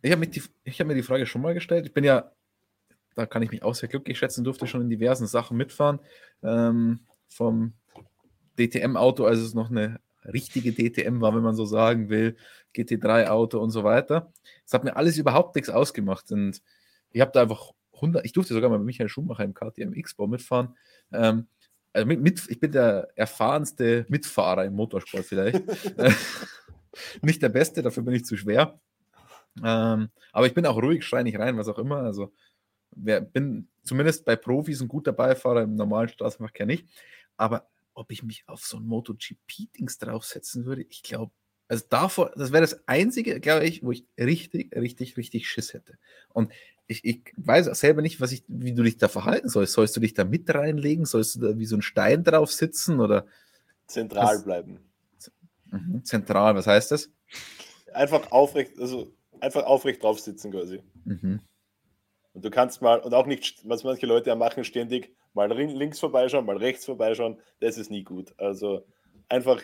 ich 0.01 0.11
habe 0.11 0.31
hab 0.65 0.87
mir 0.87 0.95
die 0.95 1.03
Frage 1.03 1.27
schon 1.27 1.43
mal 1.43 1.53
gestellt. 1.53 1.85
Ich 1.85 1.93
bin 1.93 2.03
ja, 2.03 2.31
da 3.13 3.27
kann 3.27 3.43
ich 3.43 3.51
mich 3.51 3.61
auch 3.61 3.75
sehr 3.75 3.89
glücklich 3.89 4.17
schätzen, 4.17 4.43
durfte 4.43 4.65
schon 4.65 4.81
in 4.81 4.89
diversen 4.89 5.27
Sachen 5.27 5.55
mitfahren. 5.55 5.99
Ähm, 6.41 7.01
vom 7.27 7.73
DTM-Auto, 8.57 9.25
als 9.25 9.37
es 9.37 9.53
noch 9.53 9.69
eine 9.69 9.99
richtige 10.31 10.73
DTM 10.73 11.21
war, 11.21 11.35
wenn 11.35 11.43
man 11.43 11.55
so 11.55 11.65
sagen 11.65 12.09
will, 12.09 12.35
GT3-Auto 12.75 13.59
und 13.59 13.71
so 13.71 13.83
weiter. 13.83 14.31
Es 14.65 14.73
hat 14.73 14.83
mir 14.83 14.95
alles 14.95 15.17
überhaupt 15.17 15.55
nichts 15.55 15.69
ausgemacht. 15.69 16.31
Und 16.31 16.61
ich 17.11 17.21
habe 17.21 17.31
da 17.31 17.41
einfach 17.43 17.71
100, 17.95 18.25
ich 18.25 18.33
durfte 18.33 18.53
sogar 18.53 18.69
mal 18.69 18.77
mit 18.77 18.85
Michael 18.85 19.09
Schumacher 19.09 19.43
im 19.43 19.53
KTM 19.53 19.93
X-Bau 19.93 20.27
mitfahren. 20.27 20.75
Ähm, 21.11 21.47
also 21.93 22.05
mit, 22.05 22.21
mit, 22.21 22.41
ich 22.49 22.59
bin 22.59 22.71
der 22.71 23.09
erfahrenste 23.15 24.05
Mitfahrer 24.09 24.65
im 24.65 24.73
Motorsport 24.73 25.25
vielleicht. 25.25 25.63
Nicht 27.21 27.41
der 27.41 27.49
Beste, 27.49 27.81
dafür 27.81 28.03
bin 28.03 28.13
ich 28.13 28.25
zu 28.25 28.37
schwer. 28.37 28.79
Ähm, 29.63 30.09
aber 30.31 30.45
ich 30.45 30.53
bin 30.53 30.65
auch 30.65 30.81
ruhig, 30.81 31.03
schreie 31.03 31.23
nicht 31.23 31.39
rein, 31.39 31.57
was 31.57 31.67
auch 31.67 31.79
immer. 31.79 31.97
Also 31.97 32.31
wer, 32.91 33.21
bin 33.21 33.67
zumindest 33.83 34.25
bei 34.25 34.35
Profis 34.35 34.81
ein 34.81 34.87
guter 34.87 35.13
Beifahrer, 35.13 35.63
im 35.63 35.75
normalen 35.75 36.09
Straßenverkehr 36.09 36.65
nicht. 36.65 36.87
Aber 37.37 37.67
ob 37.97 38.11
ich 38.11 38.23
mich 38.23 38.43
auf 38.47 38.63
so 38.63 38.77
ein 38.77 38.85
MotoGP-Dings 38.85 39.97
draufsetzen 39.97 40.65
würde, 40.65 40.83
ich 40.83 41.01
glaube, 41.01 41.31
also 41.67 41.83
davor, 41.89 42.31
das 42.35 42.51
wäre 42.51 42.61
das 42.61 42.87
Einzige, 42.87 43.39
glaube 43.41 43.65
ich, 43.65 43.83
wo 43.83 43.91
ich 43.91 44.05
richtig, 44.17 44.73
richtig, 44.75 45.17
richtig 45.17 45.49
Schiss 45.49 45.73
hätte. 45.73 45.97
Und 46.31 46.53
ich, 46.85 47.03
ich 47.03 47.33
weiß 47.35 47.67
auch 47.67 47.75
selber 47.75 48.01
nicht, 48.01 48.21
was 48.21 48.31
ich, 48.31 48.43
wie 48.47 48.73
du 48.73 48.83
dich 48.83 48.97
da 48.97 49.09
verhalten 49.09 49.49
sollst. 49.49 49.73
Sollst 49.73 49.95
du 49.97 49.99
dich 49.99 50.13
da 50.13 50.23
mit 50.23 50.53
reinlegen? 50.53 51.05
Sollst 51.05 51.35
du 51.35 51.39
da 51.39 51.57
wie 51.57 51.65
so 51.65 51.75
ein 51.75 51.81
Stein 51.81 52.23
drauf 52.23 52.53
sitzen? 52.53 53.01
Oder 53.01 53.25
Zentral 53.87 54.35
Was- 54.37 54.43
bleiben. 54.43 54.79
Mhm, 55.69 56.05
zentral, 56.05 56.55
was 56.55 56.67
heißt 56.67 56.91
das? 56.91 57.09
Einfach 57.93 58.31
aufrecht, 58.31 58.79
also 58.79 59.11
einfach 59.41 59.65
aufrecht 59.65 60.01
drauf 60.01 60.21
sitzen 60.21 60.51
quasi. 60.51 60.81
Mhm. 61.03 61.41
Und 62.37 62.45
du 62.45 62.51
kannst 62.51 62.83
mal, 62.83 62.99
und 62.99 63.15
auch 63.15 63.25
nicht, 63.25 63.67
was 63.67 63.83
manche 63.83 64.05
Leute 64.05 64.29
ja 64.29 64.35
machen, 64.35 64.63
ständig 64.63 65.11
mal 65.33 65.51
links 65.51 65.99
vorbeischauen, 65.99 66.45
mal 66.45 66.57
rechts 66.57 66.85
vorbeischauen, 66.85 67.39
das 67.61 67.79
ist 67.79 67.89
nie 67.89 68.03
gut. 68.03 68.35
Also 68.37 68.85
einfach 69.27 69.59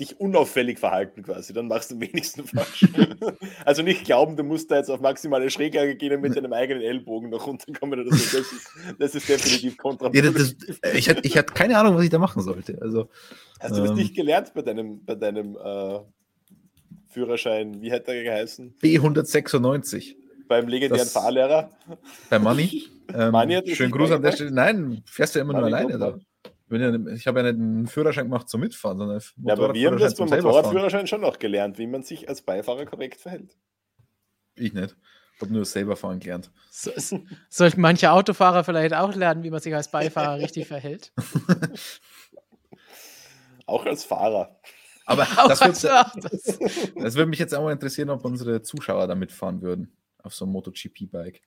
dich 0.00 0.18
unauffällig 0.18 0.80
verhalten 0.80 1.22
quasi, 1.22 1.52
dann 1.52 1.68
machst 1.68 1.92
du 1.92 1.94
am 1.94 2.00
wenigsten 2.00 2.42
falsch. 2.48 2.84
also 3.64 3.82
nicht 3.82 4.04
glauben, 4.04 4.36
du 4.36 4.42
musst 4.42 4.72
da 4.72 4.78
jetzt 4.78 4.90
auf 4.90 5.00
maximale 5.00 5.50
Schräglage 5.50 5.94
gehen 5.94 6.12
und 6.16 6.22
mit 6.22 6.36
deinem 6.36 6.52
eigenen 6.52 6.82
Ellbogen 6.82 7.30
noch 7.30 7.46
runterkommen 7.46 8.00
oder 8.00 8.10
so. 8.10 8.38
Das 8.40 8.52
ist, 8.52 8.70
das 8.98 9.14
ist 9.14 9.28
definitiv 9.28 9.76
Ja, 9.76 9.82
kontraproduktiv. 9.82 10.56
das, 10.58 10.80
das, 10.80 10.94
ich, 10.94 11.08
hatte, 11.08 11.20
ich 11.22 11.38
hatte 11.38 11.54
keine 11.54 11.78
Ahnung, 11.78 11.94
was 11.94 12.02
ich 12.02 12.10
da 12.10 12.18
machen 12.18 12.42
sollte. 12.42 12.76
Also, 12.82 13.08
Hast 13.60 13.76
du 13.76 13.82
das 13.82 13.90
ähm, 13.90 13.98
nicht 13.98 14.16
gelernt 14.16 14.52
bei 14.52 14.62
deinem, 14.62 15.04
bei 15.04 15.14
deinem 15.14 15.56
äh, 15.56 16.00
Führerschein? 17.06 17.80
Wie 17.80 17.92
hat 17.92 18.08
der 18.08 18.24
geheißen? 18.24 18.74
B196 18.82 20.16
Beim 20.52 20.68
legendären 20.68 21.04
Das- 21.06 21.12
Fahrlehrer? 21.12 21.70
bei 22.30 22.38
Money. 22.38 22.84
Ähm, 23.14 23.30
Money 23.32 23.74
schönen 23.74 23.90
Gruß 23.92 24.12
an 24.12 24.22
der? 24.22 24.32
Stelle. 24.32 24.52
Nein, 24.52 25.02
fährst 25.04 25.34
du 25.34 25.40
ja 25.40 25.44
immer 25.44 25.52
nur 25.52 25.62
Money 25.68 25.74
alleine 25.74 25.98
da. 25.98 26.18
ja, 26.78 27.12
ich 27.14 27.26
habe 27.26 27.40
ja 27.40 27.52
nicht 27.52 27.60
einen 27.60 27.86
Führerschein 27.86 28.24
gemacht 28.24 28.48
zum 28.48 28.60
Mitfahren, 28.60 28.96
sondern 28.96 29.18
einen 29.18 29.46
Ja, 29.46 29.52
aber 29.54 29.74
wir 29.74 29.90
haben 29.90 29.98
das 29.98 30.14
beim. 30.14 30.30
Motorradführerschein 30.30 31.06
schon 31.06 31.20
noch 31.20 31.38
gelernt, 31.38 31.76
wie 31.78 31.86
man 31.88 32.04
sich 32.04 32.26
als 32.28 32.40
Beifahrer 32.40 32.86
korrekt 32.86 33.20
verhält. 33.20 33.54
Ich 34.54 34.72
nicht. 34.72 34.96
Ich 35.34 35.40
habe 35.42 35.52
nur 35.52 35.64
selber 35.66 35.96
fahren 35.96 36.20
gelernt. 36.20 36.50
So, 36.70 36.90
so, 36.96 37.20
sollten 37.50 37.80
manche 37.82 38.12
Autofahrer 38.12 38.64
vielleicht 38.64 38.94
auch 38.94 39.14
lernen, 39.14 39.42
wie 39.42 39.50
man 39.50 39.60
sich 39.60 39.74
als 39.74 39.90
Beifahrer 39.90 40.38
richtig 40.38 40.68
verhält. 40.68 41.12
Auch 43.66 43.86
als 43.86 44.04
Fahrer. 44.04 44.58
Aber 45.06 45.22
Auch 45.36 45.48
das 45.48 45.62
als- 45.62 45.82
würde 45.82 46.28
das- 46.30 46.58
das 46.94 47.14
würde 47.14 47.26
mich 47.26 47.38
jetzt 47.38 47.54
auch 47.54 47.62
mal 47.62 47.72
interessieren, 47.72 48.10
ob 48.10 48.24
unsere 48.24 48.62
Zuschauer 48.62 49.06
da 49.06 49.14
mitfahren 49.14 49.62
würden. 49.62 49.96
Auf 50.22 50.34
so 50.34 50.44
einem 50.44 50.52
MotoGP-Bike. 50.52 51.42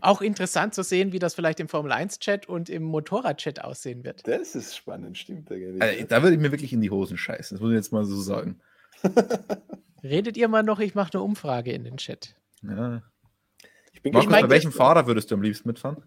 auch 0.00 0.20
interessant 0.20 0.74
zu 0.74 0.82
sehen, 0.82 1.12
wie 1.12 1.18
das 1.18 1.34
vielleicht 1.34 1.60
im 1.60 1.68
Formel 1.68 1.92
1-Chat 1.92 2.48
und 2.48 2.68
im 2.68 2.82
Motorrad-Chat 2.82 3.62
aussehen 3.62 4.04
wird. 4.04 4.26
Das 4.26 4.54
ist 4.54 4.76
spannend, 4.76 5.16
stimmt 5.16 5.50
eigentlich. 5.50 5.80
Also, 5.80 6.04
da 6.06 6.22
würde 6.22 6.34
ich 6.34 6.40
mir 6.42 6.50
wirklich 6.50 6.72
in 6.72 6.80
die 6.80 6.90
Hosen 6.90 7.16
scheißen. 7.16 7.56
Das 7.56 7.62
muss 7.62 7.70
ich 7.70 7.76
jetzt 7.76 7.92
mal 7.92 8.04
so 8.04 8.20
sagen. 8.20 8.60
Redet 10.02 10.36
ihr 10.36 10.48
mal 10.48 10.62
noch? 10.62 10.80
Ich 10.80 10.94
mache 10.94 11.14
eine 11.14 11.22
Umfrage 11.22 11.72
in 11.72 11.84
den 11.84 11.98
Chat. 11.98 12.34
Ja. 12.62 13.02
ich 13.92 14.02
bin 14.02 14.12
Markus, 14.12 14.30
mein, 14.30 14.42
bei 14.42 14.50
welchem 14.50 14.72
Fahrer 14.72 15.06
würdest 15.06 15.30
du 15.30 15.34
am 15.34 15.42
liebsten 15.42 15.68
mitfahren? 15.68 16.02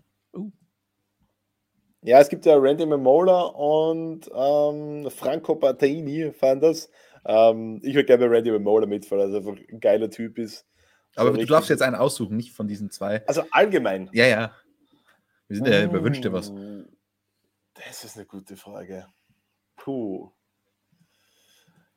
Ja, 2.05 2.19
es 2.19 2.27
gibt 2.27 2.45
ja 2.45 2.57
Randy 2.57 2.85
Mamola 2.85 3.43
und 3.43 4.29
ähm, 4.35 5.09
Franco 5.09 5.55
Battaini 5.55 6.33
fahren 6.33 6.59
das. 6.59 6.89
Ähm, 7.25 7.79
ich 7.81 7.95
würde 7.95 8.05
gerne 8.05 8.27
bei 8.27 8.35
Randy 8.35 8.51
Mamola 8.51 8.85
mitfahren, 8.85 9.23
also 9.23 9.37
einfach 9.37 9.55
ein 9.71 9.79
geiler 9.79 10.09
Typ 10.09 10.37
ist. 10.37 10.67
Aber 11.15 11.31
So 11.31 11.37
du 11.37 11.45
darfst 11.45 11.69
jetzt 11.69 11.81
einen 11.81 11.95
aussuchen, 11.95 12.35
nicht 12.35 12.53
von 12.53 12.67
diesen 12.67 12.89
zwei. 12.89 13.25
Also 13.27 13.43
allgemein. 13.51 14.09
Ja, 14.13 14.25
ja. 14.25 14.55
Wir 15.47 15.57
sind 15.57 15.67
ja, 15.67 15.83
überwünscht 15.83 16.23
dir 16.23 16.33
was. 16.33 16.49
Uh, 16.49 16.85
Das 17.73 18.03
ist 18.03 18.17
eine 18.17 18.25
gute 18.25 18.55
Frage. 18.55 19.07
Puh. 19.75 20.31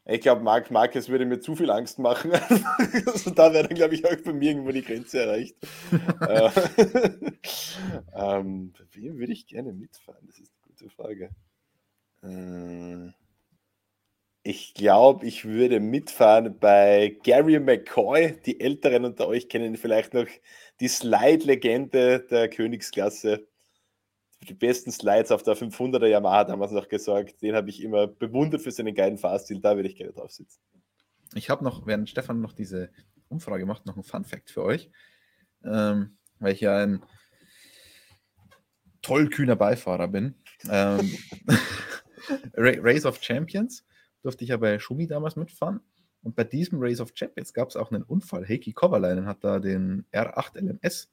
Ich 0.09 0.20
glaube, 0.20 0.43
Marc 0.43 0.70
Marquez 0.70 1.09
würde 1.09 1.26
mir 1.26 1.40
zu 1.40 1.56
viel 1.56 1.70
Angst 1.70 1.98
machen. 1.98 2.32
also 3.06 3.30
da 3.30 3.52
wäre 3.52 3.66
dann, 3.66 3.76
glaube 3.76 3.94
ich, 3.94 4.05
auch 4.05 4.16
bei 4.24 4.32
mir 4.32 4.51
irgendwo 4.51 4.70
die 4.70 4.82
Grenze 4.82 5.20
erreicht. 5.20 5.56
Äh, 6.20 6.51
ähm, 8.14 8.72
wem 8.93 9.18
würde 9.18 9.32
ich 9.32 9.47
gerne 9.47 9.72
mitfahren? 9.72 10.26
Das 10.26 10.38
ist 10.38 10.52
eine 10.52 10.72
gute 10.72 10.90
Frage. 10.90 11.30
Äh, 12.22 13.12
ich 14.47 14.74
glaube, 14.74 15.27
ich 15.27 15.44
würde 15.44 15.81
mitfahren 15.81 16.56
bei 16.60 17.18
Gary 17.24 17.59
McCoy. 17.59 18.40
Die 18.47 18.60
Älteren 18.60 19.05
unter 19.05 19.27
euch 19.27 19.48
kennen 19.48 19.77
vielleicht 19.77 20.14
noch 20.14 20.28
die 20.78 20.86
Slide-Legende 20.86 22.20
der 22.31 22.48
Königsklasse. 22.48 23.48
Die 24.48 24.55
besten 24.55 24.93
Slides 24.93 25.32
auf 25.32 25.43
der 25.43 25.56
500er 25.56 26.06
Yamaha 26.06 26.44
damals 26.44 26.70
noch 26.70 26.86
gesorgt. 26.86 27.43
Den 27.43 27.56
habe 27.56 27.70
ich 27.70 27.82
immer 27.82 28.06
bewundert 28.06 28.62
für 28.62 28.70
seinen 28.70 28.94
geilen 28.94 29.18
Fahrstil. 29.18 29.60
Da 29.60 29.74
würde 29.74 29.89
ich 29.89 29.97
gerne 29.97 30.12
drauf 30.12 30.31
sitzen. 30.31 30.60
Ich 31.35 31.51
habe 31.51 31.64
noch, 31.64 31.85
während 31.85 32.09
Stefan 32.09 32.40
noch 32.40 32.52
diese 32.52 32.90
Umfrage 33.28 33.66
macht, 33.66 33.85
noch 33.85 33.97
ein 33.97 34.05
Fun-Fact 34.05 34.52
für 34.52 34.62
euch. 34.62 34.90
Ähm, 35.64 36.18
weil 36.39 36.52
ich 36.52 36.60
ja 36.60 36.85
ein 36.85 37.02
tollkühner 39.02 39.56
Beifahrer 39.56 40.06
bin. 40.06 40.36
Ähm, 40.70 41.18
Ra- 42.55 42.81
Race 42.81 43.06
of 43.06 43.20
Champions 43.20 43.85
durfte 44.27 44.43
ich 44.43 44.51
ja 44.51 44.57
bei 44.57 44.78
Schumi 44.81 45.07
damals 45.07 45.36
mitfahren. 45.36 45.81
Und 46.23 46.35
bei 46.35 46.43
diesem 46.43 46.82
Race 46.82 47.01
of 47.01 47.12
Champions 47.15 47.55
gab 47.55 47.69
es 47.69 47.77
auch 47.77 47.93
einen 47.93 48.03
Unfall. 48.03 48.44
Heikki 48.47 48.73
Kovalainen 48.73 49.27
hat 49.27 49.44
da 49.44 49.61
den 49.61 50.05
R8 50.12 50.59
LMS 50.59 51.09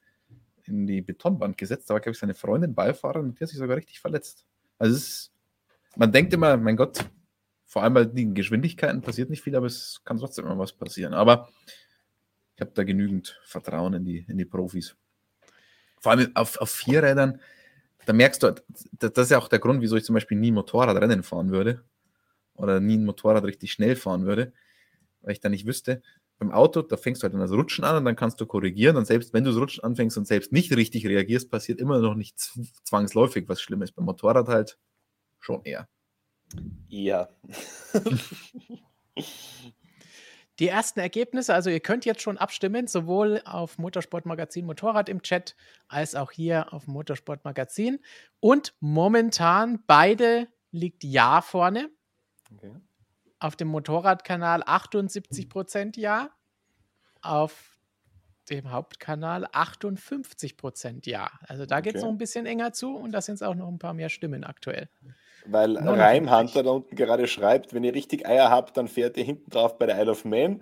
in 0.64 0.88
die 0.88 1.02
Betonwand 1.02 1.56
gesetzt. 1.56 1.90
Da 1.90 1.94
war, 1.94 2.02
glaube 2.02 2.14
ich, 2.14 2.20
seine 2.20 2.34
Freundin 2.34 2.74
Beifahrerin 2.74 3.28
und 3.28 3.40
die 3.40 3.44
hat 3.44 3.50
sich 3.50 3.60
sogar 3.60 3.78
richtig 3.78 4.00
verletzt. 4.00 4.48
Also 4.80 4.96
ist, 4.96 5.32
man 5.96 6.12
denkt 6.12 6.34
immer, 6.34 6.58
mein 6.58 6.76
Gott, 6.76 7.06
vor 7.68 7.84
allem 7.84 7.94
bei 7.94 8.06
den 8.06 8.34
Geschwindigkeiten 8.34 9.02
passiert 9.02 9.30
nicht 9.30 9.44
viel, 9.44 9.56
aber 9.56 9.68
es 9.68 10.02
kann 10.04 10.18
trotzdem 10.18 10.46
immer 10.46 10.58
was 10.58 10.74
passieren. 10.74 11.14
Aber 11.14 11.50
ich 12.56 12.62
habe 12.62 12.72
da 12.74 12.84
genügend 12.84 13.40
Vertrauen 13.44 13.94
in 13.94 14.06
die, 14.06 14.26
in 14.28 14.40
die 14.40 14.46
Profis. 14.46 14.96
Vor 16.00 16.14
allem 16.14 16.36
auf, 16.36 16.58
auf 16.58 16.72
Vierrädern, 16.72 17.40
da 18.08 18.14
merkst 18.14 18.42
du, 18.42 18.56
das 18.94 19.14
das 19.14 19.26
ist 19.26 19.32
ja 19.32 19.38
auch 19.38 19.48
der 19.48 19.60
Grund, 19.60 19.82
wieso 19.82 19.96
ich 19.96 20.04
zum 20.04 20.16
Beispiel 20.16 20.40
nie 20.40 20.52
Motorradrennen 20.52 21.22
fahren 21.22 21.52
würde 21.52 21.84
oder 22.56 22.80
nie 22.80 22.98
ein 22.98 23.06
Motorrad 23.06 23.44
richtig 23.44 23.72
schnell 23.72 23.96
fahren 23.96 24.26
würde, 24.26 24.54
weil 25.22 25.34
ich 25.34 25.40
da 25.40 25.50
nicht 25.50 25.66
wüsste, 25.66 26.02
beim 26.40 26.52
Auto, 26.52 26.82
da 26.82 26.98
fängst 26.98 27.22
du 27.22 27.26
halt 27.26 27.34
an 27.34 27.40
das 27.40 27.52
Rutschen 27.52 27.84
an 27.84 27.98
und 27.98 28.06
dann 28.06 28.16
kannst 28.16 28.42
du 28.42 28.46
korrigieren 28.46 28.98
und 28.98 29.06
selbst 29.06 29.34
wenn 29.34 29.44
du 29.44 29.52
das 29.52 29.60
Rutschen 29.60 29.84
anfängst 29.84 30.18
und 30.18 30.28
selbst 30.28 30.52
nicht 30.52 30.76
richtig 30.76 31.06
reagierst, 31.06 31.50
passiert 31.50 31.80
immer 31.80 32.00
noch 32.00 32.16
nicht 32.16 32.38
zwangsläufig 32.84 33.48
was 33.48 33.62
Schlimmes. 33.62 33.92
Beim 33.92 34.06
Motorrad 34.06 34.48
halt 34.48 34.78
schon 35.40 35.64
eher. 35.64 35.88
Ja. 36.88 37.30
Die 40.60 40.68
ersten 40.68 41.00
Ergebnisse, 41.00 41.54
also 41.54 41.72
ihr 41.72 41.80
könnt 41.80 42.06
jetzt 42.06 42.22
schon 42.22 42.38
abstimmen, 42.38 42.86
sowohl 42.88 43.42
auf 43.44 43.80
Motorsportmagazin 43.80 44.66
Motorrad 44.66 45.10
im 45.10 45.24
Chat 45.24 45.56
als 45.88 46.14
auch 46.14 46.32
hier 46.32 46.74
auf 46.74 46.86
Motorsportmagazin. 46.86 48.00
Und 48.40 48.76
momentan 48.80 49.84
beide 49.88 50.48
liegt 50.72 51.04
Ja 51.04 51.42
vorne. 51.42 51.90
Okay. 52.58 52.72
Auf 53.40 53.56
dem 53.56 53.68
Motorradkanal 53.70 54.64
78% 54.64 55.98
Ja. 55.98 56.30
Auf 57.22 57.78
dem 58.50 58.72
Hauptkanal 58.72 59.46
58% 59.48 61.06
Ja. 61.08 61.32
Also 61.48 61.66
da 61.66 61.80
geht 61.82 61.96
es 61.96 62.02
Okay. 62.02 62.08
noch 62.08 62.14
ein 62.14 62.18
bisschen 62.18 62.46
enger 62.46 62.74
zu 62.74 62.96
und 62.96 63.12
da 63.12 63.22
sind 63.22 63.36
es 63.36 63.42
auch 63.42 63.56
noch 63.56 63.68
ein 63.70 63.80
paar 63.80 63.94
mehr 63.94 64.10
Stimmen 64.10 64.44
aktuell. 64.44 64.90
Weil 65.46 65.74
59. 65.74 66.00
Reimhunter 66.00 66.64
da 66.64 66.70
unten 66.72 66.96
gerade 66.96 67.28
schreibt, 67.28 67.74
wenn 67.74 67.84
ihr 67.84 67.94
richtig 67.94 68.28
Eier 68.28 68.50
habt, 68.50 68.78
dann 68.78 68.88
fährt 68.88 69.18
ihr 69.18 69.24
hinten 69.24 69.50
drauf 69.50 69.78
bei 69.78 69.86
der 69.86 70.00
Isle 70.02 70.12
of 70.12 70.26
Man. 70.26 70.62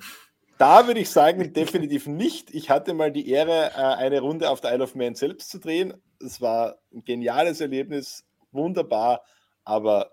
Da 0.58 0.86
würde 0.88 1.00
ich 1.00 1.10
sagen, 1.10 1.54
definitiv 1.54 2.08
nicht. 2.08 2.52
Ich 2.54 2.70
hatte 2.70 2.94
mal 2.94 3.12
die 3.12 3.30
Ehre, 3.30 3.72
äh, 3.76 3.96
eine 3.96 4.22
Runde 4.22 4.50
auf 4.50 4.62
der 4.62 4.74
Isle 4.74 4.84
of 4.84 4.96
Man 4.96 5.16
selbst 5.16 5.50
zu 5.50 5.60
drehen. 5.60 5.94
Es 6.24 6.40
war 6.42 6.78
ein 6.94 7.04
geniales 7.04 7.62
Erlebnis, 7.62 8.26
wunderbar, 8.52 9.24
aber 9.64 10.12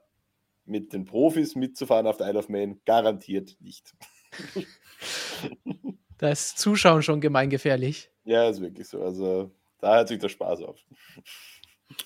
mit 0.69 0.93
den 0.93 1.05
Profis 1.05 1.55
mitzufahren 1.57 2.07
auf 2.07 2.17
der 2.17 2.29
Isle 2.29 2.39
of 2.39 2.49
Man? 2.49 2.81
Garantiert 2.85 3.57
nicht. 3.61 3.95
Da 6.19 6.31
ist 6.31 6.59
Zuschauen 6.59 7.03
schon 7.03 7.21
gemeingefährlich. 7.21 8.11
Ja, 8.25 8.49
ist 8.49 8.61
wirklich 8.61 8.89
so. 8.89 9.01
Also 9.05 9.53
da 9.81 9.95
hört 9.99 10.09
sich 10.09 10.19
der 10.19 10.29
Spaß 10.29 10.63
auf. 10.63 10.81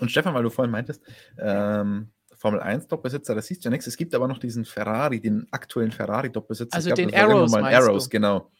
Und 0.00 0.10
Stefan, 0.10 0.34
weil 0.34 0.42
du 0.42 0.50
vorhin 0.50 0.70
meintest, 0.70 1.02
ähm, 1.38 2.12
Formel 2.36 2.60
1 2.60 2.88
Doppelsitzer, 2.88 3.34
das 3.34 3.46
siehst 3.46 3.64
du 3.64 3.68
ja 3.68 3.70
nichts. 3.70 3.86
Es 3.86 3.96
gibt 3.96 4.14
aber 4.14 4.28
noch 4.28 4.36
diesen 4.38 4.66
Ferrari, 4.66 5.18
den 5.20 5.46
aktuellen 5.50 5.92
Ferrari 5.92 6.30
Doppelsitzer. 6.30 6.76
Also 6.76 6.90
Ich 6.90 6.94
den 6.94 7.08
das 7.10 7.20
Arrows 7.22 7.50
mal 7.52 7.62
meinst 7.62 7.80
Arrows, 7.80 8.04
du? 8.04 8.10
genau. 8.10 8.52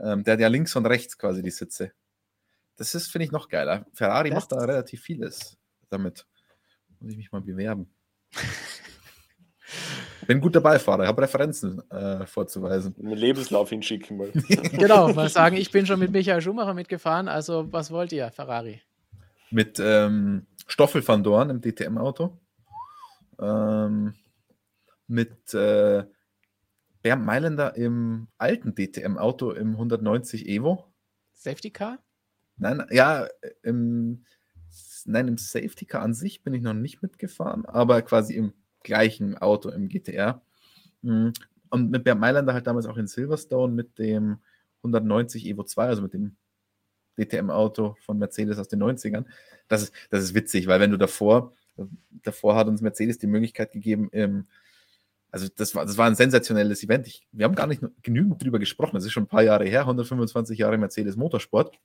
Ähm, 0.00 0.24
der 0.24 0.32
hat 0.34 0.40
ja 0.40 0.48
links 0.48 0.74
und 0.74 0.86
rechts 0.86 1.16
quasi 1.16 1.42
die 1.44 1.50
Sitze. 1.52 1.92
Das 2.76 2.94
ist, 2.96 3.08
finde 3.12 3.26
ich, 3.26 3.30
noch 3.30 3.48
geiler. 3.48 3.86
Ferrari 3.94 4.30
Das- 4.30 4.36
macht 4.40 4.52
da 4.52 4.56
relativ 4.58 5.00
vieles 5.00 5.56
damit. 5.90 6.26
Muss 6.98 7.12
ich 7.12 7.16
mich 7.18 7.30
mal 7.30 7.40
bewerben. 7.40 7.88
Bin 10.28 10.42
guter 10.42 10.60
Beifahrer, 10.60 11.06
habe 11.06 11.22
Referenzen 11.22 11.80
äh, 11.90 12.26
vorzuweisen. 12.26 12.94
Einen 12.98 13.16
Lebenslauf 13.16 13.70
hinschicken 13.70 14.18
mal. 14.18 14.30
Genau, 14.72 15.10
mal 15.14 15.30
sagen, 15.30 15.56
ich 15.56 15.70
bin 15.70 15.86
schon 15.86 15.98
mit 15.98 16.12
Michael 16.12 16.42
Schumacher 16.42 16.74
mitgefahren, 16.74 17.28
also 17.28 17.72
was 17.72 17.90
wollt 17.90 18.12
ihr, 18.12 18.30
Ferrari? 18.30 18.82
Mit 19.50 19.80
ähm, 19.80 20.46
Stoffel 20.66 21.08
van 21.08 21.24
Dorn 21.24 21.48
im 21.48 21.62
DTM-Auto. 21.62 22.38
Ähm, 23.40 24.12
mit 25.06 25.54
äh, 25.54 26.04
Bernd 27.00 27.24
Mailänder 27.24 27.74
im 27.76 28.28
alten 28.36 28.74
DTM-Auto 28.74 29.52
im 29.52 29.70
190 29.70 30.46
Evo. 30.46 30.92
Safety 31.32 31.70
Car? 31.70 32.00
Nein, 32.58 32.84
ja, 32.90 33.28
im, 33.62 34.26
nein, 35.06 35.26
im 35.26 35.38
Safety 35.38 35.86
Car 35.86 36.02
an 36.02 36.12
sich 36.12 36.42
bin 36.42 36.52
ich 36.52 36.60
noch 36.60 36.74
nicht 36.74 37.00
mitgefahren, 37.00 37.64
aber 37.64 38.02
quasi 38.02 38.34
im 38.34 38.52
gleichen 38.88 39.38
Auto 39.38 39.68
im 39.68 39.88
GTR. 39.88 40.42
Mm, 41.02 41.28
Und 41.70 41.90
mit 41.90 42.02
Bernd 42.02 42.20
Mailänder 42.20 42.54
halt 42.54 42.66
damals 42.66 42.86
auch 42.86 42.96
in 42.96 43.06
Silverstone 43.06 43.72
mit 43.72 43.98
dem 43.98 44.38
190 44.78 45.46
Evo 45.46 45.62
2, 45.62 45.86
also 45.86 46.02
mit 46.02 46.14
dem 46.14 46.36
DTM-Auto 47.18 47.96
von 48.00 48.18
Mercedes 48.18 48.58
aus 48.58 48.68
den 48.68 48.82
90ern. 48.82 49.24
Das 49.68 49.82
ist, 49.82 49.92
das 50.10 50.24
ist 50.24 50.34
witzig, 50.34 50.66
weil 50.66 50.80
wenn 50.80 50.90
du 50.90 50.96
davor, 50.96 51.52
davor 52.22 52.56
hat 52.56 52.68
uns 52.68 52.80
Mercedes 52.80 53.18
die 53.18 53.26
Möglichkeit 53.26 53.72
gegeben, 53.72 54.08
im, 54.12 54.46
also 55.30 55.46
das 55.54 55.74
war, 55.74 55.84
das 55.84 55.98
war 55.98 56.06
ein 56.06 56.14
sensationelles 56.14 56.82
Event. 56.82 57.06
Ich, 57.06 57.26
wir 57.32 57.44
haben 57.44 57.54
gar 57.54 57.66
nicht 57.66 57.82
genügend 58.02 58.42
drüber 58.42 58.58
gesprochen. 58.58 58.94
Das 58.94 59.04
ist 59.04 59.12
schon 59.12 59.24
ein 59.24 59.28
paar 59.28 59.42
Jahre 59.42 59.66
her, 59.66 59.80
125 59.82 60.58
Jahre 60.58 60.78
Mercedes 60.78 61.16
Motorsport. 61.16 61.78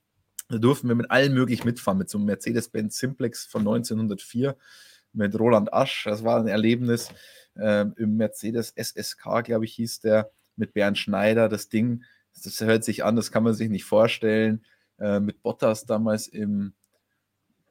Da 0.48 0.58
durften 0.58 0.88
wir 0.88 0.94
mit 0.94 1.10
allen 1.10 1.34
möglich 1.34 1.64
mitfahren, 1.64 1.98
mit 1.98 2.08
so 2.08 2.18
einem 2.18 2.26
Mercedes-Benz 2.26 2.98
Simplex 2.98 3.44
von 3.44 3.60
1904, 3.60 4.56
mit 5.14 5.38
Roland 5.38 5.72
Asch, 5.72 6.04
das 6.04 6.24
war 6.24 6.40
ein 6.40 6.48
Erlebnis. 6.48 7.08
Ähm, 7.56 7.94
Im 7.96 8.16
Mercedes 8.16 8.74
SSK, 8.76 9.44
glaube 9.44 9.64
ich, 9.64 9.74
hieß 9.74 10.00
der, 10.00 10.30
mit 10.56 10.72
Bernd 10.72 10.98
Schneider, 10.98 11.48
das 11.48 11.68
Ding, 11.68 12.04
das 12.42 12.60
hört 12.60 12.84
sich 12.84 13.04
an, 13.04 13.16
das 13.16 13.30
kann 13.30 13.44
man 13.44 13.54
sich 13.54 13.68
nicht 13.70 13.84
vorstellen. 13.84 14.64
Äh, 14.98 15.20
mit 15.20 15.42
Bottas 15.42 15.86
damals 15.86 16.28
im 16.28 16.74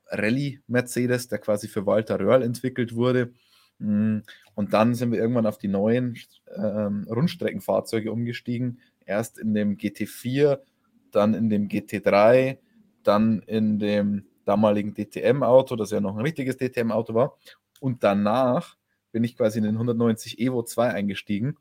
Rallye 0.07 0.60
Mercedes, 0.68 1.28
der 1.28 1.40
quasi 1.40 1.68
für 1.68 1.86
Walter 1.86 2.20
Röhrl 2.20 2.44
entwickelt 2.44 2.95
wurde. 2.95 3.34
Mm, 3.80 4.20
Und 4.56 4.74
dann 4.74 4.94
sind 4.94 5.11
wir 5.11 5.20
irgendwann 5.20 5.45
auf 5.45 5.57
die 5.57 5.68
neuen 5.68 6.18
ähm, 6.56 7.07
Rundstreckenfahrzeuge 7.10 8.11
umgestiegen. 8.11 8.80
Erst 9.06 9.38
in 9.38 9.53
dem 9.53 9.78
GT4, 9.78 10.60
dann 11.11 11.34
in 11.34 11.49
dem 11.49 11.68
GT3, 11.68 12.57
dann 13.03 13.40
in 13.40 13.80
dem 13.80 14.26
damaligen 14.45 14.94
DTM-Auto, 14.94 15.76
das 15.76 15.91
ja 15.91 15.99
noch 15.99 16.15
ein 16.15 16.22
richtiges 16.22 16.57
DTM-Auto 16.57 17.14
war. 17.14 17.38
Und 17.80 18.03
danach 18.03 18.78
bin 19.11 19.24
ich 19.24 19.38
quasi 19.38 19.60
in 19.60 19.65
den 19.65 19.76
190 19.76 20.40
Evo 20.40 20.64
2 20.64 20.90
eingestiegen. 20.90 21.57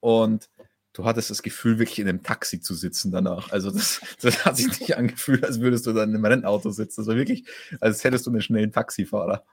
Und 0.00 0.48
du 0.92 1.04
hattest 1.04 1.30
das 1.30 1.42
Gefühl, 1.42 1.78
wirklich 1.78 1.98
in 1.98 2.08
einem 2.08 2.22
Taxi 2.22 2.60
zu 2.60 2.74
sitzen 2.74 3.10
danach. 3.12 3.52
Also 3.52 3.70
das, 3.70 4.00
das 4.20 4.44
hat 4.44 4.56
sich 4.56 4.80
nicht 4.80 4.96
angefühlt, 4.96 5.44
als 5.44 5.60
würdest 5.60 5.86
du 5.86 5.92
dann 5.92 6.14
im 6.14 6.24
Rennauto 6.24 6.70
sitzen. 6.70 7.00
Das 7.00 7.08
war 7.08 7.16
wirklich, 7.16 7.44
als 7.80 8.04
hättest 8.04 8.26
du 8.26 8.30
einen 8.30 8.42
schnellen 8.42 8.72
Taxifahrer. 8.72 9.44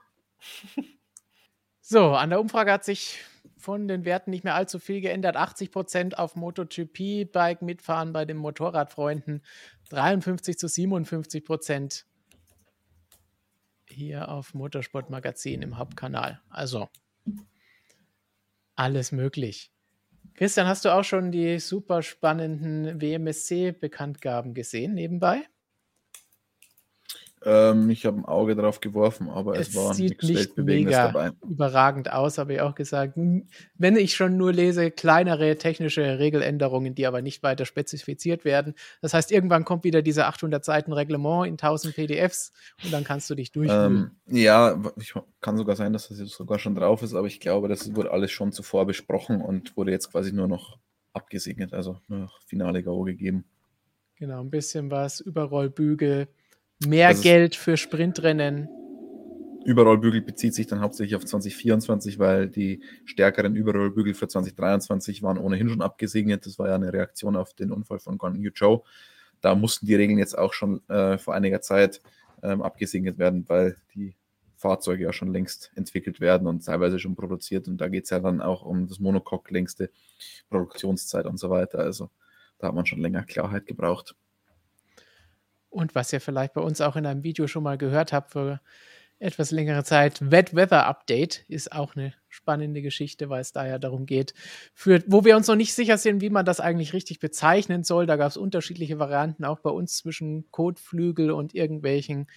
So, 1.80 2.10
an 2.10 2.30
der 2.30 2.40
Umfrage 2.40 2.72
hat 2.72 2.84
sich 2.84 3.20
von 3.56 3.88
den 3.88 4.04
Werten 4.04 4.30
nicht 4.30 4.44
mehr 4.44 4.54
allzu 4.54 4.78
viel 4.78 5.00
geändert. 5.00 5.36
80% 5.36 6.14
auf 6.14 6.36
MotoGP-Bike 6.36 7.62
mitfahren 7.62 8.12
bei 8.12 8.24
den 8.24 8.36
Motorradfreunden, 8.36 9.42
53 9.90 10.58
zu 10.58 10.66
57% 10.66 12.04
hier 13.98 14.28
auf 14.28 14.54
Motorsportmagazin 14.54 15.60
im 15.60 15.76
Hauptkanal. 15.76 16.40
Also 16.48 16.88
alles 18.76 19.12
möglich. 19.12 19.72
Christian, 20.34 20.68
hast 20.68 20.84
du 20.84 20.94
auch 20.94 21.02
schon 21.02 21.32
die 21.32 21.58
super 21.58 22.02
spannenden 22.02 23.00
WMSC-Bekanntgaben 23.00 24.54
gesehen 24.54 24.94
nebenbei? 24.94 25.42
Ähm, 27.50 27.88
ich 27.88 28.04
habe 28.04 28.18
ein 28.18 28.24
Auge 28.26 28.54
drauf 28.54 28.80
geworfen, 28.80 29.30
aber 29.30 29.58
es, 29.58 29.70
Es 29.70 29.76
war 29.76 29.94
sieht 29.94 30.22
nichts 30.22 30.54
nicht 30.54 30.58
mega 30.58 31.06
dabei. 31.06 31.30
überragend 31.48 32.12
aus, 32.12 32.36
habe 32.36 32.52
ich 32.52 32.60
auch 32.60 32.74
gesagt. 32.74 33.14
Wenn 33.16 33.96
ich 33.96 34.14
schon 34.14 34.36
nur 34.36 34.52
lese, 34.52 34.90
kleinere 34.90 35.56
technische 35.56 36.18
Regeländerungen, 36.18 36.94
die 36.94 37.06
aber 37.06 37.22
nicht 37.22 37.42
weiter 37.42 37.64
spezifiziert 37.64 38.44
werden. 38.44 38.74
Das 39.00 39.14
heißt, 39.14 39.32
irgendwann 39.32 39.64
kommt 39.64 39.84
wieder 39.84 40.02
diese 40.02 40.26
800 40.26 40.62
Seiten 40.62 40.92
Reglement 40.92 41.46
in 41.46 41.54
1000 41.54 41.94
PDFs 41.94 42.52
und 42.84 42.92
dann 42.92 43.04
kannst 43.04 43.30
du 43.30 43.34
dich 43.34 43.50
durchwühlen. 43.50 44.12
Ähm, 44.26 44.36
ja, 44.36 44.78
ich, 44.96 45.14
kann 45.40 45.56
sogar 45.56 45.76
sein, 45.76 45.94
dass 45.94 46.08
das 46.08 46.18
jetzt 46.18 46.32
sogar 46.32 46.58
schon 46.58 46.74
drauf 46.74 47.02
ist, 47.02 47.14
aber 47.14 47.28
ich 47.28 47.40
glaube, 47.40 47.68
das 47.68 47.94
wurde 47.94 48.10
alles 48.10 48.30
schon 48.30 48.52
zuvor 48.52 48.84
besprochen 48.84 49.40
und 49.40 49.74
wurde 49.74 49.90
jetzt 49.90 50.12
quasi 50.12 50.32
nur 50.32 50.48
noch 50.48 50.78
abgesegnet, 51.14 51.72
also 51.72 51.98
nur 52.08 52.18
noch 52.18 52.42
finale 52.42 52.82
Go 52.82 53.02
gegeben. 53.02 53.44
Genau, 54.16 54.40
ein 54.40 54.50
bisschen 54.50 54.90
was, 54.90 55.20
Überrollbügel, 55.20 56.28
mehr 56.86 57.10
Das 57.10 57.22
Geld 57.22 57.56
für 57.56 57.76
Sprintrennen. 57.76 58.68
Überrollbügel 59.64 60.22
bezieht 60.22 60.54
sich 60.54 60.66
dann 60.66 60.80
hauptsächlich 60.80 61.16
auf 61.16 61.24
2024, 61.24 62.18
weil 62.18 62.48
die 62.48 62.82
stärkeren 63.04 63.54
Überrollbügel 63.54 64.14
für 64.14 64.28
2023 64.28 65.22
waren 65.22 65.36
ohnehin 65.36 65.68
schon 65.68 65.82
abgesegnet. 65.82 66.46
Das 66.46 66.58
war 66.58 66.68
ja 66.68 66.74
eine 66.74 66.92
Reaktion 66.92 67.36
auf 67.36 67.52
den 67.52 67.70
Unfall 67.70 67.98
von 67.98 68.16
Guan 68.16 68.40
Yu 68.40 68.50
Zhou. 68.50 68.84
Da 69.40 69.54
mussten 69.54 69.86
die 69.86 69.94
Regeln 69.94 70.18
jetzt 70.18 70.38
auch 70.38 70.52
schon 70.52 70.80
äh, 70.88 71.18
vor 71.18 71.34
einiger 71.34 71.60
Zeit 71.60 72.00
ähm, 72.42 72.62
abgesegnet 72.62 73.18
werden, 73.18 73.44
weil 73.48 73.76
die 73.94 74.16
Fahrzeuge 74.56 75.04
ja 75.04 75.12
schon 75.12 75.32
längst 75.32 75.70
entwickelt 75.76 76.20
werden 76.20 76.48
und 76.48 76.64
teilweise 76.64 76.98
schon 76.98 77.14
produziert. 77.14 77.68
Und 77.68 77.78
da 77.78 77.88
geht 77.88 78.04
es 78.04 78.10
ja 78.10 78.20
dann 78.20 78.40
auch 78.40 78.62
um 78.62 78.88
das 78.88 78.98
Monocoque, 78.98 79.52
längste 79.52 79.90
Produktionszeit 80.48 81.26
und 81.26 81.38
so 81.38 81.50
weiter. 81.50 81.78
Also 81.80 82.10
da 82.58 82.68
hat 82.68 82.74
man 82.74 82.86
schon 82.86 83.00
länger 83.00 83.22
Klarheit 83.22 83.66
gebraucht. 83.66 84.16
Und 85.70 85.94
was 85.94 86.12
ihr 86.12 86.20
vielleicht 86.20 86.54
bei 86.54 86.60
uns 86.60 86.80
auch 86.80 86.96
in 86.96 87.06
einem 87.06 87.22
Video 87.22 87.46
schon 87.46 87.62
mal 87.62 87.78
gehört 87.78 88.12
habt 88.12 88.32
für 88.32 88.60
etwas 89.20 89.50
längere 89.50 89.82
Zeit, 89.82 90.30
Wet 90.30 90.54
Weather 90.54 90.86
Update 90.86 91.44
ist 91.48 91.72
auch 91.72 91.96
eine 91.96 92.14
spannende 92.28 92.82
Geschichte, 92.82 93.28
weil 93.28 93.40
es 93.40 93.52
da 93.52 93.66
ja 93.66 93.78
darum 93.78 94.06
geht, 94.06 94.32
für, 94.74 95.02
wo 95.06 95.24
wir 95.24 95.36
uns 95.36 95.48
noch 95.48 95.56
nicht 95.56 95.74
sicher 95.74 95.98
sind, 95.98 96.20
wie 96.20 96.30
man 96.30 96.44
das 96.44 96.60
eigentlich 96.60 96.92
richtig 96.92 97.18
bezeichnen 97.18 97.82
soll. 97.82 98.06
Da 98.06 98.16
gab 98.16 98.30
es 98.30 98.36
unterschiedliche 98.36 98.98
Varianten, 98.98 99.44
auch 99.44 99.58
bei 99.58 99.70
uns 99.70 99.96
zwischen 99.96 100.48
Kotflügel 100.50 101.32
und 101.32 101.54
irgendwelchen 101.54 102.28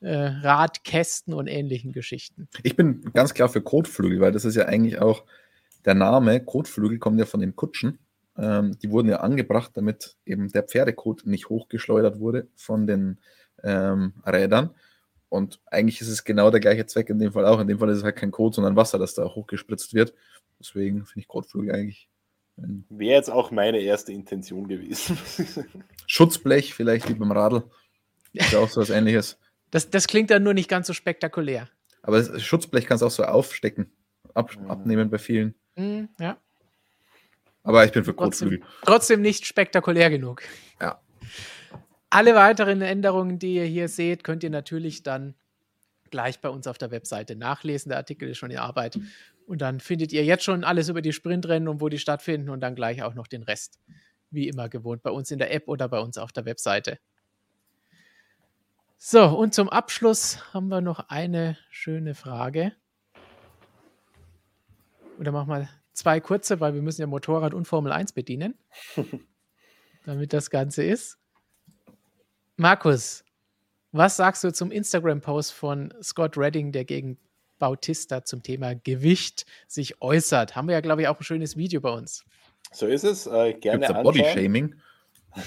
äh, 0.00 0.14
Radkästen 0.14 1.32
und 1.32 1.46
ähnlichen 1.46 1.92
Geschichten. 1.92 2.48
Ich 2.62 2.76
bin 2.76 3.02
ganz 3.14 3.32
klar 3.32 3.48
für 3.48 3.62
Kotflügel, 3.62 4.20
weil 4.20 4.32
das 4.32 4.44
ist 4.44 4.56
ja 4.56 4.66
eigentlich 4.66 4.98
auch 4.98 5.24
der 5.86 5.94
Name. 5.94 6.44
Kotflügel 6.44 6.98
kommt 6.98 7.18
ja 7.18 7.24
von 7.24 7.40
den 7.40 7.56
Kutschen. 7.56 7.98
Ähm, 8.38 8.78
die 8.82 8.90
wurden 8.90 9.08
ja 9.08 9.20
angebracht, 9.20 9.72
damit 9.74 10.16
eben 10.24 10.50
der 10.52 10.62
Pferdekot 10.62 11.26
nicht 11.26 11.48
hochgeschleudert 11.48 12.20
wurde 12.20 12.48
von 12.54 12.86
den 12.86 13.18
ähm, 13.62 14.12
Rädern. 14.26 14.70
Und 15.28 15.60
eigentlich 15.66 16.00
ist 16.00 16.08
es 16.08 16.24
genau 16.24 16.50
der 16.50 16.60
gleiche 16.60 16.86
Zweck 16.86 17.10
in 17.10 17.18
dem 17.18 17.32
Fall 17.32 17.46
auch. 17.46 17.60
In 17.60 17.66
dem 17.68 17.78
Fall 17.78 17.88
ist 17.90 17.98
es 17.98 18.04
halt 18.04 18.16
kein 18.16 18.30
Kot, 18.30 18.54
sondern 18.54 18.76
Wasser, 18.76 18.98
das 18.98 19.14
da 19.14 19.24
hochgespritzt 19.24 19.94
wird. 19.94 20.14
Deswegen 20.60 21.04
finde 21.04 21.20
ich 21.20 21.28
Kotflügel 21.28 21.74
eigentlich 21.74 22.08
Wäre 22.56 23.14
jetzt 23.14 23.30
auch 23.30 23.50
meine 23.50 23.80
erste 23.80 24.12
Intention 24.12 24.66
gewesen. 24.66 25.18
Schutzblech, 26.06 26.74
vielleicht 26.74 27.08
wie 27.08 27.14
beim 27.14 27.32
Radl. 27.32 27.64
Ist 28.32 28.52
ja 28.52 28.60
auch 28.60 28.68
so 28.68 28.80
was 28.80 28.90
ähnliches. 28.90 29.38
Das, 29.70 29.90
das 29.90 30.06
klingt 30.06 30.30
dann 30.30 30.42
nur 30.42 30.54
nicht 30.54 30.68
ganz 30.68 30.86
so 30.86 30.92
spektakulär. 30.94 31.68
Aber 32.02 32.18
das 32.18 32.42
Schutzblech 32.42 32.86
kannst 32.86 33.02
du 33.02 33.06
auch 33.06 33.10
so 33.10 33.24
aufstecken, 33.24 33.92
ab, 34.34 34.56
Mhm. 34.58 34.70
abnehmen 34.70 35.10
bei 35.10 35.18
vielen. 35.18 35.54
Hm, 35.74 36.08
ja. 36.18 36.38
Aber 37.66 37.84
ich 37.84 37.90
bin 37.90 38.04
für 38.04 38.14
Trotzdem, 38.14 38.48
Kotflügel. 38.48 38.68
trotzdem 38.82 39.22
nicht 39.22 39.44
spektakulär 39.44 40.08
genug. 40.08 40.42
Ja. 40.80 41.00
Alle 42.10 42.36
weiteren 42.36 42.80
Änderungen, 42.80 43.40
die 43.40 43.56
ihr 43.56 43.64
hier 43.64 43.88
seht, 43.88 44.22
könnt 44.22 44.44
ihr 44.44 44.50
natürlich 44.50 45.02
dann 45.02 45.34
gleich 46.10 46.40
bei 46.40 46.48
uns 46.48 46.68
auf 46.68 46.78
der 46.78 46.92
Webseite 46.92 47.34
nachlesen. 47.34 47.88
Der 47.88 47.98
Artikel 47.98 48.28
ist 48.28 48.38
schon 48.38 48.52
in 48.52 48.58
Arbeit. 48.58 49.00
Und 49.46 49.62
dann 49.62 49.80
findet 49.80 50.12
ihr 50.12 50.24
jetzt 50.24 50.44
schon 50.44 50.62
alles 50.62 50.88
über 50.88 51.02
die 51.02 51.12
Sprintrennen 51.12 51.68
und 51.68 51.80
wo 51.80 51.88
die 51.88 51.98
stattfinden 51.98 52.50
und 52.50 52.60
dann 52.60 52.76
gleich 52.76 53.02
auch 53.02 53.14
noch 53.14 53.26
den 53.26 53.42
Rest. 53.42 53.80
Wie 54.30 54.46
immer 54.46 54.68
gewohnt, 54.68 55.02
bei 55.02 55.10
uns 55.10 55.32
in 55.32 55.38
der 55.38 55.52
App 55.52 55.66
oder 55.66 55.88
bei 55.88 55.98
uns 55.98 56.18
auf 56.18 56.30
der 56.30 56.44
Webseite. 56.44 57.00
So, 58.96 59.24
und 59.24 59.54
zum 59.54 59.68
Abschluss 59.68 60.54
haben 60.54 60.68
wir 60.68 60.80
noch 60.80 61.08
eine 61.08 61.56
schöne 61.70 62.14
Frage. 62.14 62.72
oder 65.18 65.32
mach 65.32 65.46
mal 65.46 65.68
zwei 65.96 66.20
kurze, 66.20 66.60
weil 66.60 66.74
wir 66.74 66.82
müssen 66.82 67.00
ja 67.00 67.06
Motorrad 67.06 67.54
und 67.54 67.66
Formel 67.66 67.90
1 67.90 68.12
bedienen, 68.12 68.54
damit 70.04 70.32
das 70.32 70.50
Ganze 70.50 70.84
ist. 70.84 71.18
Markus, 72.56 73.24
was 73.92 74.16
sagst 74.16 74.44
du 74.44 74.52
zum 74.52 74.70
Instagram-Post 74.70 75.52
von 75.52 75.92
Scott 76.02 76.36
Redding, 76.36 76.72
der 76.72 76.84
gegen 76.84 77.18
Bautista 77.58 78.24
zum 78.24 78.42
Thema 78.42 78.74
Gewicht 78.74 79.46
sich 79.66 80.00
äußert? 80.02 80.54
Haben 80.54 80.68
wir 80.68 80.74
ja, 80.74 80.80
glaube 80.80 81.02
ich, 81.02 81.08
auch 81.08 81.18
ein 81.18 81.24
schönes 81.24 81.56
Video 81.56 81.80
bei 81.80 81.90
uns. 81.90 82.24
So 82.72 82.86
ist 82.86 83.04
es. 83.04 83.26
Äh, 83.26 83.54
gerne 83.54 83.88
anschauen. 83.88 84.04
Body-Shaming? 84.04 84.74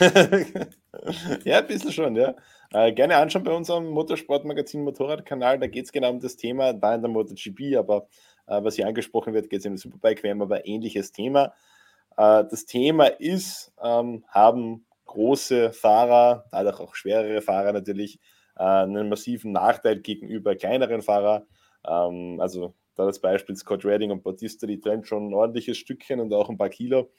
ja, 1.43 1.59
ein 1.59 1.67
bisschen 1.67 1.91
schon, 1.91 2.15
ja. 2.15 2.35
Äh, 2.71 2.93
gerne 2.93 3.17
anschauen 3.17 3.43
bei 3.43 3.51
unserem 3.51 3.87
Motorsportmagazin 3.87 4.83
Motorradkanal. 4.83 5.59
Da 5.59 5.67
geht 5.67 5.85
es 5.85 5.91
genau 5.91 6.11
um 6.11 6.19
das 6.19 6.35
Thema, 6.35 6.73
da 6.73 6.95
in 6.95 7.01
der 7.01 7.09
MotoGP, 7.09 7.75
aber 7.77 8.07
was 8.49 8.75
hier 8.75 8.87
angesprochen 8.87 9.33
wird, 9.33 9.49
geht 9.49 9.59
es 9.59 9.65
um 9.65 9.77
Superbike 9.77 10.23
WM, 10.23 10.41
aber 10.41 10.65
ähnliches 10.65 11.11
Thema. 11.11 11.53
Äh, 12.17 12.45
das 12.49 12.65
Thema 12.65 13.07
ist, 13.07 13.71
ähm, 13.81 14.25
haben 14.27 14.85
große 15.05 15.73
Fahrer, 15.73 16.45
dadurch 16.51 16.79
auch 16.79 16.95
schwerere 16.95 17.41
Fahrer 17.41 17.73
natürlich, 17.73 18.19
äh, 18.57 18.63
einen 18.63 19.09
massiven 19.09 19.51
Nachteil 19.51 19.99
gegenüber 19.99 20.55
kleineren 20.55 21.01
Fahrern. 21.01 21.43
Ähm, 21.87 22.39
also 22.39 22.75
da 22.95 23.05
das 23.05 23.19
Beispiel 23.19 23.55
Scott 23.55 23.85
Redding 23.85 24.11
und 24.11 24.23
Bautista, 24.23 24.67
die 24.67 24.79
trennt 24.79 25.07
schon 25.07 25.29
ein 25.29 25.33
ordentliches 25.33 25.77
Stückchen 25.77 26.19
und 26.19 26.33
auch 26.33 26.49
ein 26.49 26.57
paar 26.57 26.69
Kilo. 26.69 27.11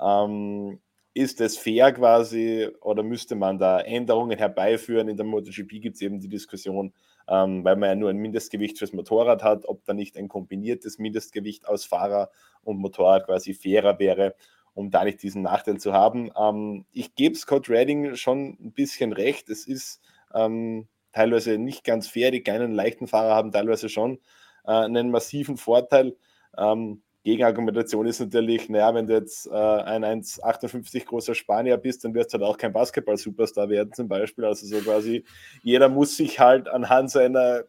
Ähm, 0.00 0.80
ist 1.14 1.40
es 1.40 1.56
fair 1.56 1.92
quasi 1.92 2.68
oder 2.80 3.02
müsste 3.02 3.36
man 3.36 3.58
da 3.58 3.80
Änderungen 3.80 4.36
herbeiführen? 4.36 5.08
In 5.08 5.16
der 5.16 5.24
MotoGP 5.24 5.80
gibt 5.80 5.94
es 5.94 6.02
eben 6.02 6.20
die 6.20 6.28
Diskussion, 6.28 6.92
ähm, 7.28 7.64
weil 7.64 7.76
man 7.76 7.88
ja 7.88 7.94
nur 7.94 8.10
ein 8.10 8.16
Mindestgewicht 8.16 8.78
fürs 8.78 8.92
Motorrad 8.92 9.42
hat, 9.42 9.64
ob 9.66 9.84
da 9.84 9.94
nicht 9.94 10.16
ein 10.16 10.28
kombiniertes 10.28 10.98
Mindestgewicht 10.98 11.66
aus 11.68 11.84
Fahrer 11.84 12.30
und 12.62 12.78
Motorrad 12.78 13.26
quasi 13.26 13.54
fairer 13.54 13.98
wäre, 13.98 14.34
um 14.74 14.90
da 14.90 15.04
nicht 15.04 15.22
diesen 15.22 15.42
Nachteil 15.42 15.78
zu 15.78 15.92
haben. 15.92 16.30
Ähm, 16.36 16.84
ich 16.92 17.14
gebe 17.14 17.36
Scott 17.36 17.68
Redding 17.68 18.16
schon 18.16 18.56
ein 18.60 18.72
bisschen 18.72 19.12
recht. 19.12 19.48
Es 19.48 19.66
ist 19.66 20.00
ähm, 20.34 20.88
teilweise 21.12 21.58
nicht 21.58 21.84
ganz 21.84 22.08
fair. 22.08 22.30
Die 22.30 22.42
kleinen 22.42 22.72
leichten 22.72 23.06
Fahrer 23.06 23.34
haben 23.34 23.52
teilweise 23.52 23.88
schon 23.88 24.18
äh, 24.66 24.72
einen 24.72 25.10
massiven 25.10 25.56
Vorteil. 25.56 26.16
Ähm, 26.58 27.02
Gegenargumentation 27.24 28.06
ist 28.06 28.20
natürlich, 28.20 28.68
naja, 28.68 28.94
wenn 28.94 29.06
du 29.06 29.14
jetzt 29.14 29.46
äh, 29.46 29.50
ein 29.50 30.04
1,58 30.04 31.06
großer 31.06 31.34
Spanier 31.34 31.78
bist, 31.78 32.04
dann 32.04 32.14
wirst 32.14 32.32
du 32.32 32.38
halt 32.38 32.46
auch 32.46 32.58
kein 32.58 32.72
Basketball-Superstar 32.72 33.70
werden, 33.70 33.94
zum 33.94 34.08
Beispiel. 34.08 34.44
Also 34.44 34.66
so 34.66 34.78
quasi, 34.80 35.24
jeder 35.62 35.88
muss 35.88 36.16
sich 36.16 36.38
halt 36.38 36.68
anhand 36.68 37.10
seiner 37.10 37.64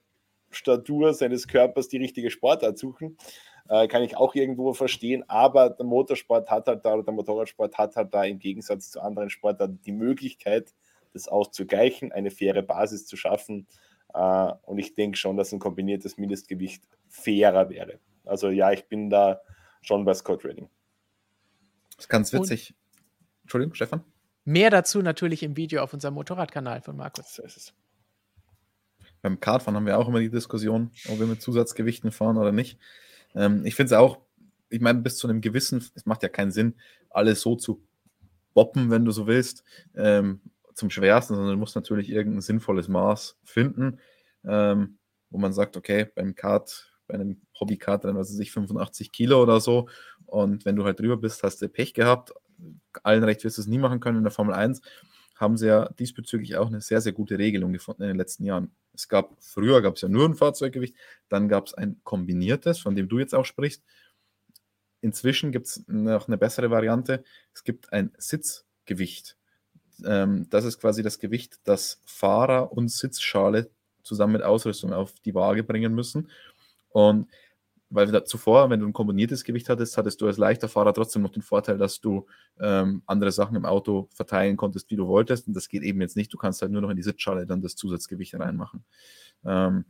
Statur, 0.52 1.14
seines 1.14 1.48
Körpers 1.48 1.88
die 1.88 1.98
richtige 1.98 2.30
Sportart 2.30 2.78
suchen. 2.78 3.18
Äh, 3.70 3.88
kann 3.88 4.04
ich 4.04 4.18
auch 4.18 4.36
irgendwo 4.36 4.74
verstehen, 4.74 5.24
aber 5.30 5.70
der 5.70 5.86
Motorsport 5.86 6.52
hat 6.52 6.68
halt 6.68 6.84
da, 6.86 6.94
oder 6.94 7.04
der 7.04 7.14
Motorradsport 7.14 7.78
hat 7.78 7.96
halt 7.96 8.14
da 8.14 8.26
im 8.26 8.40
Gegensatz 8.40 8.92
zu 8.92 9.02
anderen 9.02 9.30
Sportarten 9.30 9.80
die 9.86 9.94
Möglichkeit, 9.94 10.74
das 11.14 11.30
auszugleichen, 11.30 12.12
eine 12.12 12.30
faire 12.30 12.62
Basis 12.62 13.06
zu 13.08 13.16
schaffen. 13.16 13.68
Äh, 14.14 14.52
und 14.64 14.80
ich 14.80 14.96
denke 14.96 15.18
schon, 15.18 15.38
dass 15.38 15.54
ein 15.54 15.60
kombiniertes 15.60 16.18
Mindestgewicht 16.18 16.84
fairer 17.08 17.70
wäre. 17.70 18.00
Also 18.26 18.50
ja, 18.50 18.72
ich 18.72 18.88
bin 18.88 19.10
da 19.10 19.42
schon 19.82 20.06
bei 20.06 20.14
Scott 20.14 20.44
Redding. 20.44 20.70
Das 21.96 22.06
ist 22.06 22.10
ganz 22.10 22.34
witzig. 22.34 22.72
Und 22.72 23.42
Entschuldigung, 23.44 23.76
Stefan? 23.76 24.04
Mehr 24.44 24.70
dazu 24.70 25.02
natürlich 25.02 25.44
im 25.44 25.58
Video 25.58 25.82
auf 25.82 25.94
unserem 25.94 26.14
Motorradkanal 26.14 26.82
von 26.82 26.96
Markus. 26.96 27.36
So 27.36 27.44
ist 27.44 27.58
es. 27.58 27.74
Beim 29.22 29.40
Kartfahren 29.40 29.76
haben 29.76 29.88
wir 29.88 29.98
auch 29.98 30.08
immer 30.08 30.20
die 30.20 30.30
Diskussion, 30.30 30.92
ob 31.10 31.20
wir 31.20 31.26
mit 31.26 31.42
Zusatzgewichten 31.42 32.12
fahren 32.12 32.38
oder 32.38 32.52
nicht. 32.52 32.78
Ähm, 33.34 33.66
ich 33.66 33.74
finde 33.74 33.88
es 33.88 34.00
auch, 34.00 34.20
ich 34.70 34.82
meine, 34.82 35.00
bis 35.00 35.18
zu 35.18 35.28
einem 35.28 35.42
gewissen, 35.42 35.84
es 35.96 36.06
macht 36.06 36.22
ja 36.22 36.30
keinen 36.30 36.52
Sinn, 36.52 36.76
alles 37.10 37.42
so 37.42 37.56
zu 37.56 37.84
boppen, 38.54 38.92
wenn 38.92 39.06
du 39.06 39.12
so 39.12 39.26
willst, 39.26 39.64
ähm, 39.96 40.42
zum 40.76 40.90
Schwersten, 40.90 41.36
sondern 41.36 41.54
du 41.54 41.60
musst 41.60 41.76
natürlich 41.76 42.10
irgendein 42.10 42.42
sinnvolles 42.42 42.88
Maß 42.88 43.40
finden, 43.44 44.00
ähm, 44.44 44.98
wo 45.30 45.38
man 45.38 45.54
sagt, 45.54 45.78
okay, 45.78 46.06
beim 46.14 46.36
Kart 46.36 46.95
bei 47.08 47.16
einem 47.16 47.42
Hobbykater, 47.60 48.16
was 48.16 48.32
weiß 48.32 48.40
ich, 48.40 48.52
85 48.52 49.12
Kilo 49.12 49.42
oder 49.42 49.60
so. 49.60 49.88
Und 50.26 50.66
wenn 50.66 50.76
du 50.76 50.84
halt 50.84 51.00
drüber 51.00 51.18
bist, 51.18 51.44
hast 51.44 51.62
du 51.62 51.70
Pech 51.70 51.94
gehabt. 51.94 52.34
Allen 53.04 53.24
recht 53.24 53.44
wirst 53.44 53.58
du 53.58 53.62
es 53.62 53.68
nie 53.68 53.78
machen 53.78 54.00
können 54.00 54.18
in 54.18 54.24
der 54.24 54.32
Formel 54.32 54.54
1. 54.54 54.82
Haben 55.36 55.58
sie 55.58 55.68
ja 55.68 55.90
diesbezüglich 56.00 56.56
auch 56.56 56.68
eine 56.68 56.82
sehr, 56.82 57.02
sehr 57.02 57.12
gute 57.12 57.38
Regelung 57.38 57.74
gefunden 57.74 58.04
in 58.04 58.10
den 58.10 58.18
letzten 58.18 58.46
Jahren. 58.46 58.72
Es 58.94 59.10
gab, 59.10 59.36
früher 59.42 59.82
gab 59.82 59.96
es 59.96 60.02
ja 60.02 60.08
nur 60.08 60.26
ein 60.26 60.36
Fahrzeuggewicht, 60.36 60.96
dann 61.28 61.50
gab 61.50 61.68
es 61.68 61.74
ein 61.74 62.00
kombiniertes, 62.04 62.80
von 62.80 62.96
dem 62.96 63.10
du 63.10 63.20
jetzt 63.20 63.36
auch 63.36 63.46
sprichst. 63.46 63.84
Inzwischen 65.02 65.52
gibt 65.52 65.68
es 65.68 65.84
noch 65.88 66.28
eine 66.28 66.38
bessere 66.38 66.72
Variante. 66.72 67.24
Es 67.54 67.64
gibt 67.64 67.92
ein 67.92 68.12
Sitzgewicht. 68.18 69.38
Ähm, 70.04 70.48
das 70.50 70.66
ist 70.66 70.80
quasi 70.80 71.04
das 71.04 71.20
Gewicht, 71.20 71.60
das 71.64 72.02
Fahrer 72.06 72.72
und 72.72 72.90
Sitzschale 72.90 73.70
zusammen 74.06 74.34
mit 74.34 74.44
Ausrüstung 74.44 74.94
auf 74.94 75.14
die 75.20 75.36
Waage 75.36 75.64
bringen 75.64 75.94
müssen. 75.94 76.30
Und 76.96 77.28
weil 77.90 78.08
da, 78.08 78.24
zuvor, 78.24 78.70
wenn 78.70 78.80
du 78.80 78.88
ein 78.88 78.94
kombiniertes 78.94 79.44
Gewicht 79.44 79.68
hattest, 79.68 79.98
hattest 79.98 80.22
du 80.22 80.28
als 80.28 80.38
leichter 80.38 80.70
Fahrer 80.70 80.94
trotzdem 80.94 81.24
noch 81.24 81.32
den 81.32 81.42
Vorteil, 81.42 81.78
dass 81.78 82.00
du 82.00 82.26
ähm, 82.58 83.04
andere 83.06 83.34
Sachen 83.34 83.58
im 83.58 83.66
Auto 83.66 84.08
verteilen 84.14 84.56
konntest, 84.56 84.90
wie 84.90 84.96
du 84.96 85.06
wolltest. 85.06 85.46
Und 85.46 85.56
das 85.56 85.68
geht 85.68 85.84
eben 85.84 86.00
jetzt 86.00 86.16
nicht. 86.16 86.34
Du 86.34 86.38
kannst 86.38 86.62
halt 86.62 86.72
nur 86.72 86.82
noch 86.82 86.90
in 86.90 86.96
die 86.96 87.04
Sitzschale 87.04 87.46
dann 87.46 87.62
das 87.62 87.76
Zusatzgewicht 87.76 88.34
reinmachen. 88.40 88.86
Ähm, 89.46 89.84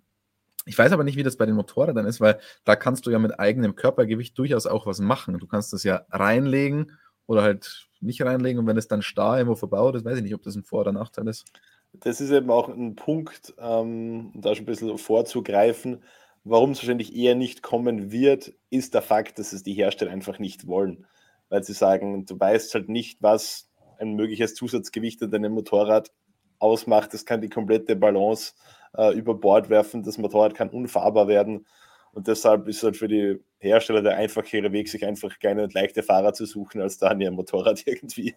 ich 0.65 0.75
weiß 0.75 0.91
aber 0.93 1.03
nicht, 1.03 1.15
wie 1.15 1.21
das 1.21 1.37
bei 1.37 1.45
den 1.45 1.53
Motorrädern 1.53 2.07
ist, 2.07 2.19
weil 2.19 2.39
da 2.63 2.75
kannst 2.75 3.05
du 3.05 3.11
ja 3.11 3.19
mit 3.19 3.39
eigenem 3.39 3.75
Körpergewicht 3.75 4.35
durchaus 4.35 4.65
auch 4.65 4.87
was 4.87 4.99
machen. 4.99 5.37
Du 5.37 5.45
kannst 5.45 5.73
das 5.73 5.83
ja 5.83 6.05
reinlegen 6.09 6.91
oder 7.27 7.43
halt 7.43 7.87
nicht 8.01 8.23
reinlegen. 8.23 8.59
Und 8.59 8.65
wenn 8.65 8.77
es 8.77 8.87
dann 8.87 9.03
starr 9.03 9.37
irgendwo 9.37 9.55
verbaut 9.55 9.93
ist, 9.93 10.05
weiß 10.05 10.17
ich 10.17 10.23
nicht, 10.23 10.33
ob 10.33 10.41
das 10.41 10.55
ein 10.55 10.63
Vor- 10.63 10.81
oder 10.81 10.91
Nachteil 10.91 11.27
ist. 11.27 11.45
Das 11.93 12.19
ist 12.19 12.31
eben 12.31 12.49
auch 12.49 12.67
ein 12.67 12.95
Punkt, 12.95 13.53
ähm, 13.59 14.31
da 14.33 14.55
schon 14.55 14.63
ein 14.63 14.65
bisschen 14.65 14.97
vorzugreifen 14.97 16.01
Warum 16.47 16.71
es 16.71 16.77
wahrscheinlich 16.77 17.15
eher 17.15 17.33
nicht 17.33 17.63
kommen 17.63 18.11
wird, 18.11 18.53
ist 18.69 18.93
der 18.93 19.01
Fakt, 19.01 19.39
dass 19.39 19.51
es 19.51 19.63
die 19.63 19.73
Hersteller 19.73 20.11
einfach 20.11 20.37
nicht 20.37 20.67
wollen. 20.67 21.07
Weil 21.49 21.63
sie 21.63 21.73
sagen, 21.73 22.27
du 22.27 22.39
weißt 22.39 22.75
halt 22.75 22.87
nicht, 22.87 23.23
was 23.23 23.71
ein 23.97 24.13
mögliches 24.13 24.53
Zusatzgewicht 24.53 25.23
an 25.23 25.31
deinem 25.31 25.53
Motorrad 25.53 26.11
ausmacht. 26.59 27.15
Das 27.15 27.25
kann 27.25 27.41
die 27.41 27.49
komplette 27.49 27.95
Balance 27.95 28.53
äh, 28.95 29.17
über 29.17 29.33
Bord 29.33 29.71
werfen. 29.71 30.03
Das 30.03 30.19
Motorrad 30.19 30.53
kann 30.53 30.69
unfahrbar 30.69 31.27
werden. 31.27 31.65
Und 32.13 32.27
deshalb 32.27 32.67
ist 32.67 32.83
halt 32.83 32.95
für 32.95 33.07
die 33.07 33.39
Hersteller 33.57 34.03
der 34.03 34.15
einfachere 34.15 34.71
Weg, 34.71 34.87
sich 34.87 35.03
einfach 35.03 35.39
kleine 35.39 35.63
und 35.63 35.73
leichte 35.73 36.03
Fahrer 36.03 36.33
zu 36.33 36.45
suchen, 36.45 36.79
als 36.79 36.99
da 36.99 37.07
an 37.07 37.21
ihrem 37.21 37.33
Motorrad 37.33 37.81
irgendwie 37.87 38.35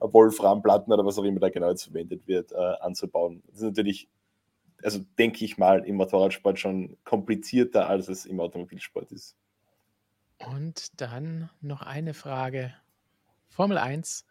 Wolframplatten 0.00 0.90
oder 0.90 1.04
was 1.04 1.18
auch 1.18 1.24
immer 1.24 1.40
da 1.40 1.50
genau 1.50 1.68
jetzt 1.68 1.84
verwendet 1.84 2.26
wird, 2.26 2.50
äh, 2.52 2.74
anzubauen. 2.80 3.42
Das 3.48 3.56
ist 3.56 3.62
natürlich 3.62 4.08
also 4.82 5.00
denke 5.18 5.44
ich 5.44 5.58
mal, 5.58 5.84
im 5.84 5.96
Motorradsport 5.96 6.58
schon 6.58 6.96
komplizierter, 7.04 7.88
als 7.88 8.08
es 8.08 8.26
im 8.26 8.40
Automobilsport 8.40 9.12
ist. 9.12 9.36
Und 10.38 11.00
dann 11.00 11.50
noch 11.60 11.82
eine 11.82 12.14
Frage. 12.14 12.74
Formel 13.48 13.78
1 13.78 14.26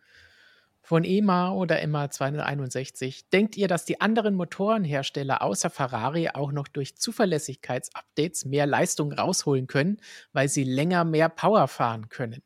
von 0.82 1.04
EMA 1.04 1.52
oder 1.54 1.82
EMA 1.82 2.10
261. 2.10 3.30
Denkt 3.30 3.56
ihr, 3.56 3.68
dass 3.68 3.86
die 3.86 4.02
anderen 4.02 4.36
Motorenhersteller 4.36 5.42
außer 5.42 5.70
Ferrari 5.70 6.30
auch 6.30 6.52
noch 6.52 6.68
durch 6.68 6.98
Zuverlässigkeitsupdates 6.98 8.46
mehr 8.46 8.66
Leistung 8.66 9.14
rausholen 9.14 9.68
können, 9.68 9.98
weil 10.34 10.50
sie 10.50 10.64
länger 10.64 11.06
mehr 11.06 11.30
Power 11.30 11.68
fahren 11.68 12.10
können? 12.10 12.42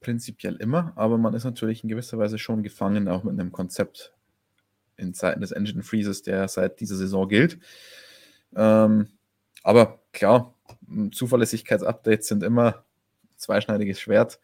Prinzipiell 0.00 0.56
immer, 0.56 0.92
aber 0.96 1.16
man 1.16 1.32
ist 1.32 1.44
natürlich 1.44 1.82
in 1.82 1.88
gewisser 1.88 2.18
Weise 2.18 2.38
schon 2.38 2.62
gefangen, 2.62 3.08
auch 3.08 3.24
mit 3.24 3.32
einem 3.32 3.52
Konzept 3.52 4.14
in 4.96 5.14
Zeiten 5.14 5.40
des 5.40 5.52
Engine 5.52 5.82
Freezes, 5.82 6.22
der 6.22 6.48
seit 6.48 6.80
dieser 6.80 6.96
Saison 6.96 7.28
gilt. 7.28 7.58
Ähm, 8.54 9.08
aber 9.62 10.00
klar, 10.12 10.54
Zuverlässigkeitsupdates 11.12 12.28
sind 12.28 12.42
immer 12.42 12.84
zweischneidiges 13.36 14.00
Schwert. 14.00 14.40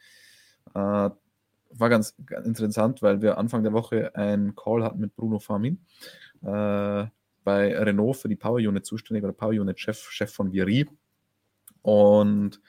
Äh, 0.75 1.11
war 1.73 1.89
ganz, 1.89 2.15
ganz, 2.27 2.47
interessant, 2.47 3.03
weil 3.03 3.23
wir 3.23 3.39
Anfang 3.39 3.63
der 3.63 3.73
Woche 3.73 4.15
einen 4.17 4.57
Call 4.57 4.83
hatten 4.83 5.01
mit 5.01 5.15
Bruno 5.15 5.39
Farmin 5.39 5.79
äh, 6.43 7.07
bei 7.45 7.79
Renault 7.79 8.17
für 8.17 8.29
die 8.29 8.37
Power 8.37 8.57
Unit 8.57 8.85
zuständig 8.85 9.25
oder 9.25 9.33
Power 9.33 9.51
Unit 9.51 9.79
Chef, 9.79 10.11
Chef 10.11 10.33
von 10.33 10.53
Viry. 10.53 10.89
Und 11.83 12.61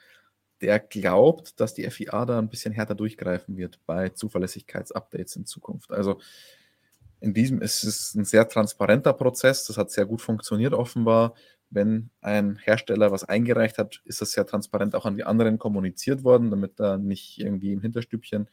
der 0.60 0.78
glaubt, 0.78 1.60
dass 1.60 1.74
die 1.74 1.88
FIA 1.90 2.24
da 2.24 2.38
ein 2.38 2.48
bisschen 2.48 2.72
härter 2.72 2.94
durchgreifen 2.94 3.56
wird 3.56 3.80
bei 3.84 4.10
Zuverlässigkeitsupdates 4.10 5.36
in 5.36 5.46
Zukunft. 5.46 5.90
Also 5.90 6.20
in 7.22 7.34
diesem 7.34 7.62
ist 7.62 7.84
es 7.84 8.14
ein 8.14 8.24
sehr 8.24 8.48
transparenter 8.48 9.12
Prozess. 9.12 9.64
Das 9.66 9.78
hat 9.78 9.90
sehr 9.90 10.06
gut 10.06 10.20
funktioniert 10.20 10.74
offenbar. 10.74 11.34
Wenn 11.70 12.10
ein 12.20 12.56
Hersteller 12.56 13.12
was 13.12 13.24
eingereicht 13.24 13.78
hat, 13.78 14.02
ist 14.04 14.20
das 14.20 14.32
sehr 14.32 14.44
transparent 14.44 14.94
auch 14.94 15.06
an 15.06 15.16
die 15.16 15.24
anderen 15.24 15.58
kommuniziert 15.58 16.24
worden, 16.24 16.50
damit 16.50 16.78
da 16.80 16.98
nicht 16.98 17.38
irgendwie 17.38 17.72
im 17.72 17.80
Hinterstübchen 17.80 18.48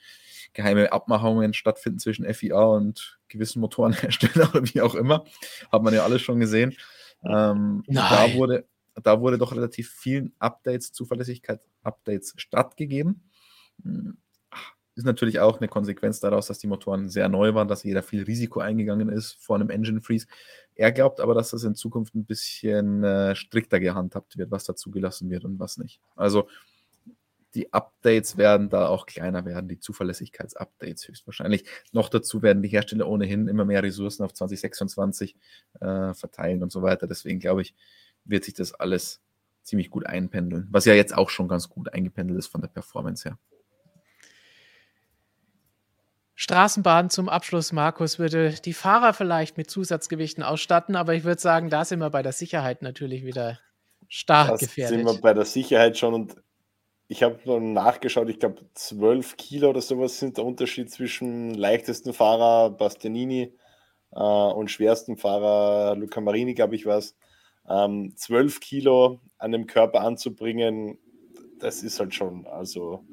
geheime 0.53 0.91
Abmachungen 0.91 1.53
stattfinden 1.53 1.99
zwischen 1.99 2.31
FIA 2.31 2.61
und 2.61 3.19
gewissen 3.27 3.59
Motorenherstellern 3.59 4.49
oder 4.53 4.63
wie 4.73 4.81
auch 4.81 4.95
immer. 4.95 5.25
Hat 5.71 5.81
man 5.81 5.93
ja 5.93 6.03
alles 6.03 6.21
schon 6.21 6.39
gesehen. 6.39 6.75
Ähm, 7.25 7.83
da 7.87 8.33
wurde, 8.35 8.67
da 9.03 9.19
wurde 9.19 9.37
doch 9.37 9.53
relativ 9.53 9.89
vielen 9.89 10.33
Updates, 10.39 10.93
Zuverlässigkeit-Updates 10.93 12.35
stattgegeben. 12.37 13.23
Ist 14.99 15.05
natürlich 15.05 15.39
auch 15.39 15.59
eine 15.59 15.69
Konsequenz 15.69 16.19
daraus, 16.19 16.47
dass 16.47 16.59
die 16.59 16.67
Motoren 16.67 17.07
sehr 17.07 17.29
neu 17.29 17.53
waren, 17.53 17.69
dass 17.69 17.83
jeder 17.83 18.03
viel 18.03 18.23
Risiko 18.23 18.59
eingegangen 18.59 19.07
ist 19.07 19.37
vor 19.39 19.55
einem 19.55 19.69
Engine 19.69 20.01
Freeze. 20.01 20.27
Er 20.75 20.91
glaubt 20.91 21.21
aber, 21.21 21.33
dass 21.33 21.51
das 21.51 21.63
in 21.63 21.73
Zukunft 21.73 22.15
ein 22.15 22.25
bisschen 22.25 23.05
äh, 23.05 23.33
strikter 23.33 23.79
gehandhabt 23.79 24.37
wird, 24.37 24.51
was 24.51 24.65
da 24.65 24.75
zugelassen 24.75 25.29
wird 25.29 25.45
und 25.45 25.57
was 25.57 25.77
nicht. 25.77 26.01
Also 26.17 26.49
die 27.53 27.71
Updates 27.71 28.35
werden 28.35 28.69
da 28.69 28.89
auch 28.89 29.05
kleiner 29.05 29.45
werden, 29.45 29.69
die 29.69 29.79
Zuverlässigkeitsupdates 29.79 31.07
höchstwahrscheinlich. 31.07 31.63
Noch 31.93 32.09
dazu 32.09 32.41
werden 32.41 32.61
die 32.61 32.67
Hersteller 32.67 33.07
ohnehin 33.07 33.47
immer 33.47 33.63
mehr 33.63 33.81
Ressourcen 33.81 34.23
auf 34.23 34.33
2026 34.33 35.33
äh, 35.79 36.13
verteilen 36.13 36.61
und 36.61 36.73
so 36.73 36.81
weiter. 36.81 37.07
Deswegen 37.07 37.39
glaube 37.39 37.61
ich, 37.61 37.73
wird 38.25 38.43
sich 38.43 38.53
das 38.53 38.73
alles 38.73 39.21
ziemlich 39.63 39.89
gut 39.91 40.05
einpendeln, 40.05 40.67
was 40.71 40.83
ja 40.83 40.93
jetzt 40.93 41.17
auch 41.17 41.29
schon 41.29 41.47
ganz 41.47 41.69
gut 41.69 41.93
eingependelt 41.93 42.37
ist 42.37 42.47
von 42.47 42.59
der 42.59 42.67
Performance 42.67 43.29
her. 43.29 43.37
Straßenbahn 46.41 47.09
zum 47.09 47.27
Abschluss, 47.27 47.73
Markus, 47.73 48.17
würde 48.17 48.55
die 48.63 48.71
Fahrer 48.71 49.11
vielleicht 49.11 49.57
mit 49.57 49.69
Zusatzgewichten 49.69 50.41
ausstatten, 50.41 50.95
aber 50.95 51.13
ich 51.13 51.25
würde 51.25 51.41
sagen, 51.41 51.69
da 51.69 51.83
sind 51.83 51.99
wir 51.99 52.09
bei 52.11 52.21
der 52.21 52.31
Sicherheit 52.31 52.81
natürlich 52.81 53.25
wieder 53.25 53.59
stark 54.07 54.51
das 54.51 54.61
gefährdet. 54.61 54.99
sind 54.99 55.05
wir 55.05 55.19
bei 55.19 55.33
der 55.33 55.43
Sicherheit 55.43 55.97
schon 55.97 56.13
und 56.13 56.35
ich 57.09 57.23
habe 57.23 57.59
nachgeschaut, 57.59 58.29
ich 58.29 58.39
glaube 58.39 58.61
12 58.73 59.35
Kilo 59.35 59.69
oder 59.71 59.81
sowas 59.81 60.17
sind 60.17 60.37
der 60.37 60.45
Unterschied 60.45 60.89
zwischen 60.89 61.55
leichtesten 61.55 62.13
Fahrer 62.13 62.69
Bastianini 62.69 63.53
äh, 64.13 64.19
und 64.19 64.71
schwersten 64.71 65.17
Fahrer 65.17 65.97
Luca 65.97 66.21
Marini, 66.21 66.53
glaube 66.53 66.75
ich 66.75 66.85
was. 66.85 67.17
Ähm, 67.67 68.13
12 68.15 68.61
Kilo 68.61 69.19
an 69.39 69.51
dem 69.51 69.67
Körper 69.67 70.03
anzubringen, 70.03 70.99
das 71.59 71.83
ist 71.83 71.99
halt 71.99 72.15
schon, 72.15 72.47
also 72.47 73.03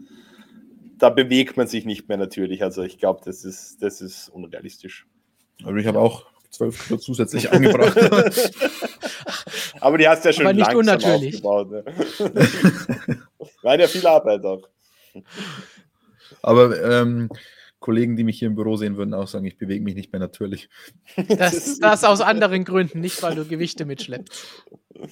da 0.99 1.11
bewegt 1.11 1.57
man 1.57 1.67
sich 1.67 1.85
nicht 1.85 2.09
mehr 2.09 2.17
natürlich. 2.17 2.63
Also 2.63 2.83
ich 2.83 2.99
glaube, 2.99 3.21
das 3.25 3.45
ist, 3.45 3.83
das 3.83 4.01
ist 4.01 4.29
unrealistisch. 4.29 5.07
Also 5.65 5.77
ich 5.77 5.87
habe 5.87 5.99
auch 5.99 6.27
zwölf 6.51 6.87
Kilo 6.87 6.99
zusätzlich 6.99 7.53
angebracht. 7.53 7.97
Aber 9.81 9.99
die 9.99 10.09
hast 10.09 10.25
du 10.25 10.29
ja 10.29 10.33
schon 10.33 10.47
Aber 10.47 10.55
nicht 10.55 10.75
unnatürlich. 10.75 11.45
aufgebaut. 11.45 11.71
Ne? 11.71 11.85
War 13.63 13.79
ja 13.79 13.87
viel 13.89 14.07
Arbeit 14.07 14.45
auch. 14.45 14.69
Aber 16.43 16.83
ähm, 16.83 17.29
Kollegen, 17.81 18.17
die 18.17 18.25
mich 18.25 18.39
hier 18.39 18.49
im 18.49 18.55
Büro 18.55 18.77
sehen, 18.77 18.97
würden 18.97 19.15
auch 19.15 19.29
sagen, 19.29 19.45
ich 19.45 19.59
bewege 19.59 19.85
mich 19.85 19.95
nicht 19.95 20.13
mehr 20.13 20.21
natürlich. 20.21 20.69
Das, 21.29 21.79
das 21.79 22.05
aus 22.05 22.21
anderen 22.21 22.65
Gründen, 22.65 23.01
nicht 23.01 23.23
weil 23.23 23.35
du 23.35 23.45
Gewichte 23.45 23.85
mitschleppst. 23.85 24.65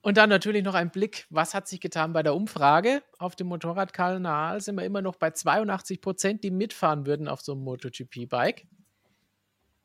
Und 0.00 0.16
dann 0.16 0.30
natürlich 0.30 0.62
noch 0.62 0.74
ein 0.74 0.90
Blick, 0.90 1.26
was 1.28 1.54
hat 1.54 1.66
sich 1.66 1.80
getan 1.80 2.12
bei 2.12 2.22
der 2.22 2.34
Umfrage? 2.34 3.02
Auf 3.18 3.34
dem 3.34 3.48
Motorradkanal 3.48 4.60
sind 4.60 4.76
wir 4.76 4.84
immer 4.84 5.02
noch 5.02 5.16
bei 5.16 5.32
82 5.32 6.00
Prozent, 6.00 6.44
die 6.44 6.50
mitfahren 6.50 7.04
würden 7.04 7.26
auf 7.26 7.40
so 7.40 7.52
einem 7.52 7.62
MotoGP-Bike. 7.64 8.66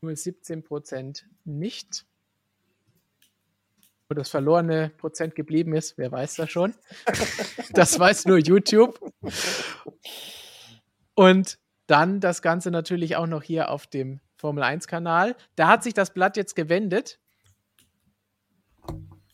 Nur 0.02 0.16
17 0.16 0.64
Prozent 0.64 1.28
nicht. 1.46 2.06
Wo 4.08 4.14
das 4.14 4.30
verlorene 4.30 4.92
Prozent 4.98 5.34
geblieben 5.34 5.74
ist, 5.74 5.98
wer 5.98 6.12
weiß 6.12 6.36
das 6.36 6.52
schon. 6.52 6.76
das 7.72 7.98
weiß 7.98 8.26
nur 8.26 8.38
YouTube. 8.38 9.00
Und 11.16 11.58
dann 11.88 12.20
das 12.20 12.42
Ganze 12.42 12.70
natürlich 12.70 13.16
auch 13.16 13.28
noch 13.28 13.44
hier 13.44 13.70
auf 13.70 13.88
dem 13.88 14.20
Formel 14.36 14.64
1-Kanal. 14.64 15.36
Da 15.56 15.70
hat 15.70 15.84
sich 15.84 15.94
das 15.94 16.14
Blatt 16.14 16.38
jetzt 16.38 16.56
gewendet. 16.56 17.20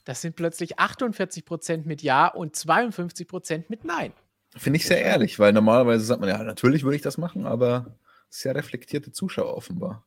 Das 0.10 0.22
sind 0.22 0.36
plötzlich 0.36 0.80
48 0.80 1.46
Prozent 1.46 1.86
mit 1.86 2.02
Ja 2.02 2.26
und 2.26 2.56
52 2.56 3.28
Prozent 3.28 3.70
mit 3.70 3.86
Nein. 3.86 4.12
Finde 4.58 4.78
ich 4.78 4.88
sehr 4.88 5.00
ehrlich, 5.00 5.38
weil 5.38 5.54
normalerweise 5.54 6.04
sagt 6.04 6.20
man 6.20 6.28
ja, 6.28 6.42
natürlich 6.42 6.82
würde 6.82 6.96
ich 6.96 7.04
das 7.04 7.20
machen, 7.20 7.46
aber 7.46 7.96
sehr 8.28 8.56
reflektierte 8.56 9.12
Zuschauer 9.12 9.56
offenbar, 9.56 10.04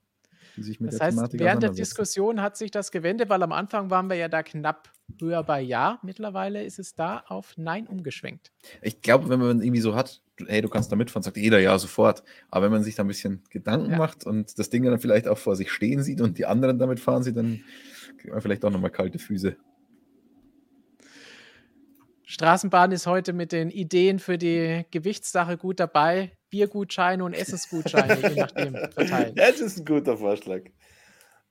die 0.56 0.64
sich 0.64 0.80
mit 0.80 0.90
das 0.90 0.98
der 0.98 1.06
heißt, 1.06 1.16
Thematik 1.16 1.38
Während 1.38 1.62
der 1.62 1.70
Diskussion 1.70 2.42
hat 2.42 2.56
sich 2.56 2.72
das 2.72 2.90
gewendet, 2.90 3.28
weil 3.28 3.44
am 3.44 3.52
Anfang 3.52 3.90
waren 3.90 4.08
wir 4.08 4.16
ja 4.16 4.26
da 4.26 4.42
knapp 4.42 4.90
höher 5.20 5.44
bei 5.44 5.60
Ja. 5.60 6.00
Mittlerweile 6.02 6.64
ist 6.64 6.80
es 6.80 6.96
da 6.96 7.22
auf 7.28 7.56
Nein 7.56 7.86
umgeschwenkt. 7.86 8.50
Ich 8.80 9.02
glaube, 9.02 9.28
wenn 9.28 9.38
man 9.38 9.62
irgendwie 9.62 9.82
so 9.82 9.94
hat, 9.94 10.20
hey, 10.48 10.62
du 10.62 10.68
kannst 10.68 10.90
da 10.90 10.96
mitfahren, 10.96 11.22
sagt 11.22 11.36
jeder 11.36 11.60
ja 11.60 11.78
sofort. 11.78 12.24
Aber 12.50 12.64
wenn 12.64 12.72
man 12.72 12.82
sich 12.82 12.96
da 12.96 13.04
ein 13.04 13.08
bisschen 13.08 13.44
Gedanken 13.50 13.92
ja. 13.92 13.98
macht 13.98 14.26
und 14.26 14.58
das 14.58 14.68
Ding 14.68 14.82
dann 14.82 14.98
vielleicht 14.98 15.28
auch 15.28 15.38
vor 15.38 15.54
sich 15.54 15.70
stehen 15.70 16.02
sieht 16.02 16.20
und 16.20 16.38
die 16.38 16.46
anderen 16.46 16.80
damit 16.80 16.98
fahren 16.98 17.22
sieht, 17.22 17.36
dann 17.36 17.62
kriegt 18.18 18.32
man 18.32 18.42
vielleicht 18.42 18.64
auch 18.64 18.70
nochmal 18.70 18.90
kalte 18.90 19.20
Füße. 19.20 19.56
Straßenbahn 22.24 22.92
ist 22.92 23.06
heute 23.06 23.32
mit 23.32 23.52
den 23.52 23.70
Ideen 23.70 24.18
für 24.18 24.38
die 24.38 24.84
Gewichtssache 24.90 25.56
gut 25.56 25.80
dabei. 25.80 26.32
Biergutscheine 26.50 27.24
und 27.24 27.32
Essensgutscheine, 27.32 28.28
je 28.28 28.36
nachdem, 28.36 28.74
verteilen. 28.92 29.34
Das 29.34 29.60
ist 29.60 29.78
ein 29.78 29.84
guter 29.84 30.16
Vorschlag. 30.18 30.62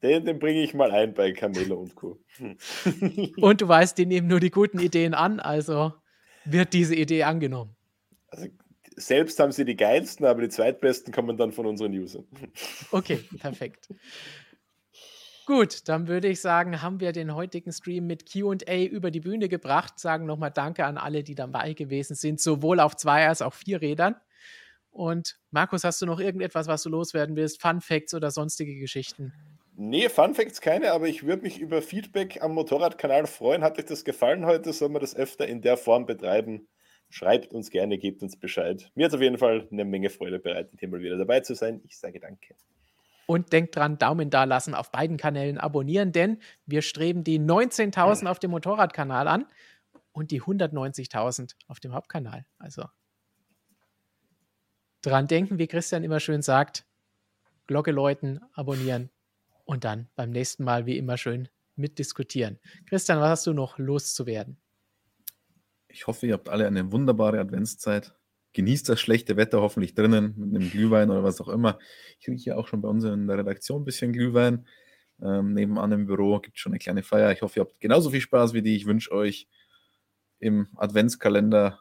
Den, 0.04 0.26
den 0.26 0.40
bringe 0.40 0.64
ich 0.64 0.74
mal 0.74 0.92
ein 0.92 1.14
bei 1.14 1.32
Camelo 1.32 1.80
und 1.80 1.96
Co. 1.96 2.20
und 3.38 3.62
du 3.62 3.68
weißt, 3.68 3.98
die 3.98 4.06
nehmen 4.06 4.28
nur 4.28 4.40
die 4.40 4.50
guten 4.50 4.80
Ideen 4.80 5.14
an, 5.14 5.40
also 5.40 5.94
wird 6.46 6.74
diese 6.74 6.96
Idee 6.96 7.24
angenommen. 7.24 7.76
Also 8.28 8.48
selbst 8.96 9.40
haben 9.40 9.52
sie 9.52 9.66
die 9.66 9.76
geilsten, 9.76 10.26
aber 10.26 10.42
die 10.42 10.50
zweitbesten 10.50 11.14
kommen 11.14 11.38
dann 11.38 11.52
von 11.52 11.66
unseren 11.66 11.94
Usern. 11.94 12.26
Okay, 12.92 13.20
perfekt. 13.40 13.90
Gut, 15.52 15.90
dann 15.90 16.08
würde 16.08 16.30
ich 16.30 16.40
sagen, 16.40 16.82
haben 16.82 17.02
wir 17.02 17.12
den 17.12 17.36
heutigen 17.36 17.74
Stream 17.74 18.08
mit 18.08 18.26
QA 18.26 18.86
über 18.86 19.12
die 19.12 19.20
Bühne 19.20 19.50
gebracht. 19.50 20.00
Sagen 20.00 20.26
nochmal 20.26 20.50
Danke 20.50 20.86
an 20.86 20.98
alle, 20.98 21.24
die 21.24 21.36
dabei 21.36 21.74
gewesen 21.74 22.16
sind, 22.16 22.40
sowohl 22.40 22.80
auf 22.80 22.96
zwei 22.96 23.28
als 23.28 23.42
auch 23.42 23.54
vier 23.54 23.82
Rädern. 23.82 24.16
Und 24.92 25.40
Markus, 25.50 25.84
hast 25.84 26.02
du 26.02 26.06
noch 26.06 26.22
irgendetwas, 26.22 26.68
was 26.68 26.84
du 26.84 26.90
loswerden 26.90 27.36
willst? 27.36 27.62
Fun 27.62 27.82
Facts 27.82 28.14
oder 28.14 28.32
sonstige 28.32 28.80
Geschichten? 28.80 29.34
Nee, 29.76 30.08
Fun 30.08 30.36
Facts 30.36 30.62
keine, 30.62 30.94
aber 30.94 31.10
ich 31.10 31.24
würde 31.24 31.44
mich 31.44 31.60
über 31.60 31.82
Feedback 31.82 32.42
am 32.42 32.54
Motorradkanal 32.54 33.28
freuen. 33.28 33.62
Hat 33.62 33.78
euch 33.78 33.84
das 33.84 34.06
gefallen 34.06 34.46
heute? 34.46 34.72
Sollen 34.72 34.94
wir 34.94 35.02
das 35.02 35.18
öfter 35.18 35.50
in 35.50 35.62
der 35.62 35.76
Form 35.76 36.06
betreiben? 36.06 36.70
Schreibt 37.10 37.54
uns 37.54 37.72
gerne, 37.72 37.98
gebt 37.98 38.24
uns 38.24 38.40
Bescheid. 38.40 38.90
Mir 38.96 39.04
hat 39.04 39.12
es 39.12 39.16
auf 39.16 39.22
jeden 39.22 39.38
Fall 39.38 39.68
eine 39.70 39.84
Menge 39.84 40.12
Freude 40.12 40.40
bereitet, 40.40 40.80
hier 40.80 40.88
mal 40.88 41.02
wieder 41.02 41.18
dabei 41.18 41.42
zu 41.42 41.56
sein. 41.56 41.82
Ich 41.84 42.00
sage 42.00 42.22
danke. 42.22 42.56
Und 43.32 43.54
denkt 43.54 43.78
dran, 43.78 43.98
Daumen 43.98 44.30
da 44.30 44.44
lassen, 44.44 44.76
auf 44.76 44.92
beiden 44.92 45.16
Kanälen 45.16 45.58
abonnieren, 45.58 46.12
denn 46.12 46.42
wir 46.66 46.82
streben 46.82 47.24
die 47.24 47.40
19.000 47.40 48.28
auf 48.28 48.40
dem 48.40 48.52
Motorradkanal 48.52 49.30
an 49.30 49.46
und 50.12 50.32
die 50.32 50.42
190.000 50.42 51.56
auf 51.70 51.80
dem 51.80 51.94
Hauptkanal. 51.94 52.46
Also 52.60 52.84
dran 55.02 55.28
denken, 55.28 55.60
wie 55.60 55.68
Christian 55.68 56.04
immer 56.04 56.20
schön 56.20 56.42
sagt, 56.42 56.86
Glocke 57.68 57.92
läuten, 57.92 58.42
abonnieren 58.52 59.10
und 59.64 59.86
dann 59.86 60.10
beim 60.18 60.32
nächsten 60.32 60.66
Mal 60.66 60.86
wie 60.86 60.98
immer 60.98 61.16
schön 61.16 61.48
mitdiskutieren. 61.78 62.60
Christian, 62.86 63.22
was 63.22 63.30
hast 63.30 63.48
du 63.48 63.54
noch 63.54 63.78
loszuwerden? 63.78 64.58
Ich 65.88 66.06
hoffe, 66.06 66.28
ihr 66.28 66.34
habt 66.34 66.50
alle 66.50 66.68
eine 66.68 66.92
wunderbare 66.92 67.40
Adventszeit 67.40 68.14
genießt 68.54 68.90
das 68.90 69.00
schlechte 69.00 69.38
Wetter 69.38 69.62
hoffentlich 69.62 69.94
drinnen 69.94 70.34
mit 70.38 70.56
einem 70.56 70.70
Glühwein 70.70 71.10
oder 71.10 71.24
was 71.24 71.40
auch 71.42 71.50
immer. 71.50 71.80
Ich 72.20 72.28
rieche 72.28 72.52
ja 72.52 72.56
auch 72.58 72.68
schon 72.68 72.82
bei 72.82 72.90
uns 72.90 73.04
in 73.04 73.28
der 73.28 73.38
Redaktion 73.38 73.82
ein 73.82 73.86
bisschen 73.86 74.14
Glühwein. 74.14 74.68
Ähm, 75.22 75.54
nebenan 75.54 75.92
im 75.92 76.06
Büro 76.08 76.40
gibt 76.40 76.58
es 76.58 76.62
schon 76.62 76.72
eine 76.72 76.80
kleine 76.80 77.04
Feier. 77.04 77.32
Ich 77.32 77.42
hoffe, 77.42 77.60
ihr 77.60 77.64
habt 77.64 77.80
genauso 77.80 78.10
viel 78.10 78.22
Spaß 78.22 78.54
wie 78.54 78.62
die. 78.62 78.76
Ich 78.76 78.86
wünsche 78.86 79.12
euch 79.12 79.48
im 80.40 80.68
Adventskalender 80.76 81.80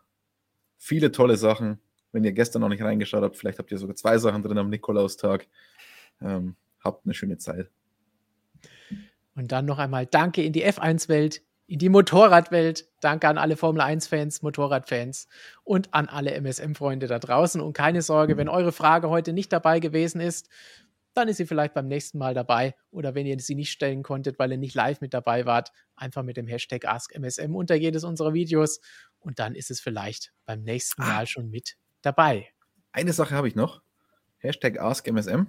viele 0.77 1.11
tolle 1.13 1.37
Sachen. 1.37 1.81
Wenn 2.13 2.25
ihr 2.25 2.33
gestern 2.33 2.61
noch 2.61 2.69
nicht 2.69 2.83
reingeschaut 2.83 3.23
habt, 3.23 3.37
vielleicht 3.37 3.59
habt 3.59 3.71
ihr 3.71 3.79
sogar 3.79 3.97
zwei 3.97 4.19
Sachen 4.19 4.43
drin 4.43 4.59
am 4.59 4.69
Nikolaustag. 4.69 5.47
Ähm, 6.21 6.57
habt 6.81 7.05
eine 7.05 7.15
schöne 7.15 7.39
Zeit. 7.39 7.71
Und 9.35 9.53
dann 9.53 9.65
noch 9.65 9.79
einmal 9.79 10.07
Danke 10.07 10.43
in 10.43 10.53
die 10.53 10.67
F1-Welt 10.67 11.43
in 11.71 11.79
die 11.79 11.89
Motorradwelt. 11.89 12.89
Danke 13.01 13.29
an 13.29 13.39
alle 13.39 13.57
Formel 13.57 13.81
1-Fans, 13.81 14.43
Motorradfans 14.43 15.29
und 15.63 15.95
an 15.95 16.09
alle 16.09 16.33
MSM-Freunde 16.33 17.07
da 17.07 17.21
draußen. 17.21 17.61
Und 17.61 17.75
keine 17.75 18.03
Sorge, 18.03 18.37
wenn 18.37 18.49
eure 18.49 18.73
Frage 18.73 19.09
heute 19.09 19.33
nicht 19.33 19.53
dabei 19.53 19.79
gewesen 19.79 20.21
ist, 20.21 20.49
dann 21.15 21.29
ist 21.29 21.37
sie 21.37 21.47
vielleicht 21.47 21.73
beim 21.73 21.87
nächsten 21.87 22.19
Mal 22.19 22.35
dabei. 22.35 22.75
Oder 22.91 23.15
wenn 23.15 23.25
ihr 23.25 23.39
sie 23.39 23.55
nicht 23.55 23.71
stellen 23.71 24.03
konntet, 24.03 24.41
weil 24.41 24.51
ihr 24.51 24.59
nicht 24.59 24.75
live 24.75 25.01
mit 25.01 25.15
dabei 25.15 25.47
wart, 25.47 25.71
einfach 25.95 26.25
mit 26.25 26.37
dem 26.37 26.49
Hashtag 26.49 26.87
AskMSM 26.87 27.55
unter 27.55 27.77
jedes 27.77 28.03
unserer 28.03 28.35
Videos. 28.35 28.81
Und 29.21 29.39
dann 29.39 29.55
ist 29.55 29.71
es 29.71 29.81
vielleicht 29.81 30.33
beim 30.47 30.63
nächsten 30.63 31.03
ah. 31.03 31.07
Mal 31.07 31.23
ah. 31.23 31.27
schon 31.27 31.51
mit 31.51 31.77
dabei. 32.03 32.49
Eine 32.91 33.13
Sache 33.13 33.37
habe 33.37 33.47
ich 33.47 33.55
noch. 33.55 33.81
Hashtag 34.39 34.81
AskMSM. 34.81 35.47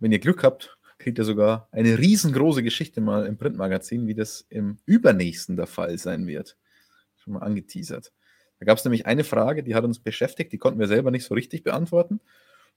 Wenn 0.00 0.10
ihr 0.10 0.18
Glück 0.18 0.42
habt, 0.42 0.77
kriegt 0.98 1.18
er 1.18 1.24
sogar 1.24 1.68
eine 1.70 1.98
riesengroße 1.98 2.62
Geschichte 2.62 3.00
mal 3.00 3.26
im 3.26 3.38
Printmagazin, 3.38 4.06
wie 4.06 4.14
das 4.14 4.46
im 4.50 4.78
übernächsten 4.84 5.56
der 5.56 5.66
Fall 5.66 5.96
sein 5.98 6.26
wird. 6.26 6.56
Schon 7.16 7.34
mal 7.34 7.40
angeteasert. 7.40 8.12
Da 8.58 8.66
gab 8.66 8.78
es 8.78 8.84
nämlich 8.84 9.06
eine 9.06 9.24
Frage, 9.24 9.62
die 9.62 9.74
hat 9.74 9.84
uns 9.84 10.00
beschäftigt, 10.00 10.52
die 10.52 10.58
konnten 10.58 10.80
wir 10.80 10.88
selber 10.88 11.10
nicht 11.10 11.24
so 11.24 11.34
richtig 11.34 11.62
beantworten. 11.62 12.20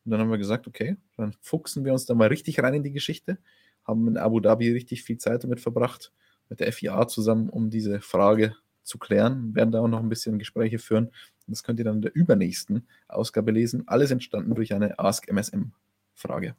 Und 0.04 0.12
dann 0.12 0.20
haben 0.20 0.32
wir 0.32 0.38
gesagt, 0.38 0.68
okay, 0.68 0.98
dann 1.18 1.34
fuchsen 1.42 1.86
wir 1.86 1.94
uns 1.94 2.06
da 2.06 2.14
mal 2.14 2.28
richtig 2.28 2.62
rein 2.62 2.76
in 2.76 2.84
die 2.84 2.92
Geschichte, 2.92 3.38
haben 3.84 4.08
in 4.08 4.18
Abu 4.18 4.40
Dhabi 4.40 4.72
richtig 4.72 5.04
viel 5.04 5.18
Zeit 5.18 5.44
damit 5.44 5.60
verbracht 5.60 6.12
mit 6.50 6.60
der 6.60 6.72
FIA 6.72 7.08
zusammen, 7.08 7.50
um 7.50 7.70
diese 7.70 8.02
Frage 8.02 8.56
zu 8.84 8.98
klären. 8.98 9.50
Wir 9.50 9.56
werden 9.56 9.72
da 9.72 9.82
auch 9.82 9.88
noch 9.88 10.00
ein 10.00 10.10
bisschen 10.10 10.40
Gespräche 10.40 10.80
führen. 10.80 11.12
Das 11.48 11.64
könnt 11.64 11.80
ihr 11.80 11.86
dann 11.86 11.98
in 11.98 12.02
der 12.02 12.16
übernächsten 12.16 12.88
Ausgabe 13.08 13.52
lesen. 13.52 13.88
Alles 13.88 14.12
entstanden 14.12 14.56
durch 14.56 14.74
eine 14.74 14.98
Ask 15.00 15.28
MSM-Frage. 15.28 16.56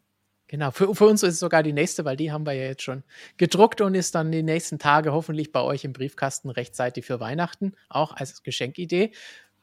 Genau, 0.52 0.70
für, 0.70 0.94
für, 0.94 1.06
uns 1.06 1.22
ist 1.22 1.32
es 1.32 1.40
sogar 1.40 1.62
die 1.62 1.72
nächste, 1.72 2.04
weil 2.04 2.18
die 2.18 2.30
haben 2.30 2.44
wir 2.44 2.52
ja 2.52 2.64
jetzt 2.64 2.82
schon 2.82 3.04
gedruckt 3.38 3.80
und 3.80 3.94
ist 3.94 4.14
dann 4.14 4.30
die 4.30 4.42
nächsten 4.42 4.78
Tage 4.78 5.10
hoffentlich 5.10 5.50
bei 5.50 5.62
euch 5.62 5.82
im 5.82 5.94
Briefkasten 5.94 6.50
rechtzeitig 6.50 7.06
für 7.06 7.20
Weihnachten, 7.20 7.72
auch 7.88 8.14
als 8.14 8.42
Geschenkidee. 8.42 9.12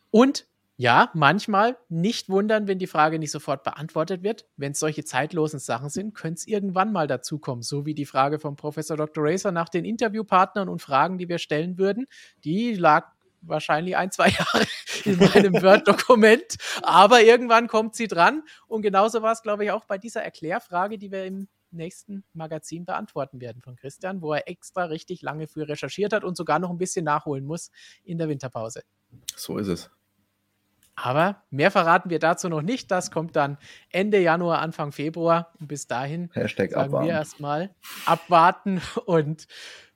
Und 0.10 0.48
ja, 0.78 1.12
manchmal 1.14 1.78
nicht 1.90 2.28
wundern, 2.30 2.68
wenn 2.68 2.80
die 2.80 2.88
Frage 2.88 3.20
nicht 3.20 3.30
sofort 3.30 3.64
beantwortet 3.64 4.24
wird. 4.24 4.48
Wenn 4.58 4.72
es 4.72 4.80
solche 4.80 5.04
zeitlosen 5.04 5.60
Sachen 5.60 5.90
sind, 5.90 6.16
könnte 6.16 6.40
es 6.40 6.48
irgendwann 6.48 6.92
mal 6.92 7.06
dazukommen. 7.06 7.62
So 7.62 7.86
wie 7.86 7.94
die 7.94 8.08
Frage 8.08 8.40
von 8.40 8.56
Professor 8.56 8.98
Dr. 8.98 9.24
Racer 9.24 9.52
nach 9.52 9.70
den 9.70 9.86
Interviewpartnern 9.86 10.70
und 10.70 10.82
Fragen, 10.82 11.20
die 11.20 11.30
wir 11.30 11.38
stellen 11.38 11.78
würden. 11.78 12.08
Die 12.44 12.74
lag 12.74 13.12
wahrscheinlich 13.42 13.98
ein, 13.98 14.12
zwei 14.12 14.30
Jahre 14.30 14.66
in 15.06 15.18
meinem 15.18 15.62
Word-Dokument. 15.62 16.58
Aber 16.82 17.22
irgendwann 17.22 17.68
kommt 17.68 17.96
sie 17.96 18.08
dran. 18.08 18.44
Und 18.68 18.82
genauso 18.82 19.22
war 19.22 19.32
es, 19.32 19.42
glaube 19.42 19.66
ich, 19.66 19.72
auch 19.72 19.86
bei 19.86 19.98
dieser 19.98 20.24
Erklärfrage, 20.24 20.98
die 20.98 21.12
wir 21.12 21.26
im 21.26 21.48
nächsten 21.72 22.24
Magazin 22.34 22.86
beantworten 22.86 23.42
werden 23.42 23.62
von 23.62 23.76
Christian, 23.76 24.22
wo 24.22 24.34
er 24.34 24.48
extra 24.48 24.86
richtig 24.86 25.22
lange 25.22 25.48
für 25.48 25.68
recherchiert 25.68 26.14
hat 26.14 26.24
und 26.24 26.36
sogar 26.36 26.60
noch 26.60 26.70
ein 26.70 26.78
bisschen 26.78 27.06
nachholen 27.06 27.46
muss 27.46 27.72
in 28.04 28.18
der 28.18 28.28
Winterpause. 28.28 28.84
So 29.36 29.58
ist 29.58 29.68
es. 29.68 29.90
Aber 31.02 31.44
mehr 31.50 31.72
verraten 31.72 32.10
wir 32.10 32.20
dazu 32.20 32.50
noch 32.50 32.62
nicht. 32.62 32.92
Das 32.92 33.10
kommt 33.10 33.36
dann 33.38 33.58
Ende 33.90 34.20
Januar, 34.20 34.60
Anfang 34.60 34.92
Februar. 34.92 35.54
Und 35.60 35.68
bis 35.68 35.88
dahin 35.88 36.30
Hashtag 36.34 36.72
sagen 36.72 36.88
abwarten. 36.88 37.08
wir 37.08 37.14
erstmal 37.14 37.76
abwarten 38.06 38.82
und 39.06 39.48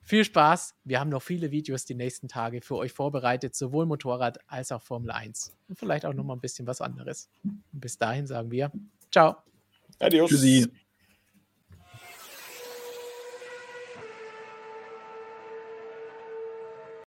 viel 0.03 0.23
Spaß. 0.23 0.75
Wir 0.83 0.99
haben 0.99 1.09
noch 1.09 1.21
viele 1.21 1.51
Videos 1.51 1.85
die 1.85 1.95
nächsten 1.95 2.27
Tage 2.27 2.61
für 2.61 2.75
euch 2.75 2.91
vorbereitet, 2.91 3.55
sowohl 3.55 3.85
Motorrad 3.85 4.39
als 4.47 4.71
auch 4.71 4.81
Formel 4.81 5.11
1. 5.11 5.55
Und 5.69 5.79
vielleicht 5.79 6.05
auch 6.05 6.13
noch 6.13 6.23
mal 6.23 6.33
ein 6.33 6.41
bisschen 6.41 6.67
was 6.67 6.81
anderes. 6.81 7.29
Und 7.43 7.63
bis 7.71 7.97
dahin 7.97 8.27
sagen 8.27 8.51
wir 8.51 8.71
Ciao. 9.11 9.37
Adios. 9.99 10.29
Tschüssi. 10.29 10.67